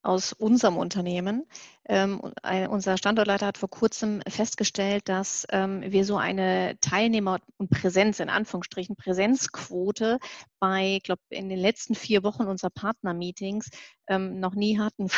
aus 0.06 0.32
unserem 0.32 0.76
Unternehmen. 0.76 1.46
Ähm, 1.84 2.20
unser 2.68 2.96
Standortleiter 2.96 3.46
hat 3.46 3.58
vor 3.58 3.70
kurzem 3.70 4.22
festgestellt, 4.28 5.08
dass 5.08 5.46
ähm, 5.50 5.82
wir 5.82 6.04
so 6.04 6.16
eine 6.16 6.78
Teilnehmer- 6.80 7.40
und 7.58 7.70
Präsenz, 7.70 8.20
in 8.20 8.28
Anführungsstrichen, 8.28 8.96
Präsenzquote 8.96 10.18
bei, 10.60 10.96
ich 10.96 11.02
glaube, 11.02 11.22
in 11.30 11.48
den 11.48 11.58
letzten 11.58 11.94
vier 11.94 12.22
Wochen 12.22 12.44
unserer 12.44 12.70
Partner-Meetings 12.70 13.70
ähm, 14.08 14.38
noch 14.40 14.54
nie 14.54 14.78
hatten 14.78 15.08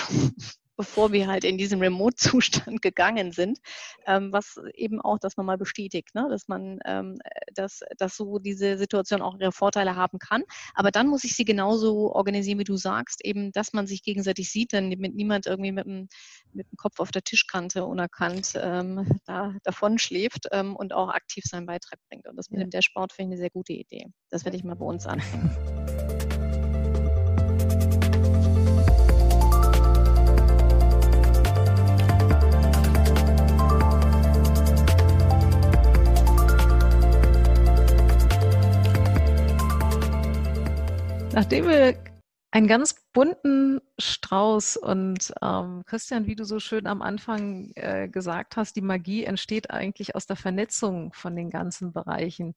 bevor 0.79 1.13
wir 1.13 1.27
halt 1.27 1.45
in 1.45 1.59
diesen 1.59 1.81
Remote-Zustand 1.81 2.81
gegangen 2.83 3.33
sind, 3.33 3.59
ähm, 4.07 4.33
was 4.33 4.59
eben 4.75 5.01
auch 5.01 5.19
das 5.19 5.37
nochmal 5.37 5.59
bestätigt, 5.59 6.15
ne? 6.15 6.27
dass 6.31 6.49
man, 6.49 6.79
ähm, 6.87 7.19
dass, 7.55 7.81
dass 7.99 8.17
so 8.17 8.39
diese 8.39 8.79
Situation 8.79 9.21
auch 9.21 9.39
ihre 9.39 9.53
Vorteile 9.53 9.97
haben 9.97 10.19
kann. 10.19 10.45
Aber 10.75 10.91
dann 10.91 11.09
muss 11.09 11.25
ich 11.25 11.35
sie 11.35 11.45
genauso 11.45 12.15
organisieren, 12.15 12.61
wie 12.61 12.65
du 12.65 12.77
sagst, 12.77 13.25
eben, 13.25 13.51
dass 13.53 13.73
man 13.73 13.87
sich 13.87 14.03
gegenseitig 14.03 14.51
sieht, 14.51 14.73
dann 14.73 14.89
mit 14.89 15.15
niemand 15.15 15.47
irgendwie 15.47 15.73
mit 15.73 15.85
dem, 15.85 16.09
mit 16.53 16.71
dem 16.71 16.77
Kopf 16.77 17.01
auf 17.01 17.11
der 17.11 17.23
Tischkante 17.23 17.85
unerkannt 17.85 18.53
ähm, 18.57 19.21
da 19.27 19.55
davon 19.65 19.99
schläft 19.99 20.47
ähm, 20.53 20.77
und 20.77 20.93
auch 20.93 21.09
aktiv 21.09 21.45
seinen 21.45 21.67
Beitrag 21.67 21.99
bringt. 22.09 22.29
Und 22.29 22.37
das 22.37 22.51
mit 22.51 22.61
dem 22.61 22.71
Dashboard 22.71 23.13
finde 23.13 23.35
ich 23.35 23.39
eine 23.39 23.41
sehr 23.41 23.51
gute 23.51 23.73
Idee. 23.73 24.07
Das 24.31 24.45
werde 24.45 24.57
ich 24.57 24.63
mal 24.63 24.77
bei 24.77 24.87
uns 24.87 25.07
anfangen. 25.07 25.89
Nachdem 41.39 41.69
wir 41.69 41.97
einen 42.51 42.67
ganz 42.67 42.97
bunten 43.13 43.81
Strauß 43.97 44.77
und 44.77 45.33
ähm, 45.41 45.85
Christian, 45.87 46.27
wie 46.27 46.35
du 46.35 46.43
so 46.43 46.59
schön 46.59 46.89
am 46.89 47.01
Anfang 47.01 47.71
äh, 47.77 48.09
gesagt 48.09 48.57
hast, 48.57 48.75
die 48.75 48.81
Magie 48.81 49.23
entsteht 49.23 49.71
eigentlich 49.71 50.17
aus 50.17 50.27
der 50.27 50.35
Vernetzung 50.35 51.13
von 51.13 51.37
den 51.37 51.49
ganzen 51.49 51.93
Bereichen. 51.93 52.57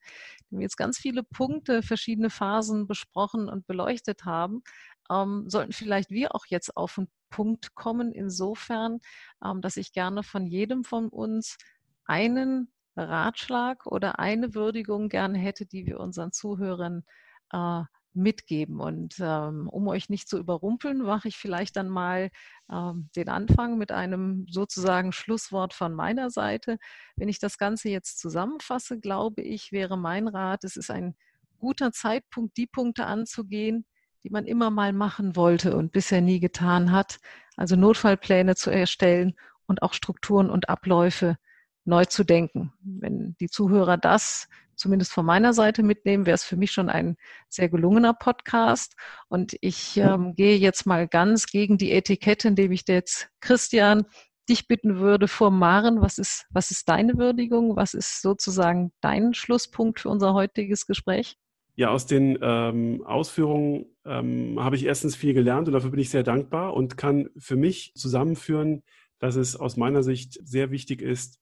Wir 0.50 0.62
jetzt 0.62 0.76
ganz 0.76 0.98
viele 0.98 1.22
Punkte, 1.22 1.84
verschiedene 1.84 2.28
Phasen 2.28 2.88
besprochen 2.88 3.48
und 3.48 3.68
beleuchtet 3.68 4.24
haben, 4.24 4.64
ähm, 5.08 5.44
sollten 5.48 5.70
vielleicht 5.70 6.10
wir 6.10 6.34
auch 6.34 6.46
jetzt 6.48 6.76
auf 6.76 6.96
den 6.96 7.06
Punkt 7.30 7.76
kommen, 7.76 8.10
insofern, 8.10 8.98
ähm, 9.44 9.60
dass 9.60 9.76
ich 9.76 9.92
gerne 9.92 10.24
von 10.24 10.44
jedem 10.44 10.82
von 10.82 11.08
uns 11.08 11.56
einen 12.04 12.72
Ratschlag 12.96 13.86
oder 13.86 14.18
eine 14.18 14.56
Würdigung 14.56 15.08
gerne 15.08 15.38
hätte, 15.38 15.66
die 15.66 15.86
wir 15.86 16.00
unseren 16.00 16.32
Zuhörern 16.32 17.04
äh, 17.52 17.82
mitgeben. 18.14 18.80
Und 18.80 19.16
ähm, 19.20 19.68
um 19.68 19.88
euch 19.88 20.08
nicht 20.08 20.28
zu 20.28 20.38
überrumpeln, 20.38 20.98
mache 20.98 21.28
ich 21.28 21.36
vielleicht 21.36 21.76
dann 21.76 21.88
mal 21.88 22.30
ähm, 22.70 23.08
den 23.16 23.28
Anfang 23.28 23.78
mit 23.78 23.92
einem 23.92 24.46
sozusagen 24.48 25.12
Schlusswort 25.12 25.74
von 25.74 25.94
meiner 25.94 26.30
Seite. 26.30 26.78
Wenn 27.16 27.28
ich 27.28 27.38
das 27.38 27.58
Ganze 27.58 27.88
jetzt 27.88 28.18
zusammenfasse, 28.18 29.00
glaube 29.00 29.42
ich, 29.42 29.72
wäre 29.72 29.96
mein 29.96 30.28
Rat, 30.28 30.64
es 30.64 30.76
ist 30.76 30.90
ein 30.90 31.14
guter 31.58 31.92
Zeitpunkt, 31.92 32.56
die 32.56 32.66
Punkte 32.66 33.06
anzugehen, 33.06 33.86
die 34.24 34.30
man 34.30 34.46
immer 34.46 34.70
mal 34.70 34.92
machen 34.92 35.36
wollte 35.36 35.76
und 35.76 35.92
bisher 35.92 36.20
nie 36.20 36.40
getan 36.40 36.92
hat. 36.92 37.18
Also 37.56 37.76
Notfallpläne 37.76 38.56
zu 38.56 38.70
erstellen 38.70 39.34
und 39.66 39.82
auch 39.82 39.94
Strukturen 39.94 40.50
und 40.50 40.68
Abläufe 40.68 41.36
neu 41.84 42.04
zu 42.04 42.24
denken. 42.24 42.72
Wenn 42.82 43.36
die 43.40 43.48
Zuhörer 43.48 43.96
das 43.96 44.48
zumindest 44.76 45.12
von 45.12 45.26
meiner 45.26 45.52
Seite 45.52 45.82
mitnehmen, 45.82 46.26
wäre 46.26 46.34
es 46.34 46.44
für 46.44 46.56
mich 46.56 46.72
schon 46.72 46.88
ein 46.88 47.16
sehr 47.48 47.68
gelungener 47.68 48.14
Podcast. 48.14 48.96
Und 49.28 49.56
ich 49.60 49.96
ähm, 49.96 50.34
gehe 50.34 50.56
jetzt 50.56 50.86
mal 50.86 51.08
ganz 51.08 51.46
gegen 51.46 51.78
die 51.78 51.92
Etikette, 51.92 52.48
indem 52.48 52.72
ich 52.72 52.84
jetzt 52.88 53.28
Christian 53.40 54.04
dich 54.48 54.66
bitten 54.66 54.98
würde 54.98 55.28
vor 55.28 55.50
Maren, 55.50 56.00
was 56.00 56.18
ist, 56.18 56.46
was 56.50 56.70
ist 56.70 56.88
deine 56.88 57.16
Würdigung? 57.16 57.76
Was 57.76 57.94
ist 57.94 58.22
sozusagen 58.22 58.92
dein 59.00 59.34
Schlusspunkt 59.34 60.00
für 60.00 60.08
unser 60.08 60.34
heutiges 60.34 60.86
Gespräch? 60.86 61.36
Ja, 61.74 61.88
aus 61.88 62.06
den 62.06 62.38
ähm, 62.42 63.02
Ausführungen 63.06 63.86
ähm, 64.04 64.58
habe 64.60 64.76
ich 64.76 64.84
erstens 64.84 65.16
viel 65.16 65.32
gelernt 65.32 65.68
und 65.68 65.74
dafür 65.74 65.90
bin 65.90 66.00
ich 66.00 66.10
sehr 66.10 66.22
dankbar 66.22 66.74
und 66.74 66.96
kann 66.98 67.30
für 67.38 67.56
mich 67.56 67.92
zusammenführen, 67.94 68.82
dass 69.18 69.36
es 69.36 69.56
aus 69.56 69.76
meiner 69.76 70.02
Sicht 70.02 70.38
sehr 70.46 70.70
wichtig 70.70 71.00
ist, 71.00 71.40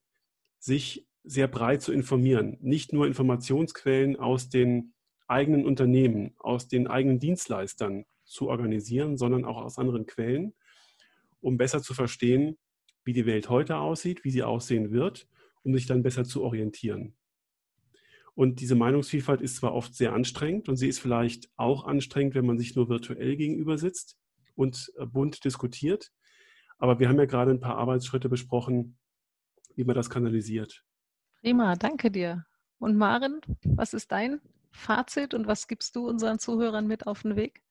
sich 0.60 1.08
sehr 1.22 1.48
breit 1.48 1.82
zu 1.82 1.92
informieren. 1.92 2.56
Nicht 2.60 2.92
nur 2.92 3.06
Informationsquellen 3.06 4.16
aus 4.16 4.48
den 4.48 4.94
eigenen 5.28 5.64
Unternehmen, 5.64 6.34
aus 6.38 6.68
den 6.68 6.86
eigenen 6.86 7.18
Dienstleistern 7.18 8.04
zu 8.24 8.48
organisieren, 8.48 9.16
sondern 9.16 9.44
auch 9.44 9.58
aus 9.58 9.78
anderen 9.78 10.06
Quellen, 10.06 10.54
um 11.40 11.56
besser 11.56 11.82
zu 11.82 11.94
verstehen, 11.94 12.58
wie 13.04 13.12
die 13.12 13.26
Welt 13.26 13.48
heute 13.48 13.76
aussieht, 13.76 14.24
wie 14.24 14.30
sie 14.30 14.42
aussehen 14.42 14.90
wird, 14.92 15.28
um 15.62 15.74
sich 15.74 15.86
dann 15.86 16.02
besser 16.02 16.24
zu 16.24 16.42
orientieren. 16.42 17.14
Und 18.34 18.60
diese 18.60 18.74
Meinungsvielfalt 18.74 19.40
ist 19.40 19.56
zwar 19.56 19.74
oft 19.74 19.94
sehr 19.94 20.12
anstrengend 20.12 20.68
und 20.68 20.76
sie 20.76 20.88
ist 20.88 21.00
vielleicht 21.00 21.50
auch 21.56 21.84
anstrengend, 21.84 22.34
wenn 22.34 22.46
man 22.46 22.58
sich 22.58 22.74
nur 22.74 22.88
virtuell 22.88 23.36
gegenüber 23.36 23.76
sitzt 23.78 24.16
und 24.54 24.92
äh, 24.96 25.06
bunt 25.06 25.44
diskutiert. 25.44 26.12
Aber 26.78 26.98
wir 26.98 27.08
haben 27.08 27.18
ja 27.18 27.26
gerade 27.26 27.50
ein 27.50 27.60
paar 27.60 27.76
Arbeitsschritte 27.76 28.28
besprochen, 28.28 28.98
wie 29.74 29.84
man 29.84 29.94
das 29.94 30.08
kanalisiert. 30.08 30.84
Prima, 31.42 31.74
danke 31.74 32.10
dir. 32.10 32.44
Und 32.78 32.96
Maren, 32.96 33.40
was 33.64 33.94
ist 33.94 34.12
dein 34.12 34.40
Fazit 34.72 35.32
und 35.32 35.46
was 35.46 35.68
gibst 35.68 35.96
du 35.96 36.06
unseren 36.06 36.38
Zuhörern 36.38 36.86
mit 36.86 37.06
auf 37.06 37.22
den 37.22 37.34
Weg? 37.34 37.62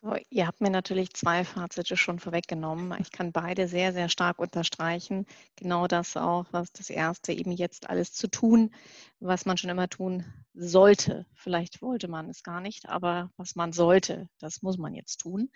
So, 0.00 0.16
ihr 0.28 0.46
habt 0.46 0.60
mir 0.60 0.70
natürlich 0.70 1.14
zwei 1.14 1.44
Fazite 1.44 1.96
schon 1.96 2.18
vorweggenommen. 2.18 2.94
Ich 3.00 3.12
kann 3.12 3.32
beide 3.32 3.68
sehr, 3.68 3.92
sehr 3.92 4.08
stark 4.08 4.40
unterstreichen. 4.40 5.24
Genau 5.56 5.86
das 5.86 6.16
auch, 6.16 6.46
was 6.50 6.72
das 6.72 6.90
erste 6.90 7.32
eben 7.32 7.52
jetzt 7.52 7.88
alles 7.88 8.12
zu 8.12 8.28
tun, 8.28 8.74
was 9.20 9.46
man 9.46 9.56
schon 9.56 9.70
immer 9.70 9.88
tun 9.88 10.24
sollte. 10.52 11.26
Vielleicht 11.32 11.80
wollte 11.80 12.08
man 12.08 12.28
es 12.28 12.42
gar 12.42 12.60
nicht, 12.60 12.88
aber 12.88 13.30
was 13.36 13.54
man 13.54 13.72
sollte, 13.72 14.28
das 14.40 14.62
muss 14.62 14.78
man 14.78 14.94
jetzt 14.94 15.18
tun. 15.18 15.48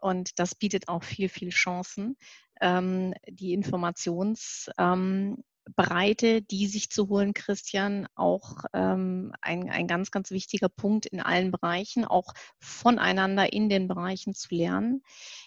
Und 0.00 0.38
das 0.38 0.54
bietet 0.54 0.88
auch 0.88 1.02
viel, 1.02 1.30
viel 1.30 1.48
Chancen. 1.48 2.16
Ähm, 2.60 3.14
die 3.28 3.54
Informations, 3.54 4.70
ähm, 4.78 5.42
Breite, 5.74 6.42
die 6.42 6.66
sich 6.66 6.90
zu 6.90 7.08
holen, 7.08 7.34
Christian, 7.34 8.06
auch 8.14 8.64
ähm, 8.72 9.32
ein, 9.40 9.68
ein 9.70 9.88
ganz, 9.88 10.10
ganz 10.10 10.30
wichtiger 10.30 10.68
Punkt 10.68 11.06
in 11.06 11.20
allen 11.20 11.50
Bereichen, 11.50 12.04
auch 12.04 12.32
voneinander 12.60 13.52
in 13.52 13.68
den 13.68 13.88
Bereichen 13.88 14.34
zu 14.34 14.54
lernen. 14.54 15.02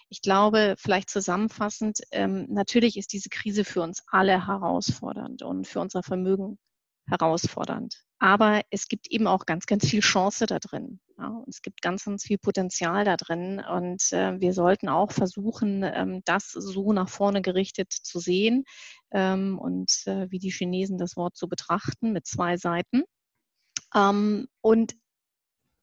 Ich 0.09 0.21
glaube, 0.21 0.75
vielleicht 0.77 1.09
zusammenfassend, 1.09 2.01
ähm, 2.11 2.47
natürlich 2.49 2.97
ist 2.97 3.13
diese 3.13 3.29
Krise 3.29 3.63
für 3.63 3.81
uns 3.81 4.03
alle 4.07 4.47
herausfordernd 4.47 5.43
und 5.43 5.67
für 5.67 5.79
unser 5.79 6.03
Vermögen 6.03 6.57
herausfordernd. 7.07 8.03
Aber 8.19 8.61
es 8.69 8.87
gibt 8.87 9.07
eben 9.09 9.27
auch 9.27 9.45
ganz, 9.45 9.65
ganz 9.65 9.87
viel 9.87 10.01
Chance 10.01 10.45
da 10.45 10.59
drin. 10.59 10.99
Ja, 11.19 11.43
es 11.47 11.61
gibt 11.61 11.81
ganz, 11.81 12.05
ganz 12.05 12.23
viel 12.23 12.37
Potenzial 12.37 13.03
da 13.03 13.17
drin. 13.17 13.59
Und 13.59 14.13
äh, 14.13 14.39
wir 14.39 14.53
sollten 14.53 14.87
auch 14.87 15.11
versuchen, 15.11 15.83
ähm, 15.83 16.21
das 16.23 16.51
so 16.51 16.93
nach 16.93 17.09
vorne 17.09 17.41
gerichtet 17.41 17.91
zu 17.91 18.19
sehen 18.19 18.63
ähm, 19.11 19.59
und 19.59 19.91
äh, 20.05 20.31
wie 20.31 20.39
die 20.39 20.51
Chinesen 20.51 20.97
das 20.97 21.17
Wort 21.17 21.35
zu 21.35 21.49
betrachten 21.49 22.13
mit 22.13 22.25
zwei 22.25 22.55
Seiten. 22.55 23.03
Ähm, 23.93 24.47
und 24.61 24.95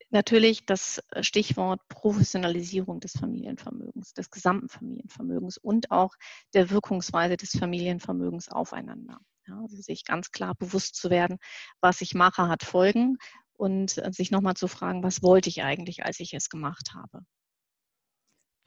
natürlich 0.08 0.64
das 0.64 1.02
Stichwort 1.20 1.80
Professionalisierung 1.88 3.00
des 3.00 3.12
Familienvermögens, 3.12 4.14
des 4.14 4.30
gesamten 4.30 4.70
Familienvermögens 4.70 5.58
und 5.58 5.90
auch 5.90 6.14
der 6.54 6.70
Wirkungsweise 6.70 7.36
des 7.36 7.50
Familienvermögens 7.50 8.48
aufeinander. 8.48 9.18
Ja, 9.48 9.60
also 9.60 9.76
sich 9.76 10.04
ganz 10.04 10.30
klar 10.30 10.54
bewusst 10.54 10.96
zu 10.96 11.10
werden, 11.10 11.38
was 11.80 12.00
ich 12.00 12.14
mache, 12.14 12.48
hat 12.48 12.64
Folgen 12.64 13.18
und 13.56 13.98
äh, 13.98 14.12
sich 14.12 14.30
nochmal 14.30 14.54
zu 14.54 14.68
fragen, 14.68 15.02
was 15.02 15.22
wollte 15.22 15.48
ich 15.48 15.62
eigentlich, 15.62 16.04
als 16.04 16.20
ich 16.20 16.34
es 16.34 16.48
gemacht 16.48 16.94
habe. 16.94 17.24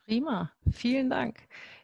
Prima, 0.05 0.51
vielen 0.71 1.09
Dank. 1.09 1.37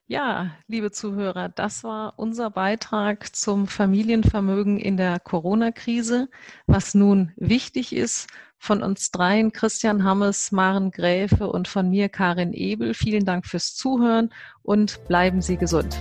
Ja, 0.08 0.52
liebe 0.68 0.92
Zuhörer, 0.92 1.50
das 1.50 1.84
war 1.84 2.14
unser 2.18 2.52
Beitrag 2.52 3.36
zum 3.36 3.68
Familienvermögen 3.68 4.78
in 4.80 4.98
der 4.98 5.20
Corona-Krise. 5.20 6.30
Was 6.68 6.94
nun 6.94 7.32
wichtig 7.38 7.94
ist, 7.96 8.28
von 8.60 8.84
uns 8.84 9.12
dreien, 9.12 9.52
Christian 9.52 10.04
Hammes, 10.04 10.52
Maren 10.52 10.92
Gräfe 10.92 11.48
und 11.48 11.68
von 11.68 11.90
mir, 11.90 12.10
Karin 12.10 12.54
Ebel. 12.54 12.94
Vielen 12.94 13.26
Dank 13.26 13.46
fürs 13.46 13.76
Zuhören 13.76 14.32
und 14.62 15.08
bleiben 15.08 15.42
Sie 15.42 15.58
gesund. 15.58 16.00